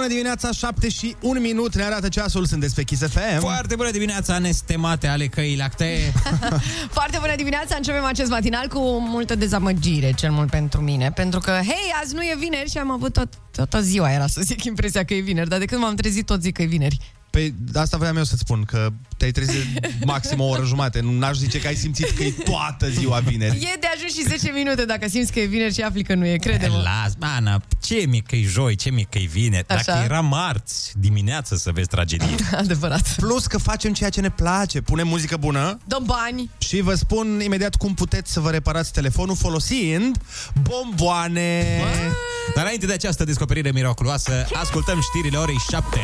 Foarte 0.00 0.18
bună 0.18 0.30
dimineața, 0.30 0.66
7 0.68 0.88
și 0.88 1.16
1 1.20 1.40
minut 1.40 1.74
ne 1.76 1.82
arată 1.82 2.08
ceasul, 2.08 2.44
sunt 2.44 2.72
pe 2.72 2.82
Kiss 2.82 3.02
FM. 3.08 3.40
Foarte 3.40 3.76
bună 3.76 3.90
dimineața, 3.90 4.38
nestemate 4.38 5.06
ale 5.06 5.26
căii 5.26 5.56
lactee. 5.56 6.12
Foarte 6.98 7.16
bună 7.20 7.34
dimineața, 7.36 7.76
începem 7.76 8.04
acest 8.04 8.30
matinal 8.30 8.68
cu 8.68 8.78
multă 9.00 9.34
dezamăgire, 9.34 10.12
cel 10.12 10.30
mult 10.30 10.50
pentru 10.50 10.80
mine. 10.80 11.12
Pentru 11.14 11.40
că, 11.40 11.50
hei, 11.50 11.92
azi 12.02 12.14
nu 12.14 12.22
e 12.22 12.36
vineri 12.38 12.70
și 12.70 12.78
am 12.78 12.90
avut 12.90 13.12
tot, 13.12 13.28
toată 13.50 13.80
ziua, 13.80 14.12
era 14.12 14.26
să 14.26 14.40
zic 14.40 14.64
impresia 14.64 15.04
că 15.04 15.14
e 15.14 15.20
vineri, 15.20 15.48
dar 15.48 15.58
de 15.58 15.64
când 15.64 15.80
m-am 15.80 15.94
trezit 15.94 16.26
tot 16.26 16.40
zic 16.42 16.54
că 16.54 16.62
e 16.62 16.66
vineri. 16.66 16.98
Păi 17.30 17.54
asta 17.74 17.96
voiam 17.96 18.16
eu 18.16 18.24
să-ți 18.24 18.40
spun, 18.40 18.64
că 18.64 18.88
te-ai 19.16 19.30
trezit 19.30 19.64
maxim 20.04 20.40
o 20.40 20.44
oră 20.44 20.64
jumate. 20.64 21.00
Nu 21.00 21.12
n-aș 21.18 21.36
zice 21.36 21.58
că 21.60 21.66
ai 21.66 21.74
simțit 21.74 22.10
că 22.10 22.22
e 22.22 22.30
toată 22.44 22.88
ziua 22.88 23.18
vineri. 23.18 23.56
E 23.56 23.76
de 23.80 23.86
ajuns 23.96 24.12
și 24.12 24.38
10 24.38 24.50
minute 24.52 24.84
dacă 24.84 25.08
simți 25.08 25.32
că 25.32 25.40
e 25.40 25.44
vineri 25.44 25.74
și 25.74 25.80
afli 25.80 26.02
că 26.02 26.14
nu 26.14 26.26
e, 26.26 26.36
crede-mă. 26.36 26.76
Las, 26.76 27.12
Ana, 27.18 27.60
ce 27.80 28.04
mi 28.08 28.20
că 28.20 28.36
e 28.36 28.42
joi, 28.42 28.74
ce 28.74 28.90
mi 28.90 29.06
că 29.10 29.18
e 29.18 29.24
vineri. 29.24 29.68
Așa. 29.68 29.82
Dacă 29.86 30.04
era 30.04 30.20
marți 30.20 30.92
dimineață 30.98 31.56
să 31.56 31.70
vezi 31.70 31.88
tragedie. 31.88 32.34
Adevărat. 32.56 33.14
Plus 33.16 33.46
că 33.46 33.58
facem 33.58 33.92
ceea 33.92 34.10
ce 34.10 34.20
ne 34.20 34.30
place. 34.30 34.80
Punem 34.80 35.08
muzică 35.08 35.36
bună 35.36 35.78
Dăm 35.86 36.02
bani. 36.06 36.50
și 36.58 36.80
vă 36.80 36.94
spun 36.94 37.40
imediat 37.44 37.74
cum 37.74 37.94
puteți 37.94 38.32
să 38.32 38.40
vă 38.40 38.50
reparați 38.50 38.92
telefonul 38.92 39.36
folosind 39.36 40.16
bomboane. 40.62 41.80
Dar 42.54 42.64
înainte 42.64 42.86
de 42.86 42.92
această 42.92 43.24
descoperire 43.24 43.70
miraculoasă, 43.72 44.46
ascultăm 44.52 45.00
știrile 45.00 45.38
orei 45.38 45.56
7. 45.70 45.98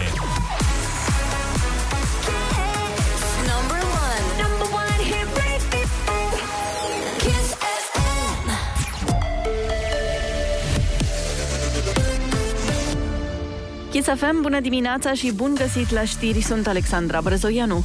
Kiss 13.97 14.09
FM, 14.09 14.41
bună 14.41 14.61
dimineața 14.61 15.13
și 15.13 15.33
bun 15.33 15.55
găsit 15.55 15.91
la 15.91 16.05
știri, 16.05 16.41
sunt 16.41 16.67
Alexandra 16.67 17.21
Brezoianu. 17.21 17.85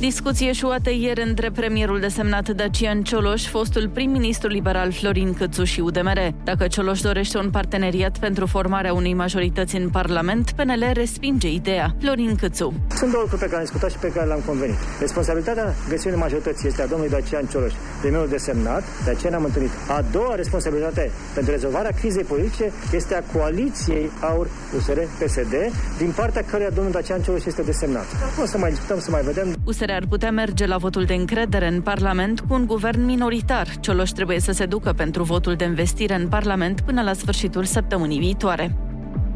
Discuție 0.00 0.48
eșuată 0.48 0.90
ieri 0.90 1.22
între 1.22 1.50
premierul 1.50 2.00
desemnat 2.00 2.48
Dacian 2.48 3.02
Cioloș, 3.02 3.46
fostul 3.46 3.88
prim-ministru 3.88 4.48
liberal 4.48 4.92
Florin 4.92 5.34
Câțu 5.34 5.64
și 5.64 5.80
UDMR. 5.80 6.18
Dacă 6.44 6.66
Cioloș 6.66 7.00
dorește 7.00 7.38
un 7.38 7.50
parteneriat 7.50 8.18
pentru 8.18 8.46
formarea 8.46 8.92
unei 8.92 9.14
majorități 9.14 9.76
în 9.76 9.88
Parlament, 9.88 10.50
PNL 10.50 10.84
respinge 10.92 11.52
ideea. 11.52 11.94
Florin 12.00 12.34
Câțu. 12.34 12.72
Sunt 12.96 13.10
două 13.10 13.22
lucruri 13.22 13.42
pe 13.42 13.46
care 13.46 13.56
am 13.56 13.62
discutat 13.62 13.90
și 13.90 13.96
pe 13.96 14.12
care 14.12 14.26
le-am 14.26 14.42
convenit. 14.46 14.76
Responsabilitatea 15.00 15.74
găsirii 15.88 16.18
majorității 16.18 16.68
este 16.68 16.82
a 16.82 16.86
domnului 16.86 17.12
Dacian 17.12 17.46
Cioloș, 17.46 17.72
premierul 18.00 18.28
desemnat, 18.28 18.84
de 19.04 19.10
aceea 19.10 19.30
ne-am 19.30 19.44
întâlnit. 19.44 19.70
A 19.88 20.04
doua 20.12 20.34
responsabilitate 20.34 21.10
pentru 21.34 21.52
rezolvarea 21.52 21.90
crizei 21.90 22.24
politice 22.24 22.72
este 22.92 23.14
a 23.14 23.22
coaliției 23.32 24.10
AUR 24.20 24.48
USR 24.76 24.98
PSD, 25.22 25.54
din 25.98 26.12
partea 26.16 26.42
căreia 26.50 26.70
domnul 26.70 26.92
Dacian 26.92 27.20
Cioloș 27.22 27.44
este 27.44 27.62
desemnat. 27.62 28.06
Acum 28.30 28.42
o 28.42 28.46
să 28.46 28.58
mai 28.58 28.70
discutăm, 28.70 28.98
să 29.00 29.10
mai 29.10 29.22
vedem. 29.22 29.54
USR 29.64 29.85
ar 29.92 30.06
putea 30.08 30.30
merge 30.30 30.66
la 30.66 30.76
votul 30.76 31.04
de 31.04 31.14
încredere 31.14 31.66
în 31.66 31.80
Parlament 31.80 32.40
cu 32.40 32.54
un 32.54 32.66
guvern 32.66 33.04
minoritar. 33.04 33.66
Cioloș 33.80 34.10
trebuie 34.10 34.40
să 34.40 34.52
se 34.52 34.66
ducă 34.66 34.92
pentru 34.92 35.22
votul 35.22 35.54
de 35.54 35.64
investire 35.64 36.14
în 36.14 36.28
Parlament 36.28 36.80
până 36.80 37.02
la 37.02 37.12
sfârșitul 37.12 37.64
săptămânii 37.64 38.18
viitoare. 38.18 38.76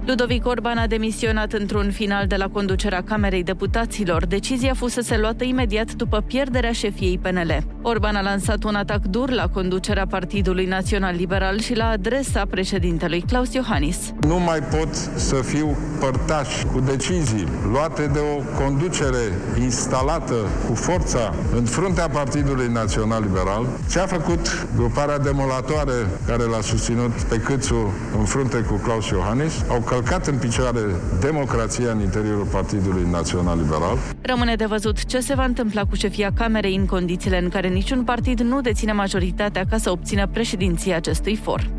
Ludovic 0.07 0.47
Orban 0.47 0.79
a 0.79 0.87
demisionat 0.87 1.53
într-un 1.53 1.91
final 1.91 2.27
de 2.27 2.37
la 2.37 2.49
conducerea 2.49 3.03
Camerei 3.03 3.43
Deputaților. 3.43 4.27
Decizia 4.27 4.75
fusese 4.75 5.19
luată 5.19 5.45
imediat 5.45 5.93
după 5.93 6.21
pierderea 6.27 6.73
șefiei 6.73 7.19
PNL. 7.19 7.65
Orban 7.83 8.15
a 8.15 8.21
lansat 8.21 8.65
un 8.65 8.75
atac 8.75 9.03
dur 9.03 9.31
la 9.31 9.49
conducerea 9.49 10.07
Partidului 10.07 10.67
Național 10.67 11.15
Liberal 11.17 11.61
și 11.61 11.75
la 11.75 11.89
adresa 11.89 12.45
președintelui 12.51 13.25
Claus 13.27 13.53
Iohannis. 13.55 13.97
Nu 14.21 14.39
mai 14.39 14.59
pot 14.59 14.95
să 15.15 15.35
fiu 15.35 15.77
părtaș 16.01 16.63
cu 16.73 16.81
decizii 16.81 17.49
luate 17.73 18.07
de 18.07 18.19
o 18.19 18.63
conducere 18.63 19.25
instalată 19.61 20.35
cu 20.69 20.75
forța 20.75 21.35
în 21.57 21.65
fruntea 21.65 22.09
Partidului 22.09 22.69
Național 22.73 23.23
Liberal. 23.23 23.67
Ce 23.91 23.99
a 23.99 24.07
făcut 24.07 24.67
gruparea 24.77 25.19
demolatoare 25.19 26.07
care 26.27 26.43
l-a 26.43 26.61
susținut 26.61 27.13
pe 27.13 27.37
Câțu 27.37 27.93
în 28.19 28.25
frunte 28.25 28.57
cu 28.57 28.75
Claus 28.75 29.09
Iohannis? 29.09 29.65
Au 29.69 29.81
călcat 29.91 30.27
în 30.27 30.39
picioare 30.39 30.81
democrația 31.21 31.91
în 31.91 32.01
interiorul 32.01 32.47
Partidului 32.47 33.07
Național 33.11 33.59
Liberal. 33.59 33.99
Rămâne 34.23 34.55
de 34.55 34.65
văzut 34.65 35.05
ce 35.05 35.21
se 35.21 35.35
va 35.35 35.45
întâmpla 35.45 35.85
cu 35.85 35.95
șefia 35.95 36.31
Camerei 36.35 36.77
în 36.77 36.87
condițiile 36.87 37.39
în 37.39 37.49
care 37.49 37.69
niciun 37.69 38.05
partid 38.05 38.41
nu 38.41 38.61
deține 38.61 38.93
majoritatea 38.93 39.65
ca 39.71 39.77
să 39.77 39.91
obțină 39.91 40.27
președinția 40.27 40.97
acestui 40.97 41.37
for. 41.37 41.71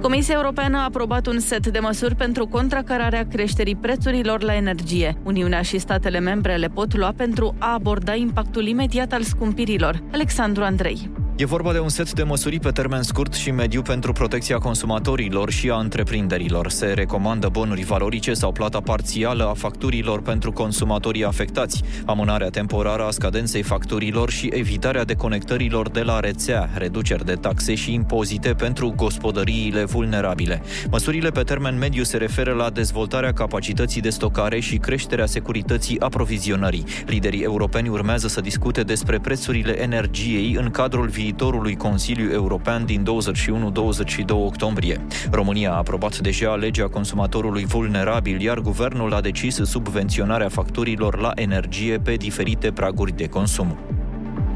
Comisia 0.00 0.34
Europeană 0.34 0.78
a 0.78 0.84
aprobat 0.84 1.26
un 1.26 1.38
set 1.38 1.66
de 1.66 1.78
măsuri 1.78 2.14
pentru 2.14 2.46
contracararea 2.46 3.26
creșterii 3.30 3.76
prețurilor 3.76 4.42
la 4.42 4.54
energie. 4.54 5.16
Uniunea 5.22 5.62
și 5.62 5.78
statele 5.78 6.18
membre 6.18 6.56
le 6.56 6.68
pot 6.68 6.96
lua 6.96 7.12
pentru 7.16 7.54
a 7.58 7.72
aborda 7.72 8.14
impactul 8.14 8.66
imediat 8.66 9.12
al 9.12 9.22
scumpirilor. 9.22 10.02
Alexandru 10.12 10.62
Andrei. 10.62 11.10
E 11.36 11.44
vorba 11.46 11.72
de 11.72 11.78
un 11.78 11.88
set 11.88 12.12
de 12.12 12.22
măsuri 12.22 12.58
pe 12.58 12.70
termen 12.70 13.02
scurt 13.02 13.34
și 13.34 13.50
mediu 13.50 13.82
pentru 13.82 14.12
protecția 14.12 14.58
consumatorilor 14.58 15.50
și 15.50 15.70
a 15.70 15.76
întreprinderilor. 15.76 16.70
Se 16.70 16.86
recomandă 16.86 17.48
bonuri 17.48 17.82
valorice 17.82 18.32
sau 18.32 18.52
plata 18.52 18.80
parțială 18.80 19.48
a 19.48 19.54
facturilor 19.54 20.22
pentru 20.22 20.52
consumatorii 20.52 21.24
afectați, 21.24 21.82
amânarea 22.04 22.48
temporară 22.48 23.02
a 23.02 23.10
scadenței 23.10 23.62
facturilor 23.62 24.30
și 24.30 24.50
evitarea 24.52 25.04
deconectărilor 25.04 25.90
de 25.90 26.00
la 26.00 26.20
rețea, 26.20 26.70
reduceri 26.74 27.24
de 27.24 27.34
taxe 27.34 27.74
și 27.74 27.92
impozite 27.92 28.52
pentru 28.52 28.92
gospodăriile 28.96 29.84
vulnerabile. 29.84 30.62
Măsurile 30.90 31.30
pe 31.30 31.42
termen 31.42 31.78
mediu 31.78 32.02
se 32.02 32.16
referă 32.16 32.52
la 32.52 32.70
dezvoltarea 32.70 33.32
capacității 33.32 34.00
de 34.00 34.10
stocare 34.10 34.60
și 34.60 34.76
creșterea 34.76 35.26
securității 35.26 36.00
aprovizionării. 36.00 36.84
Liderii 37.06 37.42
europeni 37.42 37.88
urmează 37.88 38.28
să 38.28 38.40
discute 38.40 38.82
despre 38.82 39.18
prețurile 39.18 39.82
energiei 39.82 40.56
în 40.58 40.70
cadrul 40.70 41.08
viitorului 41.22 41.76
Consiliu 41.76 42.32
European 42.32 42.84
din 42.84 43.04
21-22 43.04 44.24
octombrie. 44.28 45.00
România 45.30 45.72
a 45.72 45.76
aprobat 45.76 46.18
deja 46.18 46.54
legea 46.54 46.88
consumatorului 46.88 47.64
vulnerabil, 47.64 48.40
iar 48.40 48.58
guvernul 48.58 49.14
a 49.14 49.20
decis 49.20 49.54
subvenționarea 49.54 50.48
facturilor 50.48 51.20
la 51.20 51.32
energie 51.34 51.98
pe 51.98 52.14
diferite 52.14 52.72
praguri 52.72 53.16
de 53.16 53.28
consum. 53.28 53.78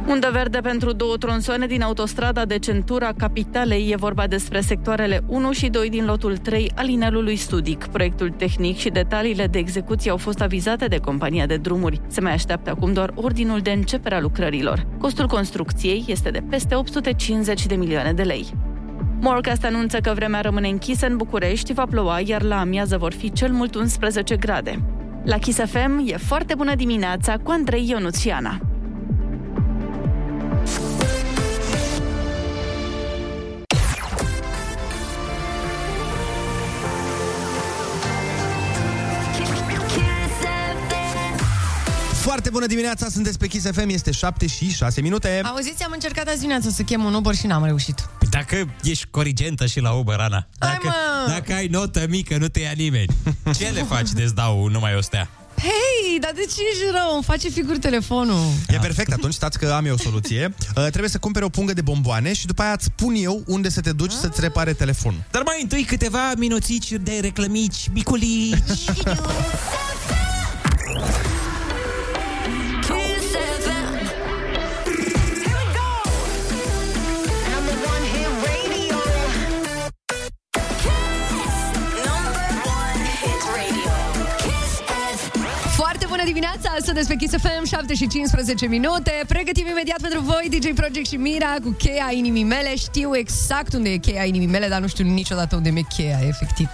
Undă 0.08 0.28
verde 0.32 0.58
pentru 0.58 0.92
două 0.92 1.16
tronsoane 1.16 1.66
din 1.66 1.82
autostrada 1.82 2.44
de 2.44 2.58
centura 2.58 3.12
capitalei. 3.16 3.90
E 3.90 3.96
vorba 3.96 4.26
despre 4.26 4.60
sectoarele 4.60 5.20
1 5.26 5.52
și 5.52 5.68
2 5.68 5.90
din 5.90 6.04
lotul 6.04 6.36
3 6.36 6.72
al 6.74 6.88
inelului 6.88 7.36
Studic. 7.36 7.86
Proiectul 7.86 8.30
tehnic 8.30 8.76
și 8.76 8.88
detaliile 8.88 9.46
de 9.46 9.58
execuție 9.58 10.10
au 10.10 10.16
fost 10.16 10.40
avizate 10.40 10.86
de 10.86 10.98
compania 10.98 11.46
de 11.46 11.56
drumuri. 11.56 12.00
Se 12.06 12.20
mai 12.20 12.32
așteaptă 12.32 12.70
acum 12.70 12.92
doar 12.92 13.12
ordinul 13.14 13.60
de 13.60 13.70
începere 13.70 14.14
a 14.14 14.20
lucrărilor. 14.20 14.86
Costul 14.98 15.26
construcției 15.26 16.04
este 16.06 16.30
de 16.30 16.42
peste 16.50 16.74
850 16.74 17.66
de 17.66 17.74
milioane 17.74 18.12
de 18.12 18.22
lei. 18.22 18.46
Morcast 19.20 19.64
anunță 19.64 19.98
că 19.98 20.12
vremea 20.14 20.40
rămâne 20.40 20.68
închisă 20.68 21.06
în 21.06 21.16
București, 21.16 21.72
va 21.72 21.84
ploua, 21.90 22.20
iar 22.20 22.42
la 22.42 22.60
amiază 22.60 22.96
vor 22.96 23.12
fi 23.12 23.32
cel 23.32 23.52
mult 23.52 23.74
11 23.74 24.36
grade. 24.36 24.82
La 25.24 25.38
Kiss 25.38 25.58
FM 25.58 26.04
e 26.06 26.16
foarte 26.16 26.54
bună 26.54 26.74
dimineața 26.74 27.36
cu 27.42 27.50
Andrei 27.50 27.88
Ionuțiana. 27.88 28.60
Foarte 42.46 42.64
bună 42.64 42.80
dimineața, 42.80 43.10
sunteți 43.10 43.38
pe 43.38 43.46
Kiss 43.46 43.66
FM, 43.70 43.88
este 43.88 44.10
7 44.10 44.46
și 44.46 44.70
6 44.70 45.00
minute. 45.00 45.40
Auziți, 45.44 45.82
am 45.82 45.90
încercat 45.92 46.28
azi 46.28 46.38
dimineața 46.38 46.70
să 46.70 46.82
chem 46.82 47.04
un 47.04 47.14
Uber 47.14 47.34
și 47.34 47.46
n-am 47.46 47.64
reușit. 47.64 48.08
Păi 48.18 48.28
dacă 48.30 48.68
ești 48.82 49.06
corigentă 49.10 49.66
și 49.66 49.80
la 49.80 49.92
Uber, 49.92 50.18
Ana, 50.18 50.46
Hai, 50.58 50.70
dacă, 50.70 50.86
mă! 50.86 51.32
dacă 51.32 51.52
ai 51.52 51.66
notă 51.66 52.06
mică, 52.08 52.36
nu 52.38 52.48
te 52.48 52.60
ia 52.60 52.72
nimeni. 52.76 53.06
Ce 53.58 53.68
le 53.68 53.82
faci 53.82 54.10
de-ți 54.10 54.34
dau 54.34 54.66
numai 54.66 54.96
o 54.96 55.00
stea? 55.00 55.30
Hei, 55.56 56.20
dar 56.20 56.32
de 56.34 56.40
ce 56.40 56.60
ești 56.70 56.82
rău? 56.92 57.14
Îmi 57.14 57.22
face 57.22 57.48
figuri 57.48 57.78
telefonul. 57.78 58.46
E 58.68 58.76
perfect, 58.76 59.12
atunci 59.12 59.34
stați 59.34 59.58
că 59.58 59.72
am 59.72 59.86
eu 59.86 59.94
o 59.94 59.98
soluție. 59.98 60.54
Uh, 60.76 60.82
trebuie 60.82 61.10
să 61.10 61.18
cumpere 61.18 61.44
o 61.44 61.48
pungă 61.48 61.72
de 61.72 61.80
bomboane 61.80 62.32
și 62.32 62.46
după 62.46 62.62
aia 62.62 62.72
îți 62.72 62.84
spun 62.84 63.14
eu 63.14 63.42
unde 63.46 63.68
să 63.68 63.80
te 63.80 63.92
duci 63.92 64.12
să-ți 64.12 64.40
repare 64.40 64.72
telefonul. 64.72 65.20
Dar 65.30 65.42
mai 65.42 65.58
întâi 65.62 65.84
câteva 65.84 66.32
minuțici 66.36 66.90
de 66.90 67.18
reclămici, 67.20 67.88
miculici. 67.92 68.84
dimineața! 86.26 86.70
Sunteți 86.84 87.08
pe 87.08 87.14
Kiss 87.14 87.34
FM, 87.36 87.64
7 87.66 87.94
și 87.94 88.06
15 88.08 88.66
minute. 88.66 89.12
Pregătim 89.26 89.66
imediat 89.66 90.00
pentru 90.00 90.20
voi 90.20 90.48
DJ 90.50 90.66
Project 90.74 91.06
și 91.06 91.16
Mira 91.16 91.54
cu 91.62 91.70
cheia 91.70 92.08
inimii 92.12 92.44
mele. 92.44 92.76
Știu 92.76 93.16
exact 93.16 93.72
unde 93.72 93.88
e 93.90 93.96
cheia 93.96 94.24
inimii 94.24 94.46
mele, 94.46 94.68
dar 94.68 94.80
nu 94.80 94.86
știu 94.86 95.04
niciodată 95.04 95.56
unde 95.56 95.70
mi-e 95.70 95.86
cheia, 95.88 96.18
efectiv. 96.26 96.68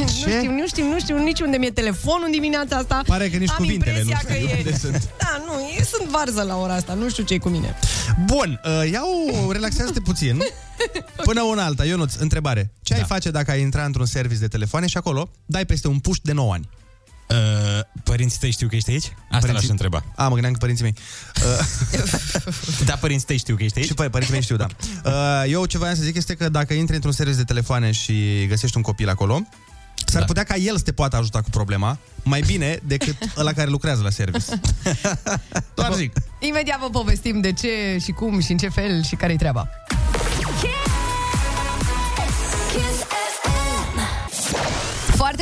nu 0.00 0.06
știu, 0.06 0.50
nu 0.50 0.66
știu, 0.66 0.84
nu 0.88 0.98
știu 0.98 1.18
nici 1.18 1.40
unde 1.40 1.56
mi-e 1.56 1.70
telefonul 1.70 2.22
în 2.24 2.30
dimineața 2.30 2.76
asta. 2.76 3.02
Pare 3.06 3.28
că 3.28 3.36
nici 3.36 3.48
Am 3.48 3.56
cuvintele 3.56 3.92
nu 3.92 3.98
impresia 3.98 4.18
știu 4.18 4.48
că 4.48 4.52
e... 4.52 4.56
unde 4.56 4.76
sunt. 4.76 5.08
Da, 5.18 5.42
nu, 5.46 5.52
e, 5.78 5.82
sunt 5.82 6.08
varză 6.08 6.42
la 6.42 6.56
ora 6.56 6.74
asta, 6.74 6.94
nu 6.94 7.08
știu 7.08 7.24
ce 7.24 7.34
e 7.34 7.38
cu 7.38 7.48
mine. 7.48 7.74
Bun, 8.24 8.60
uh, 8.64 8.90
iau, 8.92 9.50
relaxează-te 9.50 10.00
puțin. 10.00 10.42
Până 11.28 11.42
una 11.42 11.64
alta, 11.64 11.84
Ionuț, 11.84 12.14
întrebare. 12.14 12.72
Ce 12.82 12.92
da. 12.92 12.98
ai 12.98 13.06
face 13.06 13.30
dacă 13.30 13.50
ai 13.50 13.60
intra 13.60 13.84
într-un 13.84 14.06
service 14.06 14.40
de 14.40 14.48
telefoane 14.48 14.86
și 14.86 14.96
acolo 14.96 15.30
dai 15.46 15.64
peste 15.64 15.88
un 15.88 15.98
puș 15.98 16.18
de 16.22 16.32
9 16.32 16.52
ani? 16.52 16.68
Uh, 17.30 17.80
părinții 18.02 18.38
tăi 18.38 18.50
știu 18.50 18.68
că 18.68 18.76
ești 18.76 18.90
aici? 18.90 19.04
Asta 19.04 19.16
Părinții- 19.28 19.52
l-aș 19.54 19.68
întreba. 19.68 20.04
A, 20.16 20.22
mă 20.22 20.32
gândeam 20.32 20.52
că 20.52 20.58
părinții 20.58 20.84
mei. 20.84 20.94
Da, 22.88 22.94
părinții 22.94 23.26
tăi 23.26 23.36
știu 23.36 23.56
că 23.56 23.62
ești 23.62 23.78
aici? 23.78 23.86
Și 23.86 23.94
păi, 23.94 24.08
părinții 24.08 24.32
mei 24.34 24.42
știu, 24.42 24.56
da. 24.56 24.66
Uh, 25.04 25.44
eu 25.48 25.64
ce 25.64 25.78
voiam 25.78 25.94
să 25.94 26.02
zic 26.02 26.16
este 26.16 26.34
că 26.34 26.48
dacă 26.48 26.72
intri 26.74 26.94
într-un 26.94 27.12
service 27.12 27.36
de 27.38 27.44
telefoane 27.44 27.90
și 27.92 28.46
găsești 28.48 28.76
un 28.76 28.82
copil 28.82 29.08
acolo, 29.08 29.40
s-ar 30.06 30.20
Da. 30.20 30.26
putea 30.26 30.42
ca 30.44 30.54
el 30.54 30.76
să 30.76 30.82
te 30.82 30.92
poată 30.92 31.16
ajuta 31.16 31.40
cu 31.40 31.50
problema 31.50 31.98
mai 32.22 32.40
bine 32.40 32.78
decât 32.84 33.16
ăla 33.36 33.52
care 33.52 33.70
lucrează 33.70 34.02
la 34.02 34.10
service. 34.10 34.60
Doar 35.74 35.92
zic. 35.92 36.12
Imediat 36.40 36.78
vă 36.80 36.88
povestim 36.90 37.40
de 37.40 37.52
ce 37.52 37.96
și 38.04 38.10
cum 38.10 38.40
și 38.40 38.50
în 38.50 38.56
ce 38.56 38.68
fel 38.68 39.02
și 39.04 39.14
care-i 39.14 39.36
treaba. 39.36 39.68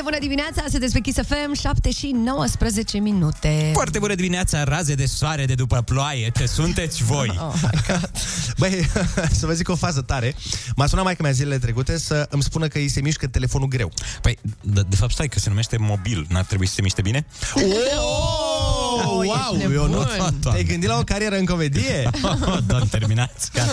Foarte 0.01 0.17
bună 0.21 0.33
dimineața, 0.35 0.71
sunteți 0.71 0.93
pe 0.93 1.01
Kiss 1.01 1.19
FM, 1.27 1.55
7 1.61 1.91
și 1.91 2.07
19 2.25 2.99
minute. 2.99 3.71
Foarte 3.73 3.99
bună 3.99 4.15
dimineața, 4.15 4.65
raze 4.65 4.95
de 4.95 5.07
soare 5.07 5.45
de 5.45 5.55
după 5.55 5.83
ploaie, 5.83 6.33
ce 6.37 6.47
sunteți 6.47 7.03
voi? 7.05 7.39
Oh 7.41 7.53
my 7.63 7.79
God. 7.89 8.11
Băi, 8.59 8.89
să 9.33 9.47
vă 9.47 9.53
zic 9.53 9.69
o 9.69 9.75
fază 9.77 10.01
tare. 10.01 10.35
M-a 10.77 10.87
sunat 10.87 11.05
maica 11.05 11.23
mea 11.23 11.33
zilele 11.33 11.59
trecute 11.59 11.99
să 11.99 12.27
îmi 12.31 12.43
spună 12.43 12.67
că 12.69 12.79
îi 12.79 12.89
se 12.89 13.01
mișcă 13.01 13.27
telefonul 13.27 13.69
greu. 13.69 13.93
Păi, 14.23 14.39
de, 14.61 14.81
de 14.89 14.97
fapt, 14.97 15.13
stai 15.13 15.29
că 15.29 15.39
se 15.39 15.49
numește 15.49 15.77
mobil, 15.77 16.27
n-ar 16.29 16.45
trebui 16.45 16.67
să 16.67 16.75
se 16.75 16.83
miște 16.83 17.03
bine? 17.03 17.27
Oh, 17.55 17.63
Oh, 19.01 19.13
wow, 19.15 19.25
ești 19.25 19.63
eu 19.73 19.87
nu 19.87 20.03
nebun. 20.13 20.39
Te-ai 20.41 20.65
gândit 20.65 20.89
la 20.89 20.99
o 20.99 21.03
carieră 21.03 21.37
în 21.37 21.45
comedie? 21.45 22.11
Doamne, 22.67 22.87
terminați. 22.91 23.51
Gata. 23.55 23.73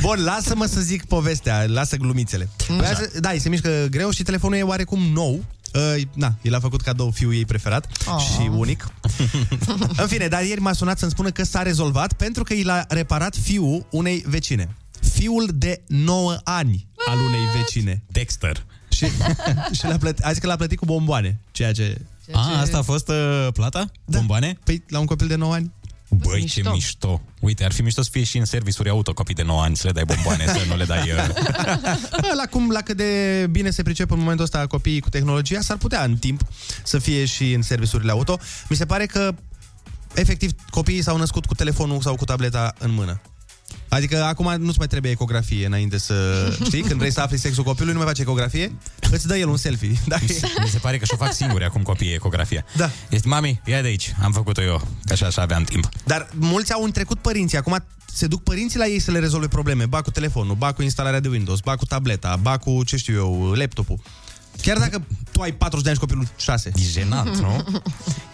Bun, 0.00 0.24
lasă-mă 0.24 0.66
să 0.66 0.80
zic 0.80 1.04
povestea, 1.04 1.64
lasă 1.66 1.96
glumițele. 1.96 2.48
Voiam 2.68 2.94
să- 2.94 3.10
Da, 3.20 3.30
îi 3.30 3.38
se 3.40 3.48
mișcă 3.48 3.86
greu 3.90 4.10
și 4.10 4.22
telefonul 4.22 4.56
e 4.58 4.62
oarecum 4.62 5.00
nou. 5.12 5.44
Uh, 5.74 6.02
na, 6.14 6.34
el 6.42 6.54
a 6.54 6.60
făcut 6.60 6.80
cadou 6.80 7.10
fiul 7.10 7.34
ei 7.34 7.44
preferat 7.44 7.86
Oh. 8.06 8.20
și 8.22 8.48
unic. 8.56 8.86
în 10.02 10.06
fine, 10.06 10.26
dar 10.28 10.42
ieri 10.42 10.60
m-a 10.60 10.72
sunat 10.72 10.98
să-mi 10.98 11.10
spună 11.10 11.30
că 11.30 11.44
s-a 11.44 11.62
rezolvat 11.62 12.12
pentru 12.12 12.42
că 12.42 12.52
i 12.52 12.62
l-a 12.62 12.84
reparat 12.88 13.36
fiul 13.36 13.86
unei 13.90 14.24
vecine. 14.26 14.74
Fiul 15.12 15.50
de 15.54 15.82
9 15.86 16.36
ani 16.44 16.86
al 17.06 17.18
unei 17.18 17.40
vecine. 17.60 18.02
Dexter. 18.06 18.64
Și, 18.88 19.06
și 19.72 19.84
l-a 19.86 19.96
plătit, 19.98 20.24
a 20.24 20.28
zis 20.30 20.38
că 20.40 20.46
l-a 20.46 20.56
plătit 20.56 20.78
cu 20.78 20.84
bomboane, 20.84 21.40
ceea 21.50 21.72
ce... 21.72 22.00
A, 22.32 22.60
asta 22.60 22.78
a 22.78 22.82
fost 22.82 23.08
uh, 23.08 23.48
plata? 23.52 23.90
Da. 24.04 24.18
Bomboane? 24.18 24.58
Păi, 24.64 24.82
la 24.88 24.98
un 24.98 25.06
copil 25.06 25.26
de 25.26 25.34
9 25.34 25.52
ani? 25.54 25.72
Băi, 26.08 26.40
mișto. 26.40 26.60
ce 26.62 26.70
mișto. 26.70 27.22
Uite, 27.40 27.64
ar 27.64 27.72
fi 27.72 27.82
mișto 27.82 28.02
să 28.02 28.08
fie 28.12 28.24
și 28.24 28.38
în 28.38 28.44
serviciuri 28.44 28.88
auto 28.88 29.12
copii 29.12 29.34
de 29.34 29.42
9 29.42 29.62
ani, 29.62 29.76
să 29.76 29.86
le 29.86 29.92
dai 29.92 30.04
bomboane, 30.04 30.46
să 30.46 30.64
nu 30.68 30.76
le 30.76 30.84
dai... 30.84 31.10
Uh... 31.16 31.28
Bă, 32.20 32.32
La 32.36 32.46
cum, 32.50 32.70
la 32.70 32.80
cât 32.80 32.96
de 32.96 33.46
bine 33.50 33.70
se 33.70 33.82
pricep 33.82 34.10
în 34.10 34.18
momentul 34.18 34.44
ăsta 34.44 34.66
copiii 34.66 35.00
cu 35.00 35.08
tehnologia, 35.08 35.60
s-ar 35.60 35.76
putea 35.76 36.04
în 36.04 36.16
timp 36.16 36.40
să 36.82 36.98
fie 36.98 37.24
și 37.24 37.52
în 37.52 37.62
serviciurile 37.62 38.10
auto. 38.10 38.38
Mi 38.68 38.76
se 38.76 38.86
pare 38.86 39.06
că 39.06 39.34
efectiv 40.14 40.52
copiii 40.70 41.02
s-au 41.02 41.16
născut 41.16 41.46
cu 41.46 41.54
telefonul 41.54 42.00
sau 42.00 42.14
cu 42.14 42.24
tableta 42.24 42.74
în 42.78 42.90
mână. 42.90 43.20
Adică 43.88 44.22
acum 44.24 44.54
nu-ți 44.58 44.78
mai 44.78 44.86
trebuie 44.86 45.10
ecografie 45.10 45.66
înainte 45.66 45.98
să... 45.98 46.14
Știi? 46.66 46.82
Când 46.82 46.98
vrei 46.98 47.12
să 47.12 47.20
afli 47.20 47.38
sexul 47.38 47.64
copilului, 47.64 47.92
nu 47.92 47.98
mai 47.98 48.08
faci 48.08 48.18
ecografie, 48.18 48.72
îți 49.10 49.26
dă 49.26 49.36
el 49.36 49.48
un 49.48 49.56
selfie. 49.56 49.92
Dacă 50.06 50.24
e... 50.28 50.40
Mi 50.62 50.68
se 50.68 50.78
pare 50.78 50.98
că 50.98 51.04
și-o 51.04 51.16
fac 51.16 51.32
singuri 51.32 51.64
acum 51.64 51.82
copiii 51.82 52.14
ecografia. 52.14 52.64
Da. 52.76 52.90
Este, 53.08 53.28
mami, 53.28 53.60
ia 53.64 53.80
de 53.80 53.86
aici, 53.86 54.14
am 54.22 54.32
făcut-o 54.32 54.62
eu, 54.62 54.88
că 55.04 55.12
așa, 55.12 55.26
așa 55.26 55.42
aveam 55.42 55.62
timp. 55.62 55.88
Dar 56.04 56.28
mulți 56.34 56.72
au 56.72 56.82
întrecut 56.82 57.18
părinții. 57.18 57.58
Acum 57.58 57.84
se 58.16 58.26
duc 58.26 58.42
părinții 58.42 58.78
la 58.78 58.86
ei 58.86 58.98
să 58.98 59.10
le 59.10 59.18
rezolve 59.18 59.48
probleme. 59.48 59.86
Ba 59.86 60.02
cu 60.02 60.10
telefonul, 60.10 60.54
ba 60.54 60.72
cu 60.72 60.82
instalarea 60.82 61.20
de 61.20 61.28
Windows, 61.28 61.60
ba 61.60 61.76
cu 61.76 61.84
tableta, 61.84 62.38
ba 62.42 62.56
cu, 62.56 62.84
ce 62.84 62.96
știu 62.96 63.14
eu, 63.14 63.52
laptopul. 63.52 63.98
Chiar 64.62 64.78
dacă 64.78 65.04
tu 65.32 65.40
ai 65.42 65.52
40 65.52 65.82
de 65.84 65.88
ani 65.88 65.98
și 65.98 66.04
copilul 66.06 66.28
6. 66.36 66.70
E 66.74 66.80
jenant, 67.00 67.36
nu? 67.36 67.64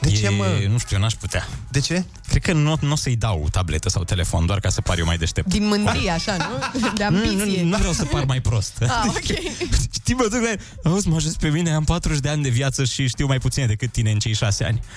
De 0.00 0.08
e, 0.08 0.16
ce, 0.16 0.28
mă? 0.28 0.44
Nu 0.68 0.78
știu, 0.78 0.96
eu 0.96 1.02
n-aș 1.02 1.12
putea. 1.14 1.48
De 1.70 1.80
ce? 1.80 2.04
Cred 2.28 2.42
că 2.42 2.52
nu, 2.52 2.76
nu 2.80 2.92
o 2.92 2.96
să-i 2.96 3.16
dau 3.16 3.48
tabletă 3.50 3.88
sau 3.88 4.04
telefon, 4.04 4.46
doar 4.46 4.60
ca 4.60 4.68
să 4.68 4.80
par 4.80 4.98
eu 4.98 5.04
mai 5.04 5.16
deștept. 5.18 5.48
Din 5.48 5.66
mândrie, 5.66 6.10
așa, 6.10 6.36
nu? 6.36 6.80
De 6.94 7.06
Nu, 7.10 7.16
ambiție. 7.16 7.62
nu, 7.62 7.68
nu 7.68 7.76
vreau 7.76 7.92
să 7.92 8.04
par 8.04 8.24
mai 8.24 8.40
prost. 8.40 8.72
Ah, 8.80 9.04
ok. 9.06 9.38
Știi, 9.94 10.14
mă 10.14 10.22
duc 10.30 10.40
la 10.42 10.50
el, 10.50 10.60
auzi, 10.84 11.08
mă 11.08 11.16
ajut 11.16 11.34
pe 11.36 11.48
mine, 11.48 11.70
am 11.72 11.84
40 11.84 12.20
de 12.20 12.28
ani 12.28 12.42
de 12.42 12.48
viață 12.48 12.84
și 12.84 13.08
știu 13.08 13.26
mai 13.26 13.38
puține 13.38 13.66
decât 13.66 13.92
tine 13.92 14.10
în 14.10 14.18
cei 14.18 14.34
6 14.34 14.64
ani. 14.64 14.80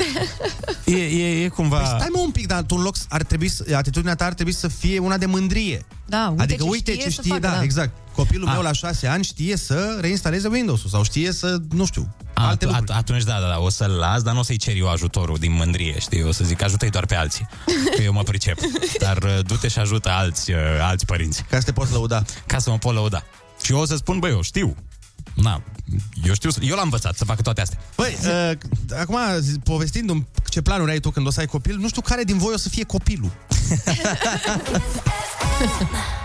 E, 0.86 0.96
e, 0.96 1.44
e 1.44 1.48
cumva... 1.48 1.78
Păi 1.78 1.86
stai 1.98 2.08
mă 2.14 2.20
un 2.20 2.32
pic, 2.32 2.48
dar 2.48 2.62
tu 2.64 2.76
în 2.76 2.82
loc 2.82 2.96
ar 3.10 3.24
trebui, 3.24 3.48
să- 3.48 3.66
atitudinea 3.76 4.16
ta 4.16 4.26
ar 4.26 4.34
trebui 4.34 4.52
să 4.54 4.68
fie 4.68 5.00
una 5.00 5.18
de 5.18 5.26
mândrie. 5.26 5.86
Da, 6.06 6.28
uite 6.30 6.44
adică 6.44 6.64
ce 6.64 6.70
uite 6.70 6.92
știe 6.92 7.04
ce 7.04 7.10
să 7.10 7.22
știe, 7.22 7.32
facă, 7.34 7.42
da, 7.48 7.50
da. 7.56 7.64
exact. 7.64 7.92
Copilul 8.16 8.48
Ah. 8.48 8.54
meu 8.54 8.62
la 8.62 8.72
6 8.72 9.08
ani 9.08 9.24
știe 9.24 9.58
să 9.58 9.98
reinstaleze 10.02 10.48
Windows-ul 10.48 10.90
sau 10.90 11.04
știe 11.04 11.32
să, 11.32 11.58
nu 11.72 11.86
știu, 11.86 12.16
A, 12.34 12.48
alte 12.48 12.66
at- 12.66 12.68
lucruri. 12.68 12.92
atunci 12.92 13.24
da, 13.24 13.40
da, 13.40 13.48
da, 13.48 13.60
o 13.60 13.70
să-l 13.70 13.92
las, 13.92 14.22
dar 14.22 14.34
nu 14.34 14.40
o 14.40 14.44
să-i 14.44 14.58
cer 14.58 14.76
eu 14.76 14.90
ajutorul 14.90 15.38
din 15.38 15.52
mândrie, 15.54 16.00
știi? 16.00 16.24
O 16.24 16.32
să 16.32 16.44
zic, 16.44 16.62
ajută-i 16.64 16.90
doar 16.90 17.06
pe 17.06 17.16
alții, 17.16 17.48
că 17.96 18.02
eu 18.02 18.14
mă 18.14 18.24
pricep. 18.24 18.58
Dar 19.00 19.18
uh, 19.24 19.40
du-te 19.46 19.68
și 19.68 19.80
ajută 19.80 20.10
alți, 20.10 20.52
uh, 20.52 20.58
alți 20.82 21.06
părinți, 21.06 21.44
Ca 21.50 21.58
să 21.60 21.66
te 21.66 21.72
poți 21.72 21.92
lăuda. 21.92 22.24
ca 22.46 22.60
să 22.60 22.70
mă 22.70 22.78
pot 22.78 22.94
lăuda. 22.94 23.24
Și 23.64 23.72
eu 23.72 23.78
o 23.80 23.86
să 23.86 23.96
spun, 23.96 24.20
băi, 24.20 24.32
eu 24.32 24.42
știu. 24.42 24.76
Na, 25.34 25.62
eu 26.24 26.34
știu, 26.34 26.50
să- 26.50 26.60
eu 26.62 26.76
l-am 26.76 26.84
învățat 26.84 27.16
să 27.16 27.26
facă 27.26 27.42
toate 27.42 27.62
astea. 27.62 27.80
Băi, 27.96 28.18
uh, 28.26 28.52
acum, 29.00 29.18
zi- 29.40 29.60
povestindu-mi 29.60 30.28
ce 30.50 30.62
planuri 30.62 30.92
ai 30.92 31.00
tu 31.00 31.10
când 31.10 31.28
o 31.28 31.30
să 31.32 31.40
ai 31.40 31.46
copil, 31.46 31.78
nu 31.78 31.88
știu 31.88 32.02
care 32.02 32.24
din 32.24 32.38
voi 32.38 32.54
o 32.54 32.58
să 32.58 32.70
fie 32.70 32.84
copilul. 32.84 33.32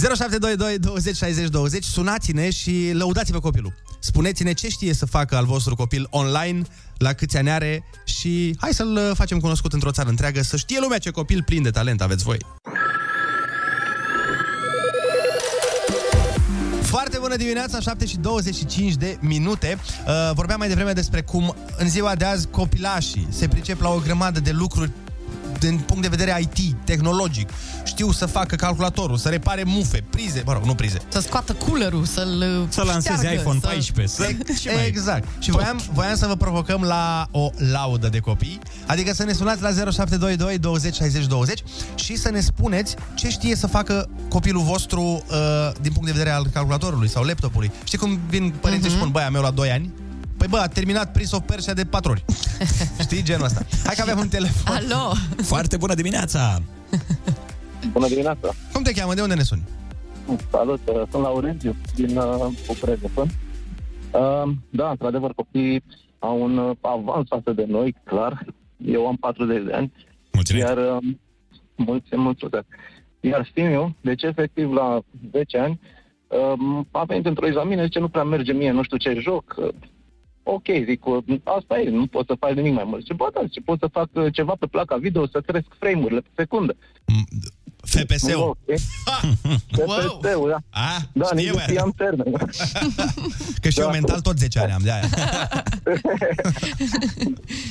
0722 0.00 0.78
20 0.78 1.16
60 1.16 1.48
20 1.48 1.84
Sunați-ne 1.84 2.50
și 2.50 2.90
lăudați-vă 2.92 3.40
copilul 3.40 3.74
Spuneți-ne 3.98 4.52
ce 4.52 4.68
știe 4.68 4.94
să 4.94 5.06
facă 5.06 5.36
al 5.36 5.44
vostru 5.44 5.74
copil 5.74 6.06
online 6.10 6.62
La 6.96 7.12
câți 7.12 7.36
ani 7.36 7.50
are 7.50 7.84
Și 8.04 8.56
hai 8.58 8.72
să-l 8.72 8.96
uh, 8.96 9.10
facem 9.14 9.38
cunoscut 9.38 9.72
într-o 9.72 9.90
țară 9.90 10.08
întreagă 10.08 10.42
Să 10.42 10.56
știe 10.56 10.78
lumea 10.80 10.98
ce 10.98 11.10
copil 11.10 11.42
plin 11.42 11.62
de 11.62 11.70
talent 11.70 12.00
aveți 12.02 12.24
voi 12.24 12.38
Foarte 16.82 17.18
bună 17.20 17.36
dimineața, 17.36 17.80
7 17.80 18.06
și 18.06 18.16
25 18.16 18.94
de 18.94 19.18
minute. 19.20 19.78
Uh, 20.06 20.30
vorbeam 20.34 20.58
mai 20.58 20.68
devreme 20.68 20.92
despre 20.92 21.22
cum 21.22 21.54
în 21.78 21.88
ziua 21.88 22.14
de 22.14 22.24
azi 22.24 22.48
copilașii 22.48 23.26
se 23.30 23.48
pricep 23.48 23.80
la 23.80 23.88
o 23.88 23.98
grămadă 23.98 24.40
de 24.40 24.50
lucruri 24.50 24.90
din 25.60 25.78
punct 25.86 26.02
de 26.02 26.08
vedere 26.08 26.40
IT, 26.40 26.74
tehnologic. 26.84 27.48
Știu 27.84 28.12
să 28.12 28.26
facă 28.26 28.56
calculatorul, 28.56 29.16
să 29.16 29.28
repare 29.28 29.62
mufe, 29.66 30.04
prize, 30.10 30.42
mă 30.46 30.52
rog, 30.52 30.62
nu 30.64 30.74
prize. 30.74 30.98
Să 31.08 31.20
scoată 31.20 31.52
coolerul, 31.52 32.04
să-l 32.04 32.66
Să 32.68 32.82
lanseze 32.82 33.16
șteargă, 33.16 33.40
iPhone 33.40 33.58
să... 33.60 33.66
14. 33.66 34.14
Să... 34.16 34.32
Ce 34.62 34.72
mai- 34.74 34.86
Exact. 34.86 35.28
Și 35.38 35.50
voiam, 35.50 35.80
voiam 35.92 36.16
să 36.16 36.26
vă 36.26 36.34
provocăm 36.36 36.82
la 36.82 37.26
o 37.30 37.50
laudă 37.72 38.08
de 38.08 38.18
copii, 38.18 38.58
adică 38.86 39.12
să 39.14 39.24
ne 39.24 39.32
sunați 39.32 39.62
la 39.62 39.68
0722 39.68 40.58
20 40.58 40.94
60 40.94 41.26
20 41.26 41.62
și 41.94 42.16
să 42.16 42.30
ne 42.30 42.40
spuneți 42.40 42.96
ce 43.14 43.28
știe 43.28 43.56
să 43.56 43.66
facă 43.66 44.08
copilul 44.28 44.62
vostru 44.62 45.02
uh, 45.02 45.70
din 45.80 45.92
punct 45.92 46.06
de 46.06 46.12
vedere 46.12 46.30
al 46.30 46.46
calculatorului 46.52 47.08
sau 47.08 47.22
laptopului. 47.24 47.70
Știi 47.84 47.98
cum 47.98 48.18
vin 48.28 48.54
părinții 48.60 48.84
Mhm. 48.86 48.90
și 48.90 48.96
spun, 49.00 49.10
băi, 49.12 49.22
a 49.22 49.28
meu 49.30 49.42
la 49.42 49.50
2 49.50 49.70
ani? 49.70 49.90
Păi 50.40 50.48
bă, 50.48 50.56
a 50.56 50.68
terminat 50.68 51.12
Prince 51.12 51.36
of 51.36 51.42
Persia 51.46 51.74
de 51.74 51.84
4 51.84 52.10
ori. 52.10 52.24
Știi 53.04 53.22
genul 53.22 53.44
ăsta. 53.44 53.66
Hai 53.84 53.94
că 53.96 54.02
avem 54.02 54.18
un 54.18 54.28
telefon. 54.28 54.76
Alo! 54.76 55.12
Foarte 55.42 55.76
bună 55.76 55.94
dimineața! 55.94 56.58
Bună 57.92 58.08
dimineața! 58.08 58.48
Cum 58.72 58.82
te 58.82 58.92
cheamă? 58.92 59.14
De 59.14 59.20
unde 59.22 59.34
ne 59.34 59.42
suni? 59.42 59.62
Salut, 60.50 60.80
uh, 60.88 61.02
sunt 61.10 61.22
Laurențiu 61.22 61.76
din 61.94 62.16
uh, 62.16 62.46
București. 62.66 63.04
Uh, 63.14 63.28
da, 64.70 64.90
într-adevăr, 64.90 65.32
copiii 65.34 65.82
au 66.18 66.42
un 66.42 66.56
uh, 66.58 66.76
avans 66.80 67.28
față 67.28 67.52
de 67.52 67.64
noi, 67.68 67.96
clar. 68.04 68.44
Eu 68.76 69.06
am 69.06 69.16
40 69.16 69.64
de 69.64 69.72
ani, 69.72 69.92
Mulțumesc! 70.32 70.66
iar 70.66 70.76
uh, 70.76 71.14
mulți, 71.76 72.16
mulțumesc. 72.16 72.66
Iar 73.20 73.50
fiul, 73.52 73.94
deci 74.00 74.22
efectiv 74.22 74.72
la 74.72 75.00
10 75.32 75.58
ani, 75.58 75.80
uh, 76.28 76.80
a 76.90 77.04
venit 77.04 77.26
într-o 77.26 77.46
examină, 77.46 77.82
zice, 77.82 77.98
nu 77.98 78.08
prea 78.08 78.24
merge 78.24 78.52
mie, 78.52 78.70
nu 78.70 78.82
știu 78.82 78.96
ce 78.96 79.18
joc. 79.20 79.56
Uh, 80.42 80.52
ok, 80.54 80.66
zic, 80.84 81.06
uh, 81.06 81.16
asta 81.44 81.78
e, 81.78 81.88
nu 81.90 82.06
poți 82.06 82.26
să 82.26 82.34
faci 82.38 82.54
nimic 82.54 82.72
mai 82.74 82.84
mult. 82.86 83.04
Ce 83.04 83.12
bă, 83.12 83.28
da, 83.34 83.40
zice, 83.42 83.60
pot 83.60 83.78
să 83.78 83.88
fac 83.92 84.08
uh, 84.12 84.26
ceva 84.32 84.54
pe 84.58 84.66
placa 84.66 84.96
video, 84.96 85.26
să 85.26 85.40
cresc 85.46 85.66
frame-urile 85.78 86.20
pe 86.20 86.28
secundă. 86.36 86.76
FPS-ul. 87.82 88.56
FPS-ul, 89.76 90.48
da. 90.48 90.58
A, 90.70 90.88
Da, 91.12 91.24
știe, 91.24 91.36
nici 91.36 91.46
nu 91.46 91.52
băiat. 91.52 91.68
știam 91.68 91.92
termen. 91.96 92.32
Că 93.62 93.68
și 93.68 93.78
eu 93.80 93.84
Da. 93.86 93.90
mental 93.92 94.20
tot 94.20 94.38
10 94.38 94.58
ani 94.58 94.72
am 94.72 94.80
de 94.82 94.90
aia. 94.92 95.08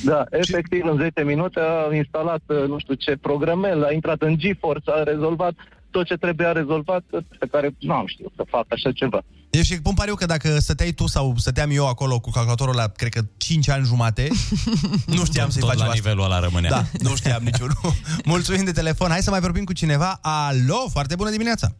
Da, 0.04 0.24
efectiv 0.30 0.84
în 0.86 0.96
10 0.96 1.22
minute 1.24 1.60
a 1.60 1.94
instalat 1.94 2.42
uh, 2.46 2.64
nu 2.68 2.78
știu 2.78 2.94
ce 2.94 3.16
programel, 3.20 3.84
a 3.84 3.92
intrat 3.92 4.22
în 4.22 4.38
GeForce, 4.38 4.90
a 4.90 5.02
rezolvat 5.02 5.52
tot 5.90 6.06
ce 6.06 6.14
trebuia 6.16 6.52
rezolvat, 6.52 7.02
pe 7.38 7.46
care 7.50 7.74
nu 7.78 7.92
am 7.94 8.06
știut 8.06 8.32
să 8.36 8.44
fac 8.48 8.64
așa 8.68 8.92
ceva. 8.92 9.20
Eu 9.50 9.62
și 9.62 9.80
pun 9.82 9.94
pariu 9.94 10.14
că 10.14 10.26
dacă 10.26 10.58
stăteai 10.58 10.90
tu 10.92 11.06
sau 11.06 11.34
stăteam 11.36 11.70
eu 11.72 11.88
acolo 11.88 12.20
cu 12.20 12.30
calculatorul 12.30 12.74
la, 12.74 12.88
cred 12.88 13.12
că 13.12 13.20
5 13.36 13.68
ani 13.68 13.84
jumate, 13.84 14.28
nu 15.16 15.24
știam 15.24 15.44
Tot- 15.46 15.52
să-i 15.52 15.60
tot 15.60 15.68
facem 15.70 15.84
la 15.84 15.90
asta. 15.90 15.94
nivelul 15.94 16.24
ăla 16.24 16.38
rămânea. 16.38 16.70
Da, 16.70 16.84
nu 16.98 17.14
știam 17.16 17.42
niciunul. 17.42 17.76
Mulțumim 18.24 18.64
de 18.64 18.72
telefon. 18.72 19.10
Hai 19.10 19.22
să 19.22 19.30
mai 19.30 19.40
vorbim 19.40 19.64
cu 19.64 19.72
cineva. 19.72 20.18
Alo, 20.22 20.88
foarte 20.90 21.14
bună 21.14 21.30
dimineața. 21.30 21.74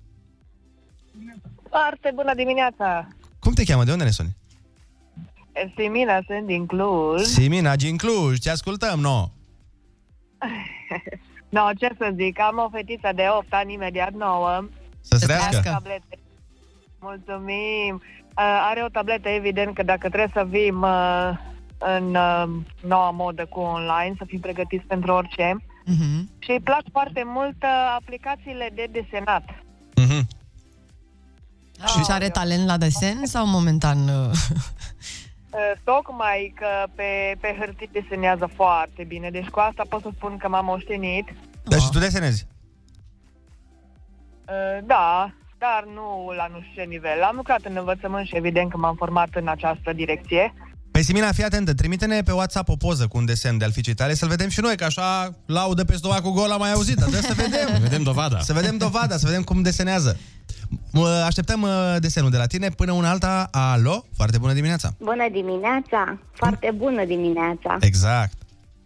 Foarte 1.68 2.12
bună 2.14 2.34
dimineața! 2.34 3.08
Cum 3.38 3.52
te 3.52 3.64
cheamă? 3.64 3.84
De 3.84 3.92
unde 3.92 4.04
ne 4.04 4.10
suni? 4.10 4.36
Simina, 5.76 6.20
sunt 6.26 6.46
din 6.46 6.66
Cluj. 6.66 7.22
Simina, 7.22 7.76
din 7.76 7.96
Cluj. 7.96 8.38
Te 8.38 8.50
ascultăm, 8.50 9.00
no. 9.00 9.28
No, 11.50 11.60
ce 11.78 11.90
să 11.98 12.12
zic, 12.16 12.40
am 12.40 12.58
o 12.58 12.68
fetiță 12.72 13.10
de 13.14 13.26
8 13.38 13.46
ani 13.50 13.72
imediat 13.72 14.12
nouă. 14.12 14.68
Să-ți 15.00 15.26
trească. 15.26 15.70
Tablete. 15.70 16.18
Mulțumim! 17.00 18.02
Uh, 18.36 18.68
are 18.70 18.82
o 18.84 18.88
tabletă, 18.88 19.28
evident 19.28 19.74
că 19.74 19.82
dacă 19.82 20.08
trebuie 20.08 20.30
să 20.32 20.46
fim 20.50 20.82
uh, 20.82 21.30
în 21.78 22.14
uh, 22.14 22.44
noua 22.80 23.10
modă 23.10 23.46
cu 23.46 23.60
online, 23.60 24.14
să 24.18 24.24
fim 24.26 24.40
pregătiți 24.40 24.84
pentru 24.84 25.12
orice. 25.12 25.56
Mhm. 25.84 26.30
Și 26.38 26.50
îi 26.50 26.60
plac 26.60 26.82
foarte 26.92 27.22
mult 27.26 27.56
uh, 27.62 27.94
aplicațiile 27.98 28.70
de 28.74 28.86
desenat. 28.90 29.44
Mhm. 29.94 30.28
Și 31.86 32.10
are 32.10 32.28
talent 32.28 32.66
la 32.66 32.76
desen 32.76 33.26
sau 33.26 33.46
momentan... 33.46 34.08
uh, 34.08 34.30
Uh, 34.30 35.29
tocmai 35.84 36.52
că 36.56 36.90
pe, 36.94 37.36
pe 37.40 37.56
hârtie 37.58 37.88
desenează 37.92 38.50
foarte 38.54 39.04
bine, 39.08 39.30
deci 39.30 39.48
cu 39.48 39.58
asta 39.58 39.82
pot 39.88 40.02
să 40.02 40.10
spun 40.16 40.36
că 40.36 40.48
m-am 40.48 40.64
moștenit. 40.64 41.26
Dar 41.64 41.80
și 41.80 41.90
tu 41.90 41.98
desenezi? 41.98 42.46
Uh, 44.48 44.84
da, 44.84 45.34
dar 45.58 45.84
nu 45.94 46.32
la 46.36 46.46
nu 46.52 46.60
știu 46.60 46.82
ce 46.82 46.88
nivel. 46.88 47.22
Am 47.22 47.36
lucrat 47.36 47.60
în 47.64 47.76
învățământ 47.76 48.26
și 48.26 48.36
evident 48.36 48.70
că 48.70 48.76
m-am 48.76 48.94
format 48.94 49.28
în 49.32 49.48
această 49.48 49.92
direcție. 49.92 50.54
Păi 50.90 51.02
Simina, 51.02 51.32
fii 51.32 51.44
atentă, 51.44 51.74
trimite-ne 51.74 52.22
pe 52.22 52.32
WhatsApp 52.32 52.68
o 52.68 52.76
poză 52.76 53.06
cu 53.06 53.16
un 53.18 53.24
desen 53.24 53.58
de 53.58 53.64
al 53.64 53.72
fiicei 53.72 53.94
tale 53.94 54.14
să-l 54.14 54.28
vedem 54.28 54.48
și 54.48 54.60
noi, 54.60 54.76
că 54.76 54.84
așa 54.84 55.30
laudă 55.46 55.84
pe 55.84 55.96
stomacul 55.96 56.32
gol 56.32 56.50
am 56.50 56.58
mai 56.58 56.72
auzit, 56.72 56.96
dar 56.96 57.08
trebuie 57.08 57.30
să 57.30 57.42
vedem. 57.42 57.80
Vedem 57.80 58.02
dovada. 58.02 58.40
Să 58.40 58.52
vedem 58.52 58.76
dovada, 58.76 59.16
să 59.16 59.26
vedem 59.26 59.42
cum 59.42 59.62
desenează. 59.62 60.18
Mă, 60.92 61.08
Așteptăm 61.08 61.62
uh, 61.62 61.96
desenul 62.00 62.30
de 62.30 62.36
la 62.36 62.46
tine 62.46 62.68
până 62.68 62.92
una 62.92 63.10
alta. 63.10 63.48
Alo, 63.50 64.04
foarte 64.16 64.38
bună 64.38 64.52
dimineața. 64.52 64.90
Bună 64.98 65.28
dimineața! 65.32 66.18
Foarte 66.32 66.72
bună 66.76 67.04
dimineața! 67.04 67.76
Exact. 67.80 68.32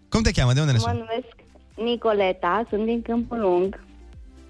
Cum 0.08 0.22
te 0.22 0.30
cheamă? 0.30 0.52
De 0.52 0.60
unde 0.60 0.72
ne 0.72 0.78
Mă 0.78 0.84
suni? 0.84 0.98
numesc 0.98 1.34
Nicoleta, 1.76 2.66
sunt 2.68 2.84
din 2.84 3.02
Câmpul 3.02 3.38
Lung. 3.40 3.84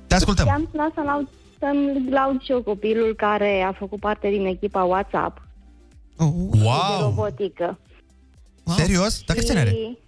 Te 0.07 0.15
ascultăm. 0.15 0.45
Și 0.47 0.51
am 0.53 0.69
sunat 0.71 0.93
să 0.95 1.01
laud, 1.05 1.29
să-mi 1.59 2.11
laud 2.11 2.43
și 2.43 2.51
eu 2.51 2.63
copilul 2.63 3.15
care 3.17 3.63
a 3.63 3.73
făcut 3.73 4.01
parte 4.01 4.29
din 4.29 4.47
echipa 4.47 4.83
WhatsApp 4.83 5.43
de 6.17 6.25
Wow! 6.63 7.01
robotică. 7.01 7.79
Serios? 8.77 9.23
Dar 9.27 9.37
câți 9.37 9.51
ani 9.51 9.61
are? 9.61 9.71
Și, 9.71 9.99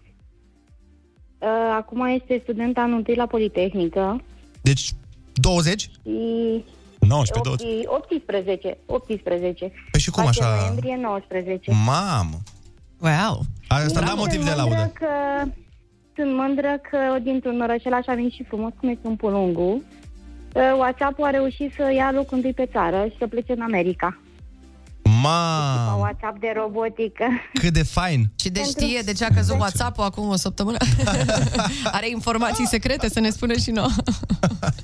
uh, 1.38 1.48
acum 1.76 2.06
este 2.06 2.40
student 2.42 2.78
anul 2.78 2.96
întâi 2.96 3.14
la 3.14 3.26
Politehnică 3.26 4.22
Deci 4.62 4.90
20? 5.34 5.80
și 5.80 6.64
19, 7.08 7.86
8, 7.86 8.04
18. 8.04 8.78
18. 8.86 9.72
Păi 9.90 10.00
și 10.00 10.10
cum 10.10 10.24
4 10.24 10.42
așa? 10.42 10.54
noiembrie 10.56 10.98
19. 11.02 11.72
Mamă! 11.86 12.38
Wow! 13.00 13.40
Asta 13.68 14.00
da 14.00 14.14
motiv 14.14 14.44
de 14.44 14.50
Sunt 14.50 14.56
laudă. 14.56 14.74
mândră 14.74 14.92
Că, 14.94 15.06
sunt 16.14 16.34
mândră 16.34 16.80
că 16.90 17.18
dintr-un 17.22 17.60
orășel 17.60 17.92
așa 17.92 18.14
mic 18.14 18.32
și 18.32 18.44
frumos 18.44 18.72
cum 18.80 18.88
este 18.88 19.00
Câmpul 19.02 19.32
Lungu, 19.32 19.82
uh, 20.54 20.72
WhatsApp-ul 20.76 21.24
a 21.24 21.30
reușit 21.30 21.72
să 21.72 21.92
ia 21.94 22.10
locul 22.12 22.36
întâi 22.36 22.52
pe 22.52 22.68
țară 22.72 23.06
și 23.10 23.16
să 23.18 23.26
plece 23.26 23.52
în 23.52 23.60
America. 23.60 24.20
Mamă! 25.22 25.96
WhatsApp 25.98 26.40
de 26.40 26.52
robotică. 26.56 27.24
Cât 27.60 27.72
de 27.72 27.82
fain! 27.82 28.30
Și 28.40 28.48
de 28.50 28.62
știe 28.64 29.00
de 29.04 29.12
ce 29.12 29.24
a 29.24 29.28
căzut 29.34 29.58
WhatsApp-ul 29.58 30.04
acum 30.04 30.28
o 30.28 30.36
săptămână? 30.36 30.76
Are 31.96 32.08
informații 32.10 32.66
secrete 32.66 33.08
să 33.08 33.20
ne 33.20 33.30
spună 33.30 33.52
și 33.56 33.70
nouă. 33.70 33.88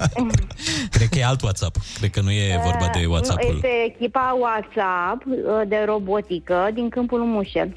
Cred 0.91 1.09
că 1.09 1.19
e 1.19 1.25
alt 1.25 1.43
WhatsApp. 1.43 1.77
Cred 1.99 2.11
că 2.11 2.21
nu 2.21 2.31
e 2.31 2.61
vorba 2.65 2.89
de 2.99 3.07
WhatsApp-ul. 3.07 3.55
Este 3.55 3.69
echipa 3.95 4.37
WhatsApp 4.41 5.25
uh, 5.27 5.69
de 5.69 5.83
robotică 5.87 6.71
din 6.75 6.89
Câmpul 6.89 7.21
Mușel. 7.25 7.77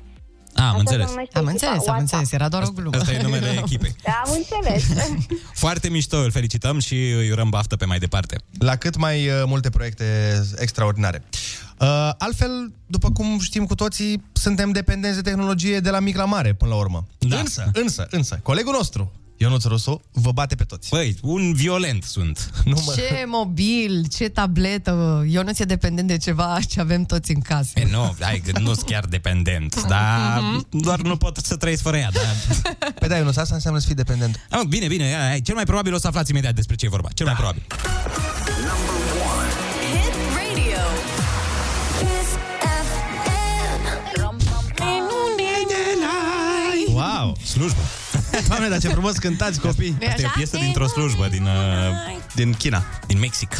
Ah, 0.58 0.62
am 0.64 0.68
Asta 0.68 0.80
înțeles. 0.80 1.06
se 1.06 1.12
numește 1.14 1.38
Am 1.38 1.48
echipa 1.48 1.52
înțeles, 1.52 1.88
am 1.88 1.96
WhatsApp. 1.96 2.00
înțeles, 2.00 2.32
era 2.32 2.48
doar 2.50 2.64
o 2.64 2.70
glumă. 2.76 2.98
Asta 2.98 3.12
e 3.12 3.22
numele 3.22 3.50
echipei. 3.64 3.96
Am 4.24 4.32
înțeles. 4.38 4.84
Foarte 5.54 5.90
mișto, 5.90 6.18
îl 6.18 6.32
felicităm 6.32 6.80
și 6.80 6.94
îi 6.94 7.32
urăm 7.32 7.50
baftă 7.50 7.76
pe 7.76 7.86
mai 7.86 8.00
departe. 8.00 8.36
La 8.60 8.76
cât 8.76 8.96
mai 8.98 9.28
uh, 9.28 9.44
multe 9.46 9.70
proiecte 9.70 10.06
extraordinare. 10.58 11.24
Uh, 11.80 12.10
altfel, 12.18 12.74
după 12.88 13.12
cum 13.12 13.40
știm 13.40 13.66
cu 13.66 13.76
toții, 13.76 14.24
suntem 14.34 14.72
dependenți 14.72 15.22
de 15.22 15.30
tehnologie 15.30 15.80
de 15.80 15.90
la 15.90 16.00
mic 16.00 16.18
la 16.18 16.26
mare, 16.26 16.54
până 16.54 16.72
la 16.72 16.78
urmă. 16.78 17.08
Da. 17.18 17.40
Însă, 17.40 17.70
însă, 17.74 18.08
însă, 18.10 18.40
colegul 18.44 18.74
nostru, 18.74 19.12
Ionuț 19.38 19.64
Rusu, 19.64 20.02
vă 20.12 20.32
bate 20.32 20.56
pe 20.56 20.64
toți. 20.64 20.90
Băi, 20.90 21.16
un 21.22 21.54
violent 21.54 22.04
sunt. 22.04 22.50
Nu 22.66 22.82
mă... 22.86 22.94
Ce 22.96 23.24
mobil, 23.28 24.06
ce 24.08 24.30
tabletă. 24.30 25.26
Eu 25.30 25.44
nu 25.44 25.52
ți-e 25.52 25.66
dependent 25.66 26.08
de 26.08 26.18
ceva 26.18 26.58
ce 26.70 26.80
avem 26.80 27.04
toți 27.04 27.32
în 27.32 27.42
casă. 27.42 27.72
E, 27.80 27.88
nu, 27.92 28.16
hai, 28.20 28.42
că 28.46 28.60
nu 28.60 28.74
sunt 28.74 28.86
chiar 28.86 29.06
dependent, 29.06 29.84
dar 29.88 30.42
doar 30.70 31.02
nu 31.02 31.18
pot 31.18 31.38
să 31.38 31.56
trăiesc 31.56 31.82
fără 31.82 31.98
ea. 31.98 32.10
Dar... 32.12 32.24
Păi 33.00 33.08
da, 33.08 33.18
Ionuț, 33.18 33.36
asta 33.36 33.56
înseamnă 33.56 33.80
să 33.80 33.86
fii 33.86 33.96
dependent. 33.96 34.48
Ah, 34.50 34.62
bine, 34.68 34.88
bine, 34.88 35.04
hai, 35.04 35.28
hai. 35.28 35.42
cel 35.42 35.56
mai 35.56 35.66
probabil 35.66 35.94
o 35.94 35.98
să 35.98 36.08
aflați 36.08 36.32
imediat 36.32 36.54
despre 36.54 36.76
ce 36.76 36.86
e 36.86 36.90
vorba. 36.90 37.10
Cel 37.14 37.26
mai 37.26 37.36
probabil. 37.36 37.64
Slujbă. 47.56 47.82
Doamne, 48.48 48.68
dar 48.70 48.80
ce 48.80 48.88
frumos 48.88 49.18
cântați, 49.18 49.60
copii! 49.60 49.98
Asta 50.08 50.22
e 50.22 50.26
o 50.26 50.30
piesă 50.36 50.58
dintr-o 50.58 50.88
slujbă 50.88 51.28
din, 51.28 51.44
uh, 51.44 51.50
Din 52.34 52.54
China. 52.54 52.84
din 53.08 53.20
Mexic. 53.20 53.52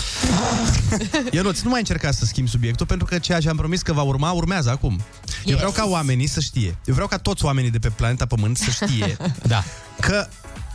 Ionuț, 1.32 1.60
nu 1.60 1.70
mai 1.70 1.80
încerca 1.80 2.12
să 2.12 2.26
schimbi 2.26 2.50
subiectul, 2.50 2.86
pentru 2.86 3.06
că 3.08 3.18
ceea 3.20 3.40
ce 3.40 3.50
am 3.50 3.56
promis 3.56 3.82
că 3.82 3.94
va 3.94 4.02
urma, 4.02 4.32
urmează 4.32 4.70
acum. 4.70 5.02
Eu 5.46 5.56
vreau 5.56 5.72
ca 5.72 5.86
oamenii 5.86 6.28
să 6.28 6.40
știe. 6.40 6.78
Eu 6.86 6.94
vreau 6.94 7.08
ca 7.08 7.18
toți 7.18 7.46
oamenii 7.46 7.70
de 7.72 7.80
pe 7.80 7.90
planeta 7.90 8.26
Pământ 8.26 8.58
să 8.58 8.70
știe 8.70 9.18
Da. 9.54 9.64
că 10.02 10.28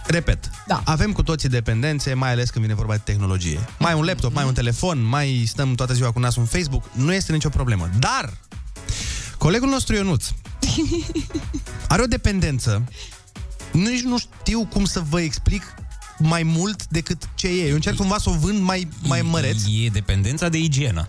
Repet, 0.07 0.51
Da. 0.67 0.83
avem 0.85 1.13
cu 1.13 1.23
toții 1.23 1.49
dependențe, 1.49 2.15
mai 2.15 2.31
ales 2.31 2.51
când 2.51 2.65
vine 2.65 2.77
vorba 2.77 2.93
de 2.93 3.01
tehnologie. 3.05 3.61
Mai 3.79 3.95
un 3.95 4.05
laptop, 4.05 4.35
mai 4.35 4.45
un 4.45 4.53
telefon, 4.55 5.03
mai 5.03 5.45
stăm 5.49 5.75
toată 5.75 5.93
ziua 5.93 6.11
cu 6.13 6.19
nasul 6.19 6.43
în 6.43 6.49
Facebook, 6.49 6.85
nu 6.93 7.13
este 7.13 7.33
nicio 7.33 7.49
problemă. 7.49 7.91
Dar, 7.99 8.33
colegul 9.39 9.69
nostru 9.69 9.95
Ionuț 9.95 10.25
are 11.89 12.03
o 12.03 12.07
dependență, 12.07 12.85
nici 13.73 14.01
nu 14.01 14.19
știu 14.19 14.67
cum 14.67 14.85
să 14.85 15.03
vă 15.09 15.21
explic 15.21 15.63
mai 16.19 16.43
mult 16.43 16.87
decât 16.87 17.29
ce 17.35 17.49
e. 17.49 17.69
Eu 17.69 17.75
încerc 17.75 17.97
cumva 17.97 18.19
să 18.19 18.31
o 18.31 18.33
vând 18.33 18.61
mai, 18.61 18.89
mai 19.03 19.23
măreț. 19.23 19.57
E 19.85 19.89
dependența 19.89 20.49
de 20.49 20.59
igienă. 20.59 21.07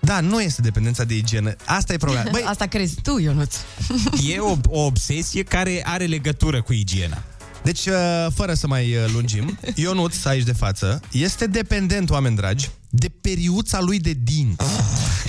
Da, 0.00 0.20
nu 0.20 0.40
este 0.40 0.62
dependența 0.62 1.04
de 1.04 1.16
igienă. 1.16 1.56
Asta 1.64 1.92
e 1.92 1.96
problema. 1.96 2.30
Băi, 2.32 2.42
Asta 2.46 2.66
crezi 2.66 2.94
tu, 3.02 3.18
Ionuț. 3.18 3.56
E 4.32 4.38
o, 4.38 4.56
o 4.68 4.80
obsesie 4.84 5.42
care 5.42 5.82
are 5.86 6.04
legătură 6.04 6.62
cu 6.62 6.72
igiena. 6.72 7.22
Deci, 7.62 7.86
uh, 7.86 8.26
fără 8.34 8.54
să 8.54 8.66
mai 8.66 8.96
uh, 8.96 9.10
lungim, 9.12 9.58
Ionuț, 9.74 10.24
aici 10.24 10.44
de 10.44 10.52
față, 10.52 11.00
este 11.12 11.46
dependent, 11.46 12.10
oameni 12.10 12.36
dragi, 12.36 12.70
de 12.90 13.08
periuța 13.20 13.80
lui 13.80 13.98
de 13.98 14.12
dinți. 14.22 14.64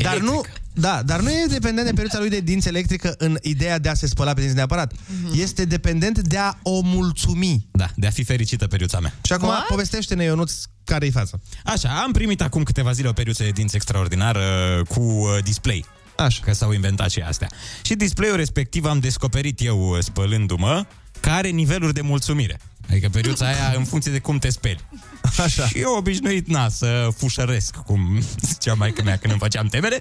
Dar 0.02 0.18
nu, 0.18 0.42
da, 0.74 1.02
dar 1.06 1.20
nu 1.20 1.30
e 1.30 1.46
dependent 1.50 1.88
de 1.88 1.94
periuța 1.94 2.20
lui 2.20 2.30
de 2.30 2.40
dinți 2.40 2.68
electrică 2.68 3.16
în 3.18 3.38
ideea 3.42 3.80
de 3.80 3.90
a 3.90 3.94
se 3.94 4.08
spăla 4.08 4.34
pe 4.34 4.40
dinți 4.40 4.56
neapărat. 4.56 4.94
Este 5.36 5.66
dependent 5.66 6.20
de 6.20 6.38
a 6.38 6.58
o 6.62 6.82
mulțumi. 6.82 7.68
Da, 7.72 7.90
de 7.96 8.08
a 8.08 8.10
fi 8.10 8.24
fericită 8.24 8.68
periuța 8.68 9.00
mea. 9.00 9.14
Și 9.22 9.34
acum 9.34 9.48
What? 9.48 9.66
povestește-ne, 9.66 10.24
Ionuț, 10.24 10.54
care-i 10.84 11.12
fața. 11.12 11.40
Așa, 11.66 11.90
am 11.90 12.12
primit 12.12 12.42
acum 12.42 12.64
câteva 12.64 12.92
zile 12.92 13.08
o 13.08 13.14
periuță 13.14 13.44
de 13.44 13.50
dinți 13.50 13.76
extraordinară 13.76 14.42
cu 14.88 15.00
uh, 15.00 15.44
display. 15.44 15.86
Așa. 16.18 16.44
Că 16.44 16.54
s-au 16.54 16.72
inventat 16.72 17.10
și 17.10 17.20
astea. 17.20 17.50
Și 17.82 17.96
display-ul 17.96 18.36
respectiv 18.36 18.86
am 18.86 19.00
descoperit 19.00 19.62
eu 19.62 19.90
uh, 19.90 19.98
spălându-mă 20.00 20.86
că 21.20 21.30
are 21.30 21.48
niveluri 21.48 21.94
de 21.94 22.02
mulțumire. 22.02 22.60
Adică 22.94 23.10
periuța 23.10 23.46
aia 23.46 23.74
în 23.78 23.84
funcție 23.84 24.12
de 24.12 24.20
cum 24.20 24.38
te 24.38 24.50
speli. 24.50 24.80
Așa. 25.44 25.68
Și 25.68 25.78
eu 25.80 25.96
obișnuit, 25.98 26.48
na, 26.48 26.70
să 26.70 27.10
fușăresc, 27.18 27.76
cum 27.76 28.22
zicea 28.42 28.74
maică 28.74 29.02
mea 29.04 29.18
când 29.18 29.32
îmi 29.32 29.42
făceam 29.42 29.68
temele. 29.68 29.98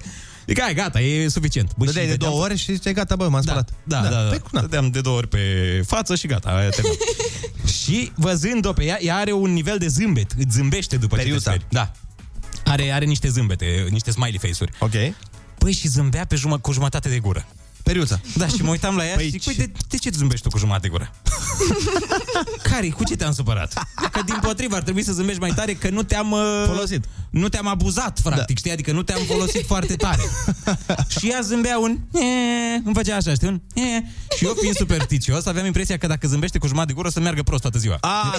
Zic, 0.46 0.60
hai, 0.60 0.74
gata, 0.74 1.00
e 1.00 1.28
suficient. 1.28 1.74
Bă, 1.76 1.84
Dădeai 1.84 2.04
și 2.04 2.10
de 2.10 2.16
dădeam- 2.16 2.30
două 2.30 2.42
ori 2.44 2.56
și 2.56 2.72
ziceai, 2.72 2.92
gata, 2.92 3.16
bă, 3.16 3.28
m-am 3.28 3.32
Da, 3.32 3.40
spălat. 3.40 3.70
da, 3.82 4.00
da, 4.02 4.22
da. 4.22 4.28
Păi, 4.28 4.40
na. 4.52 4.60
Dădeam 4.60 4.90
de 4.90 5.00
două 5.00 5.16
ori 5.16 5.28
pe 5.28 5.38
față 5.86 6.14
și 6.14 6.26
gata, 6.26 6.48
aia 6.50 6.68
terminat. 6.68 6.96
Și 7.82 8.12
văzând-o 8.14 8.72
pe 8.72 8.84
ea, 8.84 8.98
ea 9.00 9.16
are 9.16 9.32
un 9.32 9.52
nivel 9.52 9.78
de 9.78 9.86
zâmbet. 9.86 10.32
Îți 10.38 10.54
zâmbește 10.56 10.96
după 10.96 11.16
Periuța. 11.16 11.50
ce 11.52 11.56
te 11.58 11.64
speri. 11.64 11.66
Da. 11.70 11.92
Are, 12.72 12.90
are 12.92 13.04
niște 13.04 13.28
zâmbete, 13.28 13.86
niște 13.90 14.10
smiley 14.10 14.38
face-uri. 14.38 14.72
Ok. 14.78 15.14
Păi 15.58 15.72
și 15.72 15.88
zâmbea 15.88 16.26
pe 16.26 16.36
jumă, 16.36 16.58
cu 16.58 16.72
jumătate 16.72 17.08
de 17.08 17.18
gură. 17.18 17.46
Periuța. 17.82 18.20
Da, 18.36 18.46
și 18.46 18.62
mă 18.62 18.70
uitam 18.70 18.96
la 18.96 19.06
ea 19.06 19.14
Păi 19.14 19.24
și 19.24 19.30
zic, 19.30 19.40
ce- 19.40 19.54
păi 19.54 19.66
de, 19.66 19.72
de 19.88 19.96
ce 19.96 20.10
zâmbești 20.10 20.42
tu 20.44 20.50
cu 20.50 20.58
jumătate 20.58 20.82
de 20.82 20.88
gură? 20.88 21.10
care 22.70 22.88
Cu 22.88 23.04
ce 23.04 23.16
te-am 23.16 23.32
supărat? 23.32 23.72
Că 24.12 24.20
din 24.24 24.38
potrivă 24.42 24.76
ar 24.76 24.82
trebui 24.82 25.02
să 25.04 25.12
zâmbești 25.12 25.40
mai 25.40 25.50
tare 25.50 25.72
că 25.72 25.88
nu 25.90 26.02
te-am... 26.02 26.30
uh, 26.30 26.64
Folosit. 26.66 27.04
Nu 27.30 27.48
te-am 27.48 27.66
abuzat, 27.66 28.20
practic, 28.20 28.46
da. 28.46 28.54
știi? 28.58 28.70
Adică 28.70 28.92
nu 28.92 29.02
te-am 29.02 29.20
folosit 29.26 29.66
foarte 29.66 29.96
tare. 29.96 30.22
și 31.18 31.28
ea 31.30 31.40
zâmbea 31.40 31.78
un... 31.78 31.98
"E", 32.12 32.20
Îmi 32.84 32.94
făcea 32.94 33.16
așa, 33.16 33.32
știi? 33.32 33.48
Un... 33.48 33.60
"E". 33.74 34.02
Și 34.36 34.44
eu, 34.44 34.54
fiind 34.60 34.76
superstițios, 34.76 35.46
aveam 35.46 35.66
impresia 35.66 35.96
că 35.96 36.06
dacă 36.06 36.26
zâmbește 36.26 36.58
cu 36.58 36.66
jumătate 36.66 36.88
de 36.88 36.94
gură, 36.96 37.08
o 37.08 37.10
să 37.10 37.20
meargă 37.20 37.42
prost 37.42 37.62
toată 37.62 37.78
ziua. 37.78 37.96
A, 38.00 38.36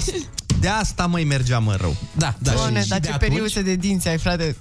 de 0.60 0.68
asta 0.68 1.06
mai 1.06 1.24
mergea 1.24 1.60
mă 1.60 1.76
rău. 1.76 1.96
Da, 2.18 2.36
da. 2.40 2.52
Doamne, 2.52 2.82
și, 2.84 2.88
dar 2.88 2.98
și 2.98 3.04
ce 3.04 3.10
de 3.10 3.14
atunci, 3.16 3.30
periuțe 3.32 3.62
de 3.62 3.76
dinți 3.76 4.08
ai, 4.08 4.18
frate. 4.18 4.56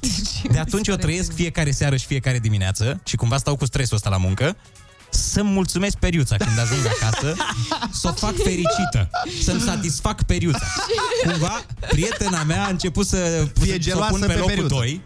de 0.50 0.58
atunci 0.58 0.88
eu 0.88 0.94
trăiesc 0.96 1.32
fiecare 1.34 1.70
seară 1.70 1.96
și 1.96 2.06
fiecare 2.06 2.38
dimineață 2.38 3.00
și 3.04 3.16
cumva 3.16 3.36
stau 3.36 3.56
cu 3.56 3.64
stresul 3.66 3.96
ăsta 3.96 4.08
la 4.10 4.16
muncă 4.16 4.56
să-mi 5.14 5.50
mulțumesc 5.50 5.96
periuța 5.96 6.36
când 6.36 6.58
ajung 6.58 6.80
acasă, 7.00 7.34
să 7.92 8.08
o 8.08 8.12
fac 8.12 8.34
fericită, 8.36 9.10
să-mi 9.42 9.60
satisfac 9.60 10.22
periuța. 10.22 10.66
Cumva, 11.24 11.64
prietena 11.88 12.42
mea 12.42 12.64
a 12.64 12.68
început 12.68 13.06
să, 13.06 13.48
Fie 13.60 13.66
să, 13.66 13.70
să 13.70 13.74
o 13.74 13.78
geloasă 13.78 14.10
pun 14.12 14.20
pe, 14.20 14.26
pe 14.26 14.32
locul 14.38 14.48
periuță. 14.54 14.74
2. 14.74 15.00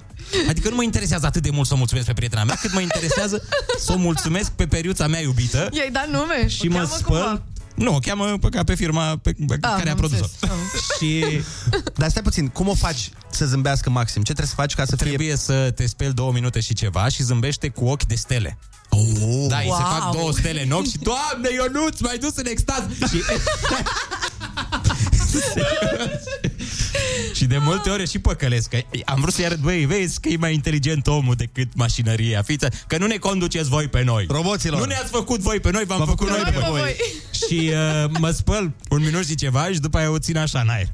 Adică 0.49 0.69
nu 0.69 0.75
mă 0.75 0.83
interesează 0.83 1.27
atât 1.27 1.43
de 1.43 1.51
mult 1.51 1.67
să 1.67 1.75
o 1.75 1.77
mulțumesc 1.77 2.07
pe 2.07 2.13
prietena 2.13 2.45
mea, 2.45 2.55
cât 2.61 2.73
mă 2.73 2.81
interesează 2.81 3.43
să 3.79 3.93
o 3.93 3.97
mulțumesc 3.97 4.51
pe 4.51 4.67
periuța 4.67 5.07
mea 5.07 5.21
iubită 5.21 5.69
I-ai 5.73 5.91
dat 5.93 6.09
nume? 6.11 6.49
și 6.49 6.67
O 6.67 6.71
mă 6.71 6.75
cheamă 6.77 6.89
spăl. 6.97 7.03
cumva? 7.21 7.43
Nu, 7.75 7.95
o 7.95 7.99
cheamă 7.99 8.39
pe, 8.41 8.49
ca 8.49 8.65
pe 8.65 8.75
firma 8.75 9.17
pe, 9.23 9.33
pe 9.47 9.55
Ah, 9.61 9.75
care 9.77 9.89
a 9.89 9.91
am 9.91 9.97
produs-o. 9.97 10.25
înțeles, 10.25 10.51
am 10.53 10.59
Și 11.01 11.25
Dar 11.95 12.09
stai 12.11 12.23
puțin, 12.23 12.49
cum 12.49 12.69
o 12.69 12.75
faci 12.75 13.11
să 13.31 13.47
zâmbească 13.47 13.91
maxim? 13.91 14.23
Ce 14.23 14.33
trebuie 14.33 14.47
să 14.47 14.55
faci 14.61 14.75
ca 14.75 14.85
să 14.85 14.97
fie... 14.97 15.07
trebuie 15.07 15.37
să 15.37 15.71
te 15.75 15.87
speli 15.87 16.13
două 16.13 16.33
minute 16.33 16.61
și 16.61 16.75
ceva 16.75 17.09
și 17.09 17.23
zâmbește 17.23 17.69
cu 17.69 17.85
ochi 17.85 18.05
de 18.05 18.15
stele. 18.15 18.59
Oh. 18.99 19.47
Da, 19.49 19.57
îi 19.57 19.63
se 19.63 19.69
Wow. 19.69 19.99
fac 19.99 20.13
două 20.13 20.33
stele 20.33 20.63
în 20.63 20.71
ochi 20.71 20.87
și 20.91 20.99
Doamne, 20.99 21.49
Ionuț, 21.55 22.01
m-ai 22.01 22.19
dus 22.19 22.37
în 22.37 22.47
extaz 22.47 22.85
Și, 23.11 23.23
și 27.35 27.45
de 27.45 27.59
multe 27.59 27.91
ori 27.91 28.09
și 28.09 28.19
păcălesc 28.19 28.69
că 28.69 28.79
Am 29.05 29.21
vrut 29.21 29.33
să-i 29.35 29.45
arăt, 29.45 29.59
băi, 29.59 29.85
vezi 29.85 30.21
că 30.21 30.29
e 30.29 30.37
mai 30.37 30.55
inteligent 30.55 31.07
omul 31.07 31.35
decât 31.35 31.69
mașinăria 31.75 32.43
Fiță, 32.43 32.69
că 32.87 32.99
nu 32.99 33.07
ne 33.07 33.17
conduceți 33.17 33.69
voi 33.69 33.89
pe 33.89 34.03
noi 34.03 34.27
Roboților. 34.29 34.79
Nu 34.81 34.85
ne-ați 34.87 35.11
făcut 35.11 35.41
voi 35.41 35.61
pe 35.61 35.71
noi, 35.71 35.85
v-am 35.85 36.07
făcut, 36.07 36.29
noi 36.29 36.43
pe 36.45 36.65
voi 36.69 36.97
Și 37.33 37.71
uh, 37.73 38.11
mă 38.19 38.31
spăl 38.31 38.73
un 38.91 39.03
minut 39.03 39.27
și 39.27 39.35
ceva 39.35 39.67
și 39.73 39.79
după 39.81 39.99
aia 39.99 40.11
o 40.11 40.19
țin 40.19 40.37
așa 40.37 40.61
în 40.61 40.69
aer 40.69 40.89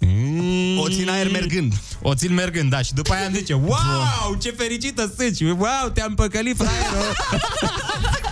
Mm. 0.00 0.78
O 0.78 0.88
țin 0.88 1.08
aer 1.08 1.30
mergând. 1.30 1.72
O 2.02 2.14
țin 2.14 2.34
mergând, 2.34 2.70
da 2.70 2.82
Și 2.82 2.94
după 2.94 3.12
aia 3.12 3.26
îmi 3.26 3.36
zice 3.36 3.52
Wow, 3.70 4.36
ce 4.38 4.50
fericită 4.50 5.12
sunt 5.16 5.36
Și 5.36 5.44
wow, 5.44 5.90
te-am 5.94 6.14
păcălit, 6.14 6.56
fraierul 6.56 7.16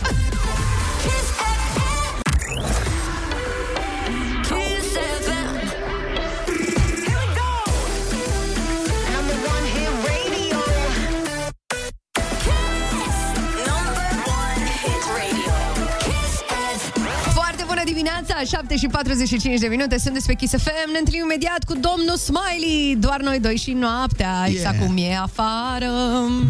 dimineața, 18.38 18.56
7 18.56 18.76
și 18.76 18.86
45 18.86 19.60
de 19.60 19.66
minute, 19.66 19.98
sunt 19.98 20.14
despre 20.14 20.34
Kiss 20.34 20.52
FM. 20.56 20.92
Ne 20.92 20.98
întâlnim 20.98 21.22
imediat 21.22 21.64
cu 21.64 21.72
domnul 21.72 22.16
Smiley. 22.16 22.96
Doar 22.98 23.20
noi 23.20 23.40
doi 23.40 23.56
și 23.56 23.72
noaptea, 23.72 24.44
exact 24.46 24.86
cum 24.86 24.96
e 24.96 25.16
afară. 25.16 25.92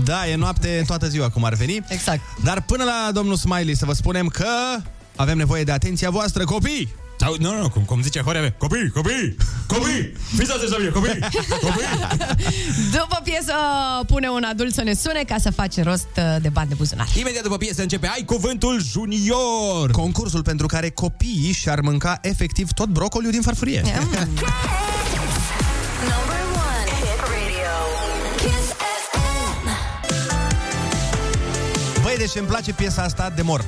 Da, 0.04 0.28
e 0.28 0.36
noapte 0.36 0.82
toată 0.86 1.06
ziua, 1.06 1.28
cum 1.28 1.44
ar 1.44 1.54
veni. 1.54 1.84
Exact. 1.88 2.20
Dar 2.44 2.62
până 2.62 2.84
la 2.84 3.10
domnul 3.12 3.36
Smiley 3.36 3.74
să 3.74 3.84
vă 3.84 3.92
spunem 3.92 4.26
că 4.26 4.46
avem 5.16 5.36
nevoie 5.36 5.62
de 5.62 5.72
atenția 5.72 6.10
voastră, 6.10 6.44
copii! 6.44 6.94
Sau, 7.20 7.34
nu, 7.38 7.52
nu, 7.52 7.60
nu, 7.60 7.68
cum, 7.68 7.82
cum 7.82 8.02
zice 8.02 8.20
Horea, 8.20 8.52
copii, 8.58 8.90
copii, 8.90 9.36
copii, 9.66 10.12
fiți 10.36 10.52
atenți 10.52 10.72
la 10.72 10.78
mine, 10.78 10.90
copii, 10.90 11.18
copii. 11.60 11.84
După 12.98 13.20
piesă 13.24 13.52
pune 14.06 14.28
un 14.28 14.42
adult 14.42 14.74
să 14.74 14.82
ne 14.82 14.94
sune 14.94 15.22
ca 15.26 15.36
să 15.38 15.50
face 15.50 15.82
rost 15.82 16.08
uh, 16.16 16.36
de 16.40 16.48
bani 16.48 16.68
de 16.68 16.74
buzunar. 16.74 17.06
Imediat 17.14 17.42
după 17.42 17.56
piesă 17.56 17.82
începe 17.82 18.06
Ai 18.06 18.24
cuvântul 18.24 18.82
junior. 18.82 19.90
Concursul 19.90 20.42
pentru 20.42 20.66
care 20.66 20.90
copiii 20.90 21.52
și-ar 21.52 21.80
mânca 21.80 22.18
efectiv 22.22 22.72
tot 22.72 22.88
brocoliul 22.88 23.32
din 23.32 23.42
farfurie. 23.42 23.82
Number 26.10 26.40
one 26.70 26.90
hit 27.00 27.20
radio. 27.20 27.74
Kiss 28.36 28.68
FM. 29.10 29.68
Băi, 32.02 32.16
deci 32.18 32.34
îmi 32.34 32.46
place 32.46 32.72
piesa 32.72 33.02
asta 33.02 33.32
de 33.36 33.42
mor. 33.42 33.64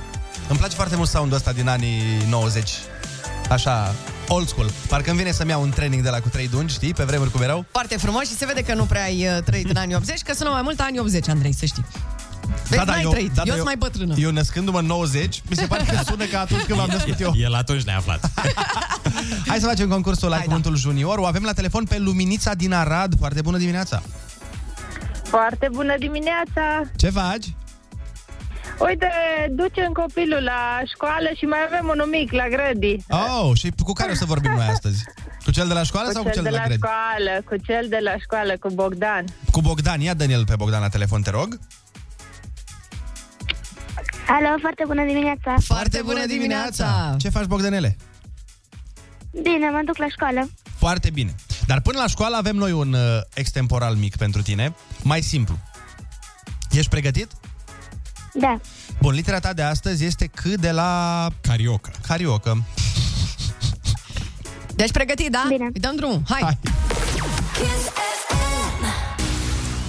Îmi 0.48 0.58
place 0.58 0.74
foarte 0.74 0.96
mult 0.96 1.08
sound-ul 1.08 1.36
ăsta 1.36 1.52
din 1.52 1.68
anii 1.68 2.02
90. 2.28 2.70
Așa, 3.50 3.94
old 4.28 4.48
school. 4.48 4.70
Parcă 4.88 5.10
îmi 5.10 5.18
vine 5.18 5.30
să-mi 5.32 5.50
iau 5.50 5.62
un 5.62 5.70
training 5.70 6.02
de 6.02 6.08
la 6.08 6.20
cu 6.20 6.28
trei 6.28 6.48
dungi, 6.48 6.74
știi, 6.74 6.94
pe 6.94 7.04
vremuri 7.04 7.30
cum 7.30 7.42
erau. 7.42 7.64
Foarte 7.70 7.96
frumos 7.96 8.22
și 8.22 8.36
se 8.36 8.46
vede 8.46 8.62
că 8.62 8.74
nu 8.74 8.84
prea 8.84 9.02
ai 9.02 9.26
uh, 9.26 9.42
trăit 9.44 9.70
în 9.70 9.76
anii 9.76 9.94
80, 9.94 10.20
că 10.20 10.34
sună 10.34 10.50
mai 10.50 10.62
mult 10.62 10.80
anii 10.80 10.98
80, 11.00 11.28
Andrei, 11.28 11.52
să 11.52 11.66
știi. 11.66 11.84
Vezi, 12.68 12.84
n-ai 12.84 13.02
eu, 13.02 13.10
trăit. 13.10 13.32
da, 13.32 13.42
eu 13.44 13.46
eu, 13.46 13.54
sunt 13.54 13.64
mai 13.64 13.76
bătrână. 13.76 14.14
Eu 14.18 14.30
născându-mă 14.30 14.78
în 14.78 14.86
90, 14.86 15.42
mi 15.48 15.56
se 15.56 15.66
pare 15.66 15.84
că 15.84 16.00
sună 16.06 16.24
ca 16.24 16.40
atunci 16.40 16.62
când 16.62 16.78
m-am 16.78 16.88
născut 16.92 17.20
eu. 17.20 17.32
El 17.44 17.54
atunci 17.54 17.82
ne-a 17.82 17.96
aflat. 17.96 18.30
Hai 19.48 19.58
să 19.60 19.66
facem 19.66 19.88
concursul 19.88 20.28
la 20.28 20.36
Hai, 20.36 20.44
cuvântul 20.44 20.76
junior. 20.76 21.18
O 21.18 21.26
avem 21.26 21.42
la 21.42 21.52
telefon 21.52 21.84
pe 21.84 21.98
Luminița 21.98 22.54
din 22.54 22.72
Arad. 22.72 23.14
Foarte 23.18 23.40
bună 23.42 23.58
dimineața! 23.58 24.02
Foarte 25.24 25.68
bună 25.72 25.94
dimineața! 25.98 26.90
Ce 26.96 27.10
faci? 27.10 27.44
Uite, 28.88 29.10
ducem 29.50 29.92
copilul 29.92 30.42
la 30.42 30.80
școală 30.92 31.28
și 31.36 31.44
mai 31.44 31.58
avem 31.68 31.88
unul 31.88 32.06
mic 32.06 32.32
la 32.32 32.48
grădi. 32.48 32.96
Oh, 33.08 33.56
și 33.58 33.72
cu 33.84 33.92
care 33.92 34.10
o 34.10 34.14
să 34.14 34.24
vorbim 34.24 34.50
noi 34.50 34.66
astăzi? 34.66 35.04
Cu 35.44 35.50
cel 35.50 35.66
de 35.68 35.74
la 35.74 35.82
școală 35.82 36.06
Cu 36.06 36.12
sau 36.12 36.22
cel 36.22 36.30
cu 36.32 36.36
cel 36.38 36.44
de 36.44 36.50
de 36.50 36.56
la, 36.56 36.62
la 36.62 36.66
grădi? 36.68 36.80
școală, 36.82 37.42
cu 37.48 37.56
cel 37.66 37.86
de 37.88 37.98
la 38.02 38.14
școală, 38.20 38.52
cu 38.60 38.68
Bogdan. 38.70 39.24
Cu 39.50 39.60
Bogdan. 39.60 40.00
Ia 40.00 40.14
Daniel 40.14 40.44
pe 40.44 40.54
Bogdan 40.56 40.80
la 40.80 40.88
telefon, 40.88 41.22
te 41.22 41.30
rog. 41.30 41.58
Alo, 44.26 44.48
foarte 44.60 44.84
bună 44.86 45.04
dimineața! 45.04 45.54
Foarte 45.64 46.00
bună 46.04 46.26
dimineața! 46.26 47.14
Ce 47.18 47.28
faci, 47.28 47.44
Bogdanele? 47.44 47.96
Bine, 49.42 49.70
mă 49.70 49.80
duc 49.84 49.96
la 49.96 50.06
școală. 50.08 50.50
Foarte 50.76 51.10
bine. 51.10 51.34
Dar 51.66 51.80
până 51.80 51.98
la 51.98 52.06
școală 52.06 52.36
avem 52.36 52.56
noi 52.56 52.72
un 52.72 52.92
uh, 52.92 53.00
extemporal 53.34 53.94
mic 53.94 54.16
pentru 54.16 54.42
tine. 54.42 54.74
Mai 55.02 55.20
simplu. 55.20 55.58
Ești 56.70 56.88
pregătit? 56.90 57.30
Da. 58.34 58.60
Bun, 59.00 59.14
litera 59.14 59.38
ta 59.38 59.52
de 59.52 59.62
astăzi 59.62 60.04
este 60.04 60.26
C 60.26 60.42
de 60.42 60.70
la 60.70 61.26
Carioca. 61.40 61.90
cariocă. 62.06 62.64
Deci 64.74 64.90
pregătit, 64.90 65.30
da? 65.30 65.44
Bine. 65.48 65.68
Îi 65.72 65.80
dăm 65.80 65.96
drumul. 65.96 66.22
Hai. 66.28 66.40
Hai. 66.42 66.58
Kiss 67.54 67.88
FM. 68.28 68.84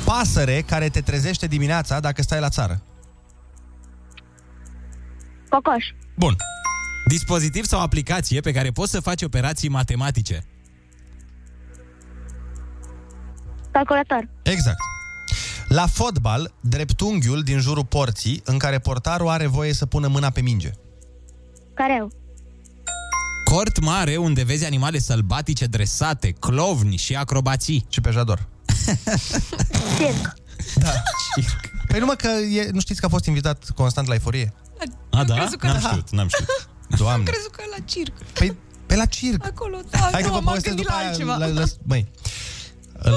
Pasăre 0.05 0.61
care 0.61 0.89
te 0.89 1.01
trezește 1.01 1.47
dimineața 1.47 1.99
dacă 1.99 2.21
stai 2.21 2.39
la 2.39 2.49
țară. 2.49 2.81
Cocoș. 5.49 5.85
Bun. 6.15 6.35
Dispozitiv 7.07 7.65
sau 7.65 7.81
aplicație 7.81 8.39
pe 8.39 8.51
care 8.51 8.69
poți 8.71 8.91
să 8.91 8.99
faci 8.99 9.21
operații 9.21 9.69
matematice. 9.69 10.43
Calculator. 13.71 14.27
Exact. 14.43 14.77
La 15.71 15.87
fotbal, 15.87 16.53
dreptunghiul 16.61 17.43
din 17.43 17.59
jurul 17.59 17.85
porții 17.85 18.41
în 18.45 18.57
care 18.57 18.79
portarul 18.79 19.27
are 19.29 19.47
voie 19.47 19.73
să 19.73 19.85
pună 19.85 20.07
mâna 20.07 20.29
pe 20.29 20.41
minge. 20.41 20.71
Careu. 21.73 22.11
Cort 23.43 23.79
mare 23.79 24.17
unde 24.17 24.43
vezi 24.43 24.65
animale 24.65 24.99
sălbatice 24.99 25.65
dresate, 25.65 26.31
clovni 26.31 26.95
și 26.95 27.15
acrobații. 27.15 27.85
Și 27.89 28.01
pe 28.01 28.09
jador. 28.11 28.47
Circ. 29.97 30.33
Da. 30.75 30.91
Păi 31.87 31.99
numai 31.99 32.15
că 32.15 32.27
e, 32.27 32.69
nu 32.71 32.79
știți 32.79 32.99
că 32.99 33.05
a 33.05 33.09
fost 33.09 33.25
invitat 33.25 33.69
constant 33.75 34.07
la 34.07 34.13
eforie? 34.13 34.53
A, 35.11 35.23
da? 35.23 35.35
crezut 35.35 35.59
că 35.59 35.65
N-am 35.67 35.79
da. 35.81 35.87
știut, 35.89 36.09
n-am 36.09 36.27
știut. 36.27 36.69
Doamne. 36.97 37.23
Crezut 37.31 37.51
că 37.51 37.61
e 37.65 37.69
la 37.77 37.83
circ. 37.85 38.13
Păi, 38.33 38.57
pe 38.85 38.95
la 38.95 39.05
circ. 39.05 39.45
Acolo, 39.45 39.77
da, 39.89 39.97
Hai 39.97 40.21
că 40.21 40.27
nu, 40.27 40.33
vă 40.33 40.39
m-am 40.39 40.43
povestesc 40.43 40.75
gândit 40.75 40.85
după 40.85 40.93
la 40.93 40.99
aia. 40.99 41.07
altceva. 41.09 41.35
La, 41.35 41.45
la, 41.45 41.63
măi, 41.83 42.11
îl, 42.93 43.13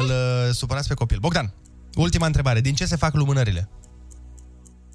îl, 0.00 0.10
îl 0.46 0.52
supărați 0.52 0.88
pe 0.88 0.94
copil. 0.94 1.18
Bogdan, 1.18 1.52
ultima 2.02 2.26
întrebare. 2.26 2.60
Din 2.60 2.74
ce 2.74 2.84
se 2.84 2.96
fac 2.96 3.14
lumânările? 3.14 3.68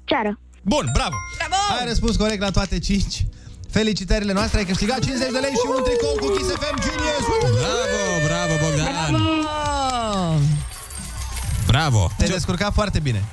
Ceară. 0.04 0.40
Bun, 0.62 0.90
bravo! 0.92 1.14
Bravo! 1.36 1.78
Ai 1.78 1.86
răspuns 1.86 2.16
corect 2.16 2.40
la 2.40 2.50
toate 2.50 2.78
5. 2.78 3.26
Felicitările 3.70 4.32
noastre, 4.32 4.58
ai 4.58 4.64
câștigat 4.64 4.98
50 4.98 5.30
de 5.32 5.38
lei 5.38 5.50
și 5.50 5.66
un 5.76 5.82
tricou 5.82 6.14
cu 6.20 6.36
Kiss 6.36 6.50
FM 6.50 6.80
Genius! 6.80 7.24
Bravo, 7.40 8.26
bravo, 8.26 8.52
Bogdan! 8.64 9.14
Oh. 9.14 10.38
Bravo! 11.66 12.10
Te-ai 12.16 12.28
descurcat 12.30 12.72
foarte 12.72 12.98
bine. 12.98 13.24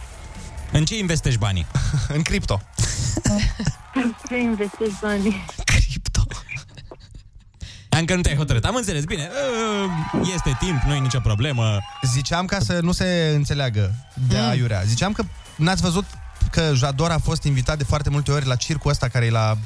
În 0.71 0.85
ce 0.85 0.97
investești 0.97 1.39
banii? 1.39 1.65
În 2.15 2.21
cripto. 2.21 2.61
Ce 4.27 4.37
investești 4.37 4.97
banii? 5.01 5.45
Cripto. 7.91 7.97
încă 7.99 8.15
nu 8.15 8.21
te-ai 8.21 8.35
hotărât. 8.35 8.65
Am 8.65 8.75
înțeles, 8.75 9.03
bine. 9.03 9.29
uh, 10.13 10.29
Este 10.35 10.55
timp, 10.59 10.81
nu 10.81 10.93
e 10.93 10.99
nicio 10.99 11.19
problemă. 11.19 11.79
Ziceam 12.13 12.45
ca 12.45 12.59
să 12.59 12.79
nu 12.81 12.91
se 12.91 13.31
înțeleagă 13.35 13.93
de 14.27 14.37
Mm. 14.37 14.47
aiurea. 14.49 14.81
Ziceam 14.85 15.11
că 15.11 15.23
n-ați 15.55 15.81
văzut 15.81 16.05
că 16.51 16.71
Jador 16.75 17.11
a 17.11 17.17
fost 17.17 17.43
invitat 17.43 17.77
de 17.77 17.83
foarte 17.83 18.09
multe 18.09 18.31
ori 18.31 18.45
la 18.45 18.55
circul 18.55 18.91
ăsta 18.91 19.07
care 19.07 19.25
e 19.25 19.29
la 19.29 19.57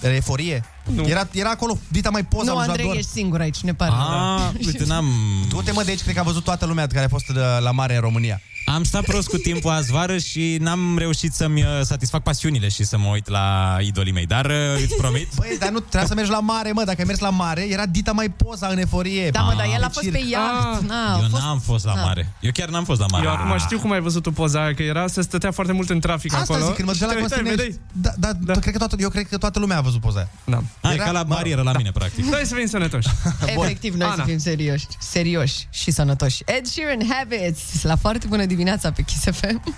Eforie? 0.00 0.64
Nu. 0.94 1.08
Era, 1.08 1.28
era 1.32 1.50
acolo, 1.50 1.78
dita 1.88 2.10
mai 2.10 2.24
poza 2.24 2.50
Nu, 2.50 2.56
lui 2.58 2.62
Andrei, 2.66 2.84
Jador. 2.84 2.98
ești 2.98 3.10
singur 3.10 3.40
aici, 3.40 3.60
ne 3.60 3.74
pare. 3.74 3.92
Ah, 3.94 4.50
uite, 4.66 4.84
n-am... 4.86 5.06
Du-te 5.48 5.72
mă 5.72 5.82
de 5.84 5.90
aici, 5.90 6.02
cred 6.02 6.14
că 6.14 6.20
a 6.20 6.22
văzut 6.22 6.44
toată 6.44 6.66
lumea 6.66 6.86
care 6.86 7.04
a 7.04 7.08
fost 7.08 7.26
de 7.26 7.40
la 7.60 7.70
mare 7.70 7.94
în 7.94 8.00
România. 8.00 8.40
Am 8.74 8.84
stat 8.84 9.04
prost 9.04 9.28
cu 9.28 9.36
timpul 9.36 9.70
azi 9.70 9.92
vară 9.92 10.18
și 10.18 10.56
n-am 10.60 10.98
reușit 10.98 11.32
să-mi 11.32 11.62
uh, 11.62 11.68
satisfac 11.82 12.22
pasiunile 12.22 12.68
și 12.68 12.84
să 12.84 12.98
mă 12.98 13.08
uit 13.12 13.28
la 13.28 13.76
idolii 13.80 14.12
mei, 14.12 14.26
dar 14.26 14.44
uh, 14.46 14.52
îți 14.82 14.94
promit. 14.94 15.28
Băi, 15.36 15.56
dar 15.58 15.68
nu 15.70 15.78
trebuia 15.78 16.06
să 16.06 16.14
mergi 16.14 16.30
la 16.30 16.40
mare, 16.40 16.72
mă. 16.72 16.82
Dacă 16.84 16.96
ai 16.98 17.04
mers 17.06 17.18
la 17.18 17.30
mare, 17.30 17.66
era 17.70 17.86
dita 17.86 18.12
mai 18.12 18.28
poza 18.28 18.66
în 18.66 18.78
eforie. 18.78 19.30
Da, 19.30 19.40
mă, 19.40 19.52
dar 19.56 19.66
Ah, 19.66 19.72
el 19.74 19.82
a 19.82 19.86
de 19.86 19.92
fost 19.92 20.06
circ. 20.06 20.12
pe 20.16 20.22
iaht. 20.30 20.80
Na, 20.88 21.14
a 21.14 21.18
Eu 21.22 21.28
fost... 21.30 21.42
n-am 21.42 21.58
fost 21.58 21.84
la 21.84 21.94
Da. 21.94 22.00
mare. 22.02 22.32
Eu 22.40 22.50
chiar 22.54 22.68
n-am 22.68 22.84
fost 22.84 23.00
la 23.00 23.06
mare. 23.10 23.24
Eu 23.24 23.30
acum 23.32 23.58
știu 23.58 23.78
cum 23.78 23.90
ai 23.92 24.00
văzut 24.00 24.22
tu 24.22 24.32
poza 24.32 24.62
aia, 24.62 24.74
că 24.74 24.82
era, 24.82 25.06
se 25.06 25.22
stătea 25.22 25.50
foarte 25.50 25.72
mult 25.72 25.90
în 25.90 26.00
trafic 26.00 26.32
Asta 26.32 26.52
acolo. 26.52 26.66
zic, 26.66 26.74
când 26.74 26.86
mă 26.88 26.92
duceam 26.92 27.08
la 27.10 27.14
Și 27.14 27.20
te 27.20 27.34
uitai, 27.34 27.38
Costinești. 27.52 27.78
vedeai? 27.92 28.12
Da, 28.18 28.28
da, 28.44 28.52
da. 28.52 28.60
Cred 28.60 28.72
că 28.72 28.78
toată, 28.78 28.96
eu 28.98 29.08
cred 29.08 29.28
că 29.28 29.38
toată 29.38 29.58
lumea 29.58 29.76
a 29.78 29.80
văzut 29.80 30.00
poza 30.00 30.18
aia. 30.18 30.28
Da. 30.44 30.62
Hai, 30.82 30.94
Era- 30.94 31.04
ca 31.04 31.10
la 31.10 31.22
mă 31.22 31.24
rog, 31.28 31.34
barieră 31.36 31.62
la 31.62 31.72
mine, 31.76 31.90
practic. 31.90 32.24
Noi 32.24 32.42
să 32.44 32.54
fim 32.54 32.66
sănătoși. 32.66 33.08
Efectiv, 33.56 33.94
noi 33.94 34.06
să 34.06 34.12
Ana. 34.12 34.24
fim 34.24 34.38
serioși, 34.38 34.86
serioși 35.00 35.66
și 35.70 35.90
sănătoși. 35.90 36.42
Ed 36.46 36.66
Sheeran, 36.66 37.00
Habits, 37.10 37.82
la 37.82 37.96
foarte 37.96 38.26
bună 38.26 38.44
dimineața 38.44 38.90
pe 38.92 39.02
Kiss 39.02 39.24
FM. 39.24 39.74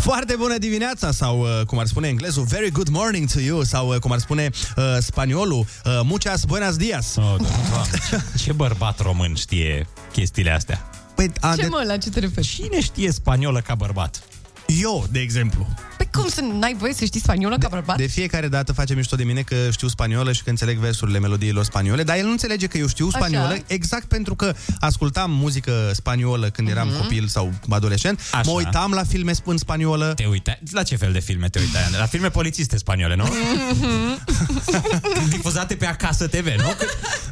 Foarte 0.00 0.34
bună 0.36 0.58
dimineața 0.58 1.10
sau, 1.12 1.40
uh, 1.40 1.66
cum 1.66 1.78
ar 1.78 1.86
spune 1.86 2.08
englezul, 2.08 2.44
very 2.44 2.70
good 2.70 2.88
morning 2.88 3.30
to 3.30 3.40
you 3.40 3.62
sau, 3.62 3.88
uh, 3.88 3.98
cum 3.98 4.12
ar 4.12 4.18
spune 4.18 4.50
uh, 4.76 4.84
spaniolul, 5.00 5.58
uh, 5.84 6.00
muchas 6.02 6.44
buenas 6.44 6.76
dias. 6.76 7.16
Oh, 7.16 7.24
doamne. 7.24 8.00
Ce 8.38 8.52
bărbat 8.52 9.00
român 9.00 9.34
știe 9.34 9.86
chestiile 10.12 10.50
astea? 10.50 10.88
Păi, 11.14 11.30
a, 11.40 11.54
Ce 11.54 11.60
de, 11.62 11.68
mă, 11.68 11.82
la 11.86 11.96
ce 11.96 12.10
te 12.10 12.20
referi? 12.20 12.46
Cine 12.46 12.80
știe 12.80 13.12
spaniolă 13.12 13.60
ca 13.60 13.74
bărbat? 13.74 14.22
Eu, 14.66 15.06
de 15.10 15.18
exemplu. 15.20 15.66
Păi 15.96 16.08
cum 16.12 16.28
să 16.28 16.40
n-ai 16.58 16.74
voie 16.78 16.94
să 16.94 17.04
știi 17.04 17.20
spaniolă 17.20 17.58
ca 17.58 17.68
bărbat? 17.68 17.96
De 17.96 18.06
fiecare 18.06 18.48
dată 18.48 18.72
face 18.72 18.94
mișto 18.94 19.16
de 19.16 19.24
mine 19.24 19.40
că 19.42 19.54
știu 19.70 19.88
spaniolă 19.88 20.32
și 20.32 20.42
că 20.42 20.50
înțeleg 20.50 20.78
versurile 20.78 21.18
melodiilor 21.18 21.64
spaniole, 21.64 22.02
dar 22.02 22.16
el 22.16 22.24
nu 22.24 22.30
înțelege 22.30 22.66
că 22.66 22.78
eu 22.78 22.86
știu 22.88 23.06
Așa. 23.06 23.16
spaniolă 23.18 23.56
exact 23.66 24.04
pentru 24.08 24.34
că 24.34 24.54
ascultam 24.80 25.30
muzică 25.30 25.90
spaniolă 25.92 26.48
când 26.50 26.68
eram 26.68 26.88
Mhm. 26.88 27.00
copil 27.00 27.26
sau 27.26 27.52
adolescent, 27.68 28.20
Așa. 28.32 28.42
mă 28.50 28.50
uitam 28.56 28.92
la 28.92 29.02
filme 29.04 29.32
sp- 29.32 29.44
în 29.44 29.56
spaniolă. 29.56 30.12
Te 30.16 30.24
uitai? 30.26 30.58
La 30.70 30.82
ce 30.82 30.96
fel 30.96 31.12
de 31.12 31.20
filme 31.20 31.48
te 31.48 31.58
uitai? 31.58 31.82
La 31.98 32.06
filme 32.06 32.28
polițiste 32.30 32.76
spaniole, 32.78 33.14
nu? 33.16 33.24
Difuzate 35.30 35.74
pe 35.74 35.86
Acasă 35.86 36.26
TV, 36.26 36.46
nu? 36.46 36.68
Că- 36.78 36.86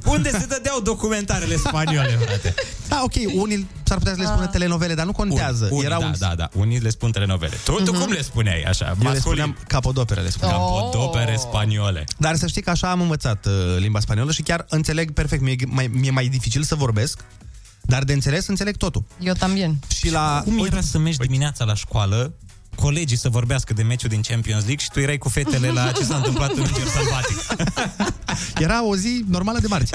Unde 0.05 0.31
se 0.31 0.47
dădeau 0.49 0.81
documentarele 0.81 1.57
spaniole, 1.57 2.19
frate? 2.27 2.55
Da, 2.89 3.01
ok, 3.05 3.13
unii 3.35 3.67
s-ar 3.83 3.99
putea 3.99 4.13
să 4.15 4.21
le 4.21 4.27
spună 4.27 4.47
telenovele, 4.47 4.95
dar 4.95 5.07
nu 5.07 5.13
contează. 5.13 5.69
Unii, 5.71 5.85
Era 5.85 5.99
da, 5.99 6.05
un... 6.07 6.15
da, 6.19 6.33
da. 6.37 6.49
Unii 6.55 6.79
le 6.79 6.89
spun 6.91 7.11
telenovele. 7.11 7.32
Tu, 7.65 7.73
tu 7.73 7.93
cum 7.93 8.11
le 8.11 8.23
spuneai 8.23 8.63
așa? 8.63 8.87
Eu 8.89 8.95
le 8.99 9.05
Masculin. 9.05 9.21
spuneam 9.21 9.57
capodopere, 9.67 10.21
le 10.21 10.31
spuneam. 10.31 10.61
Capodopere 10.61 11.37
spaniole. 11.37 12.05
Dar 12.19 12.37
să 12.37 12.47
știi 12.47 12.63
că 12.63 12.71
așa 12.71 12.91
am 12.91 13.01
învățat 13.01 13.47
uh, 13.47 13.53
limba 13.79 14.01
spaniolă 14.01 14.33
și 14.33 14.43
chiar 14.43 14.67
înțeleg 14.69 15.13
perfect. 15.13 15.43
Mi-e 15.43 15.57
mai, 15.67 15.91
mi-e 15.93 16.11
mai 16.11 16.27
dificil 16.29 16.63
să 16.63 16.75
vorbesc, 16.75 17.25
dar 17.81 18.05
de 18.05 18.13
înțeles 18.13 18.47
înțeleg 18.47 18.77
totul. 18.77 19.05
Eu 19.21 19.35
también. 19.35 19.79
Și 19.95 20.11
la... 20.11 20.43
Cum 20.45 20.65
era 20.65 20.81
să 20.81 20.99
mergi 20.99 21.19
dimineața 21.19 21.65
la 21.65 21.75
școală 21.75 22.33
colegii 22.75 23.17
să 23.17 23.29
vorbească 23.29 23.73
de 23.73 23.83
meciul 23.83 24.09
din 24.09 24.21
Champions 24.21 24.65
League 24.65 24.85
și 24.85 24.91
tu 24.91 25.01
erai 25.01 25.19
cu 25.19 25.29
fetele 25.29 25.69
la 25.69 25.93
ce 25.93 26.05
s-a 26.05 26.17
întâmplat 26.17 26.51
în 26.51 26.59
Înger 26.59 26.87
Sălbatic. 26.87 27.37
Era 28.59 28.87
o 28.87 28.97
zi 28.97 29.25
normală 29.29 29.59
de 29.59 29.67
marți. 29.67 29.93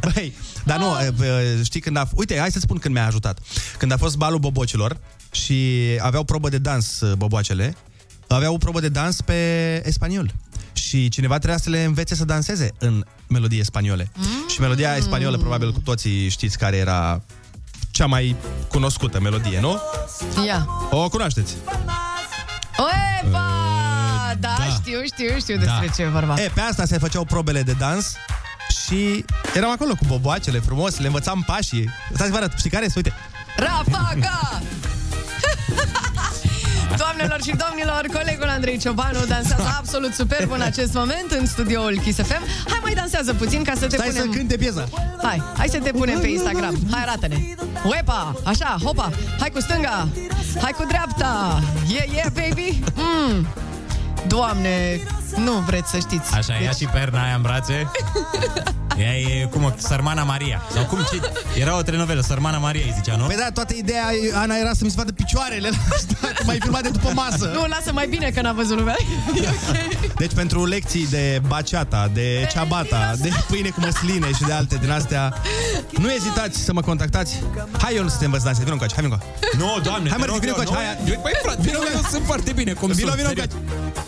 Băi, 0.00 0.34
dar 0.64 0.78
nu, 0.78 0.86
e, 1.24 1.26
e, 1.26 1.62
știi 1.62 1.80
când 1.80 1.96
a... 1.96 2.08
Uite, 2.14 2.38
hai 2.38 2.50
să 2.50 2.58
spun 2.58 2.78
când 2.78 2.94
mi-a 2.94 3.06
ajutat. 3.06 3.38
Când 3.78 3.92
a 3.92 3.96
fost 3.96 4.16
balul 4.16 4.38
bobocilor 4.38 4.98
și 5.30 5.76
aveau 6.00 6.24
probă 6.24 6.48
de 6.48 6.58
dans 6.58 7.00
uh, 7.00 7.12
boboacele, 7.12 7.76
aveau 8.28 8.54
o 8.54 8.58
probă 8.58 8.80
de 8.80 8.88
dans 8.88 9.20
pe 9.20 9.82
spaniol. 9.90 10.32
Și 10.72 11.08
cineva 11.08 11.36
trebuia 11.36 11.58
să 11.58 11.70
le 11.70 11.84
învețe 11.84 12.14
să 12.14 12.24
danseze 12.24 12.72
în 12.78 13.04
melodie 13.28 13.64
spaniole. 13.64 14.10
Mm. 14.14 14.48
Și 14.48 14.60
melodia 14.60 15.00
spaniolă, 15.00 15.36
probabil 15.38 15.72
cu 15.72 15.80
toții 15.80 16.28
știți 16.28 16.58
care 16.58 16.76
era 16.76 17.22
cea 17.90 18.06
mai 18.06 18.36
cunoscută 18.68 19.20
melodie, 19.20 19.60
nu? 19.60 19.80
Ia. 20.46 20.66
O 20.90 21.08
cunoașteți? 21.08 21.54
Oepa! 22.76 23.47
Da, 25.00 25.04
da. 25.04 25.14
știu, 25.14 25.26
știu, 25.26 25.38
știu 25.38 25.56
despre 25.56 25.86
Da. 25.86 25.92
ce 25.96 26.02
e 26.02 26.06
vorba. 26.08 26.34
E, 26.42 26.50
pe 26.54 26.60
asta 26.60 26.84
se 26.84 26.98
făceau 26.98 27.24
probele 27.24 27.62
de 27.62 27.72
dans 27.78 28.12
și 28.86 29.24
eram 29.54 29.70
acolo 29.70 29.94
cu 29.94 30.04
boboacele 30.06 30.58
frumos, 30.58 30.98
le 30.98 31.06
învățam 31.06 31.42
pașii. 31.46 31.90
Stați 32.08 32.24
să 32.24 32.30
vă 32.30 32.36
arăt, 32.36 32.52
știi 32.56 32.70
care 32.70 32.84
este? 32.84 32.98
Uite. 33.04 33.12
Rafaga! 33.56 34.60
Doamnelor 36.96 37.42
și 37.42 37.54
domnilor, 37.66 38.06
colegul 38.12 38.48
Andrei 38.48 38.78
Ciobanu 38.78 39.24
dansează 39.24 39.74
absolut 39.78 40.14
superb 40.14 40.50
în 40.50 40.60
acest 40.60 40.92
moment 40.94 41.30
în 41.38 41.46
studioul 41.46 42.00
Kiss 42.04 42.18
FM. 42.18 42.42
Hai 42.68 42.78
mai 42.82 42.94
dansează 42.94 43.34
puțin 43.34 43.62
ca 43.62 43.72
să 43.78 43.86
te 43.86 43.96
Stai 43.96 44.08
punem... 44.08 44.22
să 44.32 44.36
cânte 44.38 44.56
piesa. 44.56 44.88
Hai, 45.22 45.42
hai 45.56 45.68
să 45.68 45.78
te 45.78 45.90
punem 45.90 46.20
pe 46.20 46.28
Instagram. 46.28 46.78
Hai, 46.90 47.02
arată-ne. 47.02 47.36
Uepa, 47.84 48.34
așa, 48.44 48.76
hopa. 48.82 49.10
Hai 49.38 49.50
cu 49.50 49.60
stânga. 49.60 50.08
Hai 50.62 50.70
cu 50.70 50.84
dreapta. 50.88 51.62
Yeah, 51.88 52.06
yeah, 52.12 52.30
baby. 52.32 52.82
Mm. 52.94 53.46
Doamne, 54.26 55.00
nu 55.36 55.52
vreți 55.52 55.90
să 55.90 55.98
știți. 55.98 56.34
Așa, 56.34 56.54
ia 56.62 56.70
și 56.70 56.84
perna 56.84 57.22
aia 57.24 57.34
în 57.34 57.42
brațe. 57.42 57.90
Ea 58.98 59.16
e 59.18 59.44
cum 59.50 59.64
o, 59.64 59.70
Sărmana 59.76 60.22
Maria. 60.22 60.62
Sau 60.74 60.84
cum 60.84 60.98
ce? 61.12 61.20
Era 61.60 61.76
o 61.76 61.82
telenovelă, 61.82 62.20
Sărmana 62.20 62.58
Maria 62.58 62.82
îi 62.84 62.92
zicea, 62.96 63.16
nu? 63.16 63.24
Păi 63.24 63.36
da, 63.36 63.50
toată 63.54 63.74
ideea, 63.76 64.04
Ana, 64.34 64.56
era 64.56 64.70
să 64.72 64.78
mi 64.84 64.90
se 64.90 64.94
vadă 64.98 65.12
picioarele 65.12 65.68
la 65.68 65.76
asta, 65.94 66.14
cum 66.38 66.48
ai 66.48 66.58
filmat 66.60 66.82
de 66.82 66.88
după 66.88 67.10
masă. 67.14 67.50
Nu, 67.54 67.66
lasă 67.66 67.92
mai 67.92 68.06
bine 68.06 68.30
că 68.34 68.40
n-a 68.40 68.52
văzut 68.52 68.76
lumea. 68.78 68.96
Deci 70.22 70.32
pentru 70.34 70.64
lecții 70.64 71.06
de 71.10 71.42
baciata, 71.46 72.10
de 72.14 72.48
ciabata, 72.52 73.12
de 73.18 73.30
pâine 73.48 73.68
cu 73.68 73.80
măsline 73.80 74.32
și 74.32 74.42
de 74.42 74.52
alte 74.52 74.76
din 74.80 74.90
astea, 74.90 75.34
nu 75.98 76.12
ezitați 76.12 76.58
să 76.58 76.72
mă 76.72 76.80
contactați. 76.80 77.42
Hai 77.82 77.94
eu 77.96 78.08
să 78.08 78.16
te 78.18 78.24
învăț 78.24 78.42
danse, 78.42 78.60
vină 78.60 78.72
încoace, 78.72 78.94
hai 78.94 79.04
vină 79.04 79.18
încoace. 79.20 79.56
Nu, 79.56 79.80
doamne, 79.82 80.08
Hai, 80.08 80.18
te 80.18 80.24
mă, 80.26 80.32
rog 80.32 80.40
vino 80.40 80.52
eu, 80.52 80.58
încoace, 80.58 80.82
nu? 80.82 80.86
hai, 80.86 81.04
hai. 81.10 81.18
Băi, 81.22 81.32
frate, 81.42 81.60
vino, 81.62 81.78
eu 81.94 82.00
sunt 82.10 82.24
foarte 82.24 82.52
bine 82.52 82.72
cum 82.72 82.90
Vino, 82.92 83.08
sunt, 83.08 83.20
vino 83.20 83.28
serios. 83.28 83.52
încoace. 83.52 84.07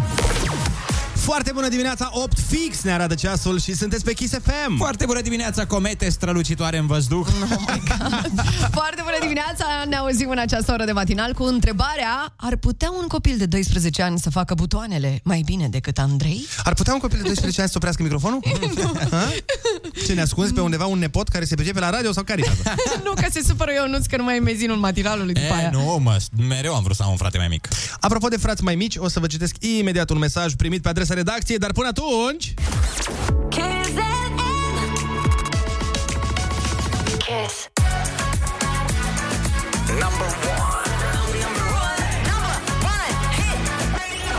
Foarte 1.31 1.51
bună 1.51 1.67
dimineața, 1.67 2.09
8 2.13 2.39
fix 2.39 2.81
ne 2.81 2.91
arată 2.91 3.15
ceasul 3.15 3.59
și 3.59 3.75
sunteți 3.75 4.03
pe 4.03 4.13
Kiss 4.13 4.33
FM. 4.43 4.77
Foarte 4.77 5.05
bună 5.05 5.21
dimineața, 5.21 5.65
comete 5.65 6.09
strălucitoare 6.09 6.77
în 6.77 6.87
văzduh. 6.87 7.25
Foarte 8.79 9.01
bună 9.03 9.17
dimineața, 9.19 9.65
ne 9.89 9.95
auzim 9.95 10.29
în 10.29 10.37
această 10.37 10.71
oră 10.71 10.85
de 10.85 10.91
matinal 10.91 11.33
cu 11.33 11.43
întrebarea 11.43 12.33
Ar 12.35 12.55
putea 12.55 12.91
un 13.01 13.07
copil 13.07 13.35
de 13.37 13.45
12 13.45 14.01
ani 14.01 14.19
să 14.19 14.29
facă 14.29 14.53
butoanele 14.53 15.19
mai 15.23 15.41
bine 15.45 15.67
decât 15.67 15.97
Andrei? 15.97 16.45
Ar 16.63 16.73
putea 16.73 16.93
un 16.93 16.99
copil 16.99 17.17
de 17.17 17.23
12 17.23 17.59
ani 17.61 17.69
să 17.69 17.75
oprească 17.77 18.03
microfonul? 18.03 18.39
Ha? 19.11 19.31
Ce 20.05 20.13
ne 20.13 20.21
ascunzi 20.21 20.53
pe 20.53 20.61
undeva 20.61 20.85
un 20.85 20.99
nepot 20.99 21.27
care 21.27 21.45
se 21.45 21.55
pricepe 21.55 21.79
la 21.79 21.89
radio 21.89 22.11
sau 22.11 22.23
care 22.23 22.43
nu, 23.05 23.11
că 23.13 23.25
se 23.31 23.41
supără 23.47 23.71
eu, 23.75 23.87
nu 23.87 23.97
că 24.09 24.17
nu 24.17 24.23
mai 24.23 24.35
e 24.35 24.39
mezinul 24.39 24.77
matinalului 24.77 25.33
după 25.33 25.45
E, 25.45 25.57
aia. 25.57 25.69
nu, 25.69 25.99
mă, 26.03 26.17
mereu 26.47 26.75
am 26.75 26.83
vrut 26.83 26.95
să 26.95 27.03
am 27.03 27.09
un 27.09 27.17
frate 27.17 27.37
mai 27.37 27.47
mic. 27.47 27.67
Apropo 27.99 28.27
de 28.27 28.37
frați 28.37 28.63
mai 28.63 28.75
mici, 28.75 28.95
o 28.97 29.07
să 29.07 29.19
vă 29.19 29.27
citesc 29.27 29.55
imediat 29.79 30.09
un 30.09 30.17
mesaj 30.17 30.53
primit 30.53 30.81
pe 30.81 30.89
adresa 30.89 31.13
redacției, 31.23 31.57
dar 31.57 31.71
până 31.71 31.87
atunci... 31.87 32.53
Kiss 33.49 33.89
FM. 33.95 34.35
Kiss. 37.25 37.55
Number 40.03 40.29
one. 40.59 40.91
Number 41.43 41.67
one. 41.87 42.05
Number 42.29 42.55
one. 42.93 43.11
Hit 43.37 43.59
radio. 43.97 44.37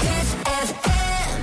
Kiss 0.00 0.28
FM. 0.68 1.42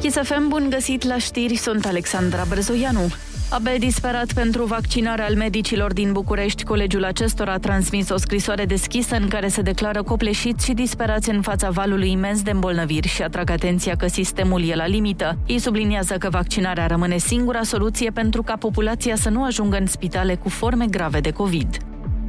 Chisafem, 0.00 0.48
bun 0.48 0.70
găsit 0.70 1.02
la 1.04 1.18
știri, 1.18 1.56
sunt 1.56 1.86
Alexandra 1.86 2.44
Brezoianu. 2.48 3.12
Abia 3.50 3.78
disperat 3.78 4.32
pentru 4.32 4.64
vaccinarea 4.64 5.24
al 5.24 5.34
medicilor 5.34 5.92
din 5.92 6.12
București, 6.12 6.64
colegiul 6.64 7.04
acestora 7.04 7.52
a 7.52 7.58
transmis 7.58 8.08
o 8.08 8.16
scrisoare 8.16 8.64
deschisă 8.64 9.16
în 9.16 9.28
care 9.28 9.48
se 9.48 9.62
declară 9.62 10.02
copleșiți 10.02 10.64
și 10.64 10.72
disperați 10.72 11.30
în 11.30 11.42
fața 11.42 11.70
valului 11.70 12.10
imens 12.10 12.42
de 12.42 12.50
îmbolnăviri 12.50 13.08
și 13.08 13.22
atrag 13.22 13.50
atenția 13.50 13.96
că 13.96 14.06
sistemul 14.06 14.68
e 14.68 14.74
la 14.74 14.86
limită. 14.86 15.38
Ei 15.46 15.58
subliniază 15.58 16.14
că 16.14 16.28
vaccinarea 16.30 16.86
rămâne 16.86 17.16
singura 17.16 17.62
soluție 17.62 18.10
pentru 18.10 18.42
ca 18.42 18.56
populația 18.56 19.16
să 19.16 19.28
nu 19.28 19.44
ajungă 19.44 19.76
în 19.76 19.86
spitale 19.86 20.34
cu 20.34 20.48
forme 20.48 20.86
grave 20.86 21.20
de 21.20 21.30
COVID. 21.30 21.76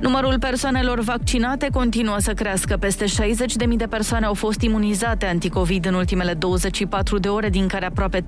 Numărul 0.01 0.39
persoanelor 0.39 0.99
vaccinate 0.99 1.67
continuă 1.73 2.15
să 2.19 2.33
crească. 2.33 2.77
Peste 2.77 3.05
60.000 3.05 3.75
de 3.75 3.85
persoane 3.85 4.25
au 4.25 4.33
fost 4.33 4.61
imunizate 4.61 5.25
anticovid 5.25 5.85
în 5.85 5.93
ultimele 5.93 6.33
24 6.33 7.17
de 7.17 7.27
ore, 7.27 7.49
din 7.49 7.67
care 7.67 7.85
aproape 7.85 8.21
30.000 8.21 8.25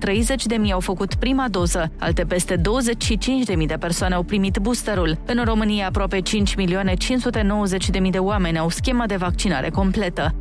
au 0.72 0.80
făcut 0.80 1.14
prima 1.14 1.48
doză. 1.48 1.92
Alte 1.98 2.24
peste 2.24 2.56
25.000 2.56 3.66
de 3.66 3.76
persoane 3.80 4.14
au 4.14 4.22
primit 4.22 4.58
boosterul. 4.58 5.18
În 5.26 5.44
România, 5.44 5.86
aproape 5.86 6.18
5.590.000 6.18 8.10
de 8.10 8.18
oameni 8.18 8.58
au 8.58 8.68
schema 8.68 9.06
de 9.06 9.16
vaccinare 9.16 9.70
completă. 9.70 10.34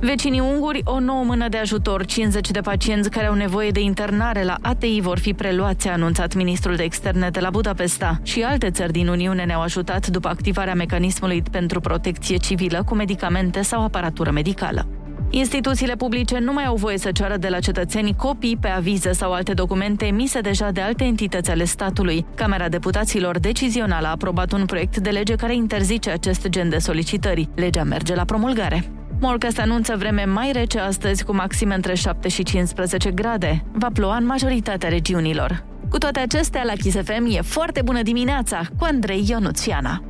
Vecinii 0.00 0.40
unguri, 0.40 0.80
o 0.84 1.00
nouă 1.00 1.24
mână 1.24 1.48
de 1.48 1.56
ajutor. 1.56 2.04
50 2.04 2.50
de 2.50 2.60
pacienți 2.60 3.10
care 3.10 3.26
au 3.26 3.34
nevoie 3.34 3.70
de 3.70 3.80
internare 3.80 4.44
la 4.44 4.56
ATI 4.60 5.00
vor 5.00 5.18
fi 5.18 5.34
preluați, 5.34 5.88
a 5.88 5.92
anunțat 5.92 6.34
ministrul 6.34 6.76
de 6.76 6.82
externe 6.82 7.30
de 7.30 7.40
la 7.40 7.50
Budapesta. 7.50 8.20
Și 8.22 8.42
alte 8.42 8.70
țări 8.70 8.92
din 8.92 9.08
Uniune 9.08 9.44
ne-au 9.44 9.60
ajutat 9.60 10.06
după 10.06 10.28
activarea 10.28 10.74
mecanismului 10.74 11.42
pentru 11.50 11.80
protecție 11.80 12.36
civilă 12.36 12.82
cu 12.86 12.94
medicamente 12.94 13.62
sau 13.62 13.84
aparatură 13.84 14.30
medicală. 14.30 14.86
Instituțiile 15.30 15.96
publice 15.96 16.38
nu 16.38 16.52
mai 16.52 16.64
au 16.64 16.76
voie 16.76 16.98
să 16.98 17.10
ceară 17.12 17.36
de 17.36 17.48
la 17.48 17.58
cetățeni 17.58 18.16
copii 18.16 18.56
pe 18.60 18.68
avize 18.68 19.12
sau 19.12 19.32
alte 19.32 19.52
documente 19.52 20.06
emise 20.06 20.40
deja 20.40 20.70
de 20.70 20.80
alte 20.80 21.04
entități 21.04 21.50
ale 21.50 21.64
statului. 21.64 22.26
Camera 22.34 22.68
Deputaților 22.68 23.38
Decizională 23.38 24.06
a 24.06 24.10
aprobat 24.10 24.52
un 24.52 24.64
proiect 24.64 24.96
de 24.96 25.10
lege 25.10 25.34
care 25.34 25.54
interzice 25.54 26.10
acest 26.10 26.48
gen 26.48 26.68
de 26.68 26.78
solicitări. 26.78 27.48
Legea 27.54 27.82
merge 27.82 28.14
la 28.14 28.24
promulgare. 28.24 28.90
Morcast 29.20 29.58
anunță 29.58 29.94
vreme 29.96 30.24
mai 30.24 30.50
rece 30.52 30.78
astăzi 30.78 31.24
cu 31.24 31.34
maxime 31.34 31.74
între 31.74 31.94
7 31.94 32.28
și 32.28 32.42
15 32.42 33.10
grade. 33.10 33.64
Va 33.72 33.88
ploua 33.92 34.16
în 34.16 34.26
majoritatea 34.26 34.88
regiunilor. 34.88 35.64
Cu 35.88 35.98
toate 35.98 36.18
acestea, 36.18 36.62
la 36.64 36.72
Kiss 36.72 36.96
FM 36.96 37.26
e 37.28 37.40
foarte 37.40 37.82
bună 37.82 38.02
dimineața 38.02 38.60
cu 38.78 38.84
Andrei 38.84 39.24
Ionuțiana. 39.28 40.02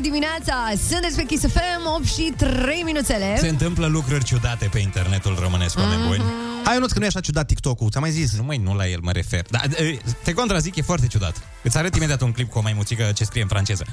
Dimineața! 0.00 0.54
Sunteți 0.88 1.16
pe 1.16 1.22
Kiss 1.22 1.46
FM, 1.46 1.82
8 1.96 2.04
și 2.04 2.32
3 2.36 2.82
minuțele. 2.84 3.36
Se 3.38 3.48
întâmplă 3.48 3.86
lucruri 3.86 4.24
ciudate 4.24 4.68
pe 4.72 4.78
internetul 4.78 5.36
românesc, 5.40 5.78
oameni 5.78 6.06
buni. 6.06 6.22
Hai, 6.64 6.74
Ionuț, 6.74 6.92
că 6.92 6.98
nu 6.98 7.04
e 7.04 7.08
așa 7.08 7.20
ciudat 7.20 7.46
TikTok-ul, 7.46 7.90
ți-am 7.90 8.02
mai 8.02 8.12
zis. 8.12 8.36
Nu, 8.36 8.42
mai 8.42 8.56
nu 8.56 8.74
la 8.74 8.88
el 8.88 8.98
mă 9.02 9.12
refer. 9.12 9.44
Da, 9.50 9.60
e, 9.76 9.98
te 10.24 10.32
contrazic, 10.32 10.76
e 10.76 10.82
foarte 10.82 11.06
ciudat. 11.06 11.36
Îți 11.62 11.76
arăt 11.76 11.94
imediat 11.94 12.20
un 12.20 12.32
clip 12.32 12.50
cu 12.50 12.58
o 12.58 12.62
maimuțică 12.62 13.10
ce 13.14 13.24
scrie 13.24 13.42
în 13.42 13.48
franceză. 13.48 13.84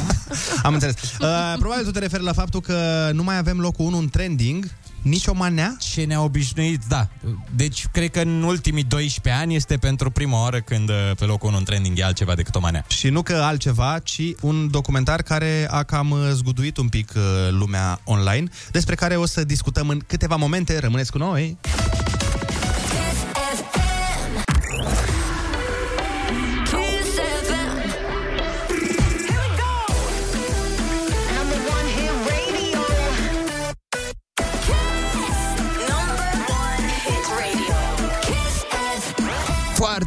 Am 0.62 0.72
înțeles. 0.72 0.94
Uh, 1.02 1.54
probabil 1.58 1.84
tu 1.84 1.90
te 1.90 1.98
referi 1.98 2.22
la 2.22 2.32
faptul 2.32 2.60
că 2.60 3.10
nu 3.12 3.22
mai 3.22 3.38
avem 3.38 3.60
locul 3.60 3.84
1 3.84 3.98
în 3.98 4.08
trending, 4.08 4.70
nici 5.02 5.26
o 5.26 5.32
manea? 5.34 5.76
Ce 5.78 6.04
ne-a 6.04 6.22
obișnuit, 6.22 6.80
da. 6.88 7.08
Deci, 7.56 7.86
cred 7.92 8.10
că 8.10 8.20
în 8.20 8.42
ultimii 8.42 8.82
12 8.82 9.42
ani 9.42 9.54
este 9.54 9.76
pentru 9.76 10.10
prima 10.10 10.42
oară 10.42 10.60
când 10.60 10.88
uh, 10.88 11.10
pe 11.18 11.24
locul 11.24 11.48
1 11.48 11.56
în 11.56 11.64
trending 11.64 11.98
e 11.98 12.04
altceva 12.04 12.34
decât 12.34 12.54
o 12.54 12.60
manea. 12.60 12.84
Și 12.88 13.08
nu 13.08 13.22
că 13.22 13.34
altceva, 13.34 13.98
ci 13.98 14.22
un 14.40 14.70
documentar 14.70 15.22
care 15.22 15.66
a 15.70 15.82
cam 15.82 16.10
uh, 16.10 16.18
zguduit 16.32 16.76
un 16.76 16.88
pic 16.88 17.12
uh, 17.16 17.22
lumea 17.50 18.00
online, 18.04 18.48
despre 18.70 18.94
care 18.94 19.16
o 19.16 19.26
să 19.26 19.44
discutăm 19.44 19.88
în 19.88 20.00
câteva 20.06 20.36
momente. 20.36 20.78
Rămâneți 20.78 21.10
cu 21.10 21.18
noi! 21.18 21.58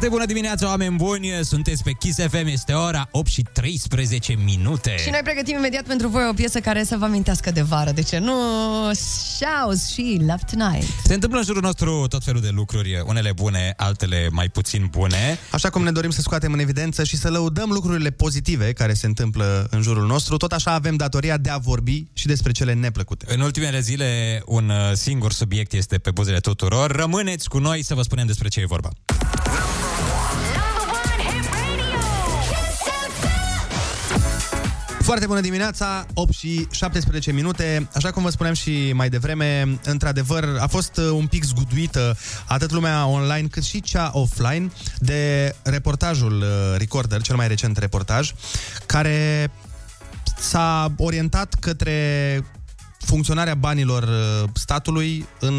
Foarte 0.06 0.24
bună 0.24 0.38
dimineața, 0.38 0.66
oameni 0.66 0.96
buni! 0.96 1.30
Sunteți 1.42 1.82
pe 1.82 1.92
Kiss 1.92 2.18
FM, 2.28 2.46
este 2.46 2.72
ora 2.72 3.08
8 3.10 3.26
și 3.26 3.42
13 3.52 4.36
minute. 4.44 4.96
Și 4.98 5.10
noi 5.10 5.20
pregătim 5.22 5.56
imediat 5.56 5.84
pentru 5.84 6.08
voi 6.08 6.28
o 6.30 6.32
piesă 6.32 6.60
care 6.60 6.84
să 6.84 6.96
vă 6.98 7.04
amintească 7.04 7.50
de 7.50 7.60
vară. 7.60 7.90
De 7.90 8.02
ce 8.02 8.18
nu? 8.18 8.32
Shouse 8.92 9.92
și 9.92 10.16
Love 10.20 10.42
Tonight. 10.50 10.88
Se 11.04 11.14
întâmplă 11.14 11.38
în 11.38 11.44
jurul 11.44 11.62
nostru 11.62 12.06
tot 12.08 12.24
felul 12.24 12.40
de 12.40 12.48
lucruri, 12.52 13.02
unele 13.06 13.32
bune, 13.32 13.74
altele 13.76 14.28
mai 14.32 14.48
puțin 14.48 14.88
bune. 14.90 15.38
Așa 15.50 15.70
cum 15.70 15.82
ne 15.82 15.90
dorim 15.90 16.10
să 16.10 16.20
scoatem 16.20 16.52
în 16.52 16.58
evidență 16.58 17.04
și 17.04 17.16
să 17.16 17.30
lăudăm 17.30 17.70
lucrurile 17.70 18.10
pozitive 18.10 18.72
care 18.72 18.94
se 18.94 19.06
întâmplă 19.06 19.66
în 19.70 19.82
jurul 19.82 20.06
nostru, 20.06 20.36
tot 20.36 20.52
așa 20.52 20.72
avem 20.72 20.96
datoria 20.96 21.36
de 21.36 21.50
a 21.50 21.58
vorbi 21.58 22.06
și 22.12 22.26
despre 22.26 22.52
cele 22.52 22.72
neplăcute. 22.72 23.24
În 23.28 23.40
ultimele 23.40 23.80
zile, 23.80 24.42
un 24.46 24.68
uh, 24.68 24.92
singur 24.92 25.32
subiect 25.32 25.72
este 25.72 25.98
pe 25.98 26.10
buzele 26.10 26.38
tuturor. 26.38 26.90
Rămâneți 26.90 27.48
cu 27.48 27.58
noi 27.58 27.82
să 27.82 27.94
vă 27.94 28.02
spunem 28.02 28.26
despre 28.26 28.48
ce 28.48 28.60
e 28.60 28.66
vorba. 28.66 28.90
Foarte 35.06 35.26
bună 35.26 35.40
dimineața, 35.40 36.06
8 36.14 36.32
și 36.32 36.66
17 36.70 37.32
minute. 37.32 37.88
Așa 37.94 38.10
cum 38.10 38.22
vă 38.22 38.30
spuneam 38.30 38.54
și 38.54 38.92
mai 38.94 39.08
devreme, 39.08 39.78
într-adevăr 39.84 40.56
a 40.60 40.66
fost 40.66 40.96
uh, 40.96 41.10
un 41.10 41.26
pic 41.26 41.44
zguduită 41.44 42.16
atât 42.46 42.70
lumea 42.70 43.06
online 43.06 43.48
cât 43.48 43.62
și 43.62 43.80
cea 43.80 44.10
offline 44.12 44.72
de 44.98 45.54
reportajul 45.62 46.40
uh, 46.40 46.78
Recorder, 46.78 47.20
cel 47.20 47.36
mai 47.36 47.48
recent 47.48 47.76
reportaj, 47.76 48.32
care 48.86 49.50
s-a 50.38 50.92
orientat 50.96 51.54
către 51.60 52.44
funcționarea 52.98 53.54
banilor 53.54 54.02
uh, 54.02 54.48
statului 54.54 55.26
în 55.40 55.54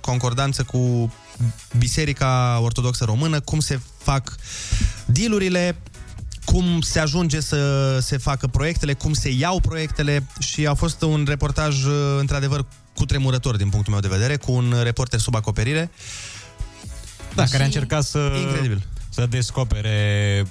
concordanță 0.00 0.62
cu 0.62 1.12
Biserica 1.78 2.58
Ortodoxă 2.62 3.04
Română, 3.04 3.40
cum 3.40 3.60
se 3.60 3.80
fac 3.98 4.34
dealurile, 5.06 5.76
cum 6.44 6.80
se 6.80 6.98
ajunge 6.98 7.40
să 7.40 7.98
se 8.00 8.16
facă 8.16 8.46
proiectele, 8.46 8.92
cum 8.92 9.12
se 9.12 9.30
iau 9.30 9.60
proiectele 9.60 10.26
și 10.38 10.66
a 10.66 10.74
fost 10.74 11.02
un 11.02 11.24
reportaj 11.28 11.84
uh, 11.84 11.92
într-adevăr 12.18 12.66
cu 12.94 13.04
tremurător 13.04 13.56
din 13.56 13.68
punctul 13.68 13.92
meu 13.92 14.02
de 14.02 14.08
vedere, 14.08 14.36
cu 14.36 14.52
un 14.52 14.74
reporter 14.82 15.20
sub 15.20 15.34
acoperire. 15.34 15.90
Da, 17.34 17.44
care 17.44 17.62
a 17.62 17.66
încercat 17.66 18.04
să, 18.04 18.32
Incredibil. 18.40 18.86
să 19.08 19.26
descopere 19.26 20.46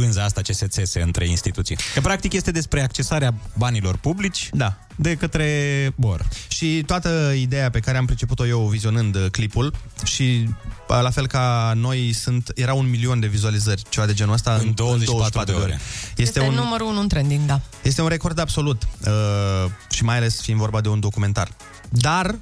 pânza 0.00 0.24
asta 0.24 0.42
ce 0.42 0.52
se 0.52 0.66
țese 0.66 1.02
între 1.02 1.28
instituții. 1.28 1.76
Că 1.94 2.00
practic 2.00 2.32
este 2.32 2.50
despre 2.50 2.82
accesarea 2.82 3.34
banilor 3.54 3.96
publici 3.96 4.48
Da. 4.52 4.76
de 4.96 5.14
către 5.14 5.46
BOR. 5.96 6.28
Și 6.48 6.82
toată 6.86 7.32
ideea 7.36 7.70
pe 7.70 7.80
care 7.80 7.98
am 7.98 8.06
priceput-o 8.06 8.46
eu 8.46 8.60
vizionând 8.60 9.14
uh, 9.14 9.26
clipul 9.30 9.74
și 10.04 10.48
uh, 10.88 10.98
la 11.02 11.10
fel 11.10 11.26
ca 11.26 11.72
noi 11.76 12.12
sunt, 12.12 12.50
era 12.54 12.74
un 12.74 12.90
milion 12.90 13.20
de 13.20 13.26
vizualizări, 13.26 13.82
ceva 13.88 14.06
de 14.06 14.12
genul 14.14 14.34
ăsta 14.34 14.58
În 14.60 14.74
24 14.74 15.44
de 15.44 15.52
ore. 15.52 15.78
Este, 16.08 16.22
Este 16.22 16.40
un, 16.40 16.54
numărul 16.54 16.86
1 16.86 17.00
în 17.00 17.08
trending, 17.08 17.46
da. 17.46 17.60
este 17.82 18.02
un 18.02 18.08
record 18.08 18.38
absolut 18.38 18.82
uh, 19.06 19.70
și 19.90 20.04
mai 20.04 20.16
ales 20.16 20.40
fiind 20.40 20.60
vorba 20.60 20.80
de 20.80 20.88
un 20.88 21.00
documentar. 21.00 21.48
Dar 21.88 22.34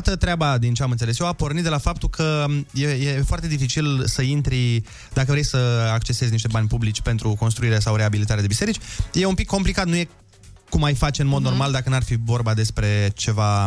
toată 0.00 0.16
treaba, 0.16 0.58
din 0.58 0.74
ce 0.74 0.82
am 0.82 0.90
înțeles 0.90 1.18
eu, 1.18 1.26
a 1.26 1.32
pornit 1.32 1.62
de 1.62 1.68
la 1.68 1.78
faptul 1.78 2.08
că 2.08 2.46
e, 2.72 2.86
e 2.86 3.22
foarte 3.26 3.46
dificil 3.46 4.02
să 4.06 4.22
intri, 4.22 4.82
dacă 5.12 5.30
vrei 5.30 5.44
să 5.44 5.90
accesezi 5.92 6.30
niște 6.30 6.48
bani 6.50 6.68
publici 6.68 7.00
pentru 7.00 7.34
construirea 7.38 7.80
sau 7.80 7.96
reabilitarea 7.96 8.40
de 8.42 8.48
biserici, 8.48 8.78
e 9.12 9.24
un 9.26 9.34
pic 9.34 9.46
complicat, 9.46 9.86
nu 9.86 9.94
e 9.96 10.08
cum 10.68 10.82
ai 10.82 10.94
face 10.94 11.22
în 11.22 11.28
mod 11.28 11.40
Mhm. 11.40 11.48
normal 11.50 11.72
dacă 11.72 11.88
n-ar 11.88 12.02
fi 12.02 12.16
vorba 12.24 12.54
despre 12.54 13.10
ceva, 13.14 13.64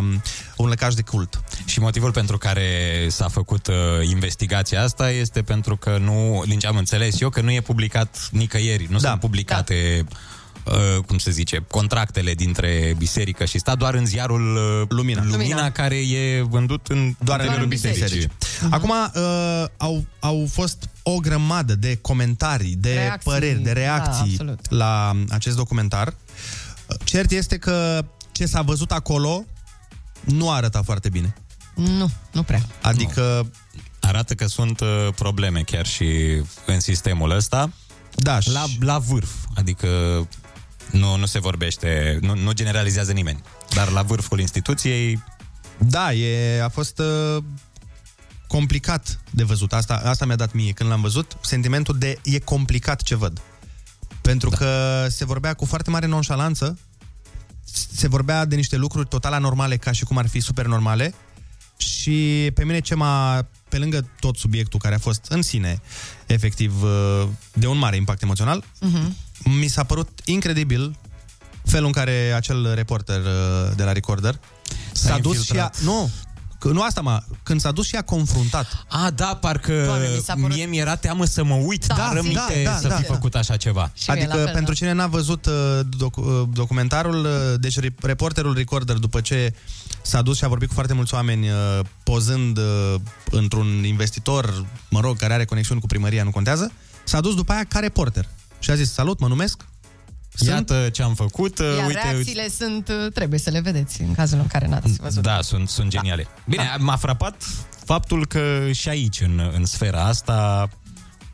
un 0.57 0.67
lăcaș 0.67 0.93
de 0.93 1.01
cult. 1.01 1.43
Și 1.65 1.79
motivul 1.79 2.11
pentru 2.11 2.37
care 2.37 2.67
s-a 3.09 3.27
făcut 3.27 3.67
uh, 3.67 3.75
investigația 4.09 4.83
asta 4.83 5.11
este 5.11 5.41
pentru 5.41 5.77
că 5.77 5.97
nu, 5.97 6.43
din 6.47 6.59
ce 6.59 6.67
am 6.67 6.77
înțeles 6.77 7.21
eu, 7.21 7.29
că 7.29 7.41
nu 7.41 7.51
e 7.51 7.61
publicat 7.61 8.29
nicăieri, 8.31 8.87
nu 8.89 8.99
Da. 8.99 9.07
sunt 9.09 9.19
publicate 9.19 10.03
uh, 10.71 11.03
cum 11.05 11.17
se 11.17 11.31
zice, 11.31 11.65
contractele 11.67 12.33
dintre 12.33 12.93
biserică 12.97 13.45
și 13.45 13.59
stat, 13.59 13.77
doar 13.77 13.93
în 13.93 14.05
ziarul 14.05 14.55
uh, 14.55 14.87
Lumina. 14.89 15.21
Lumina, 15.23 15.37
Lumina. 15.37 15.71
care 15.71 15.95
e 15.95 16.41
vândut 16.41 16.87
în 16.87 17.15
Doar 17.23 17.39
în 17.39 17.45
interiorul 17.45 17.67
biserici. 17.67 18.01
bisericii. 18.01 18.31
Acum 18.69 18.89
uh, 18.89 19.65
au, 19.77 20.05
au 20.19 20.47
fost 20.51 20.89
o 21.03 21.15
grămadă 21.19 21.75
de 21.75 21.95
comentarii, 21.95 22.75
de 22.75 22.93
Reacții. 22.93 23.31
păreri, 23.31 23.59
de 23.59 23.71
Da, 23.73 23.79
reacții 23.79 24.29
absolut. 24.31 24.71
la 24.71 25.11
acest 25.29 25.55
documentar. 25.55 26.13
Cert 27.03 27.31
este 27.31 27.57
că 27.57 28.05
ce 28.31 28.45
s-a 28.45 28.61
văzut 28.61 28.91
acolo 28.91 29.45
nu 30.25 30.51
arăta 30.51 30.81
foarte 30.81 31.09
bine. 31.09 31.33
Nu, 31.75 32.09
nu 32.31 32.43
prea. 32.43 32.61
Adică, 32.81 33.51
Arată 33.99 34.33
că 34.33 34.47
sunt 34.47 34.79
uh, 34.79 35.07
probleme 35.15 35.61
chiar 35.61 35.85
și 35.85 36.41
în 36.65 36.79
sistemul 36.79 37.31
ăsta, 37.31 37.69
da, 38.15 38.39
și- 38.39 38.51
la, 38.51 38.63
la 38.79 38.97
vârf. 38.97 39.29
Adică 39.55 39.87
nu, 40.91 41.15
nu 41.15 41.25
se 41.25 41.39
vorbește, 41.39 42.17
nu, 42.21 42.35
nu 42.35 42.51
generalizează 42.51 43.11
nimeni. 43.11 43.41
Dar 43.73 43.89
la 43.89 44.01
vârful 44.01 44.39
instituției 44.39 45.23
da, 45.77 46.13
e, 46.13 46.61
a 46.63 46.69
fost 46.69 46.99
uh, 46.99 47.43
complicat 48.47 49.19
de 49.29 49.43
văzut. 49.43 49.73
Asta, 49.73 50.01
asta 50.05 50.25
mi-a 50.25 50.35
dat 50.35 50.53
mie 50.53 50.71
când 50.71 50.89
l-am 50.89 51.01
văzut, 51.01 51.37
sentimentul 51.41 51.97
de 51.97 52.19
e 52.23 52.39
complicat 52.39 53.01
ce 53.01 53.15
văd. 53.15 53.41
Pentru 54.21 54.49
da. 54.49 54.57
că 54.57 55.05
se 55.09 55.25
vorbea 55.25 55.53
cu 55.53 55.65
foarte 55.65 55.89
mare 55.89 56.05
nonșalanță 56.05 56.77
se 57.93 58.07
vorbea 58.07 58.45
de 58.45 58.55
niște 58.55 58.75
lucruri 58.75 59.07
total 59.07 59.33
anormale, 59.33 59.77
ca 59.77 59.91
și 59.91 60.03
cum 60.03 60.17
ar 60.17 60.27
fi 60.27 60.39
super 60.39 60.65
normale. 60.65 61.13
Și 61.77 62.51
pe 62.53 62.65
mine 62.65 62.79
ce 62.79 62.95
m-a, 62.95 63.47
pe 63.69 63.77
lângă 63.77 64.09
tot 64.19 64.37
subiectul 64.37 64.79
care 64.79 64.95
a 64.95 64.99
fost 64.99 65.25
în 65.29 65.41
sine, 65.41 65.81
efectiv, 66.25 66.81
uh, 66.83 67.27
de 67.53 67.67
un 67.67 67.77
mare 67.77 67.95
impact 67.95 68.21
emoțional, 68.21 68.63
Mhm. 68.79 69.15
Mi 69.47 69.67
s-a 69.67 69.83
părut 69.83 70.09
incredibil 70.25 70.95
felul 71.65 71.85
în 71.85 71.91
care 71.91 72.33
acel 72.35 72.73
reporter 72.75 73.19
uh, 73.19 73.71
de 73.75 73.83
la 73.83 73.91
Recorder 73.91 74.39
s-a, 74.91 75.09
S-a 75.09 75.17
dus 75.19 75.31
și 75.43 75.51
a... 75.51 75.55
infiltrat. 75.63 75.79
Nu, 75.81 76.09
că, 76.59 76.67
nu 76.67 76.81
asta, 76.81 77.01
mă, 77.01 77.21
când 77.43 77.59
s-a 77.61 77.71
dus 77.71 77.85
și 77.87 77.95
a 77.95 78.01
confruntat. 78.01 78.85
A, 78.89 79.09
da, 79.11 79.25
parcă 79.41 79.83
Doamne, 79.85 80.07
mi 80.15 80.21
s-a 80.23 80.33
părut- 80.33 80.55
mie 80.55 80.65
mi-era 80.65 80.95
teamă 80.95 81.25
să 81.25 81.43
mă 81.43 81.53
uit, 81.53 81.85
Da, 81.85 81.95
dar 81.95 82.07
zi. 82.09 82.15
rămite 82.15 82.61
Da, 82.63 82.71
da, 82.71 82.77
să 82.77 82.87
da, 82.87 82.95
fi 82.95 83.01
da. 83.07 83.13
făcut 83.13 83.35
așa 83.35 83.57
ceva. 83.57 83.91
adică 84.07 84.49
pentru 84.53 84.73
cine 84.73 84.91
n-a 84.91 85.07
văzut 85.07 85.45
uh, 85.45 85.79
doc, 85.97 86.15
uh, 86.17 86.43
documentarul, 86.53 87.25
uh, 87.25 87.31
deci 87.59 87.79
re- 87.79 87.95
reporterul 88.01 88.53
Recorder, 88.53 88.95
după 88.95 89.21
ce 89.21 89.53
s-a 90.01 90.21
dus 90.21 90.37
și 90.37 90.43
a 90.43 90.47
vorbit 90.47 90.67
cu 90.67 90.73
foarte 90.73 90.93
mulți 90.93 91.13
oameni 91.13 91.49
uh, 91.49 91.79
pozând 92.03 92.57
uh, 92.57 92.95
într-un 93.31 93.83
investitor, 93.83 94.65
mă 94.89 94.99
rog, 94.99 95.17
care 95.17 95.33
are 95.33 95.45
conexiuni 95.45 95.81
cu 95.81 95.87
primăria, 95.87 96.23
nu 96.23 96.29
contează, 96.31 96.71
s-a 97.03 97.21
dus 97.21 97.35
după 97.35 97.51
aia 97.51 97.63
ca 97.63 97.79
reporter 97.79 98.27
și 98.59 98.71
a 98.71 98.75
zis, 98.75 98.91
salut, 98.93 99.19
mă 99.19 99.27
numesc, 99.27 99.65
Iată 100.39 100.89
ce 100.91 101.03
am 101.03 101.13
făcut, 101.13 101.59
uh, 101.59 101.75
Iar 101.77 101.87
uite, 101.87 101.99
reacțiile 102.03 102.49
sunt, 102.49 102.87
uh, 102.87 103.11
trebuie 103.13 103.39
să 103.39 103.49
le 103.49 103.59
vedeți 103.59 104.01
în 104.01 104.13
cazul 104.13 104.39
în 104.39 104.47
care 104.47 104.67
n-ați 104.67 104.93
văzut. 104.93 105.21
Da, 105.23 105.41
sunt, 105.41 105.69
sunt 105.69 105.89
geniale. 105.89 106.27
Bine, 106.45 106.75
m-a 106.79 106.95
frapat 106.95 107.43
faptul 107.85 108.25
că 108.27 108.69
și 108.71 108.89
aici, 108.89 109.21
în, 109.21 109.51
în 109.55 109.65
sfera 109.65 110.03
asta, 110.03 110.69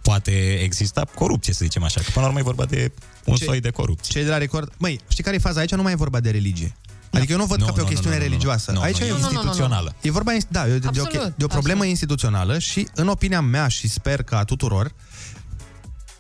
poate 0.02 0.54
exista 0.62 1.06
corupție, 1.16 1.54
să 1.54 1.60
zicem 1.64 1.84
așa. 1.84 2.00
Că 2.02 2.06
până 2.14 2.20
la 2.22 2.28
urmă 2.28 2.40
e 2.40 2.44
vorba 2.44 2.66
de 2.66 2.92
un 3.26 3.36
Ce- 3.36 3.44
soi 3.44 3.60
de 3.60 3.70
corupție. 3.70 4.14
Cei 4.14 4.24
de 4.24 4.30
la 4.30 4.38
record... 4.38 4.72
Măi, 4.78 5.00
știi 5.08 5.24
care 5.24 5.36
e 5.36 5.40
faza 5.40 5.60
aici? 5.60 5.72
Nu 5.72 5.82
mai 5.82 5.92
e 5.92 5.96
vorba 5.96 6.20
de 6.20 6.30
religie. 6.30 6.76
Adică 7.12 7.32
eu 7.32 7.38
nu 7.38 7.46
văd 7.46 7.60
Nu, 7.60 7.66
ca 7.66 7.72
pe 7.72 7.80
o 7.80 7.84
nu, 7.84 7.90
nu, 7.90 7.94
chestiune 7.94 8.16
nu, 8.16 8.22
nu, 8.22 8.28
nu. 8.28 8.32
religioasă. 8.32 8.72
Nu, 8.72 8.82
aici 8.82 8.98
nu, 9.00 9.06
e 9.06 9.10
e 9.10 9.12
o- 9.12 9.18
instituțională. 9.18 9.96
E 10.02 10.12
vorba 10.12 10.32
da, 10.50 10.64
de, 10.64 10.70
de, 10.72 10.78
de, 10.78 11.00
o, 11.00 11.04
Absolut, 11.04 11.36
de 11.38 11.44
o 11.44 11.48
problemă 11.48 11.60
absolut. 11.84 11.90
instituțională 11.90 12.60
și, 12.60 12.88
în 12.96 13.08
opinia 13.08 13.42
mea 13.42 13.68
și 13.68 13.88
sper 13.88 14.24
că 14.24 14.36
a 14.36 14.44
tuturor, 14.44 14.92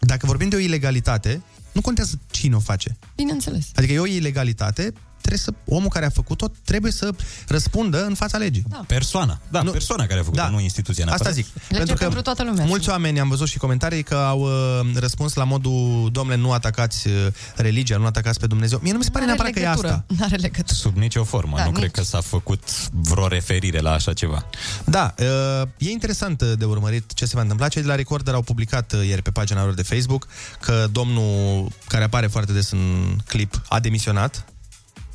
dacă 0.06 0.26
vorbim 0.26 0.50
de 0.50 0.56
o 0.56 0.60
ilegalitate, 0.60 1.42
nu 1.72 1.82
contează 1.82 2.20
cine 2.32 2.56
o 2.56 2.60
face. 2.60 2.98
Bineînțeles. 3.16 3.72
Adică 3.76 3.94
e 3.94 4.00
o 4.00 4.06
ilegalitate, 4.06 4.94
trebuie 5.24 5.40
să, 5.40 5.54
omul 5.66 5.90
care 5.90 6.06
a 6.06 6.10
făcut-o 6.10 6.48
trebuie 6.66 6.92
să 6.92 7.10
răspundă 7.48 8.06
în 8.06 8.14
fața 8.14 8.38
legii. 8.38 8.64
Da. 8.70 8.84
Persoana. 8.88 9.40
Da, 9.50 9.62
nu, 9.62 9.72
persoana 9.72 10.06
care 10.06 10.20
a 10.20 10.24
făcut 10.24 10.38
Da. 10.38 10.50
nu 10.50 10.60
instituția 10.60 11.04
Asta 11.04 11.16
neapărat. 11.24 11.34
zic. 11.34 11.78
Lege 11.78 11.94
pentru 11.94 12.22
toată 12.22 12.44
lumea. 12.44 12.66
Mulți 12.66 12.90
oameni 12.90 13.20
am 13.20 13.30
văzut 13.30 13.48
și 13.48 13.58
comentarii 13.58 14.04
că 14.04 14.16
au 14.16 14.40
uh, 14.40 14.96
răspuns 14.96 15.34
la 15.34 15.44
modul 15.44 16.10
domnule, 16.12 16.38
nu 16.38 16.52
atacați 16.52 17.08
uh, 17.08 17.14
religia, 17.56 17.98
nu 17.98 18.06
atacați 18.06 18.40
pe 18.40 18.48
Dumnezeu. 18.48 18.80
Mie 18.82 18.92
nu 18.92 18.98
mi 18.98 19.04
se 19.04 19.10
pare 19.10 19.26
N-are 19.26 19.38
neapărat 19.38 19.54
că 19.54 19.60
e 19.60 19.70
legătură. 19.70 20.06
asta. 20.08 20.24
N-are 20.24 20.36
legătură. 20.36 20.74
Sub 20.78 20.98
nicio 20.98 21.24
formă. 21.24 21.58
Da, 21.58 21.64
nu 21.64 21.70
nici. 21.70 21.80
cred 21.80 21.92
că 21.92 22.02
s-a 22.04 22.22
făcut 22.22 22.64
vreo 22.92 23.28
referire 23.28 23.80
la 23.80 23.92
așa 23.92 24.14
ceva. 24.14 24.46
Da, 24.86 25.14
uh, 25.62 25.68
e 25.78 25.90
interesant 25.90 26.42
uh, 26.42 26.52
de 26.58 26.66
urmărit 26.66 27.14
ce 27.14 27.26
se 27.26 27.36
va 27.36 27.42
întâmpla. 27.42 27.68
Cei 27.68 27.82
de 27.82 27.88
la 27.88 27.96
Recorder 27.96 28.34
au 28.34 28.42
publicat 28.42 28.94
uh, 28.94 29.06
ieri 29.08 29.22
pe 29.22 29.32
pagina 29.32 29.64
lor 29.64 29.74
de 29.74 29.82
Facebook 29.84 30.28
că 30.60 30.88
domnul 30.92 31.68
care 31.88 32.04
apare 32.04 32.28
foarte 32.28 32.52
des 32.54 32.72
în 32.72 33.16
clip 33.28 33.62
a 33.70 33.80
demisionat 33.80 34.46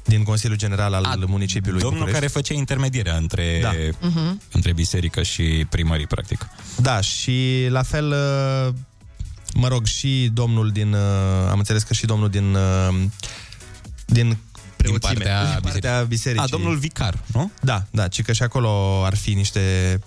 din 0.09 0.23
Consiliul 0.23 0.59
General 0.59 0.93
al 0.95 1.05
a, 1.05 1.15
municipiului 1.27 1.81
Domnul 1.81 1.99
București. 1.99 2.21
care 2.21 2.27
făcea 2.43 2.55
intermedierea 2.55 3.17
între, 3.17 3.59
Da. 3.63 3.73
Mhm. 4.01 4.41
între 4.53 4.73
biserică 4.73 5.23
și 5.23 5.67
primării, 5.71 6.07
practic. 6.07 6.47
Da, 6.77 7.01
și 7.01 7.67
la 7.69 7.83
fel, 7.83 8.07
uh, 8.11 8.75
mă 9.55 9.69
rog, 9.69 9.85
și 9.87 10.31
domnul 10.33 10.71
din, 10.71 10.93
uh, 10.93 11.01
am 11.51 11.59
înțeles 11.59 11.83
că 11.83 11.95
și 11.95 12.07
domnul 12.07 12.29
din, 12.29 12.55
uh, 12.55 12.95
din 14.07 14.37
preoțime, 14.77 15.13
partea 15.13 15.51
din 15.61 15.71
partea 15.71 16.03
bisericii. 16.03 16.45
A, 16.45 16.49
domnul 16.49 16.77
vicar, 16.77 17.19
nu? 17.27 17.51
Da, 17.61 17.83
da, 17.91 18.09
ci 18.09 18.23
că 18.23 18.33
și 18.33 18.43
acolo 18.43 19.03
ar 19.05 19.17
fi 19.17 19.35
niște 19.35 19.99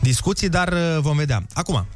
discuții, 0.00 0.48
dar 0.48 0.72
uh, 0.72 0.98
vom 1.00 1.16
vedea. 1.16 1.46
Acum, 1.52 1.86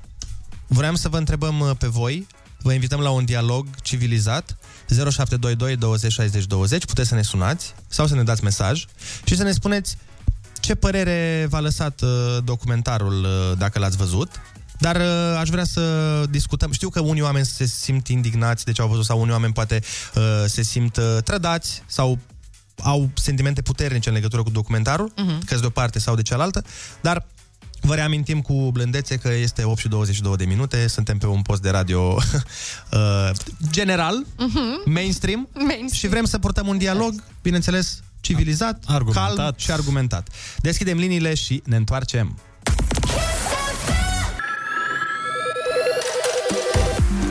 vreau 0.66 0.94
să 0.94 1.08
vă 1.08 1.16
întrebăm 1.16 1.60
uh, 1.60 1.70
pe 1.78 1.86
voi, 1.86 2.26
vă 2.62 2.72
invităm 2.72 3.00
la 3.00 3.10
un 3.10 3.24
dialog 3.24 3.66
civilizat 3.82 4.56
0722 4.88 5.76
20 5.76 6.12
60 6.12 6.44
20, 6.46 6.84
puteți 6.84 7.08
să 7.08 7.14
ne 7.14 7.22
sunați 7.22 7.74
sau 7.88 8.06
să 8.06 8.14
ne 8.14 8.22
dați 8.22 8.44
mesaj 8.44 8.84
și 9.24 9.36
să 9.36 9.42
ne 9.42 9.52
spuneți 9.52 9.96
ce 10.60 10.74
părere 10.74 11.46
v-a 11.50 11.60
lăsat 11.60 12.00
uh, 12.00 12.36
documentarul 12.44 13.24
uh, 13.24 13.58
dacă 13.58 13.78
l-ați 13.78 13.96
văzut. 13.96 14.30
Dar 14.78 14.96
uh, 14.96 15.36
aș 15.38 15.48
vrea 15.48 15.64
să 15.64 16.24
discutăm. 16.30 16.72
Știu 16.72 16.88
că 16.88 17.00
unii 17.00 17.22
oameni 17.22 17.44
se 17.46 17.64
simt 17.66 18.08
indignați 18.08 18.64
de 18.64 18.72
ce 18.72 18.82
au 18.82 18.88
văzut 18.88 19.04
sau 19.04 19.20
unii 19.20 19.32
oameni 19.32 19.52
poate 19.52 19.82
uh, 20.14 20.22
se 20.46 20.62
simt 20.62 20.96
uh, 20.96 21.16
trădați 21.24 21.82
sau 21.86 22.18
au 22.82 23.10
sentimente 23.14 23.62
puternice 23.62 24.08
în 24.08 24.14
legătură 24.14 24.42
cu 24.42 24.50
documentarul, 24.50 25.12
Mhm. 25.16 25.38
uh-huh. 25.38 25.44
că 25.46 25.54
de 25.56 25.66
o 25.66 25.70
parte 25.70 25.98
sau 25.98 26.14
de 26.14 26.22
cealaltă, 26.22 26.64
dar 27.00 27.26
vă 27.86 27.94
reamintim 27.94 28.40
cu 28.42 28.70
blândețe 28.72 29.16
că 29.16 29.28
este 29.32 29.64
8 29.64 29.78
și 29.78 29.88
22 29.88 30.36
de 30.36 30.44
minute, 30.44 30.86
suntem 30.88 31.18
pe 31.18 31.26
un 31.26 31.42
post 31.42 31.62
de 31.62 31.70
radio 31.70 32.00
uh, 32.92 33.30
general, 33.70 34.24
Mhm. 34.38 34.82
mainstream, 34.84 35.48
Mainstream. 35.54 35.88
și 35.92 36.06
vrem 36.08 36.24
să 36.24 36.38
purtăm 36.38 36.66
un 36.68 36.78
dialog, 36.78 37.22
bineînțeles, 37.42 38.00
civilizat, 38.20 38.82
Argumentat. 38.86 39.34
calm 39.36 39.54
și 39.56 39.70
argumentat. 39.70 40.28
Deschidem 40.56 40.98
liniile 40.98 41.34
și 41.34 41.62
ne 41.64 41.76
întoarcem. 41.76 42.38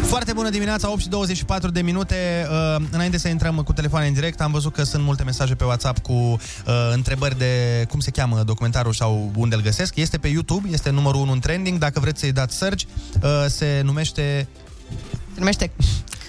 Foarte 0.08 0.34
bună 0.34 0.50
dimineața, 0.50 0.92
8 0.92 1.02
și 1.02 1.10
24 1.10 1.70
de 1.70 1.82
minute. 1.82 2.48
Uh, 2.50 2.86
înainte 2.92 3.18
să 3.18 3.28
intrăm 3.28 3.56
cu 3.56 3.74
telefoane 3.74 4.08
în 4.08 4.14
direct, 4.14 4.42
am 4.42 4.52
văzut 4.52 4.74
că 4.74 4.84
sunt 4.84 5.04
multe 5.04 5.24
mesaje 5.24 5.56
pe 5.56 5.64
WhatsApp 5.64 5.98
cu 6.00 6.14
uh, 6.14 6.38
întrebări 6.94 7.38
de 7.38 7.86
cum 7.90 8.00
se 8.00 8.12
cheamă 8.12 8.44
documentarul 8.44 8.94
sau 8.94 9.32
unde 9.36 9.56
îl 9.56 9.62
găsesc. 9.62 9.96
Este 9.96 10.18
pe 10.18 10.28
YouTube, 10.28 10.70
este 10.72 10.90
numărul 10.90 11.22
1 11.22 11.32
în 11.32 11.40
trending. 11.40 11.80
Dacă 11.80 12.00
vreți 12.00 12.20
să-i 12.20 12.32
dați 12.32 12.58
search, 12.58 12.84
uh, 13.24 13.30
se 13.48 13.82
numește... 13.84 14.48
Se 15.34 15.40
numește 15.40 15.72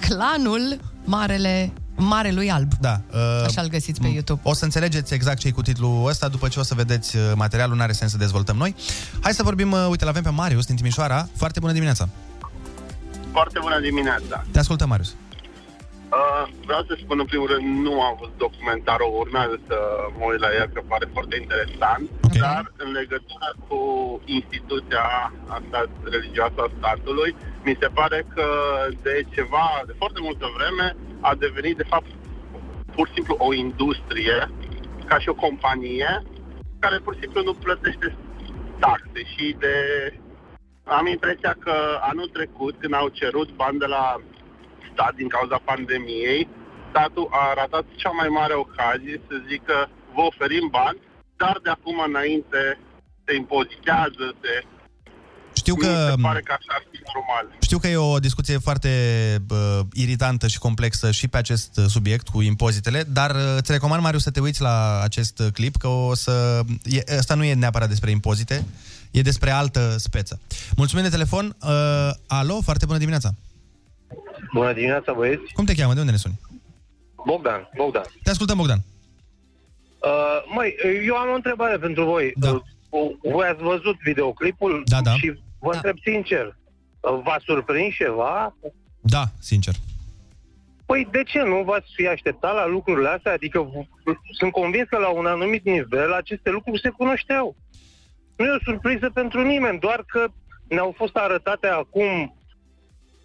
Clanul 0.01 0.81
Marele 1.05 1.73
Marelui 1.97 2.51
Alb. 2.51 2.73
Da. 2.81 3.01
Uh, 3.12 3.45
Așa 3.47 3.61
îl 3.61 3.69
găsiți 3.69 4.01
pe 4.01 4.07
YouTube. 4.07 4.41
O 4.43 4.55
să 4.55 4.65
înțelegeți 4.65 5.15
exact 5.15 5.39
ce 5.39 5.49
e 5.49 5.51
cu 5.51 5.62
titlul 5.62 6.07
ăsta 6.07 6.29
după 6.29 6.49
ce 6.49 6.59
o 6.59 6.62
să 6.62 6.75
vedeți 6.75 7.17
uh, 7.17 7.23
materialul, 7.35 7.77
n-are 7.77 7.93
sens 7.93 8.11
să 8.11 8.17
dezvoltăm 8.17 8.57
noi. 8.57 8.75
Hai 9.21 9.33
să 9.33 9.43
vorbim, 9.43 9.73
uh, 9.73 9.87
uite, 9.91 10.05
l-avem 10.05 10.23
pe 10.23 10.31
Marius 10.31 10.67
din 10.67 10.77
Timișoara. 10.77 11.29
Foarte 11.37 11.61
bună 11.61 11.73
dimineața! 11.73 12.09
Foarte 13.38 13.59
bună 13.66 13.79
dimineața. 13.81 14.37
Te 14.53 14.59
ascultăm, 14.59 14.88
Marius. 14.88 15.11
Uh, 15.12 16.44
vreau 16.68 16.83
să 16.88 16.94
spun 17.03 17.18
în 17.18 17.29
primul 17.33 17.49
rând, 17.53 17.66
nu 17.87 17.94
am 18.07 18.14
văzut 18.20 18.38
documentarul, 18.46 19.11
urmează 19.22 19.57
să 19.68 19.77
mă 20.18 20.25
uit 20.31 20.40
la 20.46 20.51
el, 20.61 20.66
că 20.75 20.81
pare 20.92 21.07
foarte 21.16 21.37
interesant, 21.42 22.05
okay. 22.27 22.40
dar 22.44 22.62
în 22.85 22.90
legătură 23.01 23.49
cu 23.66 23.81
instituția 24.38 25.07
asta 25.57 25.79
religioasă 26.14 26.59
a 26.62 26.72
statului, 26.79 27.31
mi 27.66 27.79
se 27.81 27.88
pare 27.99 28.18
că 28.35 28.46
de 29.03 29.14
ceva, 29.35 29.66
de 29.88 29.94
foarte 30.01 30.20
multă 30.27 30.46
vreme, 30.57 30.87
a 31.20 31.33
devenit 31.44 31.77
de 31.77 31.90
fapt 31.92 32.11
pur 32.94 33.07
și 33.07 33.16
simplu 33.18 33.35
o 33.46 33.51
industrie, 33.66 34.38
ca 35.11 35.16
și 35.22 35.29
o 35.29 35.40
companie, 35.44 36.12
care 36.79 36.96
pur 37.05 37.14
și 37.14 37.22
simplu 37.22 37.40
nu 37.42 37.55
plătește 37.55 38.16
taxe 38.79 39.20
și 39.33 39.57
de 39.64 39.75
am 40.87 41.07
impresia 41.07 41.57
că 41.64 41.75
anul 42.11 42.29
trecut, 42.37 42.75
când 42.81 42.94
au 42.94 43.09
cerut 43.09 43.49
bani 43.62 43.79
de 43.79 43.88
la 43.96 44.20
stat 44.92 45.14
din 45.14 45.29
cauza 45.29 45.59
pandemiei, 45.70 46.49
statul 46.90 47.29
a 47.31 47.44
ratat 47.61 47.85
cea 47.96 48.11
mai 48.20 48.29
mare 48.29 48.55
ocazie 48.55 49.20
să 49.29 49.35
zică 49.49 49.77
vă 50.14 50.22
oferim 50.31 50.66
bani, 50.70 50.99
dar 51.37 51.57
de 51.62 51.70
acum 51.70 51.96
înainte 52.09 52.62
se 53.25 53.35
impozitează, 53.35 54.25
se... 54.42 54.53
Știu 55.55 55.75
că... 55.75 55.87
Mi 55.87 56.11
se 56.14 56.27
pare 56.29 56.40
că 56.40 56.53
așa 56.59 56.72
ar 56.79 56.85
fi 56.90 56.99
normal. 57.14 57.44
Știu 57.61 57.79
că 57.79 57.88
e 57.88 57.96
o 57.96 58.18
discuție 58.18 58.59
foarte 58.59 58.90
uh, 59.51 59.81
iritantă 59.92 60.46
și 60.46 60.59
complexă 60.59 61.11
și 61.11 61.29
pe 61.29 61.37
acest 61.37 61.77
uh, 61.77 61.85
subiect 61.88 62.29
cu 62.29 62.42
impozitele, 62.42 63.03
dar 63.03 63.31
uh, 63.35 63.55
îți 63.57 63.72
recomand, 63.72 64.03
Marius, 64.03 64.22
să 64.22 64.31
te 64.31 64.40
uiți 64.40 64.61
la 64.61 65.01
acest 65.03 65.38
uh, 65.38 65.46
clip, 65.53 65.77
că 65.77 65.88
o 65.88 66.14
să... 66.14 66.61
E, 66.85 67.16
asta 67.18 67.35
nu 67.35 67.44
e 67.44 67.55
neapărat 67.55 67.88
despre 67.88 68.11
impozite, 68.11 68.64
e 69.11 69.21
despre 69.21 69.51
altă 69.51 69.95
speță. 69.99 70.40
Mulțumim 70.77 71.05
de 71.05 71.11
telefon. 71.11 71.57
Uh, 71.62 72.11
alo, 72.26 72.61
foarte 72.64 72.87
bună 72.87 72.99
dimineața. 72.99 73.30
Bună 74.53 74.72
dimineața, 74.72 75.12
băieți. 75.12 75.53
Cum 75.53 75.64
te 75.64 75.74
cheamă? 75.74 75.95
De 75.95 76.01
unde 76.01 76.12
ne 76.12 76.18
suni? 76.18 76.41
Bogdan, 77.26 77.68
Bogdan. 77.76 78.05
Te 78.22 78.30
ascultăm, 78.30 78.57
Bogdan. 78.57 78.78
Uh, 80.03 80.11
măi, 80.55 80.74
eu 81.07 81.14
am 81.16 81.30
o 81.30 81.35
întrebare 81.35 81.76
pentru 81.78 82.05
voi. 82.05 82.33
Da. 82.37 82.51
Uh, 82.51 82.62
voi 83.33 83.47
ați 83.49 83.62
văzut 83.62 83.97
videoclipul 84.05 84.83
Da, 84.87 85.01
da. 85.01 85.12
și 85.14 85.26
vă 85.59 85.70
da. 85.70 85.76
întreb 85.76 85.97
sincer, 86.05 86.47
uh, 86.47 87.20
v-a 87.24 87.37
surprins 87.45 87.95
ceva? 87.95 88.57
Da, 89.01 89.24
sincer. 89.41 89.74
Păi 90.87 91.09
de 91.11 91.22
ce 91.26 91.39
nu 91.43 91.62
v-ați 91.64 91.87
fi 91.95 92.07
așteptat 92.07 92.55
la 92.55 92.66
lucrurile 92.66 93.09
astea? 93.09 93.33
Adică 93.33 93.61
v- 93.61 93.89
sunt 94.39 94.53
convins 94.53 94.89
că 94.89 94.99
la 94.99 95.09
un 95.09 95.26
anumit 95.26 95.64
nivel 95.64 96.12
aceste 96.12 96.51
lucruri 96.51 96.80
se 96.80 96.89
cunoșteau. 96.89 97.57
Nu 98.37 98.45
e 98.45 98.51
o 98.59 98.64
surpriză 98.64 99.11
pentru 99.14 99.43
nimeni, 99.43 99.78
doar 99.78 100.05
că 100.07 100.26
ne-au 100.68 100.95
fost 100.97 101.16
arătate 101.16 101.66
acum 101.66 102.34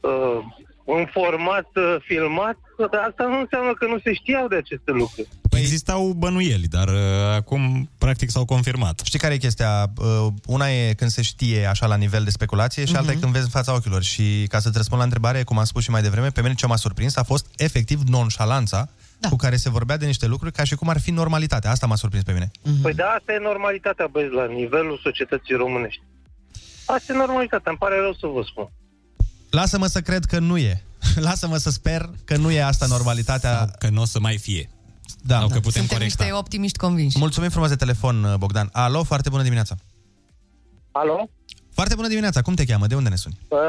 uh, 0.01 0.39
în 0.85 1.05
format 1.11 1.69
uh, 1.75 1.95
filmat, 2.07 2.57
dar 2.91 3.01
asta 3.09 3.23
nu 3.23 3.39
înseamnă 3.39 3.73
că 3.73 3.85
nu 3.85 3.99
se 3.99 4.13
știau 4.13 4.47
de 4.47 4.55
aceste 4.55 4.91
lucruri. 4.91 5.27
Existau 5.51 6.11
bănuieli, 6.17 6.67
dar 6.67 6.87
uh, 6.87 7.35
acum 7.35 7.89
practic 7.97 8.29
s-au 8.29 8.45
confirmat. 8.45 9.01
Știi 9.03 9.19
care 9.19 9.33
e 9.33 9.37
chestia? 9.37 9.85
Uh, 9.97 10.27
Una 10.45 10.69
e 10.69 10.93
când 10.93 11.09
se 11.11 11.21
știe 11.21 11.65
așa 11.65 11.85
la 11.85 11.95
nivel 11.95 12.23
de 12.23 12.29
speculație 12.29 12.85
și 12.85 12.95
alta 12.95 13.09
e 13.11 13.13
Mhm. 13.13 13.21
când 13.21 13.33
vezi 13.33 13.45
în 13.45 13.51
fața 13.51 13.73
ochilor. 13.75 14.03
Și 14.03 14.45
ca 14.47 14.59
să-ți 14.59 14.77
răspund 14.77 14.99
la 14.99 15.05
întrebare, 15.05 15.43
cum 15.43 15.57
am 15.57 15.63
spus 15.65 15.83
și 15.83 15.89
mai 15.89 16.01
devreme, 16.01 16.29
pe 16.29 16.41
mine 16.41 16.53
ce 16.53 16.65
m-a 16.67 16.75
surprins 16.75 17.15
a 17.15 17.23
fost 17.23 17.45
efectiv 17.57 17.99
nonșalanța 18.07 18.89
da. 19.21 19.29
cu 19.29 19.35
care 19.35 19.55
se 19.55 19.69
vorbea 19.69 19.97
de 19.97 20.05
niște 20.05 20.25
lucruri 20.27 20.53
ca 20.53 20.63
și 20.63 20.75
cum 20.75 20.89
ar 20.89 20.99
fi 20.99 21.11
normalitate. 21.11 21.67
Asta 21.67 21.85
m-a 21.85 21.95
surprins 21.95 22.23
pe 22.23 22.31
mine. 22.31 22.51
Păi 22.81 22.93
da, 22.93 23.05
asta 23.05 23.33
e 23.33 23.37
normalitatea, 23.39 24.07
băieți, 24.11 24.33
la 24.33 24.45
nivelul 24.45 24.99
societății 25.03 25.55
românești. 25.55 26.01
Asta 26.85 27.13
e 27.13 27.15
normalitatea, 27.15 27.69
îmi 27.71 27.77
pare 27.77 27.95
rău 27.99 28.13
să 28.13 28.27
vă 28.27 28.41
spun. 28.45 28.69
Lasă-mă 29.49 29.85
să 29.85 30.01
cred 30.01 30.25
că 30.25 30.39
nu 30.39 30.57
e. 30.57 30.83
Lasă-mă 31.27 31.57
să 31.57 31.69
sper 31.69 32.09
că 32.25 32.37
nu 32.37 32.51
e 32.51 32.63
asta 32.63 32.85
normalitatea. 32.85 33.57
Sau 33.57 33.69
că 33.79 33.89
nu 33.89 34.01
o 34.01 34.05
să 34.05 34.19
mai 34.19 34.37
fie. 34.37 34.69
Da. 35.23 35.37
Sau 35.39 35.47
că 35.47 35.53
putem 35.59 35.71
Suntem 35.71 35.97
corecta. 35.97 36.23
niște 36.23 36.37
optimiști 36.37 36.77
convinși. 36.77 37.17
Mulțumim 37.19 37.49
frumos 37.49 37.69
de 37.69 37.75
telefon, 37.75 38.35
Bogdan. 38.39 38.69
Alo, 38.71 39.03
foarte 39.03 39.29
bună 39.29 39.43
dimineața. 39.43 39.75
Alo? 40.91 41.29
Foarte 41.73 41.95
bună 41.95 42.07
dimineața. 42.07 42.41
Cum 42.41 42.53
te 42.53 42.65
cheamă? 42.65 42.87
De 42.87 42.95
unde 42.95 43.09
ne 43.09 43.15
suni? 43.15 43.37
Uh, 43.47 43.59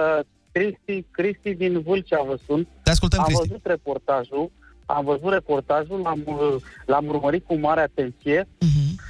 Cristi, 0.53 1.07
Cristi 1.11 1.55
din 1.55 1.81
Vâlcea 1.83 2.23
vă 2.27 2.39
sun. 2.47 2.67
Te 2.83 2.91
ascultăm, 2.91 3.19
am 3.19 3.25
Cristi. 3.25 3.47
văzut 3.49 3.67
reportajul, 3.67 4.51
am 4.93 5.05
văzut 5.05 5.33
reportajul, 5.33 6.01
l-am, 6.01 6.23
uh, 6.27 6.57
l-am 6.87 7.07
urmărit 7.07 7.45
cu 7.47 7.55
mare 7.55 7.81
atenție. 7.81 8.49
Mhm. 8.61 9.01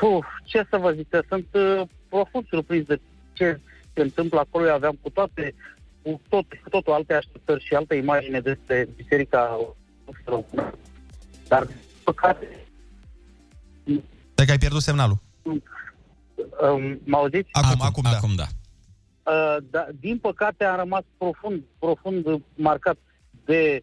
Uf, 0.00 0.26
ce 0.44 0.66
să 0.70 0.76
vă 0.76 0.92
zic, 0.92 1.08
că 1.08 1.22
sunt 1.28 1.46
uh, 1.52 1.82
profund 2.08 2.46
surprins 2.48 2.86
de 2.86 3.00
ce 3.32 3.60
se 3.94 4.02
întâmplă 4.02 4.38
acolo. 4.38 4.66
Eu 4.66 4.74
aveam 4.74 4.98
cu 5.02 5.10
toate, 5.10 5.54
cu 6.02 6.20
tot, 6.28 6.44
cu 6.62 6.68
totul 6.68 6.92
alte 6.92 7.14
așteptări 7.14 7.64
și 7.64 7.74
alte 7.74 7.94
imagine 7.94 8.40
despre 8.40 8.88
Biserica 8.96 9.58
Română. 10.24 10.74
Dar, 11.48 11.64
din 11.64 11.76
păcate, 12.04 12.46
Stai 14.32 14.44
că 14.46 14.50
ai 14.50 14.58
pierdut 14.58 14.80
semnalul. 14.82 15.18
um, 15.42 17.00
mă 17.04 17.16
auziți? 17.16 17.48
Acum, 17.52 17.80
acum, 17.80 18.02
da. 18.02 18.16
Acum, 18.16 18.34
da. 18.34 18.46
Uh, 19.32 19.56
da, 19.70 19.86
din 20.00 20.18
păcate 20.18 20.64
am 20.64 20.76
rămas 20.76 21.02
profund, 21.18 21.62
profund 21.78 22.42
marcat 22.54 22.96
de 23.44 23.82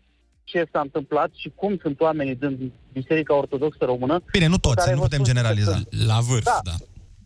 ce 0.52 0.66
s-a 0.72 0.80
întâmplat 0.80 1.30
și 1.34 1.52
cum 1.56 1.78
sunt 1.82 2.00
oamenii 2.00 2.36
din 2.36 2.72
Biserica 2.94 3.36
Ortodoxă 3.36 3.86
Română. 3.86 4.22
Bine, 4.32 4.48
nu 4.48 4.58
toți, 4.58 4.76
care 4.76 4.92
nu 4.94 4.98
vă 4.98 5.04
putem 5.04 5.24
spun 5.24 5.34
generaliza. 5.34 5.74
sincer, 5.74 6.08
La 6.08 6.20
vârf, 6.30 6.44
Da. 6.44 6.60
da. 6.64 6.76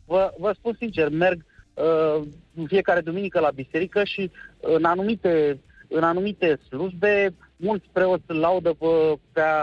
Vă, 0.05 0.34
vă 0.39 0.51
spun 0.57 0.76
sincer, 0.80 1.09
merg 1.09 1.45
uh, 1.73 2.21
în 2.55 2.65
fiecare 2.67 3.01
duminică 3.01 3.39
la 3.39 3.49
biserică 3.55 4.03
și 4.03 4.32
în 4.59 4.84
anumite, 4.84 5.59
în 5.89 6.03
anumite 6.03 6.59
slujbe 6.67 7.34
mulți 7.55 7.86
preoți 7.91 8.23
îl 8.28 8.36
laudă 8.38 8.69
pe 8.80 8.86
prea 9.32 9.55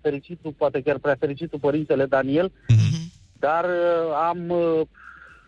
fericitul, 0.00 0.52
poate 0.56 0.80
chiar 0.82 0.98
prea 0.98 1.16
fericitul 1.18 1.58
Părintele 1.58 2.04
Daniel, 2.06 2.52
dar 3.38 3.64
uh, 3.64 4.14
am, 4.28 4.48
uh, 4.48 4.80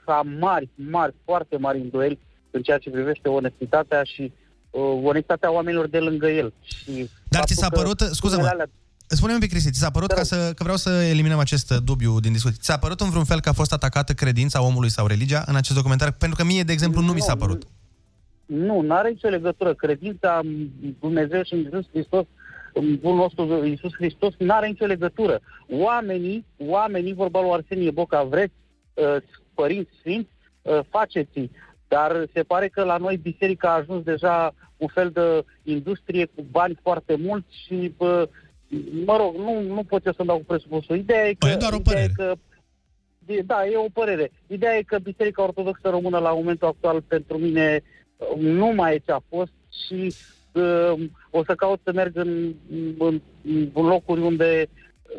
am 0.04 0.28
mari, 0.38 0.68
mari, 0.74 1.14
foarte 1.24 1.56
mari 1.56 1.78
îndoieli 1.80 2.18
în 2.50 2.62
ceea 2.62 2.78
ce 2.78 2.90
privește 2.90 3.28
onestitatea 3.28 4.02
și 4.02 4.32
uh, 4.72 5.00
onestitatea 5.04 5.52
oamenilor 5.52 5.88
de 5.88 5.98
lângă 5.98 6.28
el. 6.28 6.52
Și 6.60 7.10
Dar 7.28 7.44
ți 7.44 7.54
s-a 7.54 7.60
faptul 7.60 7.82
că 7.82 7.94
părut, 7.94 8.14
scuză-mă, 8.14 8.42
unele 8.42 8.54
alea- 8.54 8.70
spune-mi 9.06 9.34
un 9.34 9.40
pic, 9.40 9.50
Cristi, 9.50 9.70
ți 9.70 9.78
s-a 9.78 9.90
părut, 9.90 10.12
ca 10.12 10.22
să, 10.22 10.36
că 10.36 10.62
vreau 10.62 10.76
să 10.76 10.90
eliminăm 10.90 11.38
acest 11.38 11.70
uh, 11.70 11.76
dubiu 11.84 12.20
din 12.20 12.32
discuție, 12.32 12.58
ți 12.60 12.66
s-a 12.66 12.78
părut 12.78 13.00
în 13.00 13.10
vreun 13.10 13.24
fel 13.24 13.40
că 13.40 13.48
a 13.48 13.52
fost 13.52 13.72
atacată 13.72 14.12
credința 14.12 14.62
omului 14.62 14.90
sau 14.90 15.06
religia 15.06 15.44
în 15.46 15.56
acest 15.56 15.76
documentar? 15.76 16.12
Pentru 16.12 16.36
că 16.38 16.44
mie, 16.44 16.62
de 16.62 16.72
exemplu, 16.72 17.00
nu, 17.00 17.12
mi 17.12 17.20
s-a 17.20 17.36
părut. 17.36 17.62
Nu, 18.46 18.80
nu 18.80 18.94
are 18.94 19.08
nicio 19.08 19.28
legătură. 19.28 19.74
Credința 19.74 20.40
în 20.42 20.68
Dumnezeu 21.00 21.42
și 21.42 21.52
în 21.52 21.58
Iisus 21.58 21.86
Hristos, 21.92 22.24
în 22.74 22.98
bunul 23.00 23.16
nostru 23.16 23.66
Iisus 23.66 23.92
Hristos, 23.94 24.34
nu 24.38 24.54
are 24.54 24.66
nicio 24.66 24.84
legătură. 24.86 25.40
Oamenii, 25.70 26.46
oamenii, 26.56 27.14
vorba 27.14 27.40
lui 27.40 27.50
Arsenie 27.52 27.90
Boca, 27.90 28.22
vreți 28.22 28.52
uh, 28.94 29.16
părinți 29.54 29.90
sfinți, 29.98 30.30
uh, 30.62 30.80
faceți 30.90 31.50
dar 31.94 32.26
se 32.34 32.42
pare 32.42 32.68
că 32.68 32.84
la 32.84 32.96
noi 32.96 33.16
biserica 33.16 33.68
a 33.68 33.76
ajuns 33.76 34.02
deja 34.04 34.54
un 34.76 34.88
fel 34.88 35.10
de 35.10 35.44
industrie 35.62 36.24
cu 36.24 36.44
bani 36.50 36.78
foarte 36.82 37.16
mulți 37.16 37.64
și, 37.66 37.94
uh, 37.96 38.22
mă 39.04 39.16
rog, 39.16 39.36
nu, 39.36 39.60
nu 39.74 39.82
pot 39.84 40.06
eu 40.06 40.12
să-mi 40.12 40.28
dau 40.28 40.36
cu 40.36 40.44
presupusul. 40.44 40.96
Ideea 40.96 41.28
e 41.28 41.32
că... 41.32 41.46
Păi 41.46 41.52
e 41.52 41.56
doar 41.56 41.72
o 41.72 41.76
ideea 41.76 42.02
e 42.02 42.08
părere. 42.08 42.12
că 42.16 42.38
E- 43.26 43.42
Da, 43.46 43.66
e 43.66 43.76
o 43.76 43.88
părere. 43.92 44.30
Ideea 44.46 44.76
e 44.76 44.82
că 44.82 44.98
Biserica 44.98 45.42
Ortodoxă 45.42 45.88
Română 45.88 46.18
la 46.18 46.32
momentul 46.32 46.68
actual 46.68 47.00
pentru 47.00 47.38
mine 47.38 47.82
uh, 48.16 48.40
nu 48.40 48.66
mai 48.66 48.94
e 48.94 49.02
ce 49.04 49.12
a 49.12 49.20
fost 49.28 49.52
și 49.86 50.14
uh, 50.52 50.92
o 51.30 51.44
să 51.44 51.54
caut 51.54 51.80
să 51.84 51.92
merg 51.92 52.16
în, 52.16 52.54
în, 52.98 53.20
în 53.74 53.86
locuri 53.86 54.20
unde 54.20 54.66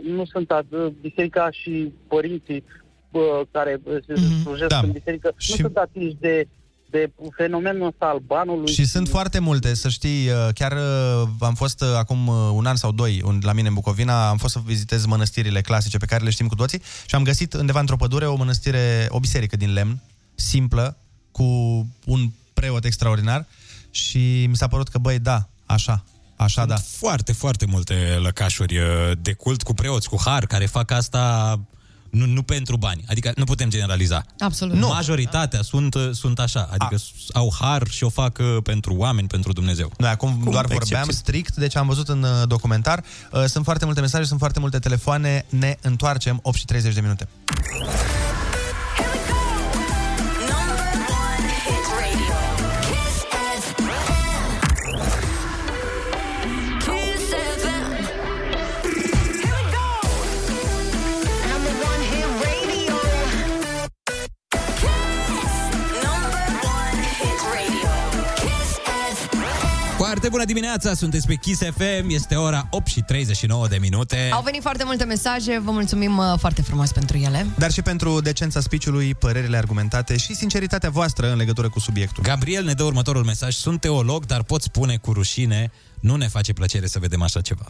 nu 0.01 0.25
sunt 0.25 0.53
ad- 0.53 0.91
biserica 1.01 1.51
și 1.51 1.93
părinții 2.07 2.63
uh, 3.11 3.41
care 3.51 3.81
uh, 3.83 3.97
se 4.07 4.13
slujesc 4.15 4.69
da. 4.69 4.79
în 4.83 4.91
biserică, 4.91 5.27
nu 5.49 5.55
sunt 5.55 5.77
atinși 5.77 6.15
de, 6.19 6.47
de 6.93 7.11
fenomenul 7.37 7.87
ăsta 7.87 8.05
al 8.05 8.19
banului. 8.19 8.71
Și 8.73 8.85
sunt 8.85 9.07
foarte 9.07 9.39
multe, 9.39 9.75
să 9.75 9.89
știi, 9.89 10.29
uh, 10.29 10.47
chiar 10.53 10.71
uh, 10.71 11.27
am 11.39 11.53
fost 11.53 11.81
uh, 11.81 11.87
acum 11.97 12.27
uh, 12.27 12.35
un 12.53 12.65
an 12.65 12.75
sau 12.75 12.91
doi 12.91 13.21
un- 13.25 13.39
la 13.43 13.53
mine 13.53 13.67
în 13.67 13.73
Bucovina, 13.73 14.29
am 14.29 14.37
fost 14.37 14.53
să 14.53 14.59
vizitez 14.65 15.05
mănăstirile 15.05 15.61
clasice 15.61 15.97
pe 15.97 16.05
care 16.05 16.23
le 16.23 16.29
știm 16.29 16.47
cu 16.47 16.55
toții 16.55 16.81
și 17.05 17.15
am 17.15 17.23
găsit 17.23 17.53
undeva 17.53 17.79
într-o 17.79 17.95
pădure 17.95 18.25
o 18.25 18.35
mănăstire, 18.35 19.05
o 19.09 19.19
biserică 19.19 19.55
din 19.55 19.73
lemn, 19.73 20.01
simplă, 20.35 20.97
cu 21.31 21.43
un 22.05 22.29
preot 22.53 22.85
extraordinar 22.85 23.45
și 23.91 24.45
mi 24.49 24.55
s-a 24.55 24.67
părut 24.67 24.87
că, 24.87 24.97
băi, 24.97 25.19
da, 25.19 25.47
așa, 25.65 26.03
așa, 26.35 26.61
Sunt 26.61 26.67
da. 26.73 26.75
foarte, 26.75 27.33
foarte 27.33 27.65
multe 27.65 28.17
lăcașuri 28.21 28.77
uh, 28.77 29.11
de 29.21 29.33
cult 29.33 29.63
cu 29.63 29.73
preoți, 29.73 30.09
cu 30.09 30.17
har, 30.25 30.45
care 30.45 30.65
fac 30.65 30.91
asta 30.91 31.59
nu, 32.13 32.25
nu 32.25 32.41
pentru 32.43 32.77
bani. 32.77 33.03
Adică 33.09 33.31
nu 33.35 33.43
putem 33.43 33.69
generaliza. 33.69 34.25
Absolut. 34.39 34.75
Nu. 34.75 34.87
Majoritatea 34.87 35.61
sunt, 35.61 35.93
uh, 35.93 36.09
sunt 36.11 36.39
așa. 36.39 36.69
Adică 36.71 36.97
s- 36.97 37.11
au 37.33 37.53
har 37.59 37.87
și 37.89 38.03
o 38.03 38.09
fac 38.09 38.37
uh, 38.37 38.57
pentru 38.63 38.93
oameni, 38.95 39.27
pentru 39.27 39.51
Dumnezeu. 39.53 39.91
Noi 39.97 40.09
acum 40.09 40.29
Cu 40.43 40.49
doar 40.51 40.63
excepții. 40.63 40.95
vorbeam 40.95 41.15
strict, 41.15 41.55
deci 41.55 41.75
am 41.75 41.87
văzut 41.87 42.09
în 42.09 42.23
uh, 42.23 42.29
documentar. 42.47 43.03
Uh, 43.31 43.43
Sunt 43.45 43.63
foarte 43.63 43.85
multe 43.85 44.01
mesaje, 44.01 44.23
sunt 44.25 44.39
foarte 44.39 44.59
multe 44.59 44.79
telefoane. 44.79 45.45
Ne 45.49 45.75
întoarcem 45.81 46.39
8 46.41 46.57
și 46.57 46.65
30 46.65 46.93
de 46.93 47.01
minute. 47.01 47.27
Foarte 70.23 70.41
bună 70.41 70.53
dimineața, 70.53 70.93
sunteți 70.93 71.27
pe 71.27 71.35
Kiss 71.35 71.61
FM, 71.61 72.09
este 72.09 72.35
ora 72.35 72.67
8 72.69 72.87
și 72.87 73.01
39 73.01 73.67
de 73.67 73.77
minute. 73.81 74.29
Au 74.33 74.41
venit 74.41 74.61
foarte 74.61 74.83
multe 74.83 75.03
mesaje, 75.03 75.59
vă 75.59 75.71
mulțumim 75.71 76.17
uh, 76.17 76.33
foarte 76.39 76.61
frumos 76.61 76.91
pentru 76.91 77.17
ele. 77.17 77.45
Dar 77.57 77.71
și 77.71 77.81
pentru 77.81 78.21
decența 78.21 78.59
speech-ului, 78.59 79.15
părerile 79.15 79.57
argumentate 79.57 80.17
și 80.17 80.35
sinceritatea 80.35 80.89
voastră 80.89 81.31
în 81.31 81.37
legătură 81.37 81.69
cu 81.69 81.79
subiectul. 81.79 82.23
Gabriel 82.23 82.63
ne 82.63 82.73
dă 82.73 82.83
următorul 82.83 83.23
mesaj. 83.23 83.53
Sunt 83.53 83.81
teolog, 83.81 84.25
dar 84.25 84.43
pot 84.43 84.61
spune 84.61 84.97
cu 84.97 85.13
rușine, 85.13 85.71
nu 85.99 86.15
ne 86.15 86.27
face 86.27 86.53
plăcere 86.53 86.87
să 86.87 86.99
vedem 86.99 87.21
așa 87.21 87.41
ceva. 87.41 87.65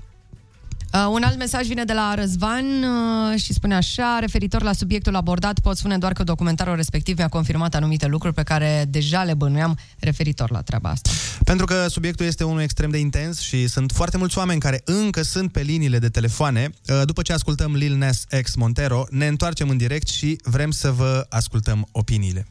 Uh, 0.94 1.08
un 1.10 1.24
alt 1.24 1.38
mesaj 1.38 1.68
vine 1.68 1.84
de 1.84 1.94
la 1.94 2.14
Răzvan 2.16 2.66
uh, 2.84 3.40
și 3.40 3.54
spune 3.54 3.76
așa, 3.76 4.18
referitor 4.20 4.62
la 4.62 4.74
subiectul 4.74 5.16
abordat, 5.16 5.60
pot 5.60 5.78
spune 5.78 5.98
doar 5.98 6.14
că 6.14 6.24
documentarul 6.24 6.76
respectiv 6.76 7.18
mi-a 7.18 7.28
confirmat 7.28 7.76
anumite 7.76 8.08
lucruri 8.08 8.34
pe 8.34 8.44
care 8.44 8.86
deja 8.90 9.24
le 9.24 9.34
bănuiam 9.34 9.78
referitor 10.00 10.52
la 10.52 10.62
treaba 10.62 10.90
asta. 10.90 11.10
Pentru 11.44 11.66
că 11.66 11.88
subiectul 11.88 12.26
este 12.26 12.44
unul 12.44 12.62
extrem 12.62 12.90
de 12.90 12.98
intens 12.98 13.40
și 13.40 13.68
sunt 13.68 13.92
foarte 13.92 14.18
mulți 14.18 14.38
oameni 14.38 14.60
care 14.60 14.82
încă 14.86 15.22
sunt 15.22 15.52
pe 15.52 15.62
liniile 15.62 16.00
de 16.00 16.10
telefoane. 16.10 16.70
Uh, 16.88 17.02
După 17.06 17.22
ce 17.22 17.34
ascultăm 17.34 17.76
Lil 17.76 17.96
Nas 17.96 18.24
X 18.42 18.56
Montero, 18.56 19.06
ne 19.10 19.28
întoarcem 19.28 19.70
în 19.70 19.78
direct 19.78 20.08
și 20.08 20.38
vrem 20.44 20.72
să 20.72 20.92
vă 20.92 21.26
ascultăm 21.30 21.88
opiniile. 21.92 22.48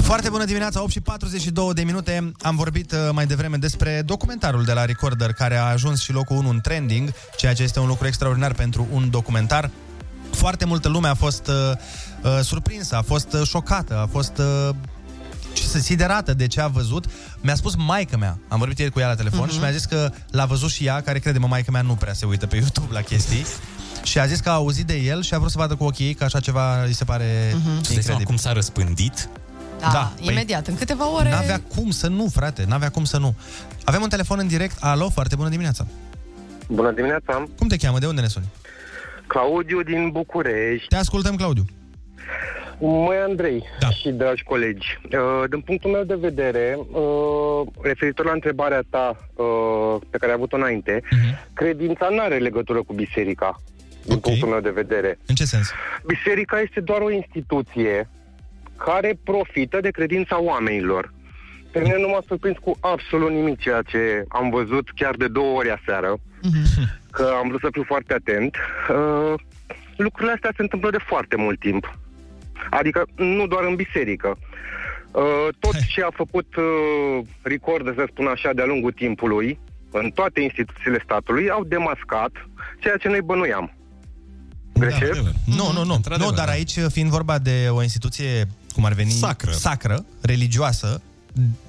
Foarte 0.00 0.28
bună 0.28 0.44
dimineața, 0.44 0.82
8 0.82 0.90
și 0.90 1.00
42 1.00 1.72
de 1.74 1.82
minute. 1.82 2.32
Am 2.40 2.56
vorbit 2.56 2.92
uh, 2.92 2.98
mai 3.12 3.26
devreme 3.26 3.56
despre 3.56 4.02
documentarul 4.06 4.64
de 4.64 4.72
la 4.72 4.84
Recorder 4.84 5.32
care 5.32 5.56
a 5.56 5.62
ajuns 5.64 6.00
și 6.00 6.12
locul 6.12 6.36
1 6.36 6.48
în 6.48 6.60
trending, 6.60 7.12
ceea 7.36 7.54
ce 7.54 7.62
este 7.62 7.80
un 7.80 7.86
lucru 7.86 8.06
extraordinar 8.06 8.52
pentru 8.54 8.86
un 8.92 9.10
documentar. 9.10 9.70
Foarte 10.30 10.64
multă 10.64 10.88
lume 10.88 11.08
a 11.08 11.14
fost 11.14 11.46
uh, 11.46 11.54
uh, 12.22 12.40
surprinsă, 12.42 12.96
a 12.96 13.02
fost 13.02 13.32
uh, 13.32 13.46
șocată, 13.46 13.98
a 13.98 14.06
fost 14.10 14.32
uh, 14.38 14.74
ce 15.52 15.62
să 15.62 15.78
siderată 15.78 16.34
de 16.34 16.46
ce 16.46 16.60
a 16.60 16.66
văzut. 16.66 17.04
Mi-a 17.40 17.54
spus 17.54 17.74
maica 17.76 18.16
mea, 18.16 18.38
am 18.48 18.58
vorbit 18.58 18.78
ieri 18.78 18.90
cu 18.92 19.00
ea 19.00 19.08
la 19.08 19.14
telefon 19.14 19.44
Mhm. 19.44 19.52
și 19.52 19.58
mi-a 19.58 19.70
zis 19.70 19.84
că 19.84 20.10
l-a 20.30 20.44
văzut 20.44 20.70
și 20.70 20.84
ea, 20.86 21.00
care 21.00 21.18
crede-mă, 21.18 21.46
maica 21.46 21.70
mea 21.70 21.82
nu 21.82 21.94
prea 21.94 22.12
se 22.12 22.26
uită 22.26 22.46
pe 22.46 22.56
YouTube 22.56 22.92
la 22.92 23.00
chestii. 23.00 23.46
Și 24.02 24.18
a 24.18 24.26
zis 24.26 24.40
că 24.40 24.48
a 24.48 24.52
auzit 24.52 24.86
de 24.86 24.94
el 24.96 25.22
și 25.22 25.34
a 25.34 25.38
vrut 25.38 25.50
să 25.50 25.58
vadă 25.58 25.74
cu 25.74 25.84
ochii 25.84 26.06
ei 26.06 26.14
că 26.14 26.24
așa 26.24 26.40
ceva 26.40 26.82
îi 26.84 26.92
se 26.94 27.04
pare 27.04 27.52
Mhm. 27.54 27.56
Îți 27.58 27.64
dai 27.66 27.80
seama 27.82 27.94
incredibil. 27.96 28.24
cum 28.26 28.36
s-a 28.36 28.52
răspândit? 28.52 29.28
Da, 29.90 30.12
da 30.16 30.30
imediat, 30.30 30.66
în 30.66 30.76
câteva 30.76 31.14
ore... 31.14 31.30
N-avea 31.30 31.60
cum 31.76 31.90
să 31.90 32.08
nu, 32.08 32.28
frate, 32.28 32.64
n-avea 32.68 32.90
cum 32.90 33.04
să 33.04 33.18
nu. 33.18 33.34
Avem 33.84 34.02
un 34.02 34.08
telefon 34.08 34.38
în 34.38 34.48
direct. 34.48 34.76
Alo, 34.80 35.08
foarte 35.08 35.36
bună 35.36 35.48
dimineața. 35.48 35.86
Bună 36.68 36.90
dimineața! 36.90 37.44
Cum 37.58 37.68
te 37.68 37.76
cheamă? 37.76 37.98
De 37.98 38.06
unde 38.06 38.20
ne 38.20 38.26
suni? 38.26 38.46
Claudiu 39.26 39.82
din 39.82 40.10
București. 40.10 40.88
Te 40.88 40.96
ascultăm, 40.96 41.36
Claudiu. 41.36 41.64
Măi, 42.78 43.16
Andrei 43.28 43.64
da. 43.80 43.90
și 43.90 44.08
dragi 44.08 44.42
colegi, 44.42 44.98
uh, 45.04 45.48
din 45.50 45.60
punctul 45.60 45.90
meu 45.90 46.02
de 46.02 46.14
vedere, 46.14 46.78
uh, 46.92 47.66
referitor 47.82 48.24
la 48.24 48.32
întrebarea 48.32 48.82
ta 48.90 49.16
uh, 49.34 49.96
pe 50.10 50.16
care 50.18 50.30
ai 50.30 50.36
avut-o 50.36 50.56
înainte, 50.56 51.00
uh-huh. 51.00 51.52
credința 51.52 52.08
nu 52.10 52.20
are 52.20 52.38
legătură 52.38 52.82
cu 52.82 52.92
biserica, 52.92 53.60
din 54.04 54.18
punctul 54.18 54.48
meu 54.48 54.60
de 54.60 54.70
vedere. 54.70 55.18
În 55.26 55.34
ce 55.34 55.44
sens? 55.44 55.70
Biserica 56.06 56.60
este 56.60 56.80
doar 56.80 57.00
o 57.00 57.10
instituție 57.10 58.08
care 58.84 59.18
profită 59.24 59.80
de 59.80 59.90
credința 59.90 60.40
oamenilor. 60.40 61.12
Pe 61.72 61.80
mine 61.80 61.98
nu 61.98 62.08
m-a 62.08 62.22
surprins 62.26 62.56
cu 62.58 62.76
absolut 62.80 63.30
nimic 63.30 63.58
ceea 63.58 63.82
ce 63.82 64.24
am 64.28 64.50
văzut 64.50 64.90
chiar 64.94 65.14
de 65.14 65.28
două 65.28 65.56
ori 65.56 65.70
aseară, 65.70 66.16
că 67.10 67.32
am 67.42 67.48
vrut 67.48 67.60
să 67.60 67.68
fiu 67.72 67.82
foarte 67.86 68.14
atent. 68.14 68.56
Uh, 68.90 69.34
lucrurile 69.96 70.32
astea 70.32 70.52
se 70.56 70.62
întâmplă 70.62 70.90
de 70.90 71.04
foarte 71.06 71.36
mult 71.36 71.58
timp. 71.58 71.98
Adică 72.70 73.06
nu 73.16 73.46
doar 73.46 73.64
în 73.64 73.74
biserică. 73.74 74.38
Uh, 75.10 75.48
tot 75.58 75.74
ce 75.94 76.02
a 76.02 76.10
făcut 76.10 76.56
uh, 76.56 77.24
Record, 77.42 77.94
să 77.94 78.04
spun 78.10 78.26
așa, 78.26 78.52
de-a 78.52 78.64
lungul 78.64 78.92
timpului, 78.92 79.58
în 79.90 80.10
toate 80.10 80.40
instituțiile 80.40 81.00
statului, 81.04 81.50
au 81.50 81.64
demascat 81.64 82.30
ceea 82.78 82.96
ce 82.96 83.08
noi 83.08 83.20
bănuiam. 83.20 83.72
Greșesc? 84.72 85.20
Nu, 85.44 85.72
nu, 85.72 85.84
nu. 85.84 86.00
Nu, 86.18 86.30
dar 86.30 86.48
aici, 86.48 86.78
fiind 86.90 87.10
vorba 87.10 87.38
de 87.38 87.66
o 87.70 87.82
instituție, 87.82 88.48
cum 88.74 88.84
ar 88.84 88.92
veni, 88.92 89.10
Sacră. 89.10 89.52
sacră 89.52 90.04
religioasă, 90.20 91.00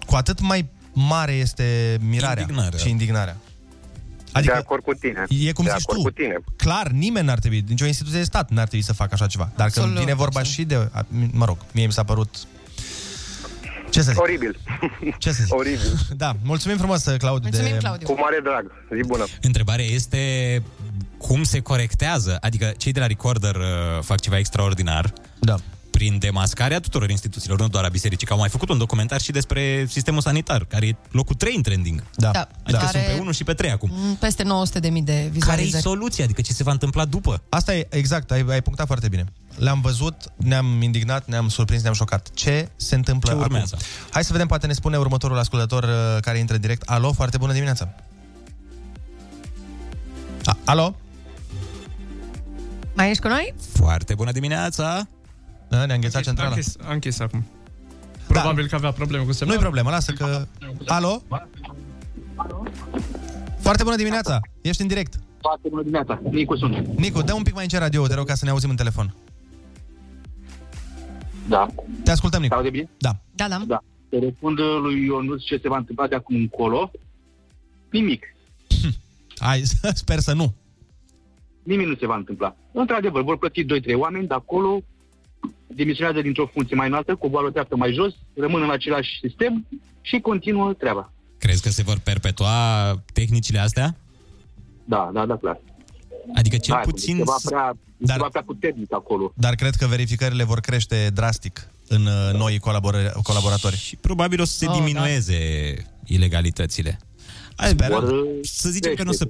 cu 0.06 0.16
atât 0.16 0.39
mai 0.41 0.66
mare 0.93 1.32
este 1.32 1.97
mirarea 2.08 2.41
Indignarea. 2.41 2.80
și 2.80 2.89
indignarea. 2.89 3.38
Adică 4.32 4.54
de 4.54 4.60
acord 4.60 4.84
cu 4.84 4.93
tine. 4.93 5.26
E 5.30 5.51
cum 5.51 5.66
de 5.66 5.72
zici 5.72 5.82
acord 5.82 5.97
tu. 5.97 6.04
cu 6.04 6.12
tine. 6.12 6.36
Clar, 6.56 6.88
nimeni 6.88 7.26
n-ar 7.26 7.39
trebui, 7.39 7.64
nicio 7.68 7.86
instituție 7.86 8.20
de 8.20 8.26
stat 8.26 8.49
n-ar 8.49 8.68
trebui 8.68 8.86
să 8.86 8.93
facă 8.93 9.10
așa 9.14 9.28
ceva. 9.28 9.43
Dar 9.56 9.70
când 9.70 9.86
Absolut, 9.86 9.99
vine 10.06 10.14
vorba 10.14 10.43
și 10.43 10.64
de, 10.64 10.89
a- 10.91 11.06
mă 11.32 11.45
rog, 11.45 11.58
mie 11.72 11.86
mi 11.86 11.91
s-a 11.91 12.04
părut 12.04 12.36
ce 13.89 14.01
să 14.01 14.12
zic? 14.12 14.22
Oribil. 14.22 14.60
Ce 15.18 15.32
să 15.32 15.43
zic? 15.43 15.54
Oribil. 15.54 15.99
Da, 16.18 16.34
mulțumim 16.43 16.78
frumos, 16.78 17.04
Claudiu. 17.04 17.49
Mulțumim, 17.49 17.72
de... 17.72 17.78
Claudiu. 17.78 18.08
Cu 18.08 18.20
mare 18.20 18.39
drag. 18.43 18.72
Zi 18.95 19.08
bună. 19.08 19.24
Întrebarea 19.41 19.86
este 19.86 20.18
cum 21.18 21.44
se 21.44 21.60
corectează, 21.60 22.38
adică 22.41 22.74
cei 22.78 22.91
de 22.91 23.00
la 23.00 23.08
Recorder 23.08 23.56
uh, 23.56 23.64
fac 24.02 24.20
ceva 24.20 24.38
extraordinar. 24.38 25.14
Da. 25.39 25.56
Prin 25.91 26.18
demascarea 26.20 26.80
tuturor 26.80 27.10
instituțiilor, 27.10 27.60
nu 27.60 27.68
doar 27.68 27.84
a 27.84 27.88
bisericii, 27.88 28.28
că 28.28 28.34
au 28.34 28.39
mai 28.39 28.50
făcut 28.50 28.70
un 28.70 28.78
documentar 28.78 29.22
și 29.22 29.32
despre 29.32 29.86
sistemul 29.89 30.22
sanitar, 30.22 30.66
care 30.66 30.86
e 30.88 30.96
locul 31.12 31.36
3 31.36 31.54
în 31.56 31.62
trending. 31.62 32.04
Da. 32.16 32.32
Da. 32.32 32.48
Adică 32.64 32.84
Are- 32.86 32.88
sunt 32.91 33.16
pe 33.16 33.22
1 33.22 33.32
și 33.32 33.44
pe 33.44 33.54
3 33.54 33.72
acum. 33.72 33.89
Mm, 33.94 34.16
Peste 34.16 34.44
900.000 34.44 34.80
de 34.82 35.12
Care 35.14 35.24
e 35.26 35.30
vizualizări. 35.30 35.84
soluția? 35.84 36.24
Adică 36.24 36.41
ce 36.41 36.54
se 36.54 36.64
va 36.64 36.72
întâmpla 36.72 37.06
după? 37.06 37.41
Asta 37.50 37.76
e, 37.76 37.88
exact, 37.89 38.32
ai, 38.32 38.46
ai 38.50 38.62
punctat 38.62 38.86
foarte 38.88 39.08
bine. 39.08 39.26
Le-am 39.56 39.82
văzut, 39.82 40.16
ne-am 40.36 40.82
indignat, 40.82 41.28
ne-am 41.28 41.50
surprins, 41.50 41.82
ne-am 41.82 41.94
șocat. 41.94 42.30
Ce 42.34 42.70
se 42.76 42.96
întâmplă 42.96 43.32
Ce 43.32 43.38
urmează? 43.38 43.72
acum? 43.76 43.86
Hai 44.12 44.24
să 44.24 44.32
vedem, 44.32 44.48
poate 44.48 44.68
ne 44.68 44.74
spune 44.74 44.98
următorul 44.98 45.38
ascultător 45.38 45.84
uh, 45.84 45.89
care 46.22 46.38
intră 46.38 46.56
în 46.56 46.62
direct. 46.62 46.89
Alo, 46.89 47.12
foarte 47.12 47.38
bună 47.38 47.54
dimineața. 47.54 47.94
A, 50.46 50.58
alo? 50.66 50.96
Mai 52.96 53.10
ești 53.10 53.22
cu 53.22 53.28
noi? 53.28 53.54
Foarte 53.74 54.14
bună 54.16 54.32
dimineața! 54.32 55.08
Da, 55.70 55.86
ne-a 55.86 55.96
înghețat 55.96 56.22
A 56.22 56.24
centrala. 56.24 56.50
închis, 56.50 56.76
a 56.86 56.94
închis 56.94 57.20
acum. 57.20 57.46
Probabil 58.28 58.68
că 58.68 58.76
avea 58.76 58.91
probleme 58.91 59.24
cu 59.24 59.32
semnul. 59.32 59.56
Nu-i 59.56 59.66
problemă, 59.66 59.89
lasă 59.89 60.12
că... 60.12 60.46
Alo? 60.86 61.22
Foarte 63.60 63.84
bună 63.84 63.96
dimineața! 63.96 64.39
Ești 64.62 64.82
în 64.82 64.88
direct. 64.88 65.14
Foarte 65.41 65.68
bună 65.70 65.82
dimineața. 65.82 66.20
Nicu 66.32 66.56
sunt. 66.56 66.88
Nicu, 66.88 67.22
dă 67.22 67.34
un 67.34 67.44
pic 67.44 67.54
mai 67.54 67.64
încet 67.64 67.80
radio, 67.80 68.08
te 68.08 68.14
rog, 68.14 68.28
ca 68.28 68.36
să 68.36 68.46
ne 68.46 68.52
auzim 68.52 68.70
în 68.70 68.76
telefon. 68.76 69.16
Da. 71.48 71.68
Te 72.04 72.12
ascultăm, 72.12 72.41
Nicu. 72.41 72.54
Aude 72.54 72.70
bine? 72.70 72.89
Da. 72.98 73.16
Da, 73.36 73.48
da. 73.48 73.62
Da. 73.68 73.84
Să 74.10 74.20
răspund 74.24 74.60
lui 74.60 75.06
Ionuț 75.06 75.44
ce 75.44 75.60
se 75.62 75.68
va 75.70 75.78
întâmpla 75.78 76.08
de 76.08 76.16
acum 76.16 76.36
încolo. 76.36 76.91
Nimic. 77.91 78.24
Hai, 79.38 79.62
sper 80.04 80.20
să 80.20 80.34
nu. 80.34 80.54
Nimic 81.64 81.88
nu 81.88 81.96
se 81.96 82.06
va 82.06 82.16
întâmpla. 82.16 82.56
Într-adevăr, 82.72 83.24
vor 83.24 83.38
plăti 83.38 83.64
2-3 83.64 83.68
oameni 83.96 84.28
de 84.28 84.34
acolo, 84.34 84.82
demisionează 85.68 86.22
dintr-o 86.22 86.46
funcție 86.54 86.76
mai 86.76 86.88
înaltă, 86.88 87.16
coboară 87.16 87.48
o 87.48 87.50
treaptă 87.50 87.76
mai 87.76 87.94
jos, 87.94 88.14
rămân 88.36 88.62
în 88.62 88.70
același 88.72 89.10
sistem 89.22 89.68
și 90.02 90.20
continuă 90.20 90.74
treaba. 90.74 91.12
Crezi 91.38 91.62
că 91.62 91.70
se 91.70 91.84
vor 91.84 92.00
perpetua 92.00 92.52
tehnicile 93.14 93.60
astea? 93.60 93.96
Da, 94.86 95.10
da, 95.14 95.26
da, 95.26 95.38
clar. 95.38 95.60
Adică 96.36 96.58
cel 96.58 96.74
da, 96.76 96.82
puțin... 96.82 97.16
E 97.16 97.18
ceva 97.18 97.36
prea, 97.46 97.78
Dar... 97.98 98.16
ceva 98.18 98.28
prea 98.30 98.44
puternic 98.44 98.94
acolo. 98.94 99.34
Dar 99.36 99.56
cred 99.56 99.76
că 99.76 99.88
verificările 99.88 100.44
vor 100.44 100.60
crește 100.60 101.10
drastic 101.14 101.68
în 101.88 102.06
uh, 102.06 102.38
noi 102.38 102.60
colabora- 102.60 103.12
colaboratori. 103.24 103.76
Și 103.78 103.96
probabil 103.96 104.42
o 104.42 104.46
să 104.46 104.58
se 104.58 104.66
Oh, 104.68 104.74
diminueze 104.74 105.38
ilegalitățile. 106.06 107.00
Hai, 107.56 107.70
Sperăm. 107.70 107.99
vor, 107.99 108.14
să 108.41 108.70
zicem 108.70 108.93
că 108.93 109.04
nu 109.04 109.10
o 109.10 109.14
să, 109.14 109.28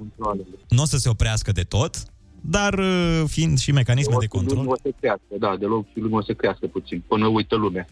nu 0.68 0.82
o 0.82 0.84
să 0.86 0.96
se 0.96 1.08
oprească 1.08 1.52
de 1.52 1.62
tot, 1.62 1.96
dar 2.40 2.74
uh, 2.78 3.22
fiind 3.26 3.58
și 3.58 3.72
mecanisme 3.72 4.16
de 4.20 4.26
control. 4.26 4.68
O 4.68 4.76
să 4.82 4.88
crească, 5.00 5.24
da, 5.38 5.56
deloc 5.58 5.86
și 5.92 5.98
lumea 5.98 6.18
o 6.18 6.22
să 6.22 6.32
crească 6.32 6.66
puțin, 6.66 7.02
până 7.08 7.26
uită 7.26 7.54
lumea. 7.56 7.86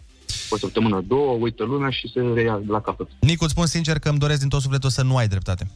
O 0.50 0.56
săptămână, 0.56 1.04
două, 1.06 1.36
uită 1.40 1.64
lumea 1.64 1.90
și 1.90 2.10
se 2.14 2.20
reia 2.34 2.58
de 2.58 2.70
la 2.72 2.80
capăt. 2.80 3.08
Nicu, 3.20 3.44
îți 3.44 3.52
spun 3.52 3.66
sincer 3.66 3.98
că 3.98 4.08
îmi 4.08 4.18
doresc 4.18 4.40
din 4.40 4.48
tot 4.48 4.60
sufletul 4.60 4.90
să 4.90 5.02
nu 5.02 5.16
ai 5.16 5.28
dreptate. 5.28 5.70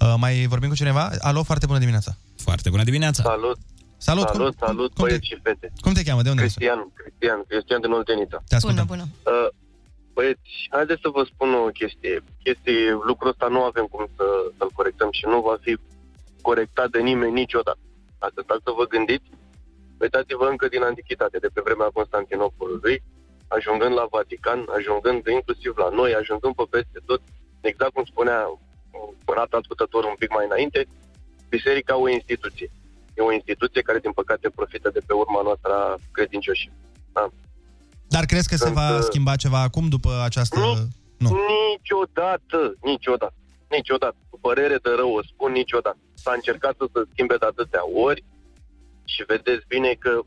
Uh, 0.00 0.14
mai 0.18 0.46
vorbim 0.46 0.68
cu 0.68 0.74
cineva? 0.74 1.10
Alo, 1.20 1.42
foarte 1.42 1.66
bună 1.66 1.78
dimineața. 1.78 2.16
Foarte 2.36 2.70
bună 2.70 2.84
dimineața. 2.84 3.22
Salut. 3.22 3.58
Salut, 3.98 4.28
Salut, 4.28 4.54
cum- 4.56 4.66
salut, 4.66 4.92
băieți 4.94 5.26
și 5.26 5.36
fete. 5.42 5.72
Cum 5.80 5.92
te 5.92 6.02
cheamă? 6.02 6.22
De 6.22 6.28
unde 6.28 6.40
Cristian, 6.40 6.78
Cristian, 6.94 7.38
Cristian 7.48 7.80
din 7.80 7.90
Oltenița. 7.90 8.42
Te 8.48 8.54
ascultăm. 8.54 8.86
bună. 8.86 9.02
Uh, 9.02 9.48
băieți, 10.16 10.52
haideți 10.76 11.04
să 11.04 11.08
vă 11.16 11.22
spun 11.32 11.50
o 11.54 11.66
chestie. 11.80 12.16
chestie 12.44 12.90
lucrul 13.10 13.32
ăsta 13.34 13.48
nu 13.56 13.62
avem 13.62 13.86
cum 13.94 14.04
să, 14.16 14.26
să-l 14.56 14.70
corectăm 14.78 15.10
și 15.18 15.24
nu 15.32 15.38
va 15.48 15.56
fi 15.60 15.72
corectat 16.48 16.88
de 16.90 17.00
nimeni 17.00 17.40
niciodată. 17.42 17.82
Dacă 18.18 18.38
stați 18.42 18.66
să 18.66 18.70
vă 18.78 18.84
gândiți, 18.94 19.28
uitați-vă 20.00 20.46
încă 20.48 20.66
din 20.68 20.82
antichitate, 20.82 21.38
de 21.38 21.50
pe 21.54 21.60
vremea 21.64 21.96
Constantinopolului, 21.98 22.96
ajungând 23.56 23.94
la 24.00 24.06
Vatican, 24.10 24.60
ajungând 24.78 25.26
inclusiv 25.26 25.72
la 25.76 25.88
noi, 25.88 26.14
ajungând 26.14 26.54
pe 26.54 26.64
peste 26.70 26.98
tot, 27.08 27.20
exact 27.60 27.92
cum 27.92 28.04
spunea 28.04 28.38
un 29.26 29.34
rat 29.38 29.52
ascultător 29.52 30.04
un 30.04 30.18
pic 30.18 30.30
mai 30.36 30.44
înainte, 30.44 30.80
biserica 31.48 31.96
o 31.96 32.08
instituție. 32.08 32.68
E 33.16 33.22
o 33.22 33.32
instituție 33.32 33.82
care, 33.82 33.98
din 33.98 34.12
păcate, 34.12 34.48
profită 34.58 34.88
de 34.90 35.00
pe 35.06 35.12
urma 35.12 35.42
noastră 35.42 35.72
a 35.72 35.96
credincioșii. 36.12 36.72
Da? 37.12 37.24
Dar 38.08 38.24
crezi 38.24 38.48
că 38.48 38.56
se 38.56 38.64
Sunt, 38.64 38.74
va 38.74 38.96
uh, 38.96 39.02
schimba 39.02 39.36
ceva 39.36 39.60
acum 39.60 39.88
după 39.88 40.10
această... 40.24 40.58
Nu. 41.18 41.28
Niciodată, 41.70 42.74
niciodată, 42.82 43.34
niciodată. 43.68 44.16
Cu 44.30 44.38
părere 44.40 44.76
de 44.82 44.90
rău 44.96 45.12
o 45.14 45.22
spun 45.22 45.52
niciodată. 45.52 45.98
S-a 46.14 46.32
încercat 46.34 46.74
să 46.78 46.84
se 46.92 47.00
schimbe 47.12 47.36
de 47.36 47.46
atâtea 47.46 47.84
ori 47.94 48.24
și 49.04 49.22
vedeți 49.26 49.64
bine 49.68 49.96
că 49.98 50.20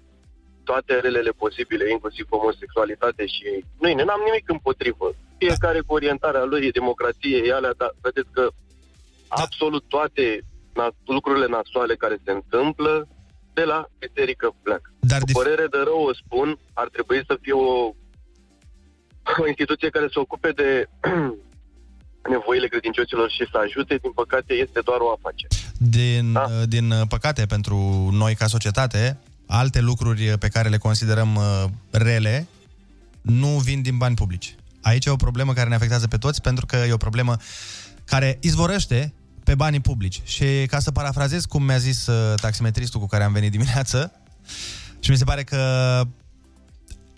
toate 0.63 0.99
relele 0.99 1.31
posibile, 1.31 1.91
inclusiv 1.91 2.25
homosexualitate 2.29 3.25
și... 3.25 3.47
Nu, 3.79 3.87
n-am 3.93 4.21
nimic 4.25 4.49
împotrivă. 4.49 5.07
Fiecare 5.37 5.79
cu 5.85 5.93
orientarea 5.93 6.43
lui, 6.43 6.71
democrație, 6.71 7.37
e 7.45 7.53
alea, 7.53 7.73
dar 7.77 7.91
vedeți 8.01 8.29
că 8.31 8.47
absolut 9.27 9.83
toate 9.87 10.25
na- 10.79 10.95
lucrurile 11.05 11.47
nasoale 11.47 11.95
care 11.95 12.17
se 12.25 12.31
întâmplă 12.31 13.07
de 13.59 13.65
la 13.73 13.79
biserică 14.03 14.47
pleacă. 14.63 14.89
Dar 15.11 15.19
cu 15.21 15.31
părere 15.41 15.65
de 15.75 15.79
rău 15.89 16.01
o 16.09 16.13
spun, 16.21 16.47
ar 16.81 16.87
trebui 16.95 17.19
să 17.29 17.33
fie 17.43 17.55
o, 17.67 17.69
o 19.43 19.45
instituție 19.51 19.89
care 19.95 20.07
se 20.13 20.19
ocupe 20.25 20.49
de 20.61 20.69
nevoile 22.33 22.67
credincioșilor 22.73 23.27
și 23.37 23.43
să 23.51 23.57
ajute, 23.65 23.93
din 24.03 24.11
păcate, 24.21 24.53
este 24.65 24.79
doar 24.89 24.99
o 25.07 25.11
afacere. 25.17 25.53
Din, 25.97 26.25
da. 26.33 26.45
din 26.75 26.91
uh, 26.91 27.01
păcate 27.15 27.43
pentru 27.55 27.77
noi 28.21 28.33
ca 28.35 28.47
societate, 28.47 29.03
alte 29.61 29.79
lucruri 29.89 30.23
pe 30.43 30.47
care 30.47 30.69
le 30.69 30.77
considerăm 30.87 31.35
uh, 31.35 31.63
rele 31.91 32.47
nu 33.21 33.47
vin 33.47 33.81
din 33.81 33.97
bani 33.97 34.15
publici. 34.15 34.55
Aici 34.81 35.05
e 35.05 35.09
o 35.09 35.25
problemă 35.27 35.53
care 35.53 35.69
ne 35.69 35.75
afectează 35.75 36.07
pe 36.07 36.17
toți 36.17 36.41
pentru 36.41 36.65
că 36.65 36.75
e 36.75 36.93
o 36.93 37.05
problemă 37.07 37.35
care 38.05 38.37
izvorăște 38.41 39.13
pe 39.49 39.55
banii 39.55 39.79
publici. 39.79 40.21
Și 40.23 40.65
ca 40.67 40.79
să 40.79 40.91
parafrazez 40.91 41.45
cum 41.45 41.63
mi-a 41.63 41.77
zis 41.77 42.07
uh, 42.07 42.39
taximetristul 42.39 42.99
cu 42.99 43.05
care 43.05 43.23
am 43.23 43.33
venit 43.33 43.51
dimineață, 43.51 44.11
și 45.03 45.09
mi 45.11 45.17
se 45.17 45.23
pare 45.23 45.43
că 45.43 46.01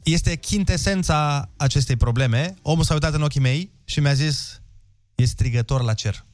este 0.04 0.36
chintesența 0.36 1.50
acestei 1.58 1.96
probleme. 1.96 2.56
Omul 2.62 2.84
s-a 2.84 2.94
uitat 2.94 3.14
în 3.14 3.22
ochii 3.22 3.40
mei 3.40 3.72
și 3.86 4.00
mi-a 4.00 4.14
zis 4.14 4.62
e 5.16 5.26
strigător 5.26 5.82
la 5.82 5.94
cer. 5.94 6.26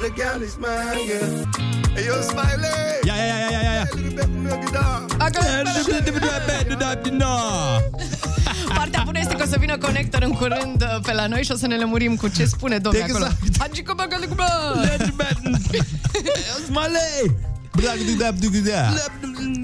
the 0.00 0.10
gal 0.10 0.42
is 0.42 0.56
mine, 0.56 1.00
yeah. 1.08 1.44
Hey, 1.94 2.04
yo, 2.04 2.20
Smiley. 2.20 3.00
Ia, 3.04 3.14
ia, 3.14 3.24
ia, 3.24 3.48
ia, 3.50 3.60
ia, 3.60 3.72
ia. 3.72 3.86
O 9.46 9.48
să 9.48 9.56
vină 9.58 9.78
conector 9.78 10.22
în 10.22 10.32
curând 10.32 10.82
uh, 10.82 10.98
pe 11.02 11.12
la 11.12 11.26
noi 11.26 11.44
și 11.44 11.52
o 11.52 11.56
să 11.56 11.66
ne 11.66 11.76
lămurim 11.76 12.16
cu 12.16 12.28
ce 12.28 12.44
spune 12.44 12.78
domnul 12.78 13.02
Exact. 13.02 13.24
acolo. 13.24 13.36
Hagică 13.58 13.92
băgăle 13.96 14.26
cu 14.26 14.34
bă! 14.34 14.44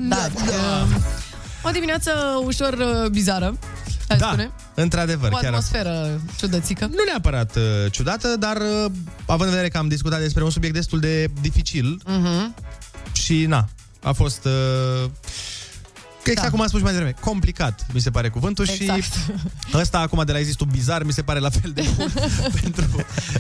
Da. 0.08 0.28
uh, 0.34 0.86
O 1.62 1.70
dimineață 1.70 2.10
ușor 2.44 2.72
uh, 2.72 3.08
bizară, 3.10 3.58
hai 4.08 4.16
Da, 4.18 4.26
spune. 4.26 4.50
într-adevăr, 4.74 5.30
O 5.32 5.36
chiar 5.36 5.44
atmosferă 5.44 6.20
ciudățică. 6.36 6.86
Nu 6.86 7.02
neapărat 7.06 7.56
uh, 7.56 7.62
ciudată, 7.90 8.36
dar 8.38 8.56
uh, 8.56 8.90
având 9.26 9.48
în 9.48 9.50
vedere 9.50 9.68
că 9.68 9.78
am 9.78 9.88
discutat 9.88 10.20
despre 10.20 10.42
un 10.44 10.50
subiect 10.50 10.74
destul 10.74 11.00
de 11.00 11.26
dificil 11.40 12.00
Mhm. 12.06 12.54
și 13.12 13.46
na, 13.46 13.68
a 14.02 14.12
fost 14.12 14.44
uh, 14.44 15.10
exact 16.24 16.42
Da. 16.42 16.50
cum 16.50 16.60
am 16.60 16.66
spus 16.66 16.78
și 16.78 16.84
mai 16.84 16.92
devreme, 16.92 17.14
complicat, 17.20 17.86
mi 17.92 18.00
se 18.00 18.10
pare 18.10 18.28
cuvântul 18.28 18.66
Exact. 18.68 19.02
și 19.02 19.08
ăsta 19.74 19.98
acum 19.98 20.22
de 20.24 20.32
la 20.32 20.38
existul 20.38 20.66
bizar 20.66 21.02
mi 21.02 21.12
se 21.12 21.22
pare 21.22 21.38
la 21.38 21.50
fel 21.50 21.70
de 21.72 21.84
bun 21.96 22.12
pentru 22.62 22.84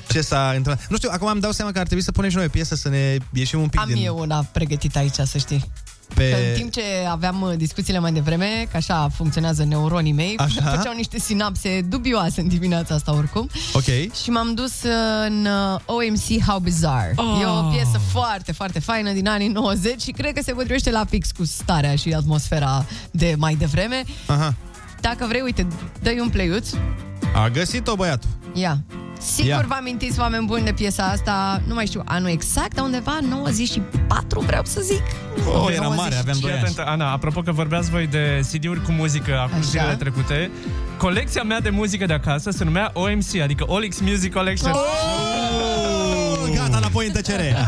ce 0.08 0.20
s-a 0.20 0.46
întâmplat. 0.48 0.86
Nu 0.88 0.96
știu, 0.96 1.08
acum 1.12 1.26
îmi 1.28 1.40
dau 1.40 1.52
seama 1.52 1.72
că 1.72 1.78
ar 1.78 1.84
trebui 1.84 2.04
să 2.04 2.12
punem 2.12 2.30
și 2.30 2.36
noi 2.36 2.44
o 2.44 2.48
piesă 2.48 2.74
să 2.74 2.88
ne 2.88 3.16
ieșim 3.32 3.60
un 3.60 3.68
pic 3.68 3.80
Am 3.80 3.86
din 3.88 4.04
eu 4.06 4.18
una 4.18 4.42
pregătită 4.52 4.98
aici, 4.98 5.14
să 5.14 5.38
știi. 5.38 5.70
Pe... 6.14 6.30
Că 6.30 6.36
în 6.36 6.54
timp 6.56 6.72
ce 6.72 6.82
aveam 7.10 7.40
uh, 7.40 7.52
discuțiile 7.56 7.98
mai 7.98 8.12
devreme, 8.12 8.66
că 8.70 8.76
așa 8.76 9.08
funcționează 9.14 9.64
neuronii 9.64 10.12
mei, 10.12 10.34
Așa. 10.36 10.62
făceau 10.76 10.92
niște 10.94 11.18
sinapse 11.18 11.80
dubioase 11.88 12.40
în 12.40 12.48
dimineața 12.48 12.94
asta 12.94 13.14
oricum. 13.14 13.48
Ok. 13.72 14.12
Și 14.22 14.30
m-am 14.30 14.54
dus 14.54 14.82
uh, 14.82 14.90
în 15.26 15.46
uh, 15.46 15.80
OMC 15.86 16.44
How 16.46 16.58
Bizarre. 16.58 17.12
Oh. 17.16 17.38
E 17.42 17.46
o 17.46 17.62
piesă 17.62 18.00
foarte, 18.12 18.52
foarte 18.52 18.80
faină 18.80 19.12
din 19.12 19.28
anii 19.28 19.48
90 19.48 20.00
și 20.00 20.10
cred 20.10 20.34
că 20.34 20.42
se 20.42 20.52
potrivește 20.52 20.90
la 20.90 21.04
fix 21.04 21.30
cu 21.30 21.44
starea 21.44 21.94
și 21.94 22.12
atmosfera 22.12 22.86
de 23.10 23.34
mai 23.38 23.54
devreme. 23.54 24.02
Aha. 24.26 24.54
Dacă 25.00 25.26
vrei, 25.28 25.40
uite, 25.40 25.66
dă-i 26.02 26.18
un 26.20 26.28
play 26.28 26.62
A 27.34 27.48
găsit-o 27.48 27.94
băiatul. 27.94 28.30
Ia. 28.54 28.78
Sigur 29.24 29.48
Ia. 29.48 29.64
vă 29.68 29.74
amintiți, 29.74 30.20
oameni 30.20 30.46
buni, 30.46 30.64
de 30.64 30.72
piesa 30.72 31.02
asta, 31.04 31.62
nu 31.66 31.74
mai 31.74 31.86
știu 31.86 32.02
anul 32.04 32.28
exact, 32.28 32.74
dar 32.74 32.84
undeva 32.84 33.18
94, 33.28 34.40
vreau 34.40 34.64
să 34.64 34.80
zic. 34.80 35.02
Oh, 35.54 35.72
era 35.74 35.88
mare, 35.88 36.14
aveam 36.14 36.36
doi 36.40 36.50
Fii 36.50 36.58
ani. 36.58 36.68
atentă, 36.68 36.84
Ana, 36.90 37.12
apropo 37.12 37.40
că 37.40 37.52
vorbeați 37.52 37.90
voi 37.90 38.06
de 38.06 38.40
CD-uri 38.52 38.82
cu 38.82 38.92
muzică 38.92 39.38
acum 39.38 39.58
Așa. 39.58 39.68
zilele 39.68 39.94
trecute, 39.94 40.50
colecția 40.98 41.42
mea 41.42 41.60
de 41.60 41.70
muzică 41.70 42.06
de 42.06 42.12
acasă 42.12 42.50
se 42.50 42.64
numea 42.64 42.90
OMC, 42.94 43.40
adică 43.42 43.64
Olix 43.66 44.00
Music 44.00 44.32
Collection. 44.32 44.72
Oh, 44.72 44.78
gata, 46.54 46.76
înapoi 46.76 47.06
în 47.06 47.12
tăcere. 47.12 47.56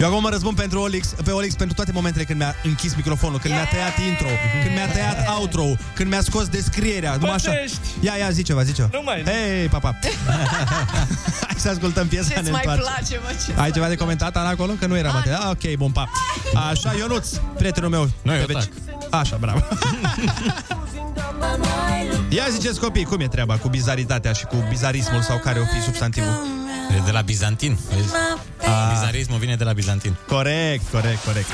Eu 0.00 0.06
acum 0.06 0.22
mă 0.22 0.28
răzbun 0.28 0.54
pentru 0.54 0.80
Olix, 0.80 1.06
pe 1.24 1.30
Olix 1.30 1.54
pentru 1.54 1.74
toate 1.76 1.92
momentele 1.92 2.24
când 2.24 2.38
mi-a 2.38 2.54
închis 2.64 2.94
microfonul, 2.94 3.38
când 3.38 3.54
mi-a 3.54 3.64
tăiat 3.64 3.98
intro, 4.08 4.26
când 4.62 4.74
mi-a 4.74 4.88
tăiat 4.88 5.28
outro, 5.38 5.64
când 5.94 6.10
mi-a 6.10 6.20
scos 6.20 6.46
descrierea. 6.48 7.16
Numai 7.16 7.34
așa. 7.34 7.50
Pățești! 7.50 7.78
Ia, 8.00 8.12
ia, 8.16 8.30
zi 8.30 8.42
ceva, 8.42 8.62
zi 8.62 8.72
ceva. 8.72 8.88
Nu 8.92 9.00
mai, 9.04 9.22
nu. 9.22 9.30
Hei, 9.30 9.66
papa. 9.68 9.98
Hai 11.46 11.54
să 11.56 11.68
ascultăm 11.68 12.06
piesa, 12.06 12.28
Ce-ți 12.28 12.42
ne 12.42 12.50
mai 12.50 12.60
întoarcem. 12.64 12.86
place, 12.94 13.20
mă? 13.46 13.52
Ce 13.54 13.60
Ai 13.60 13.70
ceva 13.70 13.88
de 13.88 13.94
comentat, 13.94 14.36
Ana, 14.36 14.48
acolo? 14.48 14.72
Că 14.72 14.86
nu 14.86 14.96
era 14.96 15.10
materie. 15.10 15.38
Ah, 15.42 15.48
ok, 15.50 15.76
bun, 15.76 15.90
pa. 15.90 16.10
Așa, 16.70 16.94
Ionuț, 16.98 17.28
prietenul 17.56 17.90
meu. 17.90 18.10
Nu, 18.22 18.32
eu 18.34 18.44
Pe 18.44 18.52
veci. 18.52 18.62
tac. 18.62 19.20
Așa, 19.20 19.36
bravo. 19.40 19.60
Ia 22.28 22.44
ziceți 22.50 22.80
copii, 22.80 23.04
cum 23.04 23.20
e 23.20 23.28
treaba 23.28 23.56
cu 23.58 23.68
bizaritatea 23.68 24.32
și 24.32 24.44
cu 24.44 24.56
bizarismul 24.68 25.20
sau 25.22 25.38
care 25.38 25.58
o 25.58 25.64
fi 25.74 25.80
substantivul? 25.82 26.32
E 26.96 27.02
de 27.04 27.10
la 27.10 27.20
bizantin. 27.20 27.78
Vezi? 27.94 28.12
Bizarismul 28.90 29.38
vine 29.38 29.56
de 29.56 29.64
la 29.64 29.72
bizantin. 29.72 30.16
Corect, 30.26 30.90
corect, 30.90 31.24
corect. 31.24 31.48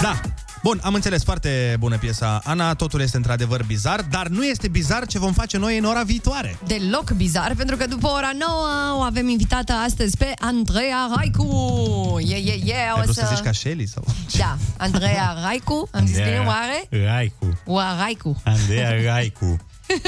Da, 0.00 0.20
Bun, 0.62 0.80
am 0.82 0.94
înțeles, 0.94 1.24
foarte 1.24 1.76
bună 1.78 1.98
piesa 1.98 2.40
Ana, 2.44 2.74
totul 2.74 3.00
este 3.00 3.16
într-adevăr 3.16 3.64
bizar, 3.64 4.00
dar 4.10 4.26
nu 4.26 4.44
este 4.44 4.68
bizar 4.68 5.06
ce 5.06 5.18
vom 5.18 5.32
face 5.32 5.58
noi 5.58 5.78
în 5.78 5.84
ora 5.84 6.02
viitoare. 6.02 6.58
Deloc 6.66 7.10
bizar, 7.10 7.54
pentru 7.56 7.76
că 7.76 7.86
după 7.86 8.08
ora 8.08 8.30
9 8.38 8.98
o 8.98 9.00
avem 9.00 9.28
invitată 9.28 9.72
astăzi 9.72 10.16
pe 10.16 10.32
Andreea 10.38 11.10
Raicu. 11.16 12.18
Yeah, 12.20 12.42
yeah, 12.44 12.60
yeah, 12.64 12.94
Ai 12.94 12.98
o 12.98 13.02
vrut 13.02 13.14
să... 13.14 13.20
să 13.20 13.34
zici 13.34 13.44
ca 13.44 13.52
Shelly? 13.52 13.86
Sau? 13.86 14.04
Da, 14.38 14.56
Andreea 14.76 15.36
Raicu. 15.42 15.88
Am 15.92 16.06
zis 16.06 16.16
bine, 16.16 16.42
oare? 16.46 17.04
Raicu. 17.06 17.60
Oa 17.66 17.96
Raicu. 17.98 18.42
Andreea 18.44 19.12
Raicu. 19.12 19.56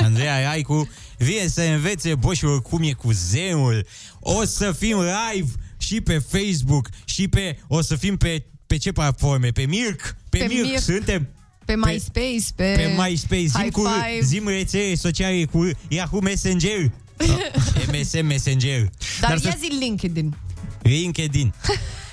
Andreea 0.02 0.48
Raicu 0.48 0.88
vine 1.18 1.46
să 1.46 1.62
învețe 1.62 2.14
boșul 2.14 2.60
cum 2.60 2.82
e 2.82 2.92
cu 2.92 3.12
zeul. 3.12 3.86
O 4.20 4.44
să 4.44 4.72
fim 4.72 4.96
live 5.00 5.50
și 5.78 6.00
pe 6.00 6.18
Facebook 6.18 6.88
și 7.04 7.28
pe... 7.28 7.58
O 7.68 7.80
să 7.80 7.96
fim 7.96 8.16
pe, 8.16 8.44
pe 8.66 8.76
ce 8.76 8.92
platforme? 8.92 9.48
Pe 9.50 9.62
Mirc? 9.66 10.16
Pe, 10.30 10.38
Pe 10.38 10.44
Mirc, 10.48 10.64
Mirc. 10.64 10.78
suntem 10.80 11.28
Pe 11.64 11.76
MySpace, 11.76 12.44
pe... 12.54 12.72
pe 12.76 12.94
MySpace. 13.02 13.46
Zim, 13.46 13.60
High 13.60 13.72
cu, 13.72 13.80
five. 13.80 14.24
zim 14.24 14.48
rețele 14.48 14.94
sociale 14.94 15.44
cu 15.44 15.70
Yahoo 15.88 16.20
Messenger. 16.20 16.90
MSN 17.92 18.26
Messenger. 18.26 18.80
Dar, 19.20 19.30
Dar 19.30 19.44
ia 19.44 19.50
să- 19.50 19.56
zi 19.60 19.66
LinkedIn. 19.78 20.36
LinkedIn. 20.82 21.54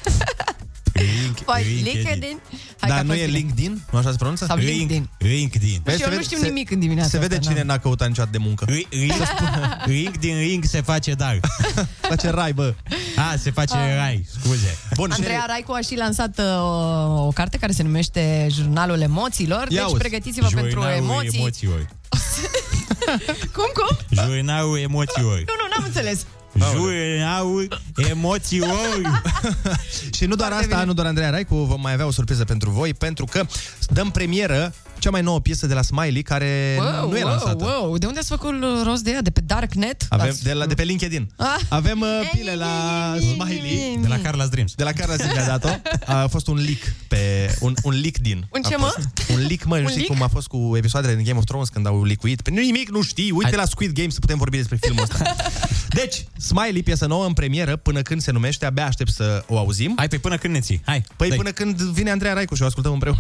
Link, 1.22 1.40
Păi, 1.40 1.82
LinkedIn. 1.84 2.40
Hai 2.80 2.90
Dar 2.90 2.90
că 2.90 2.94
a 2.94 3.02
nu 3.02 3.08
fost 3.12 3.22
e 3.22 3.26
bine. 3.26 3.38
LinkedIn? 3.38 3.82
Nu 3.92 3.98
așa 3.98 4.12
se 4.12 4.18
pronunță? 4.18 4.46
Sau 4.46 4.58
LinkedIn. 4.58 5.10
LinkedIn. 5.18 5.82
Vezi, 5.84 5.98
Și 5.98 6.04
se 6.04 6.10
eu 6.10 6.10
nu 6.10 6.16
vede- 6.16 6.24
știu 6.24 6.38
se- 6.38 6.46
nimic 6.48 6.72
în 6.72 6.80
dimineața 6.80 7.10
Se 7.10 7.18
vede 7.18 7.36
asta, 7.36 7.48
cine 7.50 7.64
na. 7.64 7.74
n-a 7.74 7.80
căutat 7.80 8.08
niciodată 8.08 8.38
de 8.38 8.44
muncă. 8.44 8.66
Ri- 8.66 8.88
ri- 8.92 9.86
Ring 9.86 10.18
din 10.18 10.38
ring 10.40 10.64
se 10.64 10.82
face 10.82 11.14
dar. 11.14 11.40
Face 12.10 12.30
rai, 12.30 12.54
bă. 12.54 12.74
A, 13.16 13.36
se 13.38 13.52
face 13.52 13.76
Ah. 13.76 13.96
rai, 13.96 14.26
scuze. 14.40 14.78
Bun, 14.96 15.12
Andreea 15.12 15.44
Raicu 15.48 15.72
a 15.72 15.80
și 15.80 15.96
lansat 15.96 16.40
uh, 16.40 17.26
o 17.28 17.32
carte 17.34 17.58
care 17.58 17.72
se 17.72 17.84
numește 17.84 18.48
Jurnalul 18.52 19.02
Emoțiilor. 19.02 19.60
Ia 19.62 19.68
deci 19.70 19.80
auzi. 19.80 19.98
pregătiți-vă 19.98 20.48
pentru 20.54 20.70
Jurnalul 20.70 20.96
emoții. 21.04 21.38
emoțiilor. 21.40 21.88
Cum, 23.56 23.70
cum? 23.74 23.98
Jurnalul 24.26 24.78
emoțiilor. 24.80 25.38
Nu, 25.38 25.54
nu, 25.62 25.68
n-am 25.76 25.84
înțeles. 25.86 26.26
Jurnalul 26.54 27.82
emoțiilor. 27.96 29.22
Și 30.18 30.26
nu 30.26 30.36
doar 30.36 30.50
Foarte 30.50 30.66
asta, 30.66 30.76
bine. 30.76 30.86
nu 30.86 30.94
doar 30.94 31.08
Andreea 31.08 31.30
Raicu, 31.30 31.56
vom 31.56 31.82
mai 31.82 31.94
avea 31.94 32.06
o 32.06 32.12
surpriză 32.12 32.44
pentru 32.44 32.70
voi, 32.70 32.94
pentru 32.94 33.26
că 33.26 33.46
dăm 33.90 34.12
premieră 34.12 34.74
cea 35.02 35.10
mai 35.10 35.22
nouă 35.22 35.40
piesă 35.40 35.68
de 35.68 35.74
la 35.74 35.82
Smiley, 35.82 36.22
care 36.22 36.78
Wow, 36.80 37.10
nu 37.10 37.18
e 37.18 37.22
wow, 37.24 37.30
lansată. 37.32 37.64
wow. 37.64 37.98
De 37.98 38.06
unde 38.06 38.20
ați 38.20 38.28
făcut 38.28 38.54
rost 38.86 39.04
de 39.04 39.12
ea? 39.12 39.22
De 39.22 39.30
pe 39.30 39.42
Darknet? 39.46 40.06
Avem 40.10 40.28
Ați- 40.30 40.44
de, 40.44 40.54
la, 40.54 40.66
de 40.66 40.74
pe 40.74 40.84
LinkedIn. 40.84 41.32
Ah. 41.38 41.56
Avem 41.70 42.00
uh, 42.02 42.30
pile 42.32 42.56
la 42.56 43.14
Smiley. 43.20 43.98
De 44.02 44.08
la 44.08 44.18
Carla's 44.18 44.50
Dreams. 44.50 44.74
De 44.76 44.84
la 44.84 44.92
Carla 44.92 45.16
Zilli 45.16 45.38
a 45.38 45.46
dat-o. 45.58 45.70
A 46.12 46.28
fost 46.28 46.48
un 46.48 46.56
leak 46.56 46.78
pe... 47.08 47.18
Un, 47.60 47.74
un 47.84 47.94
leak 48.02 48.18
din. 48.18 48.46
Un 48.54 48.62
a 48.64 48.68
ce, 48.70 48.76
mă? 48.78 48.86
fost. 48.86 49.08
Un 49.30 49.46
leak, 49.48 49.64
mă, 49.64 49.76
Un 49.76 49.82
nu 49.82 49.88
știi 49.90 50.00
leak? 50.02 50.12
cum 50.14 50.22
a 50.22 50.28
fost 50.28 50.48
cu 50.48 50.72
episoadele 50.78 51.16
din 51.16 51.24
Game 51.26 51.38
of 51.38 51.44
Thrones 51.46 51.70
când 51.70 51.88
au 51.88 52.04
licuit. 52.04 52.42
Pe 52.42 52.50
nimic 52.50 52.90
nu 52.90 53.02
știi. 53.02 53.32
Uite 53.32 53.50
Hai. 53.50 53.60
la 53.60 53.66
Squid 53.66 53.92
Game 53.92 54.10
să 54.10 54.20
putem 54.20 54.38
vorbi 54.38 54.58
despre 54.58 54.78
filmul 54.82 55.04
ăsta. 55.04 55.36
Deci, 56.00 56.26
Smiley, 56.38 56.84
piesă 56.84 57.06
nouă 57.06 57.26
în 57.26 57.34
premieră, 57.34 57.76
până 57.76 58.02
când 58.02 58.22
se 58.22 58.32
numește, 58.32 58.66
abia 58.66 58.86
aștept 58.86 59.12
să 59.12 59.44
o 59.48 59.58
auzim. 59.58 59.94
Hai, 59.98 60.08
pe 60.08 60.18
până 60.18 60.38
când 60.38 60.54
ne 60.54 60.60
ții. 60.60 60.82
Hai, 60.86 61.04
Păi 61.16 61.28
dai. 61.28 61.38
până 61.38 61.52
când 61.52 61.82
vine 61.82 62.12
Andreea 62.12 62.34
Raicu 62.34 62.56
și 62.56 62.62
o 62.62 62.66
ascultăm 62.66 62.92
împreună. 62.94 63.20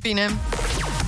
Bine. 0.00 0.30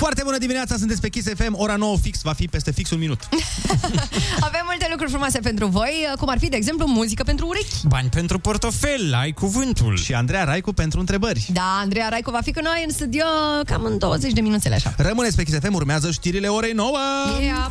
Foarte 0.00 0.22
bună 0.24 0.38
dimineața, 0.38 0.76
sunteți 0.76 1.00
pe 1.00 1.08
Kiss 1.08 1.28
FM, 1.36 1.54
ora 1.56 1.76
9 1.76 1.96
fix, 1.96 2.20
va 2.22 2.32
fi 2.32 2.46
peste 2.46 2.70
fix 2.70 2.90
un 2.90 2.98
minut. 2.98 3.20
Avem 4.48 4.62
multe 4.64 4.86
lucruri 4.90 5.10
frumoase 5.10 5.38
pentru 5.38 5.66
voi, 5.66 6.12
cum 6.18 6.28
ar 6.28 6.38
fi, 6.38 6.48
de 6.48 6.56
exemplu, 6.56 6.86
muzică 6.86 7.22
pentru 7.22 7.46
urechi. 7.46 7.86
Bani 7.86 8.08
pentru 8.08 8.38
portofel, 8.38 9.14
ai 9.14 9.32
cuvântul. 9.32 9.96
Și 9.96 10.14
Andreea 10.14 10.44
Raicu 10.44 10.72
pentru 10.72 11.00
întrebări. 11.00 11.46
Da, 11.52 11.78
Andreea 11.80 12.08
Raicu 12.08 12.30
va 12.30 12.40
fi 12.42 12.52
cu 12.52 12.60
noi 12.62 12.84
în 12.86 12.92
studio 12.92 13.24
cam 13.64 13.84
în 13.84 13.98
20 13.98 14.32
de 14.32 14.40
minuțele 14.40 14.74
așa. 14.74 14.94
Rămâneți 14.96 15.36
pe 15.36 15.42
Kiss 15.42 15.58
FM, 15.58 15.74
urmează 15.74 16.10
știrile 16.10 16.48
orei 16.48 16.72
9. 16.72 16.96
Yeah. 17.40 17.70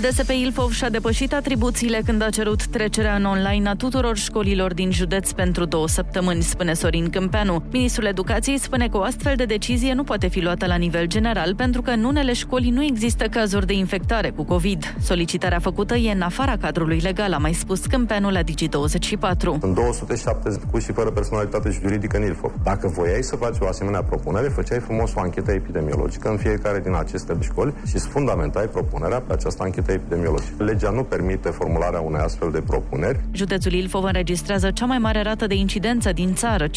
DSP 0.00 0.30
Ilfov 0.30 0.70
și-a 0.70 0.88
depășit 0.90 1.32
atribuțiile 1.32 2.00
când 2.04 2.22
a 2.22 2.28
cerut 2.28 2.66
trecerea 2.66 3.14
în 3.14 3.24
online 3.24 3.68
a 3.68 3.74
tuturor 3.74 4.16
școlilor 4.16 4.74
din 4.74 4.90
județ 4.90 5.30
pentru 5.30 5.64
două 5.64 5.88
săptămâni, 5.88 6.42
spune 6.42 6.72
Sorin 6.72 7.10
Câmpeanu. 7.10 7.62
Ministrul 7.70 8.06
Educației 8.06 8.58
spune 8.58 8.88
că 8.88 8.96
o 8.96 9.02
astfel 9.02 9.36
de 9.36 9.44
decizie 9.44 9.92
nu 9.92 10.04
poate 10.04 10.26
fi 10.26 10.40
luată 10.40 10.66
la 10.66 10.74
nivel 10.74 11.06
general 11.06 11.54
pentru 11.54 11.82
că 11.82 11.90
în 11.90 12.04
unele 12.04 12.32
școli 12.32 12.70
nu 12.70 12.84
există 12.84 13.24
cazuri 13.24 13.66
de 13.66 13.72
infectare 13.72 14.30
cu 14.30 14.44
COVID. 14.44 14.94
Solicitarea 15.02 15.58
făcută 15.58 15.94
e 15.94 16.12
în 16.12 16.20
afara 16.20 16.56
cadrului 16.56 16.98
legal, 16.98 17.32
a 17.32 17.38
mai 17.38 17.52
spus 17.52 17.86
Câmpeanu 17.86 18.30
la 18.30 18.40
Digi24. 18.42 19.58
Sunt 19.60 19.74
270 19.74 20.62
cu 20.70 20.78
și 20.78 20.92
fără 20.92 21.10
personalitate 21.10 21.78
juridică 21.82 22.16
în 22.16 22.22
Ilfov. 22.22 22.52
Dacă 22.62 22.88
voiai 22.88 23.22
să 23.22 23.36
faci 23.36 23.56
o 23.60 23.66
asemenea 23.66 24.02
propunere, 24.02 24.48
făceai 24.48 24.78
frumos 24.78 25.14
o 25.14 25.20
anchetă 25.20 25.52
epidemiologică 25.52 26.28
în 26.28 26.36
fiecare 26.36 26.80
din 26.80 26.94
aceste 26.94 27.36
școli 27.40 27.74
și 27.86 27.94
îți 27.94 28.08
fundamentai 28.08 28.66
propunerea 28.66 29.20
pe 29.20 29.32
această 29.32 29.62
anchetă 29.62 29.87
epidemiologică. 29.92 30.64
Legea 30.64 30.90
nu 30.90 31.02
permite 31.02 31.48
formularea 31.48 32.00
unei 32.00 32.20
astfel 32.20 32.50
de 32.50 32.60
propuneri. 32.60 33.20
Județul 33.32 33.72
Ilfov 33.72 34.04
înregistrează 34.04 34.70
cea 34.70 34.86
mai 34.86 34.98
mare 34.98 35.22
rată 35.22 35.46
de 35.46 35.54
incidență 35.54 36.12
din 36.12 36.34
țară, 36.34 36.66
15,49 36.66 36.70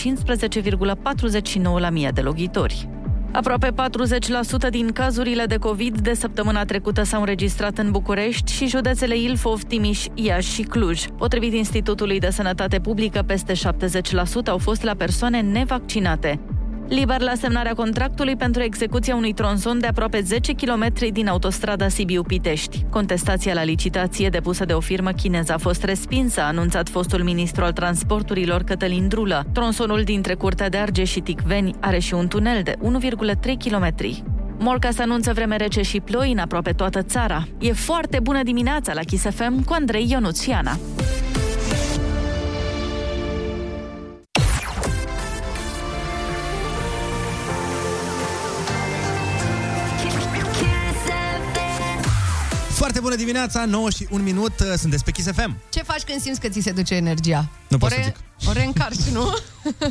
la 1.79 1.89
mie 1.89 2.11
de 2.13 2.21
locuitori. 2.21 2.89
Aproape 3.31 3.73
40% 4.67 4.69
din 4.69 4.91
cazurile 4.91 5.45
de 5.45 5.57
COVID 5.57 5.99
de 5.99 6.13
săptămâna 6.13 6.65
trecută 6.65 7.03
s-au 7.03 7.19
înregistrat 7.19 7.77
în 7.77 7.91
București 7.91 8.51
și 8.51 8.67
județele 8.67 9.17
Ilfov, 9.17 9.63
Timiș, 9.63 10.05
Iași 10.13 10.53
și 10.53 10.61
Cluj. 10.61 11.05
Potrivit 11.17 11.53
Institutului 11.53 12.19
de 12.19 12.29
Sănătate 12.29 12.79
Publică, 12.79 13.23
peste 13.25 13.53
70% 13.53 13.57
au 14.45 14.57
fost 14.57 14.83
la 14.83 14.93
persoane 14.93 15.41
nevaccinate. 15.41 16.39
Liber 16.91 17.21
la 17.21 17.33
semnarea 17.35 17.73
contractului 17.73 18.35
pentru 18.35 18.61
execuția 18.61 19.15
unui 19.15 19.33
tronson 19.33 19.79
de 19.79 19.87
aproape 19.87 20.21
10 20.21 20.53
km 20.53 20.93
din 21.11 21.27
autostrada 21.27 21.87
Sibiu-Pitești. 21.87 22.85
Contestația 22.89 23.53
la 23.53 23.63
licitație 23.63 24.29
depusă 24.29 24.65
de 24.65 24.73
o 24.73 24.79
firmă 24.79 25.11
chineză 25.11 25.53
a 25.53 25.57
fost 25.57 25.83
respinsă, 25.83 26.41
a 26.41 26.47
anunțat 26.47 26.89
fostul 26.89 27.23
ministru 27.23 27.63
al 27.63 27.71
transporturilor 27.71 28.63
Cătălin 28.63 29.07
Drulă. 29.07 29.45
Tronsonul 29.53 30.03
dintre 30.03 30.33
Curtea 30.33 30.69
de 30.69 30.77
Argeș 30.77 31.11
și 31.11 31.19
Ticveni 31.19 31.75
are 31.79 31.99
și 31.99 32.13
un 32.13 32.27
tunel 32.27 32.61
de 32.63 32.75
1,3 32.75 33.55
km. 33.65 33.95
Morca 34.59 34.89
se 34.89 35.01
anunță 35.01 35.33
vreme 35.33 35.55
rece 35.55 35.81
și 35.81 35.99
ploi 35.99 36.31
în 36.31 36.37
aproape 36.37 36.71
toată 36.71 37.01
țara. 37.01 37.47
E 37.59 37.73
foarte 37.73 38.19
bună 38.19 38.43
dimineața 38.43 38.93
la 38.93 39.01
Kiss 39.01 39.25
FM 39.29 39.63
cu 39.63 39.73
Andrei 39.73 40.07
Ionuțiana. 40.09 40.77
Bună 53.01 53.15
dimineața, 53.15 53.65
9 53.65 53.89
și 53.89 54.07
1 54.09 54.23
minut, 54.23 54.59
uh, 54.59 54.73
sunteți 54.77 55.03
pe 55.03 55.11
Kiss 55.11 55.27
FM. 55.31 55.57
Ce 55.69 55.83
faci 55.83 56.01
când 56.01 56.21
simți 56.21 56.39
că 56.39 56.47
ți 56.49 56.59
se 56.61 56.71
duce 56.71 56.95
energia? 56.95 57.49
Nu 57.67 57.77
pot 57.77 57.91
o 57.91 57.93
să 57.95 58.01
zic. 58.03 58.15
O 58.49 58.51
reîncarci, 58.51 59.03
nu? 59.11 59.35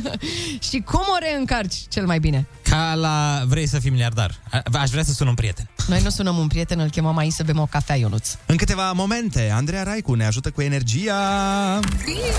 și 0.69 0.79
cum 0.85 0.99
o 0.99 1.17
reîncarci 1.19 1.75
cel 1.89 2.05
mai 2.05 2.19
bine? 2.19 2.47
Ca 2.63 2.93
la 2.93 3.41
vrei 3.47 3.67
să 3.67 3.79
fii 3.79 3.89
miliardar. 3.89 4.39
A- 4.51 4.61
Aș 4.79 4.89
vrea 4.89 5.03
să 5.03 5.13
sun 5.13 5.27
un 5.27 5.33
prieten. 5.33 5.69
Noi 5.87 6.01
nu 6.03 6.09
sunăm 6.09 6.37
un 6.37 6.47
prieten, 6.47 6.79
îl 6.79 6.89
chemăm 6.89 7.17
aici 7.17 7.31
să 7.33 7.43
bem 7.43 7.59
o 7.59 7.65
cafea, 7.65 7.95
Ionuț. 7.95 8.29
În 8.45 8.55
câteva 8.55 8.91
momente, 8.91 9.51
Andreea 9.55 9.83
Raicu 9.83 10.13
ne 10.13 10.25
ajută 10.25 10.49
cu 10.51 10.61
energia. 10.61 11.79
Kiss 12.05 12.37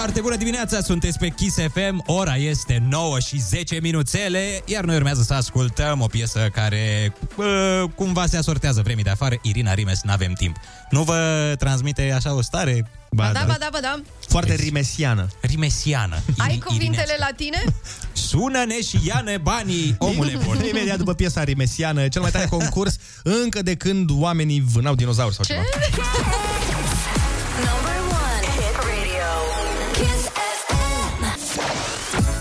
Foarte 0.00 0.20
bună 0.20 0.36
dimineața, 0.36 0.80
sunteți 0.80 1.18
pe 1.18 1.28
Kiss 1.28 1.56
FM, 1.72 2.02
ora 2.06 2.36
este 2.36 2.82
9 2.88 3.18
și 3.18 3.38
10 3.38 3.78
minuțele, 3.82 4.62
iar 4.64 4.84
noi 4.84 4.96
urmează 4.96 5.22
să 5.22 5.34
ascultăm 5.34 6.00
o 6.00 6.06
piesă 6.06 6.48
care 6.52 7.12
bă, 7.36 7.84
cumva 7.94 8.26
se 8.26 8.36
asortează 8.36 8.80
vremii 8.84 9.04
de 9.04 9.10
afară, 9.10 9.34
Irina 9.42 9.74
Rimes, 9.74 10.00
n-avem 10.02 10.32
timp. 10.32 10.56
Nu 10.90 11.02
vă 11.02 11.54
transmite 11.58 12.12
așa 12.16 12.34
o 12.34 12.42
stare? 12.42 12.90
Ba 13.10 13.30
da, 13.32 13.44
ba 13.46 13.56
da, 13.58 13.68
ba 13.72 13.78
da. 13.80 14.00
Foarte 14.28 14.54
rimesiană. 14.54 15.28
Rimesiană. 15.40 16.16
Ai 16.38 16.56
Iri- 16.56 16.64
cuvintele 16.64 17.16
la 17.18 17.28
tine? 17.36 17.64
Sună-ne 18.12 18.82
și 18.82 18.98
ia-ne 19.06 19.36
banii, 19.36 19.94
omule 19.98 20.38
bun. 20.44 20.64
Imediat 20.68 20.96
după 20.96 21.14
piesa 21.14 21.44
rimesiană, 21.44 22.08
cel 22.08 22.22
mai 22.22 22.30
tare 22.30 22.46
concurs, 22.58 22.96
încă 23.22 23.62
de 23.62 23.74
când 23.74 24.10
oamenii 24.12 24.64
vânau 24.72 24.94
dinozauri 24.94 25.34
sau 25.34 25.44
ceva. 25.44 25.60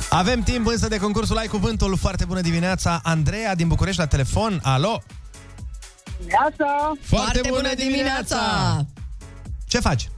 Avem 0.10 0.42
timp 0.42 0.68
însă 0.68 0.88
de 0.88 0.98
concursul 0.98 1.38
Ai 1.38 1.48
Cuvântul. 1.48 1.98
Foarte 1.98 2.26
bună 2.26 2.42
dimineața, 2.42 3.00
Andreea 3.04 3.56
din 3.56 3.68
București 3.68 4.00
la 4.00 4.08
telefon. 4.08 4.60
Alo? 4.64 5.02
Neața! 6.28 6.92
Foarte 7.02 7.42
bună 7.50 7.70
dimineața! 7.76 8.38
Ce 9.68 9.80
faci? 9.80 10.10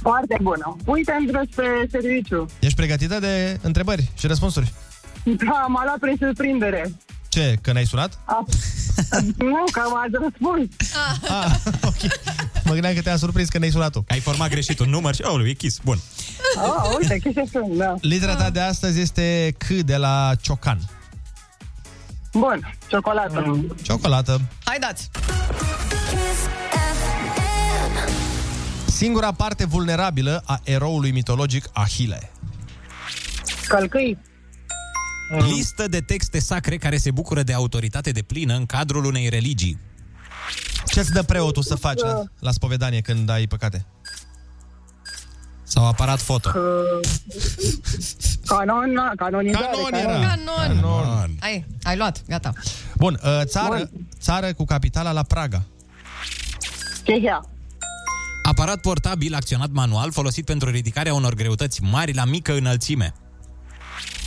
Foarte 0.00 0.36
bună. 0.42 0.76
Uite, 0.86 1.12
am 1.12 1.26
tras 1.26 1.44
pe 1.54 1.62
serviciu. 1.90 2.46
Ești 2.58 2.76
pregătită 2.76 3.18
de 3.18 3.58
întrebări 3.62 4.10
și 4.18 4.26
răspunsuri? 4.26 4.72
Da, 5.22 5.64
m-a 5.68 5.84
luat 5.84 5.98
prin 5.98 6.16
surprindere. 6.20 6.92
Ce, 7.28 7.54
că 7.62 7.72
n-ai 7.72 7.84
sunat? 7.84 8.18
A, 8.24 8.44
nu, 9.36 9.64
că 9.72 9.80
m-ați 9.92 10.12
răspuns. 10.22 10.68
Ah, 11.28 11.54
ok. 11.90 12.10
Mă 12.64 12.72
gândeam 12.72 12.94
că 12.94 13.00
te-a 13.00 13.16
surprins 13.16 13.48
că 13.48 13.58
ne-ai 13.58 13.70
sunat 13.70 13.92
tu. 13.92 14.04
Ai 14.08 14.20
format 14.20 14.50
greșit 14.50 14.78
un 14.78 14.88
număr 14.90 15.14
și, 15.14 15.22
aoleu, 15.22 15.46
e 15.46 15.52
chis. 15.52 15.78
Bun. 15.84 15.98
Ah, 16.56 16.96
uite, 17.00 17.18
ce 17.32 17.44
sunt, 17.50 17.76
da. 17.76 17.94
Litera 18.00 18.34
ta 18.36 18.50
de 18.50 18.60
astăzi 18.60 19.00
este 19.00 19.54
C 19.58 19.66
de 19.68 19.96
la 19.96 20.32
Ciocan. 20.40 20.78
Bun, 22.32 22.76
ciocolată. 22.88 23.66
Ciocolată. 23.82 24.40
Hai 24.64 24.78
dați! 24.80 25.10
Singura 28.86 29.32
parte 29.32 29.66
vulnerabilă 29.66 30.42
a 30.46 30.60
eroului 30.64 31.10
mitologic 31.10 31.68
Ahile. 31.72 32.30
Călcâi. 33.68 34.18
Listă 35.54 35.88
de 35.88 36.00
texte 36.00 36.38
sacre 36.38 36.76
care 36.76 36.96
se 36.96 37.10
bucură 37.10 37.42
de 37.42 37.52
autoritate 37.52 38.10
de 38.10 38.22
plină 38.22 38.54
în 38.54 38.66
cadrul 38.66 39.04
unei 39.04 39.28
religii. 39.28 39.78
Ce-ți 40.92 41.12
dă 41.12 41.22
preotul 41.22 41.62
să 41.62 41.74
faci 41.74 42.00
la, 42.00 42.22
la 42.38 42.50
spovedanie 42.50 43.00
când 43.00 43.28
ai 43.28 43.46
păcate? 43.46 43.86
Sau 45.62 45.86
aparat 45.86 46.20
foto. 46.20 46.50
Canon, 48.46 49.12
canonizare. 49.16 49.64
Canon 49.64 49.90
canon. 49.90 50.20
era. 50.20 50.28
Canon. 50.28 50.80
Canon. 50.80 51.30
Ai, 51.40 51.66
ai 51.82 51.96
luat, 51.96 52.22
gata. 52.28 52.52
Bun, 52.96 53.20
uh, 53.24 53.40
țară, 53.44 53.90
țară 54.20 54.52
cu 54.52 54.64
capitala 54.64 55.12
la 55.12 55.22
Praga. 55.22 55.62
Chehia. 57.04 57.44
Aparat 58.42 58.80
portabil 58.80 59.34
acționat 59.34 59.70
manual 59.70 60.12
folosit 60.12 60.44
pentru 60.44 60.70
ridicarea 60.70 61.14
unor 61.14 61.34
greutăți 61.34 61.82
mari 61.82 62.14
la 62.14 62.24
mică 62.24 62.52
înălțime. 62.52 63.14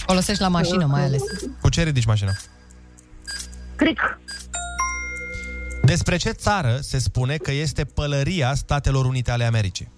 Folosești 0.06 0.42
la 0.42 0.48
mașină 0.48 0.86
mai 0.86 1.04
ales. 1.04 1.22
Cu 1.62 1.70
ce 1.70 1.84
ridici 1.84 2.06
mașina? 2.06 2.32
Cric. 3.76 4.00
Despre 5.86 6.18
ce 6.18 6.30
țară 6.30 6.78
se 6.82 7.00
spune 7.00 7.38
că 7.38 7.52
este 7.52 7.86
pălăria 7.86 8.54
Statelor 8.54 9.06
Unite 9.06 9.32
ale 9.32 9.44
Americii? 9.44 9.92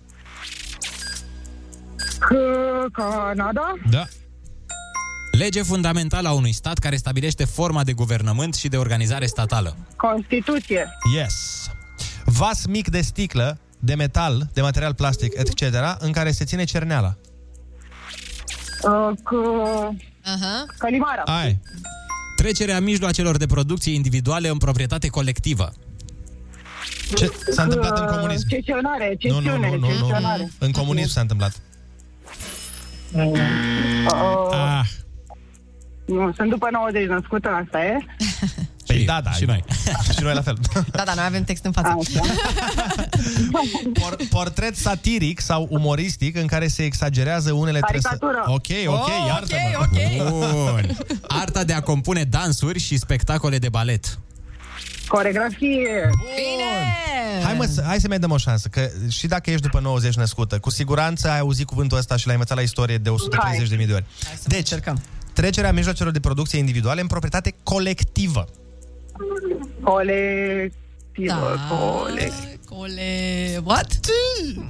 C- 1.98 2.92
Canada. 2.92 3.74
Da. 3.90 4.04
Lege 5.32 5.62
fundamentală 5.62 6.28
a 6.28 6.32
unui 6.32 6.52
stat 6.52 6.78
care 6.78 6.96
stabilește 6.96 7.46
forma 7.46 7.84
de 7.84 7.94
guvernământ 7.94 8.54
și 8.56 8.68
de 8.68 8.78
organizare 8.78 9.26
statală. 9.26 9.76
Constituție. 9.96 10.88
Yes. 11.16 11.70
Vas 12.26 12.66
mic 12.66 12.90
de 12.90 13.02
sticlă, 13.02 13.58
de 13.80 13.96
metal, 13.96 14.50
de 14.54 14.62
material 14.62 14.94
plastic, 14.94 15.34
etc., 15.38 15.76
în 16.00 16.12
care 16.12 16.32
se 16.32 16.46
ține 16.46 16.64
cerneala. 16.64 17.16
Uh, 18.84 19.10
c- 19.18 19.96
uh-huh. 20.24 20.78
Calimara. 20.78 21.22
Ai. 21.26 21.60
Trecerea 22.46 22.80
mijloacelor 22.80 23.38
de 23.38 23.46
producție 23.46 23.94
individuale 23.94 24.48
în 24.48 24.58
proprietate 24.58 25.08
colectivă. 25.08 25.74
Ce 27.16 27.32
s-a 27.50 27.64
întâmplat 27.64 28.00
în 28.00 28.06
comunism? 28.06 28.48
Cesionare, 28.48 29.18
Nu, 29.22 29.34
nu, 29.34 29.42
cesiune, 29.42 29.70
nu, 29.70 29.76
nu, 29.76 29.80
nu. 29.80 29.88
cesionare. 29.88 30.52
În 30.60 30.72
comunism 30.72 31.10
s-a 31.10 31.22
întâmplat. 31.22 31.62
Uh, 33.12 33.32
Ah. 34.52 34.86
nu, 36.06 36.32
sunt 36.36 36.50
după 36.50 36.68
90 36.72 37.08
născută, 37.08 37.50
asta 37.50 37.86
e. 37.86 37.98
Păi 39.06 39.16
da, 39.16 39.22
da. 39.22 39.32
Și 39.32 39.46
noi. 39.46 39.64
și 40.16 40.22
noi 40.22 40.34
la 40.34 40.42
fel. 40.42 40.58
Da, 40.92 41.04
da, 41.06 41.14
noi 41.14 41.26
avem 41.26 41.44
text 41.44 41.66
în 41.66 41.72
față. 41.72 41.98
Por- 44.00 44.28
portret 44.30 44.76
satiric 44.76 45.40
sau 45.40 45.68
umoristic 45.70 46.36
în 46.38 46.46
care 46.48 46.68
se 46.68 46.84
exagerează 46.84 47.52
unele 47.52 47.80
trăsături. 47.80 48.32
Caricatură. 48.32 48.54
Ok, 48.56 48.94
ok, 49.00 49.08
Oh, 49.08 49.26
iartă-mă. 49.28 49.78
ok, 49.82 50.32
ok. 50.32 50.42
Bun. 50.42 50.98
Arta 51.28 51.64
de 51.64 51.74
a 51.74 51.82
compune 51.82 52.24
dansuri 52.24 52.80
și 52.80 52.98
spectacole 52.98 53.58
de 53.58 53.70
balet. 53.70 54.20
Coregrafie. 55.08 56.10
Bine! 56.36 57.44
Hai, 57.44 57.54
mă, 57.58 57.66
să, 57.66 57.84
hai 57.86 58.00
să 58.00 58.08
mai 58.08 58.20
dăm 58.20 58.32
o 58.32 58.38
șansă, 58.38 58.68
că 58.68 58.90
și 59.10 59.28
dacă 59.28 59.50
ești 59.50 59.62
după 59.62 59.80
90 59.80 60.16
născută, 60.16 60.60
cu 60.60 60.70
siguranță 60.70 61.30
ai 61.30 61.40
auzit 61.40 61.66
cuvântul 61.66 61.98
ăsta 61.98 62.16
și 62.16 62.26
l-ai 62.26 62.36
învățat 62.36 62.58
la 62.58 62.64
istorie 62.64 62.98
de 62.98 63.10
130.000 63.80 63.86
de 63.88 63.94
ori. 63.94 64.06
Deci, 64.44 64.70
trecerea 65.34 65.72
mijloacelor 65.72 66.12
de 66.12 66.20
producție 66.20 66.60
individuale 66.60 67.02
în 67.02 67.08
proprietate 67.08 67.56
colectivă. 67.64 68.48
Colectivă, 69.84 70.72
Da. 71.28 71.58
colect. 71.76 72.34
Cole... 72.70 73.02
What? 73.64 73.88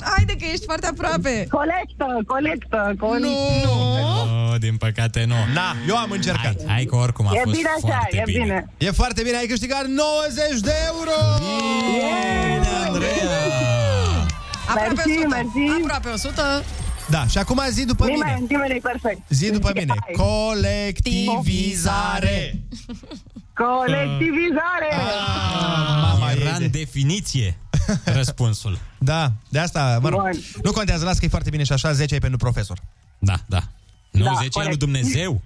Haide 0.01 0.33
că 0.39 0.45
ești 0.51 0.65
foarte 0.65 0.87
aproape. 0.87 1.47
Colectă, 1.49 2.23
colectă, 2.27 2.93
colectă. 2.99 3.27
Nu. 3.27 3.33
Oh, 4.51 4.55
din 4.59 4.75
păcate 4.77 5.23
nu. 5.27 5.33
Na, 5.53 5.75
eu 5.87 5.97
am 5.97 6.11
încercat. 6.11 6.55
Hai, 6.65 6.67
hai 6.67 6.85
că 6.85 6.95
oricum 6.95 7.27
a 7.27 7.31
E 7.33 7.39
fost 7.43 7.55
bine 7.55 7.67
așa, 7.77 7.87
foarte 7.87 8.17
e 8.17 8.21
bine. 8.25 8.43
bine. 8.43 8.69
E 8.77 8.91
foarte 8.91 9.21
bine, 9.23 9.37
ai 9.37 9.45
câștigat 9.45 9.85
90 9.85 10.59
de 10.59 10.71
euro! 10.85 11.11
Bine, 11.39 12.67
Andreea! 12.87 13.45
Aproape 14.67 14.93
Mersi, 14.95 15.09
100. 15.09 15.27
mersi. 15.27 15.81
Aproape 15.81 16.09
100. 16.09 16.63
Da, 17.09 17.27
și 17.27 17.37
acum 17.37 17.61
zi 17.69 17.85
după 17.85 18.05
mine. 18.05 18.15
Nimeni, 18.25 18.45
nimeni 18.49 18.75
e 18.75 18.79
perfect. 18.81 19.19
Zi 19.29 19.51
după 19.51 19.71
Hai. 19.73 19.85
mine. 19.85 19.95
Colectivizare. 20.27 22.59
Colectivizare. 23.55 24.89
Mama 26.01 26.31
Era 26.31 26.55
în 26.55 26.71
definiție 26.71 27.57
răspunsul. 28.05 28.77
Da, 28.97 29.31
de 29.49 29.59
asta, 29.59 29.99
mă 30.01 30.09
rog, 30.09 30.21
Bun. 30.21 30.39
nu 30.63 30.71
contează, 30.71 31.05
las 31.05 31.17
că 31.17 31.25
e 31.25 31.27
foarte 31.27 31.49
bine 31.49 31.63
și 31.63 31.71
așa, 31.71 31.91
10 31.91 32.15
e 32.15 32.19
pentru 32.19 32.37
profesor. 32.37 32.77
Da, 33.19 33.35
da. 33.45 33.61
Nu, 34.11 34.23
Da, 34.23 34.31
10 34.31 34.39
ani 34.39 34.49
lui 34.53 34.77
corect. 34.77 34.79
Dumnezeu. 34.79 35.41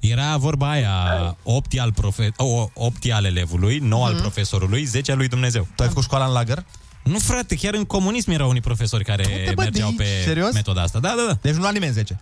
Era 0.00 0.36
vorba 0.36 0.70
aia, 0.70 1.36
8 1.42 1.72
e 1.72 1.80
al, 1.80 1.92
profe- 1.92 2.32
o, 2.36 2.68
8 2.74 3.04
e 3.04 3.12
al 3.12 3.24
elevului, 3.24 3.78
9 3.78 4.06
al 4.06 4.14
profesorului, 4.14 4.84
10 4.84 5.10
al 5.10 5.16
lui 5.16 5.28
Dumnezeu. 5.28 5.66
Tu 5.76 5.82
ai 5.82 5.88
făcut 5.88 6.02
școala 6.02 6.24
în 6.26 6.32
lagăr? 6.32 6.64
Nu, 7.04 7.18
frate, 7.18 7.54
chiar 7.56 7.74
în 7.74 7.84
comunism 7.84 8.30
erau 8.30 8.48
unii 8.48 8.60
profesori 8.60 9.04
care 9.04 9.24
Uite, 9.28 9.52
bă, 9.54 9.62
mergeau 9.62 9.90
de 9.90 9.94
pe 9.96 10.02
aici, 10.02 10.24
serios? 10.24 10.52
metoda 10.52 10.82
asta. 10.82 10.98
Da, 10.98 11.08
da, 11.16 11.24
da. 11.28 11.38
Deci 11.42 11.54
nu 11.54 11.62
la 11.62 11.70
nimeni 11.70 11.92
10. 11.92 12.20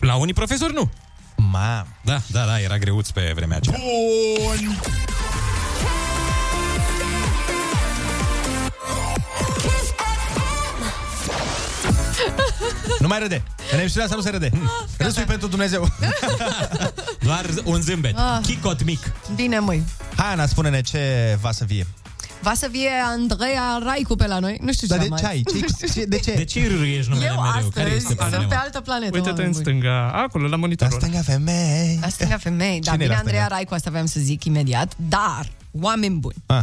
La 0.00 0.14
unii 0.14 0.34
profesori 0.34 0.72
nu. 0.72 0.90
Ma. 1.52 1.86
Da, 2.02 2.20
da, 2.26 2.44
da, 2.44 2.60
era 2.60 2.78
greuț 2.78 3.10
pe 3.10 3.32
vremea 3.34 3.56
aceea. 3.56 3.78
Bun. 3.78 4.78
Nu 12.98 13.08
mai 13.08 13.18
râde. 13.18 13.42
În 13.72 13.78
emisiunea 13.78 14.04
asta 14.04 14.16
nu 14.16 14.22
se 14.22 14.30
râde. 14.30 14.50
Râsul 14.98 15.22
e 15.22 15.24
pentru 15.24 15.48
Dumnezeu. 15.48 15.88
Doar 17.26 17.44
un 17.64 17.80
zâmbet. 17.80 18.18
Ah. 18.18 18.38
Chicot 18.42 18.84
mic. 18.84 19.12
Bine, 19.34 19.58
măi. 19.58 19.82
Hai, 20.16 20.32
Ana, 20.32 20.46
spune-ne 20.46 20.80
ce 20.80 21.38
va 21.40 21.52
să 21.52 21.64
fie. 21.64 21.86
Va 22.42 22.54
să 22.54 22.68
fie 22.70 22.90
Andreea 23.06 23.78
Raicu 23.82 24.16
pe 24.16 24.26
la 24.26 24.38
noi. 24.38 24.58
Nu 24.62 24.72
știu 24.72 24.86
ce 24.86 24.92
Dar 24.96 25.02
de 25.06 25.08
am 25.10 25.16
ce 25.18 25.22
mai- 25.24 25.32
ai? 25.32 25.42
Ce, 25.42 25.86
ce, 25.94 26.04
de 26.04 26.18
ce? 26.18 26.34
De 26.34 26.44
ce 26.44 26.66
râiești 26.76 27.10
numele 27.10 27.26
Eu 27.28 27.40
mereu? 27.42 27.68
Care 27.68 27.88
astăzi 27.88 27.96
este 27.96 28.06
sunt 28.06 28.18
pe 28.18 28.24
problema? 28.36 28.60
altă 28.62 28.80
planetă. 28.80 29.10
Uite-te 29.16 29.28
oameni 29.30 29.46
în 29.46 29.52
buni. 29.52 29.64
stânga, 29.64 30.10
acolo, 30.12 30.44
la 30.44 30.50
La 30.50 30.56
monitorul. 30.56 30.98
stânga 31.00 31.20
femei. 31.22 31.98
La 32.00 32.08
stânga 32.08 32.36
femei. 32.36 32.80
Da, 32.80 32.90
Cine 32.90 32.96
bine, 32.96 33.04
era 33.04 33.16
Andreea 33.18 33.40
stânga? 33.40 33.54
Raicu, 33.54 33.74
asta 33.74 33.88
aveam 33.88 34.06
să 34.06 34.20
zic 34.20 34.44
imediat. 34.44 34.92
Dar, 35.08 35.52
oameni 35.80 36.14
buni, 36.18 36.34
Ah, 36.46 36.62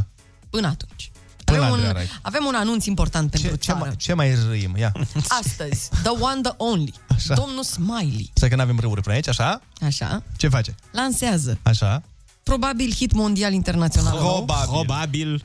până 0.50 0.68
atunci. 0.68 1.12
Până 1.46 1.58
avem, 1.62 1.72
Andreea 1.72 1.90
un, 1.92 1.96
Raicu. 1.96 2.12
avem 2.22 2.46
un 2.48 2.54
anunț 2.56 2.86
important 2.86 3.30
pentru 3.32 3.50
ce, 3.50 3.56
ce, 3.56 3.72
țară. 3.72 3.80
mai, 3.86 3.96
ce 3.98 4.14
mai 4.14 4.36
râim? 4.48 4.76
Ia. 4.78 4.92
Astăzi, 5.44 5.90
the 6.04 6.10
one, 6.20 6.42
the 6.42 6.52
only, 6.58 6.94
Așa. 7.16 7.34
domnul 7.34 7.64
Smiley, 7.64 8.32
Să 8.34 8.48
că 8.48 8.56
n-avem 8.56 8.80
râuri 8.80 9.02
până 9.02 9.16
aici, 9.16 9.28
așa? 9.28 9.62
așa, 9.86 10.24
Ce 10.38 10.48
face? 10.48 10.76
lansează 10.92 11.58
Așa? 11.62 12.04
probabil 12.44 12.94
hit 12.94 13.14
mondial 13.14 13.54
internațional. 13.54 14.18
nou. 14.20 14.34
Probabil. 14.36 14.68
Probabil 14.72 15.44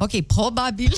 Ok, 0.00 0.20
probabil. 0.20 0.92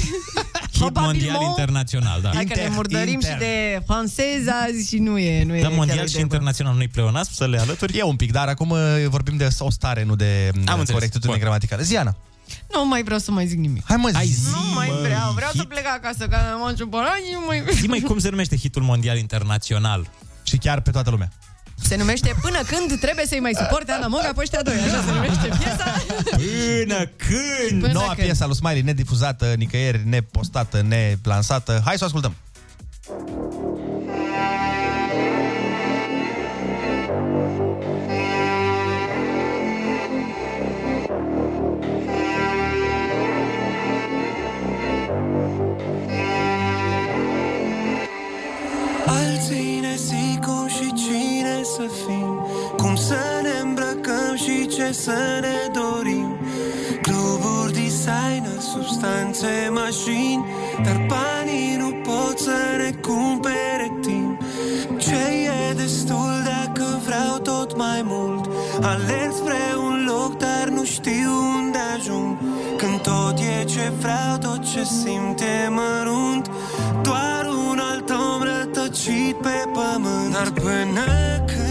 hit 0.72 0.98
mondial 1.00 1.36
mo- 1.36 1.48
internațional, 1.48 2.20
da. 2.20 2.30
Hai 2.34 2.44
că 2.44 2.54
ne 2.60 2.62
Inter- 2.66 2.74
murdărim 2.74 3.12
intern. 3.12 3.32
și 3.32 3.38
de 3.38 3.82
franceză 3.86 4.50
azi 4.66 4.88
și 4.88 4.98
nu 4.98 5.18
e, 5.18 5.44
nu 5.44 5.54
e 5.56 5.60
Da, 5.60 5.66
chiar 5.68 5.76
mondial 5.76 5.98
o 5.98 6.04
și 6.04 6.08
idee 6.10 6.20
internațional 6.22 6.74
nu-i 6.74 6.88
pleonasm 6.88 7.32
să 7.32 7.46
le 7.46 7.58
alături? 7.60 7.98
E 7.98 8.02
un 8.02 8.16
pic, 8.16 8.32
dar 8.32 8.48
acum 8.48 8.70
uh, 8.70 8.78
vorbim 9.08 9.36
de 9.36 9.48
o 9.58 9.70
stare, 9.70 10.04
nu 10.04 10.16
de 10.16 10.50
Am 10.54 10.58
Am 10.58 10.62
înțeles. 10.78 10.88
corectitudine 10.90 11.32
Bun. 11.32 11.40
gramaticală. 11.40 11.82
Ziana. 11.82 12.10
bună. 12.10 12.82
Nu 12.82 12.88
mai 12.88 13.02
vreau 13.02 13.18
să 13.18 13.30
mai 13.30 13.46
zic 13.46 13.58
nimic. 13.58 13.82
Hai 13.86 13.96
mă, 13.96 14.10
Hai 14.12 14.26
zi. 14.26 14.32
zi, 14.32 14.50
Nu 14.50 14.74
mai 14.74 14.88
mă, 14.88 14.98
vreau, 15.02 15.32
vreau 15.32 15.50
să 15.50 15.58
hit. 15.58 15.68
plec 15.68 15.86
acasă, 15.86 16.26
că 16.28 16.36
am 16.64 16.74
supărat 16.76 17.16
și 17.26 17.32
nu 17.32 17.44
mai 17.46 17.62
Zi 17.72 17.86
mai 17.86 18.00
cum 18.00 18.18
se 18.18 18.28
numește 18.30 18.56
hitul 18.56 18.82
mondial 18.82 19.16
internațional? 19.18 20.10
Și 20.42 20.56
chiar 20.56 20.80
pe 20.80 20.90
toată 20.90 21.10
lumea. 21.10 21.30
Se 21.82 21.96
numește 21.96 22.34
Până 22.40 22.58
când 22.66 23.00
trebuie 23.00 23.26
să-i 23.26 23.40
mai 23.40 23.52
suporte 23.54 23.92
Ana 23.92 24.06
Moga 24.06 24.30
pe 24.34 24.40
ăștia 24.40 24.62
doi. 24.62 24.74
Așa 24.74 25.02
se 25.06 25.12
numește 25.12 25.48
piesa. 25.58 25.84
Până 26.30 27.10
când? 27.16 27.80
Până 27.80 27.92
Noua 27.92 28.14
când. 28.14 28.26
piesă 28.26 28.42
a 28.42 28.46
lui 28.46 28.56
Smiley, 28.56 28.82
nedifuzată, 28.82 29.54
nicăieri, 29.56 30.08
nepostată, 30.08 30.82
neplansată. 30.82 31.82
Hai 31.84 31.96
să 31.96 32.04
o 32.04 32.06
ascultăm. 32.06 32.34
Să 51.80 51.86
fim? 52.06 52.46
Cum 52.76 52.96
să 52.96 53.20
ne 53.42 53.54
îmbrăcăm 53.62 54.34
și 54.34 54.66
ce 54.66 54.92
să 54.92 55.38
ne 55.40 55.58
dorim? 55.78 56.36
Cluburi, 57.02 57.72
designer, 57.72 58.60
substanțe, 58.72 59.70
mașini 59.70 60.44
Dar 60.84 61.06
banii 61.08 61.76
nu 61.78 61.90
pot 62.08 62.38
să 62.38 62.58
ne 62.76 62.90
cumpere 62.90 63.98
timp. 64.00 64.40
Ce 64.98 65.22
e 65.70 65.72
destul 65.72 66.32
dacă 66.44 67.00
vreau 67.06 67.38
tot 67.38 67.76
mai 67.76 68.02
mult? 68.04 68.50
Alerg 68.80 69.32
spre 69.32 69.64
un 69.86 70.04
loc, 70.06 70.38
dar 70.38 70.68
nu 70.68 70.84
știu 70.84 71.32
unde 71.56 71.78
ajung. 71.96 72.36
Când 72.76 73.00
tot 73.00 73.38
e 73.38 73.64
ce 73.64 73.92
vreau, 73.98 74.36
tot 74.40 74.62
ce 74.72 74.84
simt 74.84 75.40
e 75.40 75.68
mărunt. 75.68 76.50
Doar 77.02 77.46
un 77.68 77.78
alt 77.78 78.10
om 78.10 78.42
rătăcit 78.42 79.36
pe 79.36 79.64
pământ. 79.72 80.32
Dar 80.32 80.50
până 80.50 81.04
când 81.46 81.69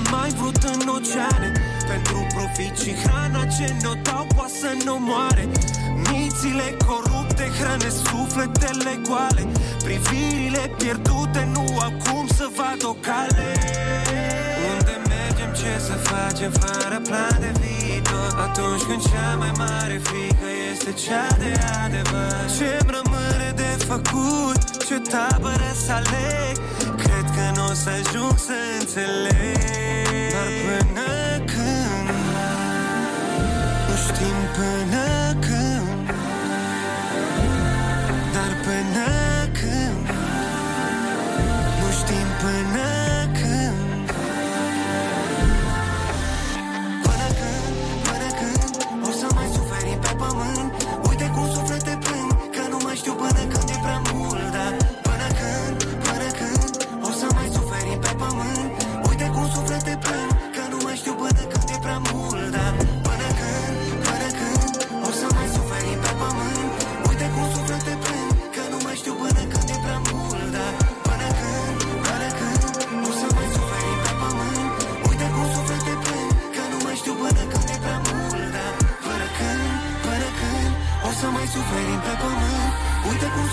n-am 0.00 0.18
mai 0.18 0.30
vrut 0.38 0.62
în 0.62 0.88
oceane. 0.88 1.52
Pentru 1.88 2.26
profit 2.34 2.78
și 2.78 2.92
hrana 3.02 3.44
ce 3.44 3.74
ne-o 3.80 3.94
dau 4.02 4.26
poate 4.36 4.52
să 4.60 4.70
ne 4.84 4.90
moare. 4.98 5.48
Mințile 6.10 6.76
corupte 6.86 7.44
hrănesc 7.58 7.96
sufletele 8.08 8.94
goale. 9.08 9.44
Privirile 9.84 10.74
pierdute 10.78 11.48
nu 11.52 11.64
au 11.84 11.92
cum 12.04 12.26
să 12.36 12.46
vadă 12.56 12.86
o 12.86 12.94
cale. 13.06 13.48
Unde 14.72 14.96
mergem, 15.08 15.50
ce 15.60 15.72
să 15.86 15.92
facem 16.10 16.50
fără 16.50 17.00
plan 17.08 17.36
de 17.40 17.52
viitor? 17.60 18.30
Atunci 18.46 18.82
când 18.88 19.02
cea 19.10 19.36
mai 19.38 19.52
mare 19.56 20.00
frică 20.02 20.48
este 20.72 20.90
cea 21.04 21.28
de 21.42 21.52
adevăr. 21.84 22.40
Ce-mi 22.56 22.90
rămâne 22.96 23.48
de 23.62 23.70
făcut, 23.90 24.60
ce 24.86 24.96
tabără 25.12 25.70
să 25.84 25.92
aleg? 25.92 26.54
Cred 27.02 27.26
că 27.36 27.44
nu 27.56 27.64
o 27.70 27.74
să 27.82 27.90
ajung 27.98 28.38
să 28.38 28.56
înțeleg 28.78 29.89
Dar 30.40 31.19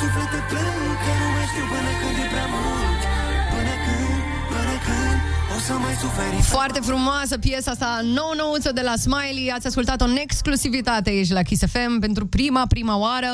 suflete 0.02 0.40
plâng 0.50 0.98
Că 1.04 1.12
nu 1.22 1.28
mai 1.36 1.46
știu 1.52 1.66
până 1.74 1.92
când 2.00 2.16
e 2.24 2.26
prea 2.34 2.48
mult 2.56 3.02
Până 3.54 3.74
când, 3.86 4.20
până 4.52 4.76
când 4.86 5.18
O 5.56 5.58
să 5.68 5.74
mai 5.84 5.96
suferi 6.04 6.42
Foarte 6.58 6.80
frumoasă 6.90 7.38
piesa 7.38 7.72
asta, 7.72 8.00
nou 8.04 8.32
nouță 8.38 8.72
de 8.72 8.82
la 8.82 8.96
Smiley. 9.06 9.52
Ați 9.56 9.68
ascultat-o 9.68 10.06
în 10.06 10.16
exclusivitate 10.16 11.10
aici 11.10 11.30
la 11.30 11.42
Kiss 11.42 11.64
FM 11.74 12.00
pentru 12.00 12.26
prima, 12.26 12.66
prima 12.68 12.98
oară. 12.98 13.32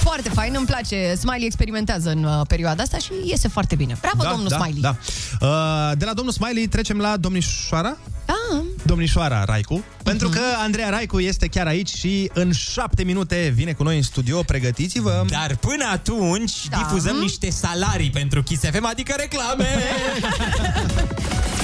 Foarte 0.00 0.28
fain, 0.28 0.52
îmi 0.56 0.66
place. 0.66 1.14
Smiley 1.14 1.46
experimentează 1.46 2.10
în 2.10 2.24
uh, 2.24 2.40
perioada 2.48 2.82
asta 2.82 2.98
și 2.98 3.10
iese 3.24 3.48
foarte 3.48 3.74
bine. 3.74 3.96
Bravo, 4.00 4.30
domnul 4.30 4.48
da, 4.48 4.56
Smiley. 4.56 4.80
Da. 4.80 4.96
Uh, 5.40 5.98
de 5.98 6.04
la 6.04 6.12
domnul 6.12 6.32
Smiley 6.32 6.66
trecem 6.66 6.98
la 6.98 7.16
domnișoara? 7.16 7.96
Da. 8.96 9.02
Domnișoara 9.02 9.44
Raicu. 9.44 9.84
Pentru 10.02 10.28
că 10.28 10.40
Andreea 10.62 10.88
Raicu 10.88 11.20
este 11.20 11.46
chiar 11.46 11.66
aici 11.66 11.88
și 11.88 12.30
în 12.34 12.52
șapte 12.52 13.04
minute 13.04 13.52
vine 13.54 13.72
cu 13.72 13.82
noi 13.82 13.96
în 13.96 14.02
studio. 14.02 14.42
Pregătiți-vă! 14.42 15.24
Dar 15.28 15.56
până 15.56 15.84
atunci 15.92 16.68
da. 16.68 16.76
difuzăm 16.76 17.16
niște 17.16 17.50
salarii 17.50 18.10
pentru 18.10 18.42
Kiss 18.42 18.62
FM, 18.70 18.84
adică 18.84 19.14
reclame! 19.18 19.66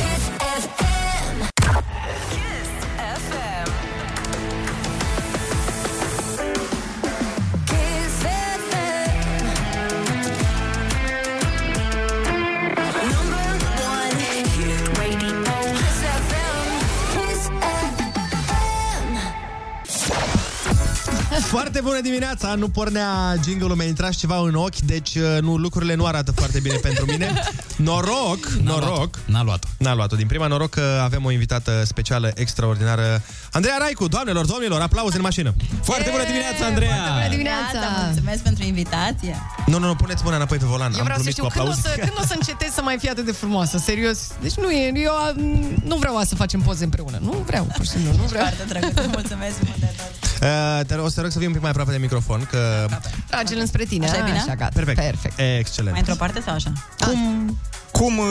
Foarte 21.53 21.80
bună 21.80 22.00
dimineața! 22.00 22.55
Nu 22.55 22.68
pornea 22.68 23.34
jingle-ul, 23.44 23.74
mi-a 23.74 23.86
intrat 23.86 24.11
ceva 24.14 24.36
în 24.38 24.55
ochi, 24.55 24.76
deci 24.78 25.14
uh, 25.14 25.38
nu, 25.40 25.57
lucrurile 25.57 25.94
nu 25.94 26.05
arată 26.05 26.32
foarte 26.32 26.61
bine 26.61 26.74
pentru 26.76 27.05
mine. 27.05 27.32
Noroc, 27.88 28.46
noroc. 28.62 29.18
N-a 29.26 29.42
luat-o. 29.42 29.68
N-a 29.78 29.94
luat-o. 29.94 30.16
Din 30.16 30.26
prima 30.26 30.46
noroc 30.46 30.70
că 30.70 31.00
avem 31.03 31.24
o 31.24 31.30
invitată 31.30 31.82
specială, 31.84 32.30
extraordinară. 32.34 33.22
Andreea 33.53 33.76
Raicu, 33.78 34.09
doamnelor, 34.09 34.44
domnilor, 34.46 34.80
aplauze 34.80 35.16
în 35.16 35.22
mașină. 35.22 35.55
Foarte 35.82 36.09
bună 36.11 36.24
dimineața, 36.24 36.64
Andreea! 36.66 36.94
Foarte 36.96 37.12
bună 37.12 37.28
dimineața! 37.28 37.80
Da, 37.80 38.03
mulțumesc 38.05 38.42
pentru 38.42 38.64
invitație. 38.64 39.36
Nu, 39.66 39.78
nu, 39.78 39.86
nu, 39.86 39.94
puneți 39.94 40.22
mâna 40.24 40.36
înapoi 40.36 40.59
pe 40.59 40.64
volan. 40.66 40.92
Eu 40.92 40.98
Am 40.98 41.05
vreau 41.05 41.18
să 41.18 41.30
glumit 41.30 41.32
știu 41.32 41.44
cu 41.44 41.50
când 41.50 41.66
o, 41.66 41.70
aplauze. 41.70 41.88
să, 41.88 41.98
când 41.98 42.16
o 42.22 42.26
să 42.26 42.34
încetez 42.34 42.70
să 42.74 42.82
mai 42.82 42.96
fie 42.98 43.11
atât 43.11 43.24
de 43.24 43.32
frumoasă, 43.32 43.78
serios. 43.78 44.18
Deci 44.40 44.55
nu 44.55 44.70
e, 44.70 44.92
eu 44.94 45.12
am- 45.12 45.80
nu 45.84 45.96
vreau 45.96 46.20
să 46.24 46.34
facem 46.34 46.61
poze 46.61 46.84
împreună. 46.84 47.18
Nu 47.20 47.42
vreau, 47.46 47.64
pur 47.76 47.84
și 47.84 47.90
simplu, 47.90 48.11
nu 48.16 48.24
vreau. 48.32 48.44
Foarte 48.46 48.64
drăguț, 48.72 49.12
mulțumesc 49.18 49.57
mult 49.66 49.76
de 49.80 49.90
tot. 49.96 50.11
Uh, 50.42 50.80
te, 50.86 50.94
o 50.94 51.09
să 51.09 51.14
te 51.14 51.20
rog 51.20 51.30
să 51.30 51.38
fii 51.43 51.51
un 51.51 51.57
pic 51.57 51.62
mai 51.62 51.70
aproape 51.70 51.90
de 51.90 51.99
microfon, 51.99 52.47
că... 52.51 52.88
Trage-l 53.26 53.59
înspre 53.59 53.84
tine. 53.84 54.05
Așa 54.09 54.16
e 54.18 54.22
bine? 54.22 54.36
Așa, 54.36 54.55
gata. 54.55 54.70
Perfect. 54.74 54.99
Perfect. 55.01 55.38
Excelent. 55.59 55.90
Mai 55.90 56.01
într-o 56.01 56.14
parte 56.14 56.40
sau 56.40 56.55
așa? 56.55 56.72
Cum, 56.99 57.59
cum 57.90 58.18
uh, 58.18 58.26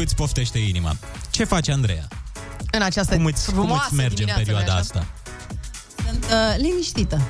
îți 0.00 0.14
poftește 0.14 0.58
inima? 0.58 0.96
Ce 1.30 1.44
face 1.44 1.72
Andreea? 1.72 2.08
În 2.70 2.82
această 2.82 3.14
Cum 3.14 3.24
îți, 3.24 3.44
cum 3.44 3.54
frumoasă 3.54 3.86
îți 3.86 3.94
merge 3.94 4.10
în 4.10 4.14
dimineață, 4.14 4.42
perioada 4.42 4.72
nu-i 4.72 4.80
asta? 4.80 5.06
Sunt 6.06 6.24
uh, 6.24 6.54
liniștită. 6.56 7.20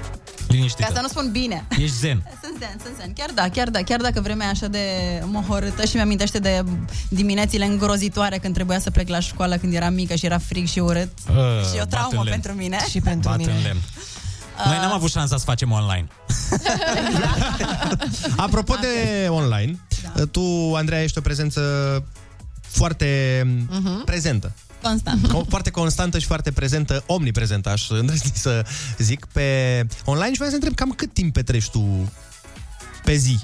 Liniștită. 0.49 0.89
Ca 0.89 0.95
să 0.95 1.01
nu 1.01 1.09
spun 1.09 1.29
bine. 1.33 1.67
Ești 1.71 1.97
zen. 1.97 2.23
Sunt 2.43 2.57
zen, 2.59 2.77
sunt 2.83 2.97
zen. 3.01 3.13
Chiar 3.13 3.31
da, 3.35 3.49
chiar 3.49 3.69
da. 3.71 3.83
Chiar 3.83 4.01
dacă 4.01 4.21
vremea 4.21 4.47
e 4.47 4.51
așa 4.51 4.67
de 4.67 4.81
mohorâtă 5.25 5.85
și 5.85 5.97
mi-amintește 5.97 6.39
de 6.39 6.63
diminețile 7.09 7.65
îngrozitoare 7.65 8.39
când 8.39 8.55
trebuia 8.55 8.79
să 8.79 8.91
plec 8.91 9.09
la 9.09 9.21
școală 9.21 9.57
când 9.57 9.75
eram 9.75 9.95
mică 9.95 10.15
și 10.15 10.27
era 10.27 10.39
frig 10.39 10.67
și 10.67 10.79
urât. 10.79 11.13
Uh, 11.29 11.35
și 11.71 11.77
e 11.77 11.81
o 11.81 11.85
bat 11.85 11.89
traumă 11.89 12.09
în 12.11 12.25
lemn. 12.25 12.31
pentru 12.31 12.53
mine. 12.53 12.79
Și 12.91 13.01
pentru 13.01 13.29
Bat 13.29 13.39
mine. 13.39 13.53
în 13.53 13.63
lemn. 13.63 13.81
Noi 14.65 14.77
n-am 14.81 14.93
avut 14.93 15.11
șansa 15.11 15.37
să 15.37 15.45
facem 15.45 15.71
online. 15.73 16.07
Apropo 18.37 18.75
de 18.81 19.27
online, 19.29 19.79
Da. 20.15 20.25
tu, 20.25 20.75
Andreea, 20.75 21.03
ești 21.03 21.19
o 21.19 21.21
prezență 21.21 21.61
foarte 22.61 23.43
Mhm. 23.71 24.05
prezentă. 24.05 24.53
Constant. 24.83 25.27
Co- 25.29 25.49
Foarte 25.49 25.71
constantă 25.71 26.19
și 26.19 26.27
foarte 26.27 26.53
prezentă, 26.53 27.03
omniprezentă, 27.07 27.69
aș 27.69 27.89
îndrăzni 27.91 28.33
să 28.35 28.65
zic, 28.99 29.27
pe 29.33 29.81
online 30.05 30.29
și 30.31 30.35
vreau 30.37 30.49
să 30.51 30.55
întreb 30.57 30.75
cam 30.75 30.91
cât 30.91 31.13
timp 31.13 31.33
petreci 31.33 31.69
tu 31.69 32.13
pe 33.05 33.15
zi 33.15 33.39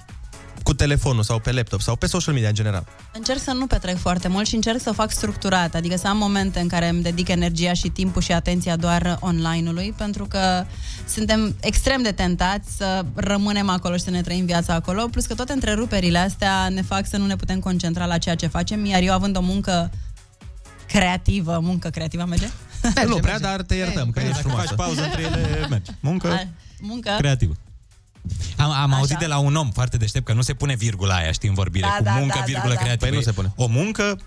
cu 0.62 0.74
telefonul 0.74 1.22
sau 1.22 1.38
pe 1.38 1.52
laptop 1.52 1.80
sau 1.80 1.96
pe 1.96 2.06
social 2.06 2.34
media 2.34 2.48
în 2.48 2.54
general. 2.54 2.86
Încerc 3.12 3.40
să 3.40 3.50
nu 3.52 3.66
petrec 3.66 3.98
foarte 3.98 4.28
mult 4.28 4.46
și 4.46 4.54
încerc 4.54 4.80
să 4.80 4.88
o 4.90 4.92
fac 4.92 5.10
structurat, 5.10 5.74
adică 5.74 5.96
să 5.96 6.08
am 6.08 6.16
momente 6.16 6.60
în 6.60 6.68
care 6.68 6.88
îmi 6.88 7.02
dedic 7.02 7.28
energia 7.28 7.72
și 7.72 7.88
timpul 7.88 8.22
și 8.22 8.32
atenția 8.32 8.76
doar 8.76 9.16
online-ului, 9.20 9.94
pentru 9.96 10.24
că 10.24 10.64
suntem 11.08 11.56
extrem 11.60 12.02
de 12.02 12.12
tentați 12.12 12.76
să 12.76 13.04
rămânem 13.14 13.68
acolo 13.68 13.96
și 13.96 14.02
să 14.02 14.10
ne 14.10 14.20
trăim 14.20 14.44
viața 14.44 14.74
acolo, 14.74 15.06
plus 15.10 15.26
că 15.26 15.34
toate 15.34 15.52
întreruperile 15.52 16.18
astea 16.18 16.68
ne 16.68 16.82
fac 16.82 17.06
să 17.08 17.16
nu 17.16 17.26
ne 17.26 17.36
putem 17.36 17.58
concentra 17.60 18.06
la 18.06 18.18
ceea 18.18 18.34
ce 18.34 18.46
facem, 18.46 18.84
iar 18.84 19.02
eu 19.02 19.12
având 19.12 19.36
o 19.36 19.40
muncă 19.40 19.90
creativă, 20.86 21.58
muncă 21.62 21.88
creativă 21.88 22.24
merge? 22.28 22.48
nu 23.06 23.16
prea, 23.16 23.38
dar 23.38 23.62
te 23.62 23.74
iertăm, 23.74 24.10
că 24.10 24.20
ești 24.20 24.32
Dacă 24.32 24.42
frumoasă. 24.48 24.66
faci 24.66 24.76
pauză 24.76 25.02
între 25.02 25.22
ele, 25.22 25.66
mergi. 25.70 25.90
Muncă 26.00 26.28
A, 26.32 26.46
muncă? 26.80 27.10
creativă. 27.18 27.52
Am, 28.56 28.70
am 28.70 28.92
auzit 28.92 29.16
de 29.16 29.26
la 29.26 29.38
un 29.38 29.56
om 29.56 29.70
foarte 29.70 29.96
deștept 29.96 30.26
că 30.26 30.32
nu 30.32 30.42
se 30.42 30.54
pune 30.54 30.74
virgula 30.74 31.14
aia, 31.14 31.32
știi, 31.32 31.48
în 31.48 31.54
vorbire, 31.54 31.86
Da, 31.86 31.96
cu 31.96 32.02
da, 32.02 32.10
muncă, 32.10 32.38
da, 32.38 32.44
virgulă, 32.44 32.72
da, 32.72 32.78
da. 32.78 32.80
creativă. 32.80 33.06
Păi 33.10 33.16
nu 33.16 33.22
se 33.22 33.32
pune. 33.32 33.52
O 33.56 33.66
muncă 33.66 34.18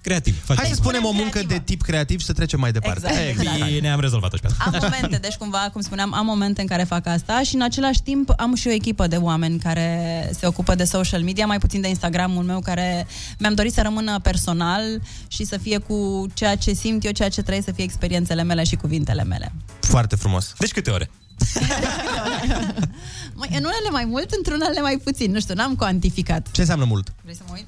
creativ. 0.00 0.44
Hai 0.46 0.66
să 0.68 0.74
spunem 0.74 1.04
o 1.04 1.12
muncă 1.12 1.40
de 1.46 1.58
tip 1.64 1.82
creativ 1.82 2.20
și 2.20 2.26
să 2.26 2.32
trecem 2.32 2.60
mai 2.60 2.72
departe. 2.72 3.06
Exact, 3.06 3.28
exact. 3.28 3.70
Bine, 3.72 3.90
am 3.90 4.00
rezolvat-o 4.00 4.36
și 4.36 4.42
pe 4.42 4.48
asta. 4.48 4.64
Am 4.64 4.78
momente, 4.82 5.16
deci 5.16 5.34
cumva, 5.34 5.68
cum 5.72 5.80
spuneam, 5.80 6.14
am 6.14 6.24
momente 6.26 6.60
în 6.60 6.66
care 6.66 6.82
fac 6.84 7.06
asta 7.06 7.42
și 7.42 7.54
în 7.54 7.62
același 7.62 8.02
timp 8.02 8.32
am 8.36 8.54
și 8.54 8.68
o 8.68 8.70
echipă 8.70 9.06
de 9.06 9.16
oameni 9.16 9.58
care 9.58 10.30
se 10.38 10.46
ocupă 10.46 10.74
de 10.74 10.84
social 10.84 11.22
media, 11.22 11.46
mai 11.46 11.58
puțin 11.58 11.80
de 11.80 11.88
Instagramul 11.88 12.44
meu, 12.44 12.60
care 12.60 13.06
mi-am 13.38 13.54
dorit 13.54 13.72
să 13.72 13.82
rămână 13.82 14.18
personal 14.20 14.82
și 15.28 15.44
să 15.44 15.58
fie 15.58 15.78
cu 15.78 16.26
ceea 16.34 16.56
ce 16.56 16.72
simt 16.72 17.04
eu, 17.04 17.12
ceea 17.12 17.28
ce 17.28 17.42
trăiesc, 17.42 17.66
să 17.66 17.72
fie 17.72 17.84
experiențele 17.84 18.42
mele 18.42 18.64
și 18.64 18.76
cuvintele 18.76 19.24
mele. 19.24 19.52
Foarte 19.80 20.16
frumos. 20.16 20.52
Deci 20.58 20.72
câte 20.72 20.90
ore? 20.90 21.10
Mai, 23.34 23.48
în 23.50 23.56
unele 23.64 23.90
mai 23.92 24.04
mult, 24.04 24.30
într-unele 24.30 24.80
mai 24.80 25.00
puțin. 25.04 25.32
Nu 25.32 25.40
știu, 25.40 25.54
n-am 25.54 25.74
cuantificat. 25.74 26.46
Ce 26.50 26.60
înseamnă 26.60 26.84
mult? 26.84 27.12
Vrei 27.22 27.34
să 27.36 27.42
mă 27.48 27.54
uit? 27.56 27.66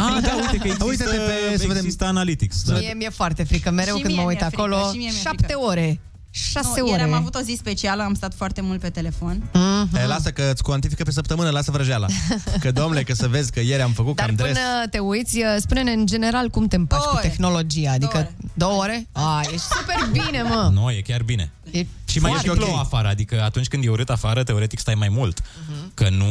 Ah, 0.00 0.18
da, 0.22 0.34
uite 0.34 0.56
că 0.56 0.66
există, 0.66 0.84
Uite-te 0.84 1.16
pe- 1.16 1.58
să 1.58 1.66
vedem. 1.66 1.82
există 1.84 2.04
Analytics. 2.04 2.62
Da. 2.62 2.78
Mie 2.78 2.92
mi-e 2.96 3.08
foarte 3.10 3.42
frică, 3.42 3.70
mereu 3.70 3.96
Și 3.96 4.02
când 4.02 4.14
mie 4.14 4.22
mă 4.22 4.28
uit 4.28 4.38
mi-e 4.40 4.46
frică, 4.48 4.62
acolo. 4.62 4.90
și 4.92 4.98
mie 4.98 5.08
mi-e 5.10 5.20
Șapte 5.20 5.44
frică. 5.44 5.60
ore. 5.60 6.00
Șase 6.30 6.68
nu, 6.80 6.82
ore. 6.82 6.90
Ieri 6.90 7.02
am 7.02 7.12
avut 7.12 7.34
o 7.34 7.40
zi 7.40 7.54
specială, 7.58 8.02
am 8.02 8.14
stat 8.14 8.34
foarte 8.34 8.60
mult 8.60 8.80
pe 8.80 8.90
telefon. 8.90 9.42
Mhm. 9.52 9.96
E, 9.96 10.06
lasă 10.06 10.30
că 10.30 10.50
îți 10.52 10.62
cuantifică 10.62 11.02
pe 11.02 11.10
săptămână, 11.10 11.50
lasă 11.50 11.70
vrăjeala. 11.70 12.06
Că, 12.62 12.70
domnule, 12.72 13.02
că 13.02 13.14
să 13.14 13.28
vezi 13.28 13.50
că 13.52 13.60
ieri 13.60 13.82
am 13.82 13.92
făcut 13.92 14.16
Dar 14.16 14.26
cam 14.26 14.34
dres. 14.34 14.52
până 14.52 14.86
te 14.90 14.98
uiți, 14.98 15.36
uh, 15.38 15.44
spune-ne 15.58 15.92
în 15.92 16.06
general 16.06 16.48
cum 16.48 16.66
te 16.66 16.76
împaci 16.76 16.98
Două 17.00 17.10
cu 17.12 17.18
ore. 17.18 17.28
tehnologia. 17.28 17.92
Adică 17.92 18.32
Două 18.54 18.82
ore. 18.82 18.82
două 18.82 18.82
ore? 18.82 19.06
A, 19.12 19.40
ești 19.52 19.66
super 19.78 20.08
bine, 20.12 20.42
mă. 20.42 20.70
Nu, 20.72 20.90
e 20.90 21.02
chiar 21.06 21.22
bine. 21.22 21.50
E 21.70 21.86
Și 22.04 22.18
mai 22.18 22.32
e 22.32 22.34
și 22.36 22.44
Foarte 22.44 22.60
plouă 22.60 22.78
ok. 22.78 22.84
afară, 22.84 23.08
adică 23.08 23.42
atunci 23.42 23.68
când 23.68 23.84
e 23.84 23.88
urât 23.88 24.10
afară, 24.10 24.42
teoretic 24.42 24.78
stai 24.78 24.94
mai 24.94 25.08
mult. 25.08 25.42
Mhm. 25.68 25.90
Că 25.94 26.08
nu, 26.08 26.26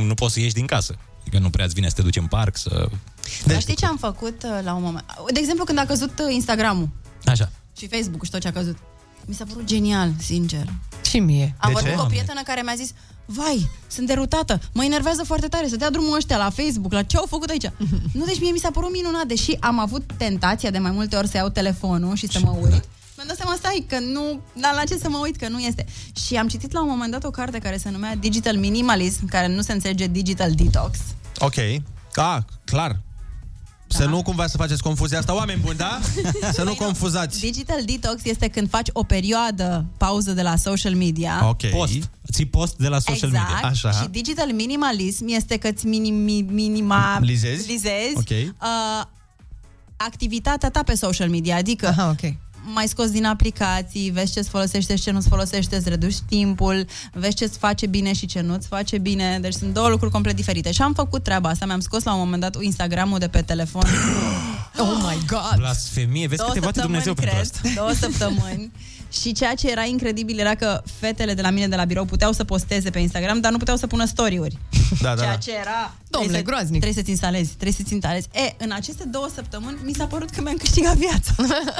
nu 0.00 0.14
poți 0.14 0.32
să 0.32 0.40
ieși 0.40 0.54
din 0.54 0.66
casă. 0.66 0.94
Adică 1.20 1.38
nu 1.38 1.50
prea 1.50 1.64
îți 1.64 1.74
vine 1.74 1.88
să 1.88 1.94
te 1.94 2.02
duci 2.02 2.16
în 2.16 2.26
parc, 2.26 2.56
să... 2.56 2.88
Dar 3.44 3.60
știi 3.60 3.76
ce 3.76 3.86
am 3.86 3.96
făcut 3.96 4.42
uh, 4.42 4.60
la 4.64 4.74
un 4.74 4.82
moment? 4.82 5.04
De 5.32 5.38
exemplu, 5.40 5.64
când 5.64 5.78
a 5.78 5.84
căzut 5.84 6.18
uh, 6.18 6.34
Instagramul 6.34 6.88
Așa. 7.24 7.50
și 7.78 7.88
Facebook 7.88 8.24
și 8.24 8.30
tot 8.30 8.40
ce 8.40 8.48
a 8.48 8.52
căzut. 8.52 8.76
Mi 9.24 9.34
s-a 9.34 9.44
părut 9.48 9.64
genial, 9.64 10.10
sincer. 10.18 10.64
Și 11.04 11.18
mie. 11.18 11.54
Am 11.58 11.68
De 11.68 11.72
vorbit 11.72 11.90
ce? 11.90 11.96
cu 11.96 12.02
o 12.02 12.06
prietenă 12.06 12.40
care 12.44 12.62
mi-a 12.62 12.74
zis 12.76 12.92
Vai, 13.28 13.70
sunt 13.86 14.06
derutată, 14.06 14.60
mă 14.72 14.84
enervează 14.84 15.22
foarte 15.24 15.46
tare 15.46 15.68
să 15.68 15.76
dea 15.76 15.90
drumul 15.90 16.16
ăștia 16.16 16.36
la 16.36 16.50
Facebook, 16.50 16.92
la 16.92 17.02
ce 17.02 17.16
au 17.16 17.26
făcut 17.28 17.48
aici. 17.48 17.70
nu, 18.18 18.24
deci 18.24 18.40
mie 18.40 18.50
mi 18.50 18.58
s-a 18.58 18.70
părut 18.70 18.92
minunat, 18.92 19.26
deși 19.26 19.56
am 19.60 19.78
avut 19.78 20.02
tentația 20.16 20.70
de 20.70 20.78
mai 20.78 20.90
multe 20.90 21.16
ori 21.16 21.28
să 21.28 21.36
iau 21.36 21.48
telefonul 21.48 22.16
și 22.16 22.26
să 22.28 22.38
mă 22.42 22.56
uit. 22.62 22.84
Mi-am 23.16 23.28
dat 23.28 23.36
seama, 23.36 23.54
stai, 23.56 23.84
că 23.88 23.98
nu, 23.98 24.40
dar 24.60 24.74
la 24.74 24.84
ce 24.84 24.98
să 24.98 25.08
mă 25.08 25.18
uit, 25.22 25.36
că 25.36 25.48
nu 25.48 25.58
este. 25.58 25.86
Și 26.26 26.36
am 26.36 26.48
citit 26.48 26.72
la 26.72 26.82
un 26.82 26.88
moment 26.88 27.10
dat 27.10 27.24
o 27.24 27.30
carte 27.30 27.58
care 27.58 27.76
se 27.76 27.90
numea 27.90 28.14
Digital 28.16 28.56
Minimalism, 28.56 29.28
care 29.28 29.46
nu 29.46 29.62
se 29.62 29.72
înțelege 29.72 30.06
Digital 30.06 30.52
Detox. 30.52 30.98
Ok. 31.38 31.56
Ah, 32.14 32.38
clar. 32.64 33.00
Să 33.88 34.04
nu 34.04 34.22
cumva 34.22 34.46
să 34.46 34.56
faceți 34.56 34.82
confuzia 34.82 35.18
asta, 35.18 35.34
oameni 35.34 35.60
buni, 35.60 35.76
da? 35.76 36.00
Să 36.52 36.62
nu 36.62 36.74
confuzați. 36.74 37.40
Digital 37.40 37.84
Detox 37.84 38.24
este 38.24 38.48
când 38.48 38.68
faci 38.68 38.88
o 38.92 39.02
perioadă 39.02 39.84
pauză 39.96 40.32
de 40.32 40.42
la 40.42 40.56
social 40.56 40.94
media. 40.94 41.48
Ok. 41.48 41.66
Post. 41.66 42.10
Ții 42.32 42.46
post 42.46 42.76
de 42.76 42.88
la 42.88 42.98
social 42.98 43.28
exact. 43.28 43.52
media. 43.52 43.68
Așa. 43.68 43.90
Și 43.90 44.08
digital 44.08 44.52
minimalism 44.52 45.24
este 45.28 45.56
că 45.56 45.68
îți 45.68 45.86
minimi, 45.86 46.40
minima, 46.40 47.18
Lizezi? 47.20 47.70
lizezi 47.70 48.14
Ok. 48.14 48.30
uh, 48.30 49.04
activitatea 49.96 50.70
ta 50.70 50.82
pe 50.82 50.94
social 50.94 51.28
media, 51.28 51.56
adică 51.56 51.86
Aha, 51.86 52.08
ok. 52.10 52.32
Mai 52.74 52.88
scos 52.88 53.10
din 53.10 53.24
aplicații, 53.24 54.10
vezi 54.10 54.32
ce-ți 54.32 54.48
folosește 54.48 54.96
și 54.96 55.02
ce 55.02 55.10
nu-ți 55.10 55.28
folosește, 55.28 55.76
îți 55.76 55.88
reduci 55.88 56.16
timpul, 56.28 56.86
vezi 57.12 57.34
ce-ți 57.34 57.58
face 57.58 57.86
bine 57.86 58.12
și 58.12 58.26
ce 58.26 58.40
nu-ți 58.40 58.66
face 58.66 58.98
bine. 58.98 59.38
Deci 59.40 59.54
sunt 59.54 59.74
două 59.74 59.88
lucruri 59.88 60.12
complet 60.12 60.36
diferite. 60.36 60.72
Și 60.72 60.82
am 60.82 60.92
făcut 60.94 61.22
treaba 61.22 61.48
asta, 61.48 61.66
mi-am 61.66 61.80
scos 61.80 62.02
la 62.02 62.12
un 62.12 62.18
moment 62.18 62.42
dat 62.42 62.62
Instagramul 62.62 63.18
de 63.18 63.28
pe 63.28 63.42
telefon. 63.42 63.84
Oh 64.78 64.96
my 65.08 65.18
God! 65.26 65.56
Blasfemie, 65.56 66.26
vezi 66.26 66.36
două 66.36 66.48
că 66.48 66.58
te 66.58 66.64
bate 66.64 66.80
săptămâni, 66.80 67.02
Dumnezeu 67.02 67.14
pentru 67.14 67.34
cred, 67.34 67.50
asta. 67.50 67.68
două 67.74 67.92
săptămâni. 67.92 68.72
Și 69.20 69.32
ceea 69.32 69.54
ce 69.54 69.70
era 69.70 69.84
incredibil 69.84 70.38
era 70.38 70.54
că 70.54 70.82
fetele 70.98 71.34
de 71.34 71.42
la 71.42 71.50
mine 71.50 71.68
de 71.68 71.76
la 71.76 71.84
birou 71.84 72.04
puteau 72.04 72.32
să 72.32 72.44
posteze 72.44 72.90
pe 72.90 72.98
Instagram, 72.98 73.40
dar 73.40 73.52
nu 73.52 73.58
puteau 73.58 73.76
să 73.76 73.86
pună 73.86 74.04
story-uri. 74.04 74.58
Da, 75.00 75.14
da, 75.14 75.20
Ceea 75.20 75.30
da. 75.32 75.36
ce 75.36 75.54
era... 75.54 75.94
Domnule, 76.16 76.32
trebuie 76.32 76.44
să- 76.44 76.50
groaznic. 76.50 76.80
Trebuie 76.82 76.98
să-ți 77.00 77.12
instalezi, 77.16 77.50
trebuie 77.60 77.78
să-ți 77.80 77.92
instalezi. 77.98 78.26
E, 78.44 78.46
în 78.64 78.70
aceste 78.80 79.04
două 79.16 79.28
săptămâni 79.38 79.76
mi 79.88 79.94
s-a 79.98 80.06
părut 80.14 80.30
că 80.34 80.40
mi-am 80.42 80.56
câștigat 80.64 80.96
viața. 81.06 81.32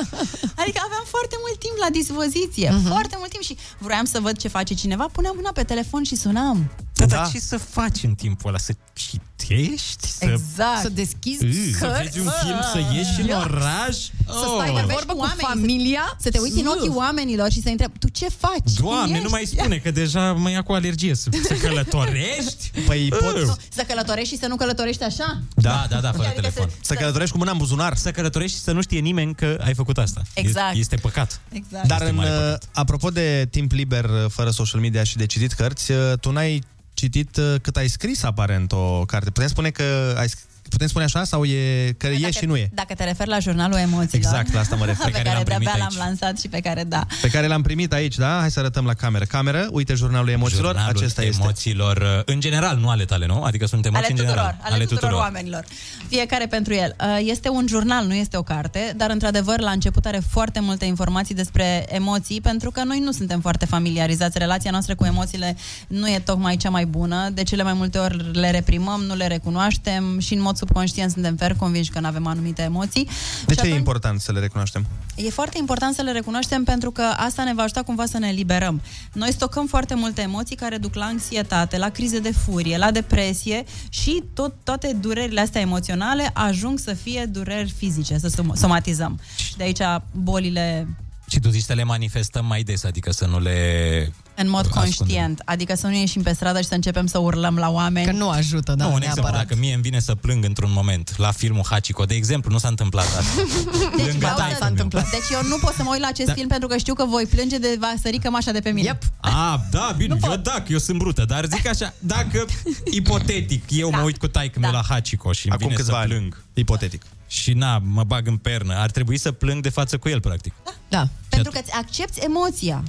adică 0.63 0.79
aveam 0.89 1.05
foarte 1.15 1.37
mult 1.45 1.57
timp 1.65 1.77
la 1.85 1.91
dispoziție, 2.01 2.69
Mhm. 2.73 2.87
foarte 2.93 3.15
mult 3.19 3.31
timp 3.31 3.43
și 3.49 3.57
vroiam 3.85 4.05
să 4.05 4.19
văd 4.21 4.37
ce 4.43 4.49
face 4.49 4.75
cineva, 4.75 5.05
puneam 5.13 5.35
mâna 5.37 5.51
pe 5.55 5.63
telefon 5.73 6.03
și 6.11 6.17
sunam. 6.17 6.59
Da, 6.95 7.07
dar 7.07 7.31
ce 7.33 7.39
să 7.39 7.57
faci 7.59 8.03
în 8.03 8.15
timpul 8.15 8.49
ăla? 8.49 8.59
Să 8.59 8.73
citești? 8.95 10.09
Să... 10.09 10.25
Exact. 10.25 10.81
Să 10.81 10.89
deschizi 10.89 11.45
Ui, 11.45 11.73
să 11.79 11.87
cărți. 11.87 12.03
vezi 12.03 12.19
un 12.27 12.33
film, 12.45 12.61
să 12.73 12.79
ieși 12.95 13.21
în 13.21 13.27
Ia. 13.27 13.39
oraș? 13.39 13.97
Să 14.27 14.47
stai 14.55 14.73
de 14.75 14.81
Oh. 14.81 14.93
vorbă 14.93 15.13
cu 15.13 15.27
familia. 15.37 16.17
Să 16.21 16.31
te 16.31 16.39
uiți 16.39 16.59
în 16.59 16.67
ochii 16.67 16.89
oamenilor 16.95 17.51
și 17.51 17.63
să 17.63 17.69
întrebi, 17.69 17.99
tu 17.99 18.09
ce 18.09 18.27
faci? 18.29 18.53
Cum 18.81 18.85
Doamne, 18.89 19.11
ești?" 19.13 19.23
nu 19.23 19.29
mai 19.31 19.45
spune 19.47 19.77
că 19.77 19.91
deja 19.91 20.33
mă 20.33 20.51
ia 20.51 20.63
cu 20.63 20.73
alergie 20.73 21.15
să, 21.15 21.29
să 21.49 21.55
călătorești. 21.55 22.71
Păi 22.87 23.09
pot... 23.21 23.59
Să 23.75 23.83
călătorești 23.87 24.26
și 24.27 24.39
să 24.39 24.47
nu 24.47 24.57
călătorești 24.57 25.03
așa? 25.03 25.41
Da, 25.55 25.87
da, 25.89 26.01
da, 26.01 26.11
fără 26.13 26.23
Adică 26.27 26.41
telefon. 26.41 26.69
să- 26.69 26.75
Să 26.81 26.95
călătorești 26.95 27.33
cu 27.33 27.39
mâna 27.39 27.51
în 27.51 27.57
buzunar. 27.59 27.97
Să 27.97 28.11
călătorești 28.11 28.57
și 28.57 28.63
să 28.63 28.73
nu 28.73 28.83
știe 28.83 28.99
nimeni 29.01 29.35
că 29.35 29.59
ai 29.65 29.75
făcut 29.75 29.99
asta. 29.99 30.23
Exact. 30.35 30.67
Este, 30.69 30.79
este 30.79 30.97
păcat. 30.97 31.41
Exact. 31.53 31.87
Dar 31.87 31.99
Este 32.01 32.11
în, 32.11 32.17
mare 32.17 32.31
uh, 32.31 32.55
apropo 32.73 33.11
de 33.11 33.47
timp 33.51 33.73
liber 33.73 34.05
uh, 34.05 34.25
fără 34.29 34.51
social 34.51 34.81
media 34.81 35.05
și 35.05 35.17
de 35.17 35.27
citit 35.27 35.53
cărți, 35.53 35.91
uh, 35.91 36.13
tu 36.21 36.31
n-ai 36.31 36.63
citit 36.95 37.37
uh, 37.37 37.55
cât 37.63 37.77
ai 37.77 37.89
scris 37.89 38.23
aparent 38.23 38.73
o 38.73 39.05
carte. 39.05 39.31
Putem 39.31 39.49
spune 39.49 39.71
că 39.71 40.15
ai 40.19 40.29
sc- 40.29 40.45
Putem 40.69 40.87
spune 40.87 41.05
așa 41.05 41.25
sau 41.25 41.45
e 41.45 41.93
că 41.99 42.07
e 42.07 42.31
și 42.31 42.45
nu 42.45 42.57
e? 42.57 42.71
Dacă 42.75 42.95
te 42.95 43.05
referi 43.05 43.29
la 43.29 43.39
jurnalul 43.39 43.79
emoțiilor. 43.79 44.27
Exact, 44.33 44.53
la 44.53 44.61
asta 44.61 44.77
mă 44.77 44.85
refer. 44.85 45.05
pe 45.05 45.11
Pe 45.17 45.23
care 45.23 45.25
care 45.29 45.37
l-am 45.37 45.45
primit 45.45 45.65
de-abia 45.69 45.85
aici. 45.85 45.95
l-am 45.97 46.07
lansat 46.07 46.39
și 46.39 46.49
pe 46.49 46.61
care 46.61 46.85
da. 46.85 47.07
Pe 47.23 47.29
care 47.29 47.47
l-am 47.47 47.63
primit 47.63 47.93
aici, 47.93 48.15
da? 48.17 48.37
Hai 48.41 48.51
să 48.51 48.59
arătăm 48.59 48.85
la 48.85 48.95
cameră. 48.95 49.25
Cameră, 49.25 49.69
uite 49.71 49.95
jurnalul 49.95 50.29
emoțiilor, 50.29 50.73
Jurnalul 50.75 50.97
acesta 50.97 51.23
este. 51.23 51.41
emoțiilor, 51.43 51.97
uh, 51.97 52.23
în 52.25 52.41
general, 52.41 52.77
nu 52.79 52.89
ale 52.89 53.05
tale, 53.05 53.27
nu? 53.27 53.43
Adică 53.43 53.67
sunt 53.67 53.85
emoții 53.87 54.05
ale 54.05 54.21
în 54.21 54.27
tuturor, 54.27 54.45
general. 54.51 54.73
ale, 54.73 54.85
tuturor, 54.85 55.13
oamenilor. 55.13 55.65
Fiecare 56.09 56.47
pentru 56.47 56.75
el. 56.75 56.97
Uh, 57.01 57.19
Este 57.31 57.49
un 57.49 57.65
jurnal, 57.69 58.07
nu 58.07 58.15
este 58.15 58.37
o 58.37 58.43
carte, 58.43 58.93
dar 58.97 59.11
într-adevăr 59.11 59.61
la 59.61 59.71
început 59.71 60.05
are 60.07 60.21
foarte 60.31 60.61
multe 60.61 60.85
informații 60.85 61.35
despre 61.35 61.87
emoții, 61.89 62.41
pentru 62.41 62.71
că 62.71 62.83
noi 62.85 62.99
nu 62.99 63.13
suntem 63.13 63.41
foarte 63.41 63.67
familiarizați. 63.67 64.39
Relația 64.39 64.71
noastră 64.71 64.95
cu 64.95 65.05
emoțiile 65.05 65.57
nu 65.89 66.09
e 66.09 66.19
tocmai 66.25 66.57
cea 66.57 66.71
mai 66.71 66.87
bună. 66.87 67.29
De 67.33 67.43
cele 67.43 67.63
mai 67.63 67.73
multe 67.73 67.99
ori 67.99 68.39
le 68.39 68.51
reprimăm, 68.51 69.01
nu 69.01 69.15
le 69.15 69.27
recunoaștem 69.27 70.19
și 70.19 70.35
în 70.35 70.41
mod 70.41 70.56
subconștient 70.57 71.11
suntem 71.11 71.37
fer 71.37 71.55
convinși 71.55 71.91
că 71.91 72.01
nu 72.01 72.07
avem 72.07 72.27
anumite 72.27 72.63
emoții. 72.63 73.09
De 73.47 73.55
Și 73.55 73.61
ce 73.61 73.67
e 73.67 73.75
important 73.75 74.21
să 74.21 74.33
le 74.33 74.41
recunoaștem? 74.41 74.87
E 75.15 75.31
foarte 75.31 75.59
important 75.59 75.95
să 75.95 76.03
le 76.03 76.13
recunoaștem 76.13 76.65
pentru 76.65 76.91
că 76.91 77.03
asta 77.03 77.45
ne 77.45 77.55
va 77.55 77.63
ajuta 77.63 77.83
cumva 77.83 78.07
să 78.07 78.19
ne 78.19 78.29
eliberăm. 78.29 78.81
Noi 79.13 79.33
stocăm 79.33 79.67
foarte 79.67 79.95
multe 79.95 80.21
emoții 80.21 80.57
care 80.57 80.77
duc 80.77 80.95
la 80.95 81.05
anxietate, 81.05 81.79
la 81.79 81.89
crize 81.89 82.19
de 82.19 82.33
furie, 82.33 82.79
la 82.79 82.91
depresie 82.91 83.65
și 83.89 84.23
tot, 84.35 84.55
toate 84.65 84.97
durerile 85.01 85.41
astea 85.41 85.61
emoționale 85.61 86.31
ajung 86.35 86.79
să 86.79 86.95
fie 86.95 87.25
dureri 87.25 87.75
fizice, 87.77 88.19
să 88.19 88.29
som- 88.29 88.55
somatizăm. 88.55 89.21
Și 89.37 89.57
de 89.57 89.65
aici 89.65 89.81
bolile 90.13 90.87
Și 91.31 91.39
tu 91.41 91.49
zici 91.49 91.63
să 91.63 91.73
le 91.73 91.83
manifestăm 91.85 92.47
mai 92.47 92.63
des, 92.63 92.85
adică 92.85 93.13
să 93.13 93.27
nu 93.27 93.39
le... 93.41 94.13
în 94.35 94.49
mod 94.49 94.61
Ascundem. 94.65 94.93
conștient. 94.97 95.43
Adică 95.45 95.75
să 95.75 95.87
nu 95.87 95.95
ieșim 95.95 96.23
pe 96.23 96.33
stradă 96.33 96.61
și 96.61 96.67
să 96.67 96.75
începem 96.75 97.07
să 97.07 97.19
urlăm 97.19 97.57
la 97.57 97.71
oameni. 97.71 98.07
Că 98.07 98.13
nu 98.13 98.29
ajută, 98.29 98.75
da, 98.75 98.85
nu, 98.85 98.91
un 98.93 98.97
exemplu, 98.97 99.23
neapărat. 99.23 99.47
dacă 99.49 99.61
mie 99.61 99.73
îmi 99.75 99.83
vine 99.83 100.01
să 100.01 100.15
plâng 100.15 100.45
într-un 100.45 100.71
moment 100.73 101.17
la 101.17 101.31
filmul 101.33 101.65
Hachiko, 101.71 102.05
de 102.05 102.15
exemplu, 102.15 102.51
nu 102.53 102.59
s-a 102.59 102.69
întâmplat 102.69 103.05
asta. 103.05 103.23
Deci, 103.97 104.07
Lângă 104.07 104.27
auzi, 104.27 104.41
taică-miu. 104.41 104.71
întâmplat. 104.71 105.11
deci 105.11 105.29
eu 105.33 105.43
nu 105.49 105.57
pot 105.61 105.75
să 105.75 105.83
mă 105.83 105.91
uit 105.93 106.01
la 106.01 106.07
acest 106.07 106.27
Da. 106.29 106.33
film 106.35 106.49
pentru 106.49 106.69
că 106.69 106.77
știu 106.77 106.95
că 106.95 107.05
voi 107.05 107.27
plânge 107.27 107.59
de 107.59 107.77
va 107.81 107.95
sări 108.03 108.19
cămașa 108.19 108.51
de 108.53 108.61
pe 108.61 108.71
mine. 108.71 108.87
Yep. 108.87 109.03
A, 109.21 109.65
da, 109.71 109.95
bine, 109.97 110.17
eu 110.23 110.37
da, 110.37 110.51
că 110.53 110.65
eu 110.73 110.79
sunt 110.79 110.99
brută, 110.99 111.25
dar 111.25 111.45
zic 111.45 111.67
așa, 111.69 111.95
dacă, 111.99 112.45
ipotetic, 113.01 113.65
eu 113.71 113.91
mă 113.91 114.01
uit 114.01 114.19
cu 114.19 114.29
taică 114.29 114.61
da. 114.61 114.71
la 114.71 114.83
Hachiko 114.89 115.33
și 115.33 115.47
îmi 115.47 115.55
Acum 115.55 115.67
vine 115.67 115.79
să 115.79 115.85
câțiva 115.85 116.01
ani. 116.03 116.11
plâng. 116.11 116.43
Ipotetic. 116.55 117.03
Și 117.27 117.53
na, 117.53 117.79
mă 117.79 118.05
bag 118.05 118.27
în 118.27 118.37
pernă, 118.37 118.75
ar 118.75 118.91
trebui 118.91 119.19
să 119.19 119.33
plâng 119.33 119.63
de 119.63 119.69
față 119.69 119.99
cu 119.99 120.09
el, 120.09 120.21
practic. 120.21 120.53
Da. 120.89 121.09
Pentru 121.29 121.51
că 121.53 121.59
îți 121.59 121.73
accepti 121.73 122.21
emoția. 122.25 122.83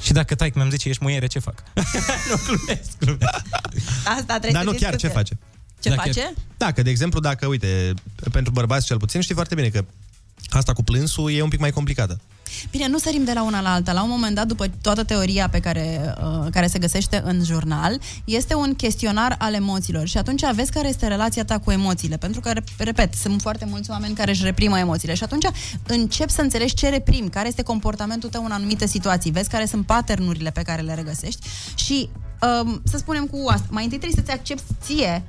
Și 0.00 0.12
dacă 0.12 0.34
taică 0.34 0.58
mi-am 0.58 0.70
zice, 0.70 0.88
ești 0.88 1.02
muiere, 1.02 1.26
ce 1.26 1.38
fac? 1.38 1.62
nu, 2.30 2.36
glumesc, 2.46 2.98
glumesc. 2.98 3.34
Asta 4.04 4.24
trebuie 4.38 4.50
Dar 4.52 4.62
să 4.62 4.70
nu 4.70 4.76
chiar 4.76 4.90
discute. 4.92 4.96
ce 4.96 5.08
face? 5.08 5.38
Ce 5.80 5.88
Da, 5.88 5.94
face? 5.94 6.10
chiar- 6.20 6.32
Da, 6.56 6.72
că 6.72 6.82
de 6.82 6.90
exemplu, 6.90 7.20
dacă, 7.20 7.46
uite, 7.46 7.94
pentru 8.32 8.52
bărbați 8.52 8.86
cel 8.86 8.96
puțin, 8.98 9.20
știi 9.20 9.34
foarte 9.34 9.54
bine 9.54 9.68
că 9.68 9.84
asta 10.50 10.72
cu 10.72 10.82
plânsul 10.82 11.32
e 11.32 11.42
un 11.42 11.48
pic 11.48 11.60
mai 11.60 11.70
complicată. 11.70 12.20
Bine, 12.70 12.88
nu 12.88 12.98
sărim 12.98 13.24
de 13.24 13.32
la 13.32 13.42
una 13.42 13.60
la 13.60 13.72
alta. 13.72 13.92
La 13.92 14.02
un 14.02 14.08
moment 14.08 14.34
dat, 14.34 14.46
după 14.46 14.66
toată 14.82 15.04
teoria 15.04 15.48
pe 15.48 15.60
care, 15.60 16.14
uh, 16.22 16.46
care 16.50 16.66
se 16.66 16.78
găsește 16.78 17.22
în 17.24 17.44
jurnal, 17.44 18.00
este 18.24 18.54
un 18.54 18.74
chestionar 18.74 19.36
al 19.38 19.54
emoțiilor 19.54 20.06
și 20.06 20.18
atunci 20.18 20.42
vezi 20.54 20.70
care 20.70 20.88
este 20.88 21.06
relația 21.06 21.44
ta 21.44 21.58
cu 21.58 21.70
emoțiile. 21.70 22.16
Pentru 22.16 22.40
că, 22.40 22.52
rep- 22.52 22.76
repet, 22.76 23.14
sunt 23.14 23.40
foarte 23.40 23.64
mulți 23.64 23.90
oameni 23.90 24.14
care 24.14 24.30
își 24.30 24.44
reprimă 24.44 24.78
emoțiile 24.78 25.14
și 25.14 25.22
atunci 25.22 25.46
începi 25.86 26.32
să 26.32 26.40
înțelegi 26.40 26.74
ce 26.74 26.88
reprim, 26.88 27.28
care 27.28 27.48
este 27.48 27.62
comportamentul 27.62 28.28
tău 28.28 28.44
în 28.44 28.50
anumite 28.50 28.86
situații, 28.86 29.30
vezi 29.30 29.48
care 29.48 29.66
sunt 29.66 29.86
paternurile 29.86 30.50
pe 30.50 30.62
care 30.62 30.82
le 30.82 30.94
regăsești 30.94 31.46
și 31.74 32.08
um, 32.62 32.82
să 32.84 32.96
spunem 32.96 33.26
cu 33.26 33.48
asta, 33.48 33.66
mai 33.70 33.84
întâi 33.84 33.98
trebuie 33.98 34.24
să-ți 34.24 34.38
accepti 34.38 34.72
ție 34.82 35.24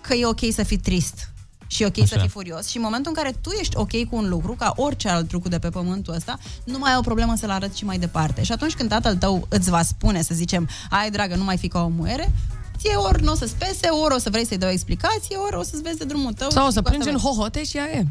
că 0.00 0.14
e 0.14 0.26
ok 0.26 0.40
să 0.52 0.62
fii 0.62 0.78
trist 0.78 1.31
și 1.72 1.82
e 1.82 1.86
ok 1.86 1.98
Așa. 1.98 2.06
să 2.06 2.14
Așa. 2.14 2.22
fii 2.22 2.30
furios 2.32 2.68
și 2.68 2.76
în 2.76 2.82
momentul 2.82 3.12
în 3.16 3.22
care 3.22 3.36
tu 3.40 3.50
ești 3.60 3.76
ok 3.76 3.90
cu 4.08 4.16
un 4.16 4.28
lucru, 4.28 4.54
ca 4.58 4.72
orice 4.76 5.08
alt 5.08 5.32
lucru 5.32 5.48
de 5.48 5.58
pe 5.58 5.68
pământul 5.68 6.14
ăsta, 6.14 6.38
nu 6.64 6.78
mai 6.78 6.90
ai 6.90 6.96
o 6.98 7.00
problemă 7.00 7.34
să-l 7.36 7.50
arăți 7.50 7.78
și 7.78 7.84
mai 7.84 7.98
departe. 7.98 8.42
Și 8.42 8.52
atunci 8.52 8.72
când 8.74 8.88
tatăl 8.88 9.16
tău 9.16 9.46
îți 9.48 9.70
va 9.70 9.82
spune, 9.82 10.22
să 10.22 10.34
zicem, 10.34 10.68
ai 10.90 11.10
dragă, 11.10 11.34
nu 11.34 11.44
mai 11.44 11.56
fi 11.56 11.68
ca 11.68 11.82
o 11.84 11.88
muiere, 11.88 12.32
ție 12.78 12.94
ori 12.94 13.22
nu 13.22 13.32
o 13.32 13.34
să-ți 13.34 13.54
pese, 13.54 13.88
ori 14.04 14.14
o 14.14 14.18
să 14.18 14.30
vrei 14.30 14.46
să-i 14.46 14.58
dai 14.58 14.68
o 14.68 14.72
explicație, 14.72 15.36
ori 15.36 15.56
o 15.56 15.62
să-ți 15.62 15.82
vezi 15.82 15.98
de 15.98 16.04
drumul 16.04 16.32
tău. 16.32 16.50
Sau 16.50 16.64
o 16.64 16.68
și 16.68 16.72
să 16.72 16.80
cu 16.82 16.88
asta 16.88 16.98
plângi 16.98 17.08
în 17.08 17.16
vrei. 17.20 17.32
hohote 17.34 17.64
și 17.64 17.78
aia 17.78 17.90
e. 17.98 18.06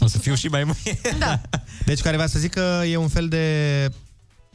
O 0.00 0.06
să 0.06 0.18
fiu 0.18 0.34
și 0.34 0.46
mai 0.46 0.64
muiere. 0.64 1.16
Da. 1.18 1.40
Deci 1.84 2.00
care 2.00 2.16
vrea 2.16 2.28
să 2.28 2.38
zic 2.38 2.50
că 2.52 2.82
e 2.86 2.96
un 2.96 3.08
fel 3.08 3.28
de 3.28 3.46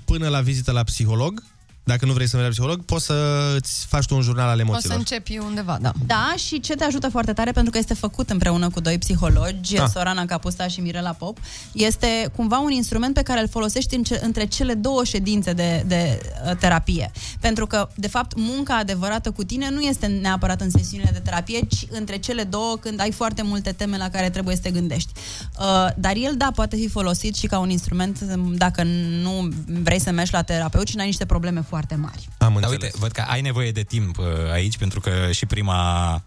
până 0.05 0.27
la 0.27 0.41
vizită 0.41 0.71
la 0.71 0.83
psiholog, 0.83 1.43
dacă 1.87 2.05
nu 2.05 2.13
vrei 2.13 2.27
să 2.27 2.35
mergi 2.35 2.49
la 2.49 2.55
psiholog, 2.63 2.85
poți 2.85 3.05
să 3.05 3.53
îți 3.55 3.85
faci 3.85 4.05
tu 4.05 4.15
un 4.15 4.21
jurnal 4.21 4.47
al 4.47 4.53
O 4.53 4.57
să 4.57 4.61
emoțiilor. 4.61 4.97
începi 4.97 5.37
undeva, 5.37 5.77
da. 5.81 5.91
Da, 6.05 6.33
și 6.37 6.59
ce 6.59 6.73
te 6.75 6.83
ajută 6.83 7.09
foarte 7.09 7.33
tare, 7.33 7.51
pentru 7.51 7.71
că 7.71 7.77
este 7.77 7.93
făcut 7.93 8.29
împreună 8.29 8.69
cu 8.69 8.79
doi 8.79 8.97
psihologi, 8.97 9.75
Ah. 9.77 9.81
ah. 9.83 9.89
Sorana 9.93 10.25
Capusta 10.25 10.67
și 10.67 10.79
Mirela 10.79 11.11
Pop, 11.11 11.37
este 11.71 12.31
cumva 12.35 12.59
un 12.59 12.71
instrument 12.71 13.13
pe 13.13 13.21
care 13.21 13.39
îl 13.41 13.47
folosești 13.49 13.95
în 13.95 14.03
ce, 14.03 14.19
între 14.23 14.45
cele 14.45 14.73
două 14.73 15.03
ședințe 15.03 15.53
de, 15.53 15.83
de 15.87 16.19
uh, 16.49 16.55
terapie. 16.59 17.11
Pentru 17.39 17.67
că, 17.67 17.89
de 17.95 18.07
fapt, 18.07 18.31
munca 18.35 18.75
adevărată 18.77 19.31
cu 19.31 19.43
tine 19.43 19.69
nu 19.69 19.79
este 19.81 20.05
neapărat 20.05 20.61
în 20.61 20.69
sesiunile 20.69 21.09
de 21.13 21.19
terapie, 21.19 21.59
ci 21.69 21.85
între 21.89 22.17
cele 22.17 22.43
două 22.43 22.77
când 22.77 22.99
ai 22.99 23.11
foarte 23.11 23.41
multe 23.41 23.71
teme 23.71 23.97
la 23.97 24.09
care 24.09 24.29
trebuie 24.29 24.55
să 24.55 24.61
te 24.61 24.71
gândești. 24.71 25.11
Uh, 25.59 25.87
dar 25.97 26.13
el, 26.15 26.33
da, 26.37 26.51
poate 26.55 26.75
fi 26.75 26.87
folosit 26.89 27.35
și 27.35 27.47
ca 27.47 27.59
un 27.59 27.69
instrument 27.69 28.19
um, 28.35 28.55
dacă 28.55 28.83
nu 29.21 29.47
vrei 29.83 29.99
să 29.99 30.11
mergi 30.11 30.33
la 30.33 30.41
terapeut 30.41 30.87
și 30.87 30.95
n-ai 30.95 31.05
niște 31.05 31.25
probleme 31.25 31.61
foarte 31.61 31.75
mari. 31.95 32.27
Am 32.37 32.57
Dar 32.59 32.69
uite, 32.69 32.91
văd 32.95 33.11
că 33.11 33.21
ai 33.21 33.41
nevoie 33.41 33.71
de 33.71 33.81
timp 33.81 34.17
uh, 34.17 34.25
aici, 34.51 34.77
pentru 34.77 34.99
că 34.99 35.31
și 35.31 35.45
prima 35.45 36.21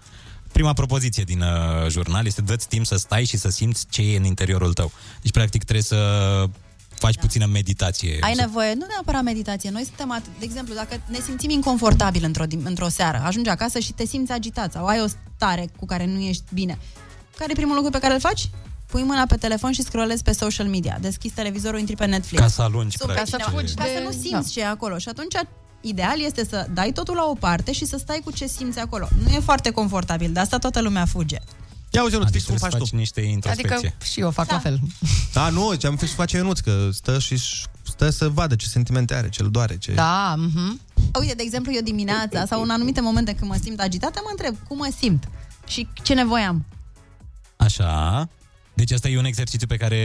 prima 0.53 0.72
propoziție 0.72 1.22
din 1.22 1.41
uh, 1.41 1.89
jurnal 1.89 2.27
este 2.27 2.43
dă-ți 2.43 2.68
timp 2.68 2.87
să 2.87 2.97
stai 2.97 3.25
și 3.25 3.37
să 3.37 3.49
simți 3.49 3.87
ce 3.91 4.03
e 4.03 4.17
în 4.17 4.25
interiorul 4.25 4.72
tău. 4.72 4.93
Deci, 5.22 5.33
practic, 5.33 5.63
trebuie 5.63 5.85
să 5.85 5.97
faci 6.95 7.14
da. 7.14 7.21
puțină 7.21 7.47
meditație. 7.47 8.17
Ai 8.21 8.35
Să- 8.35 8.41
nevoie, 8.41 8.75
nu 8.75 8.87
neapărat 8.89 9.22
meditație. 9.22 9.71
Noi 9.71 9.85
suntem, 9.85 10.21
at- 10.21 10.39
de 10.39 10.45
exemplu, 10.45 10.75
dacă 10.75 11.01
ne 11.07 11.18
simțim 11.25 11.51
inconfortabil 11.51 12.25
într-o, 12.25 12.45
dim- 12.45 12.64
într-o 12.64 12.89
seară, 12.89 13.22
ajungi 13.25 13.51
acasă 13.51 13.79
și 13.79 13.93
te 13.93 14.07
simți 14.07 14.33
agitat 14.33 14.72
sau 14.72 14.87
ai 14.87 15.01
o 15.03 15.07
stare 15.37 15.68
cu 15.77 15.87
care 15.87 16.07
nu 16.07 16.21
ești 16.21 16.43
bine. 16.53 16.79
Care 17.39 17.51
e 17.51 17.55
primul 17.55 17.75
lucru 17.75 17.91
pe 17.91 17.99
care 17.99 18.14
îl 18.14 18.21
faci? 18.21 18.49
Pui 18.91 19.03
mâna 19.03 19.26
pe 19.26 19.37
telefon 19.37 19.72
și 19.72 19.83
scrollezi 19.83 20.22
pe 20.22 20.33
social 20.33 20.67
media. 20.67 20.99
Deschizi 21.00 21.34
televizorul, 21.34 21.79
intri 21.79 21.96
pe 21.96 22.04
Netflix. 22.07 22.42
Ca 22.42 22.49
să 22.49 22.62
alungi, 22.62 22.96
Super, 22.99 23.14
practic. 23.14 23.37
ca 23.37 23.45
să, 23.45 23.50
fugi 23.50 23.75
ca 23.75 23.83
de- 23.84 23.91
să 23.96 24.03
nu 24.03 24.11
simți 24.11 24.30
da. 24.30 24.41
ce 24.53 24.61
e 24.61 24.67
acolo. 24.67 24.99
Și 24.99 25.08
atunci, 25.08 25.34
ideal 25.80 26.21
este 26.21 26.45
să 26.49 26.67
dai 26.75 26.92
totul 26.92 27.14
la 27.14 27.25
o 27.25 27.34
parte 27.34 27.72
și 27.72 27.84
să 27.84 27.96
stai 27.99 28.21
cu 28.25 28.30
ce 28.30 28.46
simți 28.46 28.79
acolo. 28.79 29.08
Nu 29.25 29.34
e 29.34 29.38
foarte 29.41 29.71
confortabil, 29.71 30.33
de 30.33 30.41
asta 30.41 30.58
toată 30.58 30.80
lumea 30.80 31.04
fuge. 31.04 31.38
Ia 31.91 32.03
uzi, 32.03 32.12
Ionuț, 32.12 32.29
Adică 32.29 32.38
fix 32.38 32.45
cum 32.50 32.57
trebuie 32.57 32.71
faci 32.71 32.71
să 32.71 32.76
tu. 32.79 32.84
faci 32.84 32.99
niște 32.99 33.21
introspecție. 33.21 33.76
Adică 33.76 34.04
și 34.04 34.21
eu 34.21 34.30
fac 34.30 34.46
da. 34.46 34.54
la 34.54 34.61
fel. 34.61 34.80
Da, 35.33 35.49
nu, 35.49 35.75
ce 35.75 35.87
am 35.87 35.96
fix 35.96 36.12
face 36.12 36.37
Ionuț, 36.37 36.58
că 36.58 36.88
stă 36.92 37.18
și 37.18 37.37
stă 37.83 38.11
să 38.11 38.29
vadă 38.29 38.54
ce 38.54 38.67
sentimente 38.67 39.14
are, 39.14 39.29
ce 39.29 39.42
îl 39.42 39.50
doare, 39.50 39.79
ce... 39.79 39.92
Da, 39.92 40.34
mhm. 40.38 40.80
Uite, 41.21 41.34
de 41.34 41.42
exemplu, 41.42 41.72
eu 41.72 41.80
dimineața 41.83 42.46
sau 42.46 42.62
în 42.62 42.71
anumite 42.71 43.00
momente 43.00 43.34
când 43.34 43.50
mă 43.50 43.57
simt 43.62 43.80
agitată, 43.80 44.21
mă 44.22 44.29
întreb 44.30 44.57
cum 44.68 44.76
mă 44.76 44.88
simt 44.99 45.29
și 45.67 45.88
ce 46.03 46.14
nevoie 46.14 46.42
am. 46.45 46.64
Așa. 47.57 48.29
Deci 48.81 48.93
asta 48.93 49.09
e 49.09 49.19
un 49.19 49.25
exercițiu 49.25 49.67
pe 49.67 49.77
care 49.77 49.99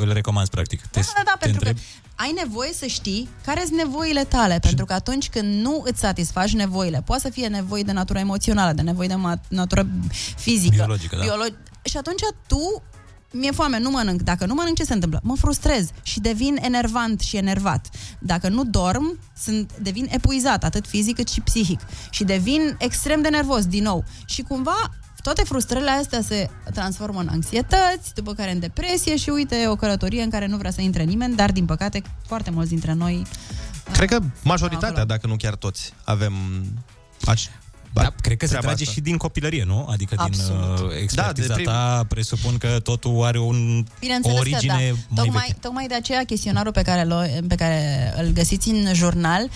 îl 0.00 0.12
recomand, 0.12 0.48
practic. 0.48 0.80
Te, 0.86 1.00
Da, 1.00 1.06
da, 1.16 1.22
da, 1.24 1.32
te 1.38 1.44
pentru 1.44 1.68
întrebi- 1.68 1.80
că 2.16 2.22
ai 2.22 2.32
nevoie 2.44 2.72
să 2.72 2.86
știi 2.86 3.28
care 3.44 3.62
sunt 3.66 3.76
nevoile 3.76 4.24
tale, 4.24 4.58
pentru 4.58 4.84
că 4.84 4.92
atunci 4.92 5.28
când 5.28 5.60
nu 5.62 5.82
îți 5.86 6.00
satisfaci 6.00 6.52
nevoile, 6.52 7.02
poate 7.04 7.22
să 7.22 7.28
fie 7.30 7.46
nevoi 7.46 7.84
de 7.84 7.92
natură 7.92 8.18
emoțională, 8.18 8.72
de 8.72 8.82
nevoi 8.82 9.06
de 9.08 9.14
ma- 9.14 9.48
natură 9.48 9.86
fizică, 10.36 10.74
Biologică, 10.74 11.16
da. 11.16 11.22
biolo- 11.22 11.54
și 11.84 11.96
atunci 11.96 12.20
tu 12.46 12.82
mi-e 13.32 13.50
foame, 13.50 13.78
nu 13.78 13.90
mănânc. 13.90 14.22
Dacă 14.22 14.46
nu 14.46 14.54
mănânc, 14.54 14.76
ce 14.76 14.84
se 14.84 14.92
întâmplă? 14.94 15.20
Mă 15.22 15.36
frustrez 15.36 15.88
și 16.02 16.20
devin 16.20 16.58
enervant 16.60 17.20
și 17.20 17.36
enervat. 17.36 17.88
Dacă 18.18 18.48
nu 18.48 18.64
dorm, 18.64 19.18
sunt, 19.38 19.72
devin 19.78 20.06
epuizat, 20.10 20.64
atât 20.64 20.86
fizic 20.86 21.14
cât 21.16 21.28
și 21.28 21.40
psihic. 21.40 21.80
Și 22.10 22.24
devin 22.24 22.76
extrem 22.78 23.22
de 23.22 23.28
nervos, 23.28 23.66
din 23.66 23.82
nou. 23.82 24.04
Și 24.26 24.42
cumva 24.42 24.90
toate 25.22 25.42
frustrările 25.44 25.90
astea 25.90 26.20
se 26.22 26.48
transformă 26.74 27.20
în 27.20 27.28
anxietăți, 27.28 28.14
după 28.14 28.32
care 28.32 28.50
în 28.52 28.58
depresie 28.58 29.16
și 29.16 29.28
uite, 29.30 29.64
o 29.68 29.76
călătorie 29.76 30.22
în 30.22 30.30
care 30.30 30.46
nu 30.46 30.56
vrea 30.56 30.70
să 30.70 30.80
intre 30.80 31.02
nimeni, 31.02 31.36
dar 31.36 31.52
din 31.52 31.64
păcate 31.64 32.02
foarte 32.26 32.50
mulți 32.50 32.70
dintre 32.70 32.92
noi 32.92 33.22
Cred 33.92 34.08
că 34.08 34.18
majoritatea, 34.42 35.04
dacă 35.04 35.26
nu 35.26 35.36
chiar 35.36 35.54
toți, 35.54 35.92
avem... 36.04 36.32
Aș... 37.24 37.46
Da, 37.94 38.10
cred 38.20 38.36
că 38.36 38.44
se 38.44 38.50
treaba 38.50 38.66
trage 38.66 38.82
asta. 38.82 38.94
și 38.94 39.00
din 39.00 39.16
copilărie, 39.16 39.64
nu? 39.64 39.86
Adică 39.90 40.14
Absolut. 40.18 40.76
din 40.76 40.84
uh, 40.86 40.92
expertiza 41.02 41.46
Da, 41.46 41.54
de 41.54 41.60
prim- 41.60 41.64
ta 41.64 42.04
presupun 42.08 42.58
că 42.58 42.78
totul 42.82 43.22
are 43.24 43.38
un, 43.38 43.84
Bineînțeles 44.00 44.36
o 44.36 44.40
origine 44.40 44.72
că 44.72 44.78
da. 44.78 45.22
mai 45.22 45.24
Tocmai, 45.24 45.44
veche. 45.46 45.58
tocmai 45.60 45.86
de 45.86 45.94
aceea 45.94 46.24
chestionarul 46.24 46.72
pe 46.72 46.82
care, 46.82 47.04
l- 47.04 47.44
pe 47.48 47.54
care 47.54 48.12
îl 48.16 48.26
găsiți 48.26 48.68
în 48.68 48.94
jurnal 48.94 49.48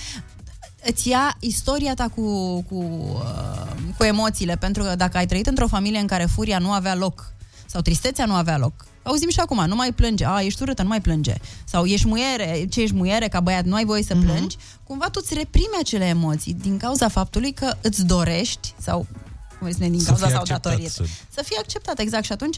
îți 0.87 1.09
ia 1.09 1.37
istoria 1.41 1.95
ta 1.95 2.09
cu, 2.15 2.23
cu, 2.63 2.75
uh, 3.15 3.73
cu 3.97 4.05
emoțiile, 4.05 4.57
pentru 4.57 4.83
că 4.83 4.95
dacă 4.97 5.17
ai 5.17 5.27
trăit 5.27 5.47
într-o 5.47 5.67
familie 5.67 5.99
în 5.99 6.07
care 6.07 6.25
furia 6.35 6.59
nu 6.59 6.71
avea 6.73 6.95
loc 6.95 7.33
sau 7.67 7.81
tristețea 7.81 8.25
nu 8.27 8.35
avea 8.35 8.59
loc, 8.59 8.87
auzim 9.03 9.29
și 9.29 9.41
acum, 9.41 9.65
nu 9.67 9.75
mai 9.75 9.93
plânge, 9.93 10.25
a, 10.27 10.41
ești 10.41 10.63
urâtă, 10.63 10.83
nu 10.83 10.89
mai 10.89 11.01
plânge, 11.01 11.35
sau 11.65 11.85
ești 11.85 12.07
muiere, 12.07 12.67
ce 12.71 12.81
ești 12.83 12.95
muiere, 12.95 13.29
ca 13.29 13.41
băiat, 13.41 13.65
nu 13.65 13.75
ai 13.75 13.85
voie 13.85 14.03
să 14.03 14.15
Mhm. 14.15 14.25
plângi, 14.25 14.57
cumva 14.85 15.09
tu 15.11 15.21
îți 15.23 15.35
reprimi 15.35 15.77
acele 15.81 16.05
emoții 16.05 16.55
din 16.55 16.77
cauza 16.77 17.09
faptului 17.09 17.53
că 17.53 17.75
îți 17.81 18.05
dorești, 18.07 18.75
sau 18.79 19.07
cum 19.59 19.67
îi 19.67 19.73
spune, 19.73 19.89
din 19.89 19.99
Să 20.01 20.07
cauza 20.07 20.25
fie 20.25 20.33
sau 20.35 20.41
acceptat, 20.41 20.63
datorie. 20.73 20.89
să- 20.89 21.05
Să 21.35 21.43
fie 21.45 21.57
acceptat, 21.61 21.99
exact. 21.99 22.25
Și 22.25 22.33
atunci 22.33 22.57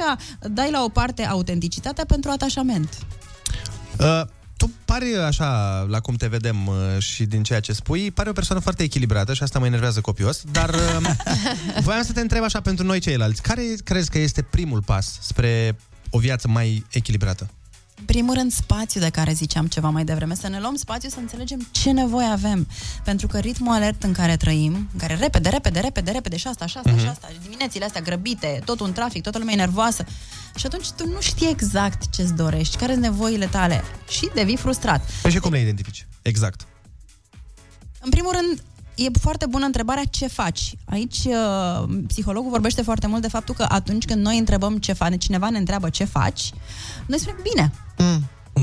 dai 0.51 0.71
la 0.71 0.83
o 0.85 0.89
parte 0.89 1.25
autenticitatea 1.25 2.05
pentru 2.05 2.31
atașament. 2.31 2.99
Uh, 4.01 4.23
tu 4.59 4.71
pari 4.85 5.17
așa, 5.17 5.81
la 5.89 6.01
cum 6.01 6.15
te 6.15 6.27
vedem 6.27 6.67
uh, 6.67 6.75
și 6.99 7.25
din 7.25 7.43
ceea 7.43 7.61
ce 7.61 7.73
spui, 7.73 8.11
pari 8.11 8.29
o 8.29 8.33
persoană 8.33 8.63
foarte 8.63 8.83
echilibrată 8.83 9.35
și 9.35 9.43
asta 9.43 9.59
mă 9.59 9.67
enervează 9.67 10.01
copios, 10.01 10.43
dar 10.53 10.75
uh, 10.75 11.15
voiam 11.87 12.03
să 12.03 12.13
te 12.13 12.21
întreb 12.21 12.43
așa 12.43 12.61
pentru 12.61 12.87
noi 12.87 13.01
ceilalți. 13.01 13.43
Care 13.43 13.63
crezi 13.85 14.11
că 14.11 14.19
este 14.19 14.43
primul 14.43 14.83
pas 14.83 15.19
spre 15.21 15.77
o 16.11 16.19
viață 16.19 16.49
mai 16.49 16.87
echilibrată? 16.91 17.51
În 17.99 18.05
primul 18.05 18.35
rând, 18.35 18.53
spațiu 18.53 19.01
de 19.01 19.09
care 19.11 19.33
ziceam 19.33 19.67
ceva 19.67 19.89
mai 19.91 20.05
devreme. 20.05 20.35
Să 20.35 20.49
ne 20.49 20.61
luăm 20.61 20.75
spațiu 20.75 21.09
să 21.09 21.19
înțelegem 21.19 21.69
ce 21.71 21.91
nevoie 21.91 22.27
avem. 22.27 22.67
Pentru 23.05 23.27
că 23.27 23.39
ritmul 23.39 23.75
alert 23.75 24.03
în 24.03 24.13
care 24.13 24.37
trăim, 24.37 24.73
în 24.93 24.99
care 24.99 25.15
repede, 25.15 25.49
repede, 25.49 25.81
repede, 25.81 26.11
repede, 26.11 26.37
și 26.37 26.47
asta, 26.47 26.67
și 26.67 26.77
asta, 26.77 26.91
Mhm. 26.91 27.01
și 27.01 27.07
asta, 27.07 27.29
și 27.33 27.39
diminețile 27.43 27.85
astea 27.85 28.01
grăbite, 28.01 28.63
totul 28.65 28.87
în 28.87 28.93
trafic, 28.93 29.23
toată 29.23 29.39
lumea 29.39 29.55
e 29.55 29.57
nervoasă. 29.57 30.05
Și 30.57 30.67
atunci 30.67 30.91
tu 30.91 31.09
nu 31.09 31.21
știi 31.21 31.49
exact 31.51 32.11
ce-ți 32.15 32.35
dorești, 32.35 32.77
care 32.77 32.93
sunt 32.93 33.05
nevoile 33.05 33.47
tale 33.47 33.83
și 34.09 34.31
devii 34.35 34.57
frustrat. 34.57 35.11
Păi 35.23 35.31
și 35.31 35.39
cum 35.39 35.53
le 35.53 35.61
identifici? 35.61 36.07
Exact. 36.23 36.67
În 38.01 38.11
primul 38.11 38.33
rând, 38.33 38.63
e 38.99 39.19
foarte 39.21 39.47
bună 39.47 39.65
întrebarea 39.65 40.05
ce 40.11 40.27
faci. 40.27 40.73
Aici 40.85 41.17
uh, 41.25 41.89
psihologul 42.07 42.51
vorbește 42.51 42.83
foarte 42.83 43.07
mult 43.07 43.23
de 43.23 43.29
faptul 43.29 43.55
că 43.55 43.65
atunci 43.69 44.05
când 44.05 44.25
noi 44.25 44.39
întrebăm 44.39 44.79
ce 44.79 44.93
faci, 44.93 45.19
cineva 45.19 45.51
ne 45.51 45.59
întreabă 45.59 45.89
ce 45.91 46.05
faci, 46.05 46.51
noi 47.07 47.19
spunem 47.19 47.41
bine. 47.53 47.73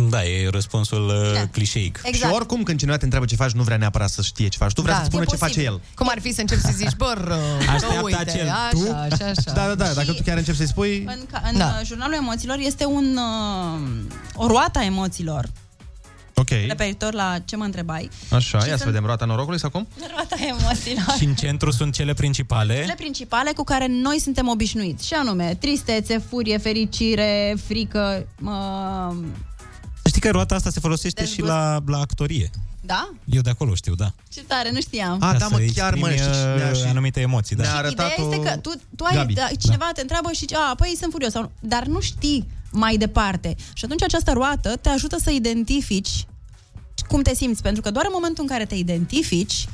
Da, 0.10 0.24
e 0.26 0.50
răspunsul 0.50 1.08
uh, 1.08 1.42
clișeic. 1.52 2.00
Exact. 2.04 2.32
Și 2.32 2.36
oricum 2.38 2.64
când 2.64 2.80
cineva 2.80 2.98
te 2.98 3.04
întreabă 3.04 3.28
ce 3.28 3.36
faci, 3.36 3.52
nu 3.52 3.64
vrea 3.64 3.78
neapărat 3.78 4.10
să 4.10 4.22
știe 4.22 4.48
ce 4.48 4.58
faci. 4.58 4.74
Tu 4.74 4.82
vrea 4.82 4.94
Da, 4.94 5.00
să 5.00 5.06
spună 5.06 5.22
e 5.22 5.26
ce 5.26 5.36
face 5.36 5.54
posibil. 5.54 5.72
el. 5.72 5.82
Cum 5.96 6.08
ar 6.10 6.20
fi 6.22 6.34
să 6.34 6.42
începi 6.42 6.62
să 6.62 6.72
zici, 6.76 6.96
bă, 6.98 7.14
rău, 7.28 7.40
Așteaptă 7.74 8.02
uite, 8.04 8.18
acel 8.18 8.50
așa, 8.50 8.70
tu. 8.72 8.92
așa, 8.92 9.26
așa. 9.26 9.54
Da, 9.58 9.68
da, 9.68 9.74
da, 9.76 9.94
dacă 9.94 10.14
tu 10.14 10.22
chiar 10.26 10.38
începi 10.38 10.58
să-i 10.58 10.68
spui... 10.68 11.04
În, 11.08 11.20
ca, 11.32 11.42
în 11.52 11.58
Da. 11.58 11.66
da. 11.66 11.82
jurnalul 11.84 12.16
emoțiilor 12.16 12.58
este 12.60 12.86
un, 12.86 13.18
uh, 13.18 13.80
o 14.34 14.48
roată 14.48 14.80
a 14.80 14.84
emoțiilor, 14.84 15.46
Ok. 16.38 16.50
referitor 16.68 17.14
la 17.14 17.38
ce 17.46 17.56
mă 17.56 17.64
întrebai. 17.64 18.10
Așa, 18.32 18.60
Și 18.60 18.66
ia 18.68 18.72
să 18.72 18.78
sunt- 18.78 18.90
vedem 18.90 19.06
roata 19.06 19.26
norocului 19.26 19.60
sau 19.60 19.70
cum? 19.70 19.88
Roata 20.16 20.36
emoțiilor. 20.48 21.16
Și 21.18 21.24
în 21.26 21.34
centru 21.36 21.72
sunt 21.72 21.94
cele 21.94 22.14
principale. 22.14 22.80
Cele 22.82 22.94
principale 22.98 23.52
cu 23.56 23.64
care 23.64 23.88
noi 23.90 24.20
suntem 24.20 24.48
obișnuiți, 24.48 25.08
și 25.08 25.14
anume 25.14 25.56
tristețe, 25.60 26.18
furie, 26.18 26.58
fericire, 26.58 27.56
frică, 27.68 28.28
uh, 28.44 29.16
Să 30.02 30.08
știi 30.08 30.22
că 30.22 30.30
roata 30.30 30.56
asta 30.56 30.70
se 30.70 30.80
folosește 30.80 31.26
și 31.26 31.42
la, 31.42 31.80
la 31.86 32.00
actorie. 32.00 32.50
Da? 32.86 33.10
Eu 33.26 33.42
de 33.42 33.50
acolo 33.50 33.76
știu, 33.76 33.96
da. 33.96 34.14
Ce 34.34 34.44
tare, 34.44 34.72
nu 34.72 34.80
știam. 34.82 35.18
A, 35.22 35.32
Ca 35.32 35.38
da, 35.38 35.48
mă, 35.48 35.58
să 35.58 35.64
chiar, 35.76 35.96
mă, 35.96 36.10
exprimi, 36.10 36.34
știi, 36.36 36.50
uh, 36.52 36.58
ne-a 36.58 36.74
și- 36.74 36.84
anumite 36.84 37.20
emoții, 37.20 37.56
da. 37.56 37.62
ne-a 37.62 37.72
Ideea 37.72 37.86
arătat-o 38.06 38.22
este 38.34 38.50
că 38.50 38.58
tu, 38.58 38.72
tu 38.96 39.04
ai, 39.04 39.16
Gabi. 39.16 39.34
da, 39.34 39.48
cineva 39.60 39.90
te 39.94 40.02
întreabă 40.02 40.30
și 40.32 40.38
zice, 40.40 40.56
a, 40.56 40.76
păi 40.76 40.96
sunt 41.00 41.12
furios, 41.12 41.32
sau, 41.32 41.42
nu. 41.42 41.52
dar 41.60 41.86
nu 41.86 42.00
știi 42.02 42.48
mai 42.72 42.98
departe. 42.98 43.56
Și 43.74 43.86
atunci 43.86 44.02
această 44.04 44.32
roată 44.32 44.76
te 44.82 44.90
ajută 44.90 45.18
să 45.24 45.30
identifici 45.32 46.26
cum 47.08 47.22
te 47.22 47.34
simți, 47.36 47.62
pentru 47.62 47.82
că 47.82 47.92
doar 47.92 48.06
în 48.06 48.12
momentul 48.14 48.44
în 48.44 48.50
care 48.50 48.66
te 48.66 48.76
identifici, 48.76 49.66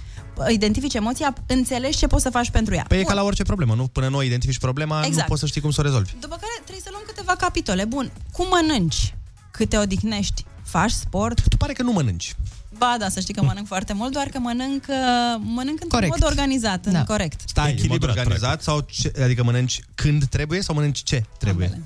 identifici 0.49 0.93
emoția, 0.93 1.33
înțelegi 1.47 1.97
ce 1.97 2.07
poți 2.07 2.23
să 2.23 2.29
faci 2.29 2.49
pentru 2.49 2.73
ea. 2.73 2.85
Păi 2.88 2.97
e 2.97 3.01
Bun. 3.01 3.09
ca 3.09 3.15
la 3.19 3.23
orice 3.25 3.43
problemă, 3.43 3.75
nu? 3.75 3.88
Până 3.88 4.07
nu 4.07 4.21
identifici 4.21 4.57
problema, 4.59 4.99
nu 4.99 5.05
Exact. 5.05 5.27
poți 5.27 5.39
să 5.39 5.45
știi 5.45 5.61
cum 5.61 5.71
să 5.71 5.79
o 5.79 5.83
rezolvi. 5.83 6.11
După 6.19 6.35
care 6.35 6.51
trebuie 6.63 6.83
să 6.83 6.89
luăm 6.91 7.03
câteva 7.07 7.35
capitole. 7.35 7.85
Bun, 7.85 8.11
cum 8.31 8.47
mănânci? 8.47 9.15
Cât 9.51 9.69
te 9.69 9.77
odihnești? 9.77 10.45
Faci 10.63 10.91
sport? 10.91 11.47
Tu 11.47 11.57
pare 11.57 11.73
că 11.73 11.83
nu 11.83 11.91
mănânci. 11.91 12.35
Ba 12.82 12.95
da, 12.99 13.10
să 13.10 13.20
știi 13.20 13.34
că 13.34 13.44
mănânc 13.44 13.68
foarte 13.68 13.94
mult, 13.94 14.12
doar 14.12 14.28
că 14.28 14.40
mănânc, 14.40 14.84
uh, 14.88 14.95
mănânc 15.40 15.70
într-un 15.82 15.90
Corect. 15.90 16.12
mod 16.20 16.30
organizat, 16.30 16.88
da. 16.88 17.03
corect. 17.03 17.41
Stai, 17.45 17.66
în 17.66 17.72
mod 17.72 17.80
Echilibrat, 17.84 18.18
organizat 18.18 18.62
sau 18.62 18.86
ce, 18.90 19.12
adică 19.24 19.44
mănânci 19.44 19.80
când 19.95 20.26
trebuie 20.26 20.62
sau 20.62 20.76
mănânci 20.76 21.03
ce 21.03 21.24
trebuie? 21.40 21.82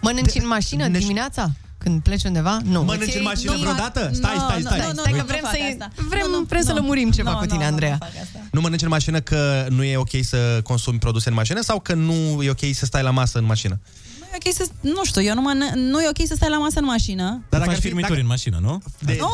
Mănânci 0.00 0.34
în 0.34 0.46
mașină 0.46 0.88
Deci- 0.88 1.00
dimineața? 1.00 1.50
Când 1.78 2.02
pleci 2.02 2.22
undeva? 2.24 2.58
Nu. 2.64 2.82
Mănânci 2.82 3.06
Îți 3.06 3.16
în 3.16 3.22
iei- 3.22 3.26
mașină 3.32 3.52
nu, 3.52 3.58
vreodată? 3.58 4.06
nu, 4.08 4.14
Stai, 4.14 4.34
stai, 4.38 4.60
nu, 4.60 4.66
stai. 4.66 4.78
nu, 4.78 4.86
nu, 4.86 4.92
Stai 4.92 4.94
Stai 4.94 5.12
că 5.12 5.16
că 5.16 5.16
nu 5.16 5.24
vrem 5.26 5.40
fac 5.42 5.50
să 5.50 5.58
asta. 5.70 6.04
vrem, 6.08 6.26
Nu, 6.30 6.38
nu, 6.38 6.44
vrem 6.44 6.62
să 6.62 6.68
nu. 6.72 6.74
lămurim 6.78 7.10
ceva 7.10 7.30
Nu, 7.30 7.36
cu 7.36 7.42
nu, 7.42 7.50
tine, 7.50 7.58
nu, 7.62 7.64
nu 7.68 7.72
Andreea. 7.72 7.96
fac 8.00 8.08
asta. 8.22 8.38
Nu 8.52 8.60
mănânci 8.60 8.82
în 8.82 8.88
mașină 8.88 9.20
că 9.20 9.66
nu 9.70 9.82
e 9.84 9.96
ok 9.96 10.10
să 10.22 10.60
consumi 10.62 10.98
produse 10.98 11.28
în 11.28 11.34
mașină 11.34 11.60
sau 11.60 11.80
că 11.80 11.94
nu 11.94 12.42
e 12.42 12.50
ok 12.50 12.74
să 12.74 12.84
stai 12.84 13.02
la 13.02 13.10
masă 13.10 13.38
în 13.38 13.44
mașină? 13.44 13.80
Nu 14.32 14.38
e 14.38 14.40
ok 14.46 14.54
să, 14.54 14.68
nu 14.80 15.04
știu, 15.04 15.22
eu 15.22 15.34
nu, 15.34 15.40
mănânc, 15.40 15.72
nu 15.74 16.00
e 16.00 16.08
ok 16.08 16.26
să 16.26 16.34
stai 16.36 16.48
la 16.48 16.58
masă 16.58 16.78
în 16.78 16.84
mașină. 16.84 17.24
Dar 17.24 17.60
dacă 17.60 17.64
faci 17.64 17.70
ar 17.70 17.74
fi- 17.74 17.80
firmituri 17.80 18.08
dacă- 18.12 18.20
în 18.22 18.26
mașină, 18.26 18.58
nu? 18.60 18.82
De... 18.98 19.16
Nu! 19.20 19.26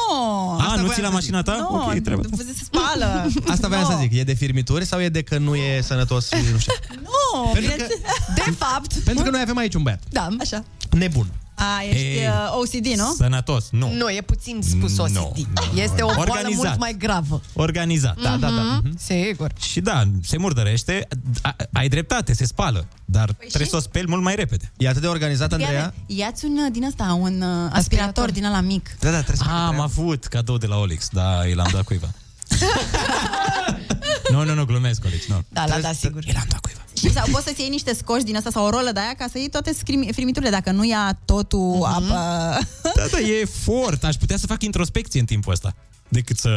A, 0.50 0.54
Asta 0.54 0.74
nu 0.74 0.74
voiam 0.76 0.92
ții 0.92 1.02
la 1.02 1.08
să 1.08 1.14
mașina 1.14 1.42
ta? 1.42 1.56
Nu, 1.56 1.74
ok, 1.74 2.00
trebuie. 2.02 2.28
se 2.36 2.64
spală. 2.64 3.26
Asta 3.52 3.68
voiam 3.68 3.82
Nu. 3.82 3.90
să 3.90 3.96
zic, 4.00 4.12
e 4.14 4.22
de 4.22 4.34
firmituri 4.34 4.84
sau 4.84 5.00
e 5.00 5.08
de 5.08 5.22
că 5.22 5.38
nu 5.38 5.54
e 5.54 5.80
sănătos 5.80 6.26
și 6.28 6.34
nu 6.52 6.58
știu? 6.58 6.72
Nu, 7.02 7.50
Pentru 7.52 7.70
bine- 7.72 7.86
că- 7.86 7.94
De 8.44 8.50
fapt, 8.58 8.92
Pentru 8.94 9.24
că 9.24 9.30
noi 9.30 9.40
avem 9.40 9.56
aici 9.56 9.74
un 9.74 9.82
băiat 9.82 10.00
da. 10.10 10.28
Așa. 10.40 10.64
nebun. 10.90 11.26
A, 11.58 11.82
ești 11.90 12.02
Ei, 12.06 12.26
uh, 12.26 12.58
OCD, 12.60 12.86
nu? 12.86 13.14
Sănătos, 13.16 13.68
nu. 13.70 13.92
Nu, 13.92 14.10
e 14.10 14.20
puțin 14.20 14.60
spus 14.62 14.96
Nu, 14.96 15.02
OCD. 15.04 15.14
nu. 15.14 15.32
Este 15.80 16.02
o 16.02 16.06
boală 16.06 16.20
Organizat. 16.30 16.64
mult 16.64 16.78
mai 16.78 16.94
gravă. 16.98 17.40
Organizat. 17.52 18.20
Da, 18.22 18.36
da, 18.36 18.46
da. 18.50 18.80
Mhm. 18.82 18.98
Sigur. 18.98 19.50
Și 19.60 19.80
da, 19.80 20.02
se 20.22 20.36
murdărește, 20.38 21.08
a, 21.42 21.56
ai 21.72 21.88
dreptate, 21.88 22.32
se 22.34 22.44
spală, 22.44 22.86
dar 23.04 23.24
trebuie 23.24 23.48
Păi 23.52 23.64
și? 23.64 23.70
să 23.70 23.76
o 23.76 23.80
speli 23.80 24.06
mult 24.08 24.22
mai 24.22 24.34
repede. 24.34 24.72
E 24.76 24.88
atât 24.88 25.00
de 25.00 25.06
organizat, 25.06 25.52
Andreea? 25.52 25.94
Ia-ți 26.06 26.44
un 26.44 26.52
uh, 26.52 26.72
din 26.72 26.84
asta, 26.84 27.18
un 27.20 27.40
uh, 27.42 27.70
aspirator 27.72 28.30
din 28.30 28.44
ăla 28.44 28.60
mic. 28.60 28.96
Da, 29.00 29.10
da, 29.10 29.16
trebuie 29.22 29.36
să 29.36 29.52
A, 29.52 29.66
am 29.66 29.80
avut 29.80 30.24
cadou 30.24 30.58
de 30.58 30.66
la 30.66 30.76
Olix, 30.76 31.08
da, 31.12 31.46
i 31.46 31.54
l-am 31.54 31.68
dat 31.72 31.82
cuiva. 31.82 32.08
nu, 34.32 34.44
nu, 34.44 34.54
nu, 34.54 34.64
glumesc, 34.64 35.04
Olix, 35.04 35.26
nu. 35.26 35.42
Da, 35.48 35.64
la 35.66 35.78
da, 35.80 35.92
sigur. 35.92 36.24
I 36.24 36.32
l-am 36.32 36.46
dat 36.48 36.60
cuiva. 36.60 36.80
Și 36.98 37.12
sau 37.12 37.24
poți 37.30 37.44
să-ți 37.44 37.60
iei 37.60 37.68
niște 37.68 37.94
scoși 37.94 38.24
din 38.24 38.36
asta 38.36 38.50
sau 38.50 38.64
o 38.66 38.70
rolă 38.70 38.90
de 38.92 39.00
aia 39.00 39.14
ca 39.18 39.26
să 39.32 39.38
iei 39.38 39.48
toate 39.48 39.72
scrimi- 39.72 40.12
frimiturile. 40.12 40.50
Dacă 40.50 40.70
nu 40.70 40.84
ia 40.84 41.18
totul 41.24 41.74
Mhm. 41.76 41.84
apă... 41.84 42.58
Da, 42.94 43.04
da, 43.10 43.18
e 43.18 43.40
efort. 43.40 44.04
Aș 44.04 44.14
putea 44.14 44.36
să 44.36 44.46
fac 44.46 44.62
introspecție 44.62 45.20
în 45.20 45.26
timpul 45.26 45.52
ăsta. 45.52 45.74
Decât 46.08 46.38
să... 46.38 46.50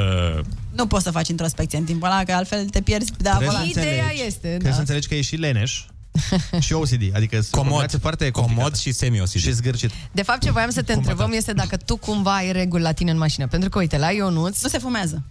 Nu 0.71 0.87
poți 0.87 1.03
să 1.03 1.11
faci 1.11 1.27
introspecție 1.27 1.77
în 1.77 1.83
timpul 1.83 2.07
ăla, 2.07 2.23
că 2.23 2.31
altfel 2.33 2.65
te 2.65 2.81
pierzi 2.81 3.11
de 3.17 3.23
Trebuie 3.23 3.47
apă. 3.47 3.57
să 3.57 3.79
Ideea 3.79 4.03
înțelegi- 4.05 4.25
este, 4.25 4.39
Trebuie 4.47 4.69
da. 4.69 4.73
să 4.73 4.79
înțelegi 4.79 5.07
că 5.07 5.15
e 5.15 5.21
și 5.21 5.35
leneș 5.35 5.85
și 6.65 6.73
OCD, 6.73 7.01
adică 7.15 7.35
sunt 7.35 7.51
Comod, 7.51 7.67
combinații 7.67 7.99
foarte 7.99 8.29
comod 8.31 8.47
complicate. 8.49 8.79
și 8.79 8.91
semi-OCD. 8.91 9.29
și 9.39 9.51
zgârcit. 9.51 9.91
De 10.11 10.21
fapt, 10.21 10.41
ce 10.43 10.51
voiam 10.51 10.69
să 10.69 10.81
te 10.81 10.93
întrebăm 10.93 11.31
este 11.31 11.53
dacă 11.53 11.77
tu 11.77 11.95
cumva 11.97 12.35
ai 12.35 12.51
reguli 12.51 12.81
la 12.83 12.91
tine 12.91 13.11
în 13.11 13.17
mașină. 13.17 13.47
Pentru 13.47 13.69
că, 13.69 13.79
uite, 13.79 13.97
la 13.97 14.11
Ionuț... 14.11 14.61
Nu 14.61 14.69
se 14.69 14.77
fumează. 14.77 15.23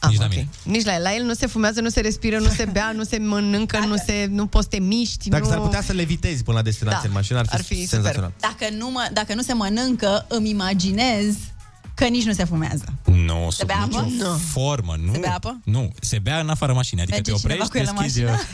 Ah, 0.00 0.08
Nici 0.10 0.18
la 0.18 0.24
ok. 0.24 0.30
mine. 0.30 0.48
Nici 0.62 0.84
la 0.84 0.94
el. 0.94 1.02
La 1.02 1.14
el 1.14 1.24
nu 1.24 1.34
se 1.34 1.46
fumează, 1.46 1.80
nu 1.80 1.88
se 1.88 2.00
respiră, 2.00 2.38
nu 2.38 2.48
se 2.48 2.64
bea, 2.64 2.92
nu 2.92 3.02
se 3.04 3.18
mănâncă, 3.18 3.78
nu, 3.78 3.96
se, 3.96 4.26
nu 4.30 4.46
poți 4.46 4.64
să 4.64 4.70
te 4.70 4.78
miști. 4.78 5.28
Dacă 5.28 5.44
nu... 5.44 5.50
s-ar 5.50 5.58
putea 5.60 5.82
să 5.82 5.92
levitezi 5.92 6.42
până 6.42 6.56
la 6.56 6.62
destinație 6.62 6.98
Da, 7.02 7.08
în 7.08 7.14
mașină, 7.14 7.38
ar 7.38 7.46
fi, 7.46 7.54
ar 7.54 7.60
fi 7.62 7.74
super. 7.74 7.88
senzațional. 7.88 8.32
Dacă 8.40 8.74
nu, 8.74 8.90
mă, 8.90 9.08
dacă 9.12 9.34
nu 9.34 9.42
se 9.42 9.52
mănâncă, 9.52 10.24
îmi 10.28 10.48
imaginez 10.50 11.34
că 11.94 12.04
nici 12.04 12.24
nu 12.24 12.32
se 12.32 12.44
fumează. 12.44 12.84
Nu, 13.04 13.46
sub 13.50 13.66
bea 13.66 13.76
apă? 13.76 14.00
nicio 14.08 14.24
Nu. 14.24 14.36
formă, 14.36 14.94
nu. 15.04 15.12
Se 15.12 15.18
bea 15.18 15.34
apă? 15.34 15.60
Nu, 15.64 15.92
se 16.00 16.18
bea 16.18 16.38
în 16.40 16.48
afara 16.48 16.72
mașinii, 16.72 17.02
adică 17.02 17.16
Merge 17.26 17.32
te 17.32 17.38
cineva 17.38 17.64
oprești, 17.64 17.72
cu 17.72 17.90
el 17.90 17.94
în 17.96 18.04
deschizi 18.06 18.24
mașină? 18.24 18.48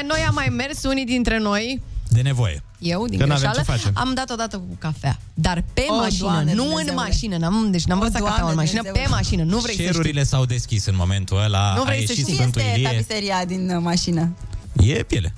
E, 0.00 0.06
noi 0.06 0.24
am 0.28 0.34
mai 0.34 0.48
mers, 0.48 0.82
unii 0.82 1.04
dintre 1.04 1.38
noi, 1.38 1.82
de 2.10 2.20
nevoie. 2.20 2.62
eu, 2.78 3.06
din 3.06 3.18
Că 3.18 3.24
n-avem 3.26 3.42
greșeală, 3.50 3.58
ce 3.58 3.70
facem. 3.78 3.90
am 3.94 4.14
dat 4.14 4.30
odată 4.30 4.56
cu 4.56 4.76
cafea. 4.78 5.18
Dar 5.34 5.64
pe 5.72 5.84
O, 5.88 5.94
mașină, 5.96 6.18
Doamne 6.28 6.52
nu 6.54 6.62
în 6.62 6.68
Dumnezeule. 6.68 6.94
mașină. 7.02 7.36
N-am, 7.36 7.70
deci 7.70 7.84
n-am 7.84 7.98
O, 7.98 8.00
văzut 8.00 8.14
cafea 8.16 8.30
în 8.34 8.38
Doamne 8.40 8.54
mașină, 8.54 8.82
pe 8.82 8.88
Dumnezeule. 8.88 9.16
mașină. 9.22 9.42
Nu 9.42 9.58
vrei 9.58 9.74
să 9.74 9.80
știi. 9.80 9.92
Cerurile 9.92 10.22
s-au 10.24 10.44
deschis 10.44 10.86
în 10.86 10.94
momentul 10.96 11.42
ăla, 11.44 11.72
Nu 11.74 11.80
a 11.80 11.84
vrei 11.84 11.96
să 12.06 12.12
ieșit 12.12 12.16
știi. 12.24 12.34
Ce 12.34 12.40
Sfântul 12.40 12.60
este 12.60 12.78
Ilie. 12.78 12.88
tapiseria 12.90 13.44
din 13.44 13.70
uh, 13.70 13.76
mașină? 13.82 14.34
E 14.76 15.02
piele. 15.02 15.34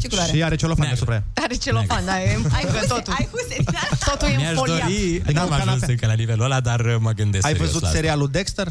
Ce 0.00 0.08
culoare? 0.08 0.32
Și 0.36 0.42
are 0.42 0.56
celofan 0.56 0.86
Neagră. 0.86 1.04
deasupra 1.04 1.14
ea. 1.36 1.44
Are 1.44 1.54
celofan, 1.54 2.04
da, 2.04 2.22
e 2.22 2.28
Ai 2.28 2.34
încă 2.34 2.76
huse, 2.76 2.86
totul. 2.94 3.12
ai 3.18 3.28
huse 3.32 3.56
din 3.58 3.76
astea. 3.90 4.08
Totul 4.12 4.28
e 4.28 4.36
Mi-aș 4.36 4.48
înfoliat. 4.50 4.80
dori, 4.88 5.20
Adică 5.24 5.32
n-am 5.38 5.48
o 5.48 5.52
ajuns 5.52 5.64
canapea. 5.68 5.88
încă 5.90 6.06
la 6.06 6.12
nivelul 6.12 6.44
ăla, 6.44 6.60
dar 6.60 6.80
uh, 6.80 6.96
mă 7.00 7.10
gândesc 7.12 7.44
Ai 7.46 7.50
serios 7.52 7.66
văzut 7.68 7.82
la 7.82 7.88
asta. 7.88 7.98
serialul 8.00 8.28
Dexter? 8.28 8.68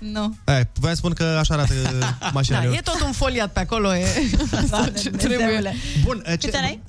Nu. 0.00 0.36
Ai, 0.44 0.68
voiam 0.74 0.94
să 0.94 1.00
spun 1.00 1.12
că 1.12 1.24
așa 1.24 1.54
arată 1.54 1.74
mașina 2.32 2.60
Da, 2.64 2.74
e 2.74 2.80
tot 2.84 3.00
înfoliat 3.06 3.52
pe 3.52 3.60
acolo, 3.60 3.94
e 3.94 4.04
ce 5.02 5.10
trebuie. 5.10 5.36
Dumnezeule. 5.36 5.74
Bun, 6.02 6.24
uh, 6.26 6.32
Câți 6.38 6.56
ani 6.56 6.66
ai? 6.66 6.80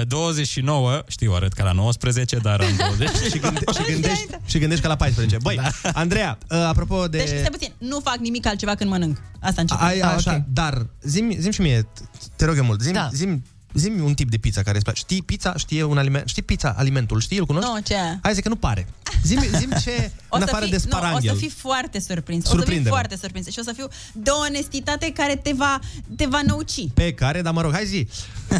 Uh, 0.00 0.06
29, 0.06 1.02
știu, 1.08 1.32
arăt 1.34 1.52
ca 1.52 1.64
la 1.64 1.72
19, 1.72 2.36
dar 2.36 2.60
am 2.60 2.76
20. 2.76 3.08
și, 3.32 3.38
gânde- 3.38 3.60
și, 3.84 3.92
gândești, 3.92 4.26
și 4.46 4.58
gândești 4.58 4.82
ca 4.82 4.88
la 4.88 4.96
14. 4.96 5.36
Băi, 5.42 5.56
da. 5.82 5.90
Andreea, 5.92 6.38
uh, 6.50 6.58
apropo 6.58 7.06
de... 7.08 7.18
Deci, 7.18 7.26
stai 7.28 7.48
puțin, 7.50 7.72
nu 7.78 8.00
fac 8.00 8.16
nimic 8.16 8.46
altceva 8.46 8.74
când 8.74 8.90
mănânc. 8.90 9.18
Asta 9.40 9.60
încep. 9.60 9.78
Ai, 9.80 9.98
Da, 9.98 10.08
așa, 10.14 10.34
ok. 10.34 10.42
dar 10.52 10.86
zim, 11.02 11.34
zim 11.38 11.50
și 11.50 11.60
mie, 11.60 11.88
te 12.36 12.44
rog 12.44 12.56
eu 12.56 12.64
mult, 12.64 12.80
zim, 12.80 12.92
Da. 12.92 13.08
zim, 13.12 13.44
zim 13.74 14.04
un 14.04 14.14
tip 14.14 14.30
de 14.30 14.36
pizza 14.36 14.62
care 14.62 14.74
îți 14.76 14.84
place. 14.84 15.00
Știi 15.00 15.22
pizza? 15.22 15.54
Știi 15.56 15.82
un 15.82 15.98
aliment? 15.98 16.28
Știi 16.28 16.42
pizza, 16.42 16.74
alimentul? 16.78 17.20
Știi? 17.20 17.38
Îl 17.38 17.46
cunoști? 17.46 17.68
Nu, 17.70 17.78
ce? 17.80 17.96
Hai 18.22 18.34
zic 18.34 18.42
că 18.42 18.48
nu 18.48 18.56
pare. 18.56 18.86
Zim, 19.22 19.40
zim 19.60 19.70
ce, 19.82 20.10
O 20.28 20.36
în 20.36 20.42
să 20.42 20.46
afară 20.48 20.64
fii, 20.64 20.70
de 20.72 20.82
nu, 20.84 20.90
o 20.92 20.96
sparanghel. 20.96 21.32
să 21.32 21.38
fii 21.38 21.48
foarte 21.56 22.00
surprins. 22.00 22.44
O 22.44 22.46
să 22.46 22.50
fii 22.50 22.58
Surprinde-mă. 22.60 22.94
foarte 22.94 23.16
surprins. 23.20 23.46
Și 23.48 23.58
o 23.58 23.62
să 23.62 23.72
fiu 23.76 23.86
de 24.12 24.30
o 24.30 24.38
onestitate 24.38 25.12
care 25.12 25.36
te 25.36 25.52
va, 25.56 25.78
te 26.16 26.26
va 26.26 26.40
năuci. 26.46 26.88
Pe 26.94 27.12
care, 27.12 27.42
dar 27.42 27.52
mă 27.52 27.60
rog, 27.60 27.72
hai 27.72 27.86
zi. 27.86 28.08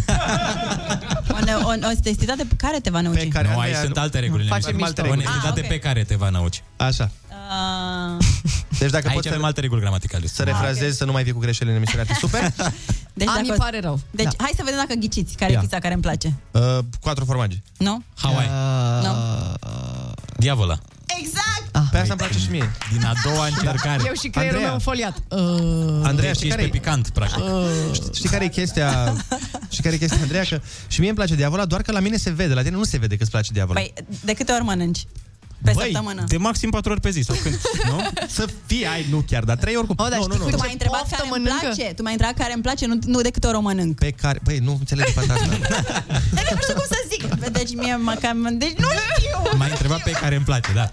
O, 1.40 1.44
ne- 1.44 1.54
o 1.54 1.68
onestitate 1.68 2.44
pe 2.44 2.54
care 2.56 2.80
te 2.80 2.90
va 2.90 3.00
năuci. 3.00 3.18
Pe 3.18 3.28
care 3.28 3.48
Nu, 3.48 3.52
Andreea, 3.54 3.76
aici 3.76 3.84
sunt 3.86 3.96
alte 3.98 4.18
reguli. 4.18 4.46
Facem 4.46 4.62
Facem 4.62 4.82
alte 4.82 5.00
alte 5.00 5.00
reguli. 5.10 5.26
Onestitate 5.26 5.60
Ah, 5.60 5.64
ok. 5.66 5.72
pe 5.72 5.78
care 5.78 6.04
te 6.04 6.14
va 6.14 6.28
năuci. 6.28 6.62
Așa. 6.76 7.10
Uh, 7.50 8.24
Deci 8.78 8.90
dacă 8.90 9.06
Aici 9.06 9.14
poți 9.16 9.28
avem 9.28 9.40
să, 9.40 9.46
alte 9.46 9.60
reguli 9.60 9.80
gramaticale. 9.80 10.26
să 10.26 10.42
refrazezi, 10.42 10.96
să 10.96 11.04
nu 11.04 11.12
mai 11.12 11.22
vii 11.22 11.32
cu 11.32 11.38
greșeli 11.38 11.70
în 11.70 11.76
emisiunea, 11.76 12.04
te 12.06 12.14
super. 12.14 12.40
deci 13.12 13.28
A, 13.28 13.38
mi 13.40 13.46
dacă, 13.46 13.58
pare 13.58 13.80
rău. 13.80 14.00
deci 14.10 14.32
hai 14.36 14.50
să 14.56 14.62
vedem 14.64 14.78
dacă 14.86 14.94
ghiciți 14.98 15.34
care 15.36 15.52
Ia. 15.52 15.58
e 15.58 15.60
pizza 15.60 15.78
care 15.78 15.92
îmi 15.94 16.02
place. 16.02 16.34
Uh, 16.50 16.78
quatro 17.00 17.24
formage. 17.24 17.56
Nu? 17.76 18.02
Hawaii. 18.16 18.48
Nu? 19.02 19.14
Diavola. 20.36 20.78
Exact! 21.20 21.90
Pe 21.90 21.98
asta 21.98 22.12
îmi 22.12 22.22
place 22.22 22.38
și 22.38 22.50
mie. 22.50 22.70
Din 22.92 23.04
a 23.04 23.12
doua 23.24 23.46
încercare. 23.46 24.02
Eu 24.06 24.12
și 24.22 24.28
creierul 24.28 24.58
Andreea. 24.58 24.64
meu 24.66 24.72
înfoliat. 24.74 25.16
Uh, 25.28 26.06
Andreea, 26.06 26.32
Deci 26.32 26.36
știi 26.36 26.46
ești 26.46 26.48
care 26.48 26.62
pe 26.62 26.68
picant, 26.78 27.08
practic. 27.08 27.42
Știi- 27.92 28.10
Știi 28.14 28.28
care 28.28 28.44
e 28.44 28.48
chestia? 28.48 29.14
Știi 29.68 29.82
care 29.82 29.94
e 29.94 29.98
chestia, 29.98 30.18
Andreea? 30.22 30.44
Că 30.48 30.60
și 30.86 30.98
mie 31.00 31.08
îmi 31.08 31.18
place 31.18 31.34
diavola, 31.34 31.64
doar 31.64 31.82
că 31.82 31.92
la 31.92 32.00
mine 32.00 32.16
se 32.16 32.30
vede. 32.30 32.54
La 32.54 32.62
tine 32.62 32.76
nu 32.76 32.84
se 32.84 32.98
vede 32.98 33.16
că 33.16 33.22
îți 33.22 33.30
place 33.30 33.52
diavola. 33.52 33.80
Păi, 33.80 33.92
de 34.24 34.32
câte 34.32 34.52
ori 34.52 34.62
mănânci? 34.64 35.06
Pe 35.64 35.70
Băi, 35.74 35.84
săptămână. 35.84 36.24
de 36.26 36.36
maxim 36.36 36.70
4 36.70 36.90
ori 36.92 37.00
pe 37.00 37.10
zi 37.10 37.20
sau 37.20 37.36
când, 37.42 37.60
nu? 37.90 37.98
Să 38.28 38.44
fii, 38.66 38.86
ai, 38.86 39.06
nu 39.10 39.24
chiar, 39.30 39.44
dar 39.44 39.56
trei 39.56 39.76
ori 39.76 39.86
cu... 39.86 39.94
Oh, 39.96 40.08
dar 40.10 40.18
nu, 40.18 40.24
știi 40.24 40.36
nu, 40.38 40.44
cu 40.44 40.44
nu. 40.44 40.50
Tu 40.50 40.56
ce 40.56 40.62
m-ai 40.62 40.72
întrebat 40.72 41.00
poftă 41.00 41.14
care 41.16 41.28
îmi 41.28 41.42
mănâncă? 41.42 41.66
place. 41.74 41.92
Tu 41.94 42.02
m-ai 42.02 42.12
întrebat 42.12 42.36
care 42.36 42.52
îmi 42.52 42.62
place, 42.62 42.86
nu, 42.86 42.98
nu 43.06 43.20
de 43.20 43.30
câte 43.30 43.46
ori 43.46 43.56
o 43.56 43.60
mănânc. 43.60 43.98
Pe 43.98 44.10
care... 44.10 44.38
Băi, 44.44 44.58
nu 44.58 44.76
înțeleg 44.78 45.04
de 45.04 45.10
fapt 45.10 45.30
asta. 45.30 45.46
Dar 46.36 46.44
nu 46.54 46.60
știu 46.62 46.74
cum 46.74 46.84
să 46.94 46.98
zic. 47.12 47.22
Deci 47.58 47.74
mie 47.74 47.96
mă 47.96 48.14
cam... 48.20 48.48
Deci 48.58 48.76
nu 48.76 48.86
știu. 49.16 49.56
M-ai 49.58 49.70
întrebat 49.70 50.02
pe 50.02 50.10
care 50.10 50.34
îmi 50.34 50.44
place, 50.44 50.70
da. 50.74 50.90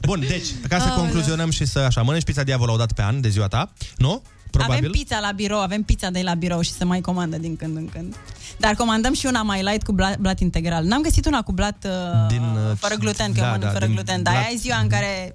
Bun, 0.00 0.24
deci, 0.28 0.46
ca 0.68 0.78
să 0.78 0.82
Aoleu. 0.88 0.98
concluzionăm 1.02 1.50
și 1.50 1.64
să 1.66 1.78
așa, 1.78 2.02
mănânci 2.02 2.24
pizza 2.24 2.42
diavola 2.42 2.72
o 2.72 2.76
dată 2.76 2.94
pe 2.94 3.02
an, 3.02 3.20
de 3.20 3.28
ziua 3.28 3.46
ta, 3.46 3.72
nu? 3.96 4.22
Probabil. 4.50 4.76
Avem 4.76 4.90
pizza 4.90 5.18
la 5.20 5.30
birou, 5.32 5.60
avem 5.60 5.82
pizza 5.82 6.10
de 6.10 6.20
la 6.22 6.34
birou 6.34 6.60
și 6.60 6.72
se 6.72 6.84
mai 6.84 7.00
comandă 7.00 7.38
din 7.38 7.56
când 7.56 7.76
în 7.76 7.88
când. 7.88 8.16
Dar 8.58 8.74
comandăm 8.74 9.12
și 9.14 9.26
una 9.26 9.42
mai 9.42 9.62
light 9.62 9.82
cu 9.82 9.92
blat, 9.92 10.18
blat 10.18 10.40
integral. 10.40 10.84
N-am 10.84 11.02
găsit 11.02 11.26
una 11.26 11.42
cu 11.42 11.52
blat 11.52 11.86
uh, 11.86 12.26
Din, 12.28 12.42
uh, 12.42 12.76
fără 12.76 12.94
gluten, 12.94 13.32
că 13.32 13.40
da, 13.40 13.46
eu 13.46 13.50
mănânc 13.50 13.64
da, 13.64 13.70
fără 13.70 13.84
din 13.86 13.94
gluten. 13.94 14.22
Dar 14.22 14.32
blat- 14.32 14.44
aia 14.44 14.52
e 14.54 14.56
ziua 14.56 14.78
în 14.78 14.88
care... 14.88 15.34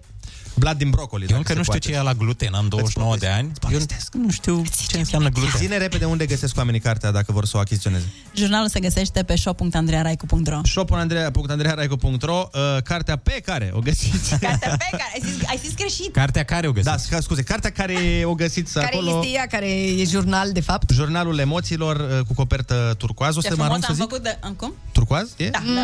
Blat 0.55 0.77
din 0.77 0.89
brocoli. 0.89 1.21
Eu 1.21 1.27
dacă 1.27 1.37
încă 1.39 1.51
se 1.51 1.57
nu 1.57 1.63
știu 1.63 1.73
poate. 1.79 1.87
ce 1.91 1.95
e 1.99 2.01
la 2.01 2.13
gluten, 2.13 2.53
am 2.53 2.67
29 2.67 3.17
de 3.17 3.27
ani. 3.27 3.51
Eu 3.71 3.79
nu 4.11 4.29
știu 4.31 4.63
ce 4.87 4.97
înseamnă 4.97 5.29
gluten. 5.29 5.53
Zine 5.59 5.77
repede 5.77 6.05
unde 6.05 6.25
găsesc 6.25 6.57
oamenii 6.57 6.79
cartea 6.79 7.11
dacă 7.11 7.31
vor 7.31 7.45
să 7.45 7.57
o 7.57 7.59
achiziționeze. 7.59 8.05
Jurnalul 8.35 8.69
se 8.69 8.79
găsește 8.79 9.23
pe 9.23 9.35
shop.andrearaicu.ro 9.35 10.59
shop.andreea.ro 10.63 12.49
uh, 12.53 12.81
Cartea 12.83 13.15
pe 13.15 13.41
care 13.45 13.71
o 13.73 13.79
găsiți. 13.79 14.29
Cartea 14.45 14.69
pe 14.77 14.85
care... 14.91 15.03
Ai 15.13 15.21
zis, 15.23 15.47
ai 15.47 15.59
zis 15.63 15.73
greșit. 15.75 16.13
Cartea 16.13 16.43
care 16.43 16.67
o 16.67 16.71
găsiți? 16.71 16.89
Da, 16.91 16.97
scu- 16.97 17.21
scuze, 17.21 17.43
cartea 17.43 17.69
care 17.69 18.21
o 18.25 18.33
găsiți 18.33 18.73
Care 18.73 18.85
acolo. 18.85 19.17
este 19.19 19.27
ea, 19.31 19.45
care 19.47 19.67
e 19.99 20.03
jurnal, 20.05 20.51
de 20.51 20.61
fapt? 20.61 20.89
Jurnalul 20.91 21.37
emoțiilor 21.39 21.95
uh, 21.95 22.25
cu 22.27 22.33
copertă 22.33 22.95
turcoaz. 22.97 23.35
O 23.35 23.41
Ce 23.41 23.47
să 23.47 23.55
mă 23.57 23.63
frumos 23.63 23.83
arunc 23.83 23.83
să 23.83 23.89
am 23.89 23.95
zic. 23.95 24.03
făcut 24.03 24.23
de... 24.23 24.39
Cum? 24.57 24.73
Turcoaz? 24.91 25.33
E? 25.37 25.49
Da, 25.49 25.59
da, 25.75 25.81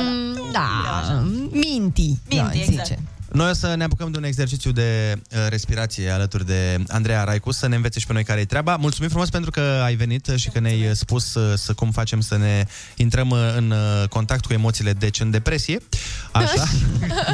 da. 0.51 0.67
Da, 1.07 1.19
minti. 1.51 2.01
Minti, 2.01 2.35
da, 2.35 2.49
exact. 2.53 2.85
zice. 2.87 2.99
Noi 3.31 3.49
o 3.49 3.53
să 3.53 3.75
ne 3.75 3.83
apucăm 3.83 4.11
de 4.11 4.17
un 4.17 4.23
exercițiu 4.23 4.71
de 4.71 5.15
uh, 5.31 5.37
respirație 5.49 6.09
alături 6.09 6.45
de 6.45 6.83
Andreea 6.87 7.23
Raicu, 7.23 7.51
să 7.51 7.67
ne 7.67 7.75
învețe 7.75 7.99
și 7.99 8.05
pe 8.05 8.13
noi 8.13 8.23
care 8.23 8.39
e 8.39 8.45
treaba. 8.45 8.75
Mulțumim 8.75 9.09
frumos 9.09 9.29
pentru 9.29 9.51
că 9.51 9.61
ai 9.83 9.95
venit 9.95 10.31
și 10.35 10.49
că 10.49 10.59
ne-ai 10.59 10.85
uh, 10.87 10.91
spus 10.93 11.33
uh, 11.33 11.57
să 11.57 11.73
cum 11.73 11.91
facem 11.91 12.21
să 12.21 12.37
ne 12.37 12.65
intrăm 12.95 13.29
uh, 13.29 13.53
în 13.57 13.71
uh, 13.71 14.07
contact 14.09 14.45
cu 14.45 14.53
emoțiile, 14.53 14.93
deci 14.93 15.19
în 15.19 15.31
depresie. 15.31 15.77
Așa. 16.31 16.63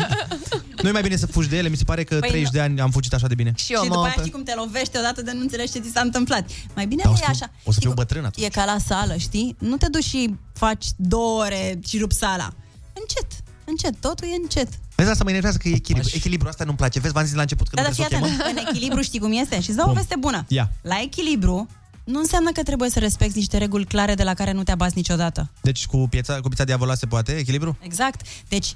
nu 0.82 0.88
e 0.88 0.92
mai 0.92 1.02
bine 1.02 1.16
să 1.16 1.28
fugi 1.28 1.48
de 1.50 1.58
ele, 1.58 1.70
mi 1.70 1.78
se 1.78 1.84
pare 1.84 2.04
că 2.04 2.16
Păi 2.20 2.30
30 2.30 2.52
de 2.52 2.60
ani 2.60 2.82
am 2.82 2.92
fugit 2.92 3.14
așa 3.14 3.28
de 3.28 3.36
bine. 3.36 3.52
Și 3.56 3.74
eu 3.74 3.82
și 3.82 3.88
mă... 3.88 3.94
după 3.94 4.06
aia 4.06 4.16
știi 4.18 4.32
cum 4.32 4.44
te 4.44 4.54
lovește 4.56 4.98
odată 4.98 5.22
de 5.22 5.32
nu 5.34 5.40
înțelegi 5.42 5.72
ce 5.72 5.80
ți 5.80 5.92
s-a 5.94 6.02
întâmplat. 6.02 6.50
Mai 6.76 6.86
bine 6.86 7.02
Dar 7.04 7.12
o 7.12 7.16
e 7.16 7.18
să 7.18 7.24
fiu- 7.24 7.34
așa. 7.34 7.52
o 7.64 7.72
să 7.72 7.72
Știi 7.72 7.82
fiu 7.82 7.88
cum- 7.94 7.96
bătrân 8.04 8.26
atunci. 8.26 8.46
E 8.46 8.50
ca 8.50 8.66
la 8.66 8.78
sală, 8.86 9.16
știi? 9.18 9.56
Nu 9.60 9.78
te 9.78 9.88
duci 9.88 10.04
și 10.04 10.36
faci 10.54 10.86
două 10.96 11.44
ore 11.44 11.80
și 11.88 11.98
rupi 11.98 12.14
sala. 12.16 12.50
Încet, 12.94 13.28
încet, 13.66 13.96
totul 14.00 14.28
e 14.28 14.36
încet. 14.42 14.68
Vezi, 14.98 15.10
asta 15.10 15.24
mă 15.24 15.30
enervează 15.30 15.58
că 15.58 15.68
e 15.68 15.74
echilibru. 15.76 16.10
Echilibru 16.14 16.48
asta 16.48 16.64
nu-mi 16.64 16.78
place. 16.78 17.00
Vezi, 17.00 17.14
v-am 17.14 17.26
zis 17.26 17.34
la 17.34 17.42
început 17.42 17.68
că 17.68 17.76
Dar, 17.76 17.84
nu 17.88 17.90
dar 17.90 18.00
fii 18.00 18.06
trebuie 18.18 18.30
să 18.30 18.36
o 18.36 18.42
atent, 18.42 18.56
chemăm. 18.56 18.66
în 18.66 18.74
echilibru 18.76 19.02
știi 19.02 19.20
cum 19.20 19.32
este? 19.34 19.62
Și 19.62 19.68
îți 19.70 19.78
dau 19.78 19.86
o 19.86 19.90
Cum? 19.90 19.98
veste 19.98 20.16
bună. 20.20 20.46
Ia. 20.48 20.72
La 20.82 21.00
echilibru 21.02 21.68
nu 22.04 22.20
înseamnă 22.20 22.52
că 22.52 22.64
trebuie 22.64 22.90
să 22.90 23.00
respecti 23.00 23.38
niște 23.38 23.58
reguli 23.58 23.86
clare 23.86 24.14
de 24.16 24.24
la 24.24 24.34
care 24.34 24.52
nu 24.52 24.64
te 24.64 24.72
abazi 24.72 24.94
niciodată. 24.96 25.50
Deci 25.62 25.86
cu 25.86 25.98
pizza, 26.10 26.40
cu 26.42 26.48
pizza 26.50 26.64
diavola 26.64 26.96
se 26.96 27.06
poate 27.06 27.32
echilibru? 27.38 27.78
Exact. 27.82 28.22
Deci 28.48 28.76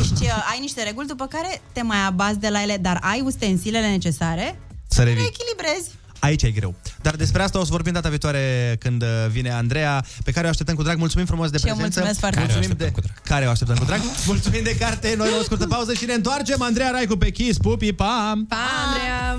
ești, 0.00 0.22
uh, 0.22 0.46
ai 0.52 0.58
niște 0.60 0.82
reguli 0.82 1.06
după 1.06 1.26
care 1.26 1.60
te 1.72 1.82
mai 1.82 2.04
abazi 2.06 2.38
de 2.38 2.48
la 2.48 2.62
ele, 2.62 2.76
dar 2.76 2.98
ai 3.02 3.20
ustensilele 3.20 3.88
necesare 3.90 4.58
Să 4.88 5.02
le 5.02 5.08
revii. 5.12 5.30
echilibrezi. 5.34 5.90
Aici 6.24 6.42
e 6.42 6.50
greu. 6.50 6.74
Dar 7.02 7.14
despre 7.14 7.42
asta 7.42 7.58
o 7.58 7.64
să 7.64 7.70
vorbim 7.70 7.92
data 7.92 8.08
viitoare 8.08 8.76
când 8.78 9.02
uh, 9.02 9.08
vine 9.30 9.50
Andreea, 9.50 10.04
pe 10.24 10.30
care 10.30 10.46
o 10.46 10.48
așteptăm 10.48 10.74
cu 10.74 10.82
drag. 10.82 10.98
Mulțumim 10.98 11.26
frumos 11.26 11.50
de 11.50 11.58
Și 11.58 11.66
eu 11.66 11.74
prezență. 11.74 12.00
mulțumesc 12.00 12.20
foarte 12.20 12.38
mulțumim 12.40 12.76
mult. 12.78 12.78
Care 12.78 12.92
o 12.96 13.00
de... 13.00 13.28
Care 13.28 13.46
o 13.46 13.50
așteptăm 13.50 13.76
cu 13.76 13.84
drag. 13.84 14.00
Mulțumim 14.26 14.62
de 14.62 14.76
carte. 14.76 15.14
Noi 15.16 15.28
luăm 15.28 15.40
o 15.40 15.42
scurtă 15.42 15.66
pauză 15.66 15.92
și 15.92 16.04
ne 16.04 16.12
întoarcem. 16.12 16.62
Andreea 16.62 16.90
Raicu 16.90 17.16
pe 17.16 17.30
Kiss. 17.30 17.58
Pupi, 17.58 17.92
pam! 17.92 18.46
Pa, 18.48 18.56
Andreea! 18.86 19.38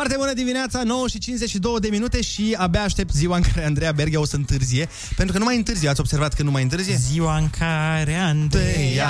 Foarte 0.00 0.18
bună 0.18 0.32
dimineața, 0.32 0.82
9 0.82 1.08
și 1.08 1.18
52 1.18 1.80
de 1.80 1.88
minute 1.90 2.22
și 2.22 2.54
abia 2.58 2.82
aștept 2.82 3.12
ziua 3.12 3.36
în 3.36 3.42
care 3.42 3.66
Andreea 3.66 3.92
Berghia 3.92 4.20
o 4.20 4.24
să 4.24 4.36
întârzie. 4.36 4.88
Pentru 5.16 5.32
că 5.32 5.38
nu 5.38 5.44
mai 5.44 5.56
întârzie. 5.56 5.88
Ați 5.88 6.00
observat 6.00 6.34
că 6.34 6.42
nu 6.42 6.50
mai 6.50 6.62
întârzie? 6.62 6.96
Ziua 6.96 7.36
în 7.36 7.50
care 7.50 8.14
Andreea 8.14 8.28
întârzia. 8.28 9.08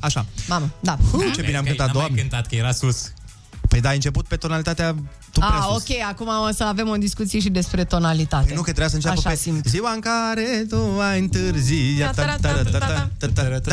Așa. 0.00 0.26
Mamă, 0.48 0.70
da. 0.80 0.98
Ce 1.34 1.42
bine 1.42 1.56
am 1.56 1.62
Că 1.62 1.68
cântat, 1.68 1.86
n-am 1.86 1.96
mai 1.96 2.04
doamne. 2.06 2.20
cântat, 2.20 2.46
că 2.46 2.54
era 2.54 2.72
sus. 2.72 3.12
Păi 3.70 3.80
da, 3.80 3.88
ai 3.88 3.94
început 3.94 4.26
pe 4.26 4.36
tonalitatea 4.36 4.94
tu 5.32 5.38
prea 5.40 5.48
Ah, 5.48 5.66
sus. 5.68 5.76
ok, 5.88 5.96
acum 6.08 6.26
o 6.48 6.52
să 6.52 6.64
avem 6.64 6.88
o 6.88 6.94
discuție 6.96 7.40
și 7.40 7.48
despre 7.48 7.84
tonalitate. 7.84 8.44
Păi 8.46 8.54
nu, 8.54 8.60
că 8.60 8.66
trebuia 8.66 8.88
să 8.88 8.94
înceapă 8.94 9.18
Așa 9.18 9.28
pe 9.28 9.34
simt. 9.36 9.66
ziua 9.66 9.92
în 9.92 10.00
care 10.00 10.66
tu 10.68 11.00
ai 11.10 11.18
întârziat. 11.18 12.14
Da, 12.14 12.36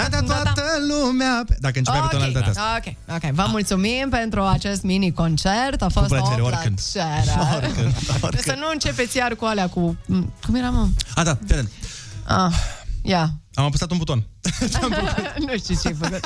da, 0.09 0.21
toată 0.21 0.63
lumea. 0.87 1.43
Dacă 1.59 1.77
începea 1.77 1.99
pe 2.01 2.07
tonalitatea 2.15 2.49
asta. 2.49 2.77
Ok, 2.77 2.93
ok. 3.23 3.31
Vă 3.31 3.45
mulțumim 3.49 4.07
pentru 4.09 4.41
acest 4.41 4.81
mini-concert. 4.81 5.81
A 5.81 5.87
fost 5.87 6.07
plăcere, 6.07 6.41
o 6.41 6.45
oricând. 6.45 6.79
plăcere. 6.91 7.39
Oricând, 7.55 7.93
oricând. 8.21 8.43
Să 8.43 8.55
nu 8.59 8.67
începeți 8.73 9.17
iar 9.17 9.35
cu 9.35 9.45
alea 9.45 9.67
cu... 9.69 9.97
m, 10.05 10.33
Cum 10.45 10.55
era, 10.55 10.69
mă? 10.69 10.87
A, 11.15 11.23
da, 11.23 11.35
fii 11.45 11.53
atent. 11.55 11.69
Ah, 12.25 12.53
ia. 13.01 13.31
Am 13.59 13.65
apăsat 13.65 13.91
un 13.91 13.97
buton. 13.97 14.27
nu 15.39 15.57
știu 15.57 15.75
ce 15.81 15.87
ai 15.87 15.93
făcut. 15.93 16.21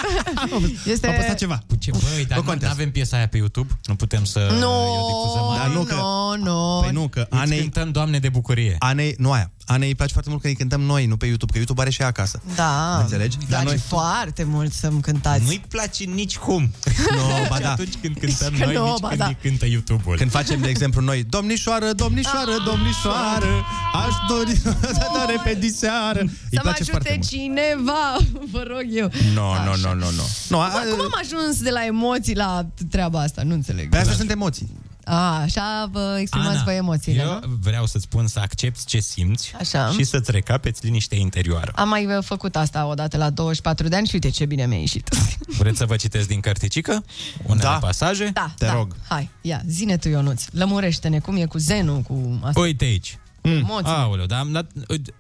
Este... 0.86 1.08
Am 1.08 1.14
apăsat 1.14 1.38
ceva. 1.38 1.60
Ce 1.80 1.92
băi, 1.92 2.26
dar 2.26 2.40
nu 2.40 2.68
avem 2.70 2.92
piesa 2.92 3.18
aia 3.18 3.28
pe 3.28 3.38
YouTube? 3.38 3.80
Nu 3.86 3.96
putem 3.96 4.24
să 4.24 4.40
Nu, 4.60 4.72
o 4.72 5.08
difuzăm 5.08 5.56
Dar 5.58 5.76
nu 5.76 5.84
că- 5.84 5.96
nu, 5.96 6.44
nu. 6.44 6.80
Păi 6.82 6.92
nu, 6.92 7.08
că 7.08 7.28
Îți 7.30 7.42
Anei, 7.42 7.60
cântăm 7.60 7.92
Doamne 7.92 8.20
de 8.20 8.30
bucurie. 8.30 8.76
Anei, 8.80 9.16
nu 9.18 9.32
aia. 9.32 9.52
Anei 9.66 9.88
îi 9.88 9.96
place 9.96 10.12
foarte 10.12 10.30
mult 10.30 10.42
că 10.42 10.48
îi 10.48 10.56
cântăm 10.56 10.82
noi, 10.82 11.06
nu 11.06 11.18
pe 11.18 11.26
YouTube, 11.26 11.52
că 11.52 11.58
YouTube 11.58 11.82
are 11.82 11.90
și 11.90 12.02
ea 12.02 12.08
acasă. 12.08 12.42
Da. 12.56 12.98
Înțelegi? 13.02 13.38
Îmi 13.40 13.46
Dar 13.50 13.62
place 13.62 13.76
noi- 13.90 14.00
foarte 14.00 14.44
mult 14.44 14.74
să-mi 14.74 15.02
cântați. 15.02 15.44
Nu-i 15.44 15.62
place 15.70 16.04
nici 16.04 16.38
cum. 16.38 16.72
No, 17.16 17.48
ba 17.50 17.56
Și 17.56 17.62
da. 17.62 17.72
atunci 17.72 17.94
când 18.02 18.18
cântăm 18.20 18.54
Că 18.60 18.66
noi, 18.66 18.74
nu, 18.76 18.86
nici 18.92 19.00
ba 19.00 19.08
când 19.08 19.20
da. 19.20 19.26
îi 19.26 19.38
cântă 19.42 19.66
YouTube-ul. 19.66 20.18
Când 20.18 20.32
facem, 20.32 20.60
de 20.62 20.68
exemplu, 20.70 21.02
noi 21.02 21.24
Domnișoară, 21.24 21.92
domnișoară, 21.94 22.52
domnișoară 22.66 23.66
Aș 23.94 24.14
dori 24.28 24.56
să 24.58 24.76
dă 25.14 25.26
repede 25.30 25.68
seară 25.68 26.20
Îi 26.20 26.30
Să 26.50 26.56
mă 26.56 26.60
place 26.62 26.84
foarte 26.84 27.10
ajute 27.10 27.14
mult 27.14 27.21
cineva, 27.30 28.18
vă 28.54 28.64
rog 28.68 28.86
eu. 28.90 29.12
No, 29.34 29.54
no, 29.66 29.76
no, 29.76 29.94
no, 29.94 30.10
no. 30.12 30.24
no 30.50 30.60
a, 30.60 30.70
Cum 30.70 31.02
am 31.02 31.16
ajuns 31.24 31.62
de 31.62 31.70
la 31.70 31.86
emoții 31.86 32.36
la 32.36 32.66
treaba 32.90 33.20
asta? 33.22 33.42
Nu 33.44 33.54
înțeleg. 33.54 33.90
Pe 33.90 33.98
astea 33.98 34.16
sunt 34.16 34.32
emoții 34.32 34.70
A, 35.04 35.42
așa 35.42 35.90
vă 35.92 36.18
exprimați 36.20 36.52
Ana, 36.56 36.64
voi 36.64 36.76
emoțiile, 36.76 37.22
eu 37.22 37.28
nu? 37.34 37.58
vreau 37.62 37.86
să-ți 37.86 38.04
spun 38.04 38.28
să 38.28 38.40
accepti 38.40 38.86
ce 38.86 39.00
simți 39.00 39.54
Așa. 39.60 39.90
și 39.92 40.04
să-ți 40.04 40.32
recapeți 40.32 40.86
liniștea 40.86 41.18
interioară. 41.18 41.72
Am 41.76 41.90
mai 41.90 42.06
uh, 42.06 42.24
făcut 42.24 42.56
asta 42.56 42.86
odată 42.86 43.18
la 43.18 43.30
24 43.30 43.88
de 43.88 43.96
ani 43.96 44.08
și 44.08 44.14
uite 44.14 44.30
ce 44.30 44.46
bine 44.46 44.66
mi-a 44.66 44.78
ieșit. 44.80 45.10
Vreți 45.60 45.78
să 45.78 45.86
vă 45.86 45.96
citesc 45.96 46.28
din 46.28 46.40
cărticică? 46.40 47.04
Unele 47.44 47.64
Da. 47.64 47.78
pasaje? 47.78 48.30
Da, 48.34 48.54
Te 48.58 48.66
da. 48.66 48.74
rog. 48.74 48.96
Hai, 49.08 49.30
ia, 49.42 49.62
zine 49.68 49.98
tu, 49.98 50.08
Ionuț. 50.10 50.44
Lămurește-ne 50.52 51.20
cum 51.20 51.36
e 51.36 51.46
cu 51.46 51.58
zenul, 51.58 52.00
cu 52.00 52.40
asta. 52.44 52.60
Uite 52.60 52.84
aici. 52.86 53.18
Emoții. 53.42 53.94
Aoleu, 53.94 54.26
dar 54.26 54.40
am 54.40 54.52
dat, 54.52 54.72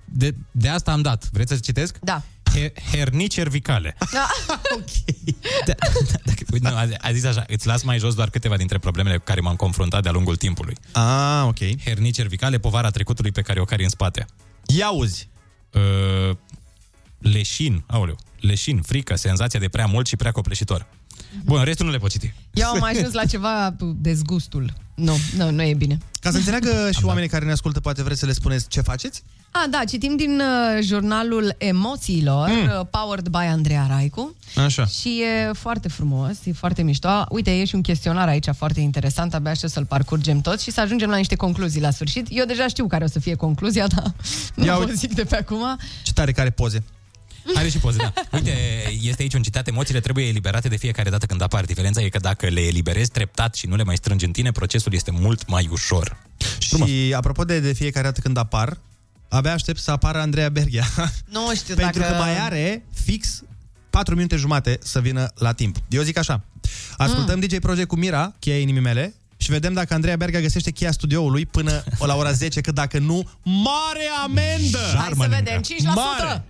de, 0.05 0.35
de 0.51 0.69
asta 0.69 0.91
am 0.91 1.01
dat. 1.01 1.29
Vreți 1.31 1.53
să 1.53 1.59
citesc? 1.59 1.97
Da. 2.03 2.21
He, 2.53 2.73
hernici 2.91 3.33
cervicale. 3.33 3.95
Da. 5.65 5.73
Uite, 6.51 6.69
nu, 6.69 6.75
a, 6.75 6.87
a 7.01 7.11
zis 7.11 7.23
așa, 7.25 7.43
îți 7.47 7.67
las 7.67 7.83
mai 7.83 7.97
jos 7.97 8.13
doar 8.13 8.29
câteva 8.29 8.57
dintre 8.57 8.77
problemele 8.77 9.17
cu 9.17 9.23
care 9.25 9.39
m-am 9.39 9.55
confruntat 9.55 10.03
de-a 10.03 10.11
lungul 10.11 10.35
timpului. 10.35 10.75
Ah, 10.91 11.43
ok. 11.45 11.81
Hernici 11.83 12.15
cervicale, 12.15 12.57
povara 12.57 12.89
trecutului 12.89 13.31
pe 13.31 13.41
care 13.41 13.59
o 13.59 13.65
cari 13.65 13.83
în 13.83 13.89
spate. 13.89 14.25
Ia 14.65 14.89
uzi. 14.89 15.29
Uh, 15.73 16.35
leșin, 17.17 17.83
aoleu, 17.87 18.17
leșin, 18.39 18.81
frică, 18.81 19.15
senzația 19.15 19.59
de 19.59 19.69
prea 19.69 19.85
mult 19.85 20.07
și 20.07 20.15
prea 20.15 20.31
copleșitor. 20.31 20.87
Bun, 21.45 21.63
restul 21.63 21.85
nu 21.85 21.91
le 21.91 21.97
pot 21.97 22.09
citi. 22.09 22.33
Eu 22.53 22.67
am 22.67 22.83
ajuns 22.83 23.13
la 23.13 23.25
ceva 23.25 23.73
cu 23.79 23.95
dezgustul. 23.99 24.73
Nu, 24.95 25.17
nu, 25.37 25.51
nu 25.51 25.61
e 25.63 25.73
bine. 25.73 25.97
Ca 26.19 26.31
să 26.31 26.37
înțeleagă 26.37 26.89
și 26.91 27.05
oamenii 27.05 27.29
care 27.29 27.45
ne 27.45 27.51
ascultă, 27.51 27.79
poate 27.79 28.03
vreți 28.03 28.19
să 28.19 28.25
le 28.25 28.33
spuneți 28.33 28.67
ce 28.67 28.81
faceți? 28.81 29.23
A, 29.51 29.65
da, 29.69 29.83
citim 29.89 30.15
din 30.15 30.39
uh, 30.39 30.83
jurnalul 30.83 31.55
Emoțiilor, 31.57 32.47
Mm. 32.49 32.55
mm. 32.55 32.87
Powered 32.91 33.27
by 33.27 33.37
Andreea 33.37 33.85
Raicu. 33.89 34.35
Așa. 34.55 34.85
Și 34.85 35.21
e 35.21 35.51
foarte 35.53 35.87
frumos, 35.87 36.45
e 36.45 36.51
foarte 36.51 36.81
mișto. 36.81 37.25
Uite, 37.29 37.51
e 37.59 37.65
și 37.65 37.75
un 37.75 37.81
chestionar 37.81 38.27
aici 38.27 38.47
foarte 38.57 38.79
interesant, 38.79 39.33
abia 39.33 39.51
aștept 39.51 39.71
să-l 39.71 39.85
parcurgem 39.85 40.41
tot 40.41 40.59
și 40.61 40.71
să 40.71 40.81
ajungem 40.81 41.09
la 41.09 41.17
niște 41.17 41.35
concluzii 41.35 41.81
la 41.81 41.91
sfârșit. 41.91 42.27
Eu 42.29 42.45
deja 42.45 42.67
știu 42.67 42.87
care 42.87 43.03
o 43.03 43.07
să 43.07 43.19
fie 43.19 43.35
concluzia, 43.35 43.87
dar 43.95 44.13
nu 44.55 44.65
Ia 44.65 44.73
vă 44.75 44.79
uite. 44.79 44.93
zic 44.93 45.13
de 45.13 45.23
pe 45.23 45.35
acum. 45.35 45.77
Ce 46.03 46.13
tare 46.13 46.31
care 46.31 46.49
poze. 46.49 46.83
Are 47.55 47.69
și 47.69 47.77
poze, 47.77 47.97
da. 47.97 48.13
Uite, 48.31 48.53
este 49.01 49.21
aici 49.21 49.33
un 49.33 49.41
citat, 49.41 49.67
emoțiile 49.67 49.99
trebuie 49.99 50.25
eliberate 50.25 50.67
de 50.67 50.75
fiecare 50.77 51.09
dată 51.09 51.25
când 51.25 51.41
apar. 51.41 51.65
Diferența 51.65 52.01
e 52.01 52.09
că 52.09 52.19
dacă 52.19 52.47
le 52.47 52.61
eliberezi 52.61 53.09
treptat 53.11 53.55
și 53.55 53.67
nu 53.67 53.75
le 53.75 53.83
mai 53.83 53.95
strângi 53.95 54.25
în 54.25 54.31
tine, 54.31 54.51
procesul 54.51 54.93
este 54.93 55.11
mult 55.11 55.47
mai 55.47 55.67
ușor. 55.71 56.17
Și 56.59 57.13
apropo 57.15 57.43
de, 57.43 57.59
de 57.59 57.73
fiecare 57.73 58.05
dată 58.05 58.19
când 58.21 58.37
apar, 58.37 58.77
abia 59.29 59.53
aștept 59.53 59.79
să 59.79 59.91
apară 59.91 60.19
Andreea 60.19 60.49
Berghia. 60.49 60.85
Nu 61.33 61.55
știu 61.55 61.75
Pentru 61.83 62.01
dacă... 62.01 62.13
că 62.13 62.19
mai 62.19 62.39
are 62.39 62.83
fix 63.03 63.43
4 63.89 64.15
minute 64.15 64.35
jumate 64.35 64.79
să 64.81 64.99
vină 64.99 65.31
la 65.35 65.53
timp. 65.53 65.75
Eu 65.89 66.01
zic 66.01 66.17
așa. 66.17 66.43
Ascultăm 66.97 67.39
Mm. 67.39 67.45
DJ 67.47 67.57
Project 67.59 67.87
cu 67.87 67.95
Mira, 67.95 68.33
cheia 68.39 68.59
inimii 68.59 68.81
mele, 68.81 69.13
și 69.37 69.51
vedem 69.51 69.73
dacă 69.73 69.93
Andreea 69.93 70.15
Berga 70.15 70.39
găsește 70.39 70.71
cheia 70.71 70.91
studioului 70.91 71.45
până 71.45 71.83
la 72.09 72.15
ora 72.15 72.31
10, 72.31 72.61
că 72.61 72.71
dacă 72.71 72.99
nu, 72.99 73.29
mare 73.43 74.09
amendă! 74.23 74.79
Hai 74.97 75.11
să 75.17 75.27
vedem, 75.29 75.61
5%! 75.61 75.63
Mare! 75.83 76.43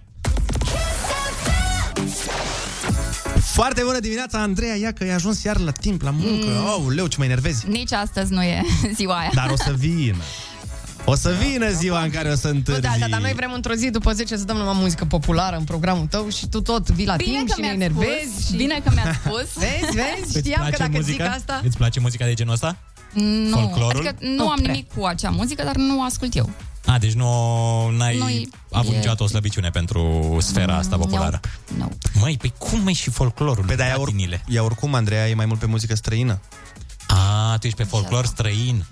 Foarte 3.54 3.82
bună 3.86 4.00
dimineața, 4.00 4.42
Andreea, 4.42 4.76
ia 4.76 4.92
că 4.92 5.04
ai 5.04 5.10
ajuns 5.10 5.44
iar 5.44 5.58
la 5.60 5.72
timp, 5.72 6.02
la 6.02 6.10
muncă. 6.12 6.46
Mm. 6.48 6.66
Oh, 6.66 6.94
leu, 6.96 7.08
ce 7.08 7.16
mă 7.20 7.24
enervezi. 7.26 7.68
Nici 7.70 7.92
astăzi 7.94 8.34
nu 8.34 8.44
e 8.44 8.62
ziua 8.96 9.16
aia. 9.18 9.30
Dar 9.34 9.50
o 9.50 9.56
să 9.56 9.74
vină. 9.78 10.18
O 11.06 11.16
să 11.16 11.36
vină 11.48 11.70
ziua 11.72 12.02
în 12.04 12.10
care 12.10 12.30
o 12.30 12.36
să 12.36 12.48
Nu, 12.48 12.54
întârzi. 12.56 12.82
da, 12.82 12.90
da, 13.00 13.08
dar 13.08 13.22
noi 13.22 13.34
vrem 13.36 13.52
într-o 13.54 13.74
zi 13.74 13.90
după 13.90 14.12
10 14.14 14.38
să 14.38 14.44
dăm 14.44 14.58
numai 14.58 14.76
muzică 14.80 15.06
populară 15.06 15.56
în 15.56 15.64
programul 15.64 16.06
tău 16.10 16.30
și 16.30 16.48
tu 16.48 16.62
tot 16.62 16.90
vii 16.90 17.06
la 17.06 17.16
Bine 17.16 17.32
timp 17.38 17.48
că 17.48 17.54
și 17.56 17.60
ne 17.62 17.68
mi-ați 17.68 17.84
enervezi. 17.84 18.32
spus, 18.32 18.46
și... 18.48 18.56
bine 18.56 18.82
că 18.86 18.92
mi-ați 18.94 19.18
spus. 19.26 19.48
Vezi, 19.64 19.96
vezi? 19.96 20.38
Îți 20.38 20.38
Știam 20.38 20.62
că 20.62 20.68
place 20.68 20.78
dacă 20.78 20.92
muzica? 20.94 21.24
zic 21.24 21.34
asta... 21.34 21.62
Îți 21.64 21.78
place 21.78 22.00
muzica 22.00 22.26
de 22.26 22.34
genul 22.34 22.54
ăsta? 22.54 22.78
Nu, 23.14 23.58
Folclorul? 23.58 24.08
adică 24.08 24.26
nu 24.26 24.34
Nu 24.44 24.50
am 24.50 24.60
prea. 24.60 24.72
nimic 24.72 24.94
cu 24.96 25.04
acea 25.06 25.30
muzică, 25.30 25.64
dar 25.64 25.76
nu 25.76 26.00
o 26.00 26.04
ascult 26.04 26.36
eu. 26.36 26.50
A, 26.86 26.98
deci 26.98 27.14
nu 27.14 27.28
n-ai 27.90 28.18
Nu-i- 28.18 28.50
avut 28.72 28.94
e- 28.94 28.96
niciodată 28.96 29.24
o 29.24 29.28
slăbiciune 29.28 29.70
pentru 29.70 30.38
sfera 30.42 30.76
asta 30.78 30.98
populară. 30.98 31.40
Nope. 31.78 31.96
Măi, 32.20 32.38
pe 32.42 32.52
cum 32.58 32.80
mai 32.84 32.94
și 32.94 33.10
folclorul? 33.10 33.66
Pe 33.66 33.76
de-aia 33.76 34.00
or, 34.00 34.10
ea 34.48 34.64
oricum, 34.64 34.94
Andreea, 34.94 35.30
e 35.30 35.34
mai 35.34 35.46
mult 35.46 35.60
pe 35.60 35.66
muzică 35.66 35.96
străină. 35.96 36.42
A, 37.08 37.58
tu 37.60 37.66
ești 37.68 37.78
pe 37.78 37.84
folclor 37.84 38.26
străin. 38.26 38.86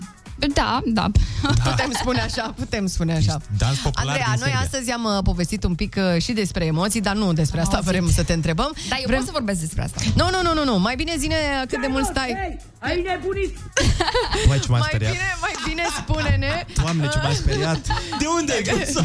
Da, 0.54 0.82
da. 0.86 1.06
Putem 1.70 1.92
spune 2.00 2.22
așa, 2.22 2.54
putem 2.58 2.86
spune 2.88 3.14
așa. 3.16 3.42
Dans 3.58 3.78
popular 3.78 4.08
Andreea, 4.08 4.26
din 4.32 4.40
noi 4.40 4.50
Serbia. 4.50 4.60
astăzi 4.60 4.92
am 4.92 5.04
uh, 5.04 5.18
povestit 5.24 5.64
un 5.64 5.76
pic 5.76 5.96
uh, 5.98 6.22
și 6.22 6.32
despre 6.32 6.66
emoții, 6.66 7.02
dar 7.02 7.16
nu 7.16 7.34
despre 7.34 7.60
asta 7.60 7.76
Auzit. 7.76 7.92
vrem 7.92 8.12
să 8.12 8.24
te 8.24 8.34
întrebăm. 8.34 8.74
Da, 8.90 8.96
eu 8.96 9.04
vrem... 9.06 9.18
pot 9.18 9.26
să 9.26 9.32
vorbesc 9.34 9.60
despre 9.60 9.84
asta. 9.84 10.02
Nu, 10.16 10.30
nu, 10.30 10.42
nu, 10.42 10.54
nu, 10.54 10.64
nu. 10.72 10.80
Mai 10.80 10.96
bine 10.96 11.14
zine 11.18 11.36
cât 11.68 11.82
de 11.82 11.88
mult 11.88 12.06
stai. 12.06 12.58
Ai 12.80 13.02
nebunit! 13.02 13.58
Băi, 14.48 14.60
ce 14.60 14.68
m-a 14.70 14.78
Mai 14.78 14.88
speriat. 14.90 15.12
bine, 15.12 15.24
mai 15.42 15.54
bine 15.68 15.84
spune-ne. 15.98 16.66
Doamne, 16.82 17.08
ce 17.08 17.18
m-a 17.24 17.34
speriat. 17.34 17.80
De 18.20 18.26
unde 18.40 18.54
ai 18.54 18.64
găsit? 18.64 18.98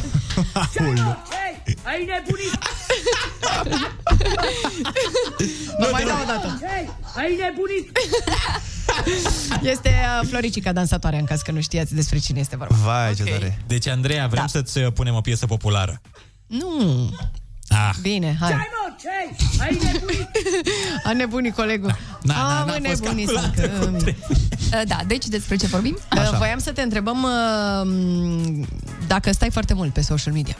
Aoleu. 0.79 1.23
Hei, 1.31 1.77
ai 1.83 2.05
nebunit! 2.11 2.59
Vă 5.79 5.89
mai 5.93 6.05
dau 6.05 6.19
o 6.23 6.27
dată. 6.27 6.59
Hei, 6.63 6.91
ai 7.17 7.37
nebunit! 7.41 7.99
Este 9.73 9.89
uh, 9.89 10.27
Floricica 10.29 10.73
dansatoarea, 10.73 11.19
în 11.19 11.25
caz 11.25 11.41
că 11.41 11.53
nu 11.53 11.61
știați 11.61 11.95
despre 11.95 12.19
cine 12.19 12.41
este 12.41 12.57
vorba. 12.57 12.75
Vai, 12.85 13.15
ce 13.15 13.23
tare. 13.23 13.59
Deci, 13.67 13.87
Andreea, 13.89 14.27
vrem 14.27 14.41
da. 14.43 14.47
să-ți 14.49 14.79
uh, 14.79 14.93
punem 14.93 15.15
o 15.15 15.21
piesă 15.21 15.47
populară. 15.47 16.01
Nu. 16.47 17.11
Ah. 17.69 17.91
Bine, 18.01 18.37
hai. 18.41 18.49
Ce-ai, 18.49 18.69
mă? 18.71 18.95
Ce-ai? 19.01 19.69
Ai 19.69 19.79
nebunit! 19.93 20.29
A 21.07 21.13
nebunit 21.13 21.55
colegul. 21.55 21.97
Da, 22.23 22.33
da, 22.35 22.61
A, 22.61 22.65
n-a 22.65 22.77
mă, 22.79 22.89
fost 22.89 23.01
nebunit 23.03 23.27
calculat. 23.31 24.01
să 24.71 24.83
Da, 24.89 24.99
deci 25.07 25.27
despre 25.27 25.57
ce 25.57 25.67
vorbim? 25.67 25.99
Uh, 26.17 26.37
Voiam 26.39 26.59
să 26.59 26.73
te 26.73 26.83
întrebăm 26.83 27.23
uh, 27.23 28.65
dacă 29.07 29.33
stai 29.33 29.51
foarte 29.51 29.75
mult 29.75 29.93
pe 29.93 30.01
social 30.01 30.33
media. 30.33 30.57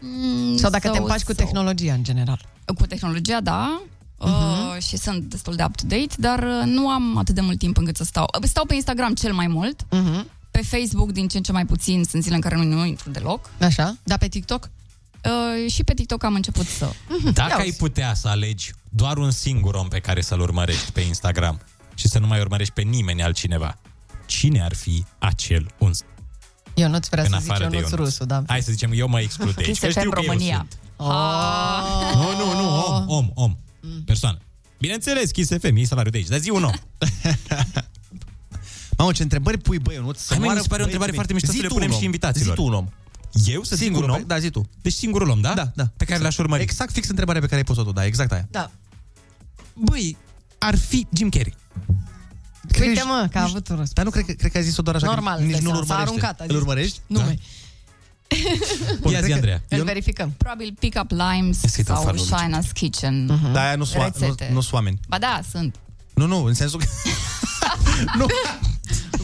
Mm, 0.00 0.56
Sau 0.56 0.70
dacă 0.70 0.88
te 0.88 0.94
sau- 0.94 1.02
împaci 1.04 1.22
cu 1.24 1.32
sau- 1.32 1.44
tehnologia 1.44 1.92
în 1.92 2.02
general. 2.02 2.40
Cu 2.78 2.86
tehnologia, 2.86 3.40
da. 3.40 3.80
Mhm. 4.18 4.30
Uh, 4.76 4.82
și 4.82 4.96
sunt 4.96 5.22
destul 5.22 5.54
de 5.54 5.64
up-to-date, 5.64 6.14
dar 6.18 6.38
uh, 6.38 6.62
nu 6.64 6.88
am 6.88 7.16
atât 7.18 7.34
de 7.34 7.40
mult 7.40 7.58
timp 7.58 7.76
încât 7.76 7.96
să 7.96 8.04
stau. 8.04 8.26
Uh, 8.40 8.48
Stau 8.48 8.64
pe 8.64 8.74
Instagram 8.74 9.14
cel 9.14 9.32
mai 9.32 9.46
mult, 9.46 9.86
Mhm. 9.90 10.30
pe 10.50 10.62
Facebook 10.62 11.12
din 11.12 11.28
ce 11.28 11.36
în 11.36 11.42
ce 11.42 11.52
mai 11.52 11.66
puțin, 11.66 12.04
sunt 12.04 12.22
zile 12.22 12.34
în 12.34 12.40
care 12.40 12.56
nu, 12.56 12.62
nu 12.62 12.84
intru 12.84 13.10
deloc. 13.10 13.50
Așa? 13.60 13.96
Da, 14.02 14.16
pe 14.16 14.28
TikTok? 14.28 14.70
Uh, 15.24 15.70
și 15.70 15.84
pe 15.84 15.94
TikTok 15.94 16.24
am 16.24 16.34
început 16.34 16.66
să... 16.66 16.90
Dacă 17.32 17.54
ai 17.60 17.70
putea 17.78 18.14
să 18.14 18.28
alegi 18.28 18.72
doar 18.88 19.16
un 19.18 19.30
singur 19.30 19.74
om 19.74 19.88
pe 19.88 19.98
care 19.98 20.20
să-l 20.20 20.40
urmărești 20.40 20.92
pe 20.92 21.00
Instagram 21.00 21.60
și 21.94 22.08
să 22.08 22.18
nu 22.18 22.26
mai 22.26 22.40
urmărești 22.40 22.72
pe 22.74 22.82
nimeni 22.82 23.22
altcineva, 23.22 23.78
cine 24.26 24.62
ar 24.62 24.74
fi 24.74 25.04
acel 25.18 25.66
un 25.78 25.90
Eu 26.74 26.88
nu-ți 26.88 27.08
vrea 27.08 27.22
în 27.24 27.30
să 27.30 27.36
zic 27.40 27.50
afară 27.50 27.64
eu 27.64 27.70
de 27.70 27.76
nu-ți 27.76 27.90
Ionuț? 27.92 28.08
rusu, 28.08 28.24
da. 28.24 28.42
Hai 28.46 28.62
să 28.62 28.70
zicem, 28.72 28.90
eu 28.94 29.08
mă 29.08 29.20
exclud 29.20 29.54
de 29.54 29.62
aici, 29.62 29.68
Kiss 29.68 29.80
că 29.80 29.88
știu 29.88 30.10
FM 30.10 30.10
că 30.10 30.20
eu 30.20 30.26
România. 30.26 30.56
sunt. 30.56 30.78
Oh. 30.96 32.14
Nu, 32.14 32.44
nu, 32.44 32.60
nu, 32.62 32.84
om, 32.86 33.04
om, 33.08 33.30
om. 33.34 33.56
Persoană. 34.04 34.38
Bineînțeles, 34.78 35.30
Kiss 35.30 35.50
FM, 35.60 35.76
e 35.76 35.84
salariul 35.84 36.12
de 36.12 36.18
aici, 36.18 36.28
dar 36.28 36.38
zi 36.38 36.50
un 36.50 36.62
om. 36.64 36.72
Mamă, 38.98 39.12
ce 39.12 39.22
întrebări 39.22 39.58
pui, 39.58 39.78
băi, 39.78 39.96
nu? 39.96 40.12
Hai, 40.28 40.38
mă, 40.38 40.52
mi 40.54 40.60
se 40.60 40.66
pare 40.68 40.80
o 40.82 40.84
întrebare 40.84 41.12
foarte 41.12 41.32
mișto 41.32 41.52
să 41.52 41.58
le 41.60 41.66
punem 41.68 41.92
și 41.92 42.04
invitaților. 42.04 42.54
Zi 42.56 42.62
tu 42.62 42.66
un 42.66 42.72
om. 42.72 42.88
Eu 43.44 43.62
să 43.62 43.76
zic 43.76 43.84
Singurul 43.84 44.08
un 44.08 44.14
om? 44.14 44.20
pe- 44.20 44.26
Da, 44.26 44.38
zi 44.38 44.50
tu. 44.50 44.68
Deci 44.82 44.92
singurul 44.92 45.28
om, 45.28 45.40
da? 45.40 45.54
Da, 45.54 45.70
da. 45.74 45.90
Pe 45.96 46.04
care 46.04 46.22
l-aș 46.22 46.38
urmări. 46.38 46.62
Exact 46.62 46.92
fix 46.92 47.08
întrebarea 47.08 47.40
pe 47.40 47.46
care 47.46 47.58
ai 47.58 47.64
pus-o 47.64 47.82
tu, 47.82 47.92
da, 47.92 48.04
exact 48.04 48.32
aia. 48.32 48.46
Da. 48.50 48.70
Băi, 49.74 50.16
ar 50.58 50.76
fi 50.78 51.06
Jim 51.12 51.28
Carrey. 51.28 51.54
Uite, 52.80 53.02
mă, 53.04 53.28
că 53.30 53.38
a 53.38 53.42
avut 53.42 53.68
un 53.68 53.76
răspuns. 53.76 53.92
Dar 53.92 54.04
nu 54.04 54.10
cred 54.10 54.24
că, 54.24 54.32
cred 54.32 54.50
că 54.50 54.56
ai 54.58 54.64
zis-o 54.64 54.82
doar 54.82 54.96
așa, 54.96 55.06
Normal, 55.06 55.36
că 55.36 55.42
nici 55.42 55.52
îți 55.54 55.62
dai 55.62 55.72
nu-l 55.72 55.84
seama, 55.84 56.04
s-a 56.04 56.10
urmărește. 56.10 56.26
aruncat, 56.26 56.40
a 56.40 56.44
Îl 56.44 56.50
zis. 56.50 56.58
urmărești? 56.60 57.00
Nume. 59.02 59.14
Ia 59.14 59.20
zi, 59.20 59.26
cred 59.26 59.26
că- 59.28 59.32
Andreea. 59.34 59.62
Îl 59.68 59.84
verificăm. 59.84 60.34
Probabil 60.36 60.74
Pick 60.78 61.00
Up 61.02 61.10
Limes 61.10 61.62
Este 61.62 61.82
sau 61.82 62.02
farul 62.02 62.14
lui 62.28 62.38
Shina's 62.38 62.72
Kitchen. 62.72 63.24
Mhm. 63.24 63.52
Da, 63.52 63.60
aia 63.66 63.76
nu 63.76 63.84
sunt 63.84 64.02
Rețete. 64.02 64.46
nu, 64.48 64.54
nu 64.54 64.60
sunt 64.60 64.72
oameni. 64.72 64.98
Ba 65.08 65.18
da, 65.18 65.40
sunt. 65.50 65.74
Nu, 66.14 66.26
nu, 66.26 66.44
în 66.44 66.54
sensul 66.54 66.78
că... 66.80 66.86
nu. 68.18 68.26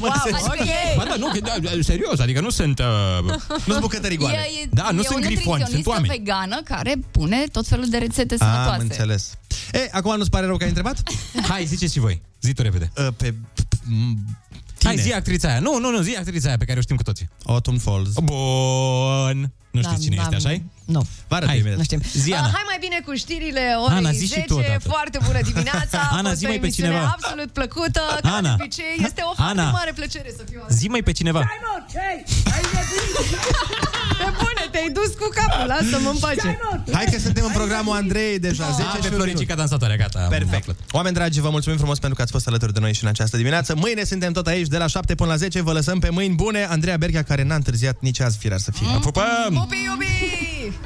Wow, 0.01 0.13
înțeleg. 0.25 0.61
adică 0.61 0.75
Ba 0.97 1.05
da, 1.05 1.17
nu, 1.17 1.27
că, 1.33 1.39
da, 1.41 1.53
serios, 1.81 2.19
adică 2.19 2.41
nu 2.41 2.51
sunt... 2.51 2.79
Uh, 2.79 2.85
nu 3.25 3.39
sunt 3.67 3.81
bucătării 3.81 4.17
goale. 4.17 4.37
E, 4.37 4.63
e, 4.63 4.69
Da, 4.71 4.91
nu 4.91 5.01
e 5.01 5.05
sunt 5.05 5.25
o 5.25 5.27
grifoni, 5.27 5.35
sunt 5.45 5.49
nutriționistă 5.59 5.91
oameni. 5.91 6.09
vegană 6.17 6.61
care 6.65 6.95
pune 7.11 7.45
tot 7.53 7.67
felul 7.67 7.89
de 7.89 7.99
rețete 7.99 8.35
Am 8.39 8.51
sănătoase. 8.53 8.83
înțeles. 8.83 9.35
E, 9.73 9.89
acum 9.93 10.17
nu-ți 10.17 10.31
pare 10.31 10.47
rău 10.47 10.57
că 10.57 10.63
ai 10.63 10.69
întrebat? 10.69 11.03
Hai, 11.49 11.65
ziceți 11.65 11.93
și 11.93 11.99
voi. 11.99 12.21
Zi 12.41 12.53
tu 12.53 12.63
repede. 12.63 12.93
Uh, 12.97 13.09
pe... 13.17 13.35
Hai, 14.85 14.97
zi 14.97 15.13
actrița 15.13 15.49
aia. 15.49 15.59
Nu, 15.61 15.79
nu, 15.79 15.91
nu, 15.91 16.01
zi 16.01 16.15
actrița 16.19 16.49
aia 16.49 16.57
pe 16.57 16.65
care 16.65 16.79
o 16.79 16.83
știm 16.83 16.97
cu 16.97 17.03
toții. 17.03 17.29
Autumn 17.47 17.79
Falls. 17.79 18.11
Bun. 18.23 19.53
Nu 19.71 19.81
știți 19.83 19.97
Da, 19.99 20.03
cine 20.05 20.17
da, 20.17 20.23
este, 20.23 20.49
așa 20.49 20.57
Nu. 20.85 21.07
Vă 21.29 21.35
arăt 21.35 21.49
Hai, 21.49 21.57
imediat. 21.59 21.77
Nu 21.79 21.85
știm. 21.85 22.01
Zi, 22.25 22.31
Uh, 22.31 22.37
Ana. 22.39 22.51
hai 22.57 22.63
mai 22.67 22.77
bine 22.81 22.99
cu 23.07 23.13
știrile 23.15 23.65
orei 23.85 23.97
Ana, 23.97 24.11
zi 24.11 24.27
și 24.27 24.27
10. 24.33 24.47
tu 24.47 24.55
odată. 24.55 24.89
Foarte 24.95 25.19
bună 25.27 25.41
dimineața. 25.51 25.99
A 26.13 26.17
Ana, 26.17 26.29
fost 26.29 26.39
zi 26.41 26.45
o 26.45 26.49
mai 26.49 26.59
pe 26.59 26.65
emisiune 26.65 26.89
cineva. 26.89 27.11
absolut 27.17 27.51
plăcută. 27.59 28.03
Ca 28.23 28.29
Ana. 28.39 28.55
de 28.57 28.63
obicei, 28.63 28.95
este 29.09 29.21
o 29.31 29.33
foarte 29.35 29.61
Ana. 29.61 29.71
mare 29.71 29.93
plăcere 30.01 30.31
să 30.39 30.43
fiu 30.51 30.61
astăzi. 30.63 30.79
Zi 30.81 30.87
mai 30.89 31.03
pe 31.09 31.13
cineva. 31.13 31.39
Hai, 31.53 31.59
mă, 31.67 31.75
ce-ai? 31.93 32.19
Ai 32.55 32.63
nebunit! 32.75 33.41
Pe 34.73 34.79
bune, 34.79 34.91
te-ai 34.91 34.91
dus 34.99 35.11
cu 35.21 35.27
capul. 35.39 35.67
lasă-mă 35.73 36.11
în 36.15 36.19
pace. 36.25 36.59
Hai 36.93 37.05
că 37.13 37.19
suntem 37.19 37.45
în 37.45 37.53
programul 37.53 37.95
Andrei 37.97 38.39
deja 38.39 38.71
10 38.71 38.83
Ah, 38.89 38.95
și 38.95 39.01
de 39.01 39.09
un 39.09 39.15
Floricica 39.15 39.41
minut. 39.43 39.57
dansatoare, 39.57 39.97
gata. 39.97 40.19
am 40.23 40.29
Perfect. 40.29 40.55
aflat. 40.55 40.77
Oameni 40.91 41.15
dragi, 41.15 41.41
vă 41.41 41.51
mulțumim 41.51 41.79
frumos 41.79 41.99
pentru 41.99 42.17
că 42.17 42.23
ați 42.23 42.33
fost 42.33 42.47
alături 42.49 42.73
de 42.73 42.81
noi 42.81 42.93
și 42.95 43.03
în 43.03 43.09
această 43.09 43.37
dimineață. 43.37 43.75
Mâine 43.77 44.05
suntem 44.05 44.33
tot 44.33 44.47
aici, 44.47 44.67
de 44.67 44.77
la 44.77 44.87
7 44.87 45.15
până 45.15 45.31
la 45.31 45.37
10. 45.37 45.63
Vă 45.63 45.73
lăsăm 45.73 45.99
pe 45.99 46.09
mâini 46.11 46.35
bune. 46.35 46.65
Andreea 46.65 46.97
Berghia, 46.97 47.23
care 47.23 47.43
n-a 47.43 47.55
întârziat 47.55 47.97
nici 48.01 48.21
azi, 48.21 48.39
firar 48.39 48.59
să 48.59 48.71
fie. 48.71 48.87
Pupăm! 49.01 49.53
Pupi, 49.55 49.77
iubi! 49.85 50.77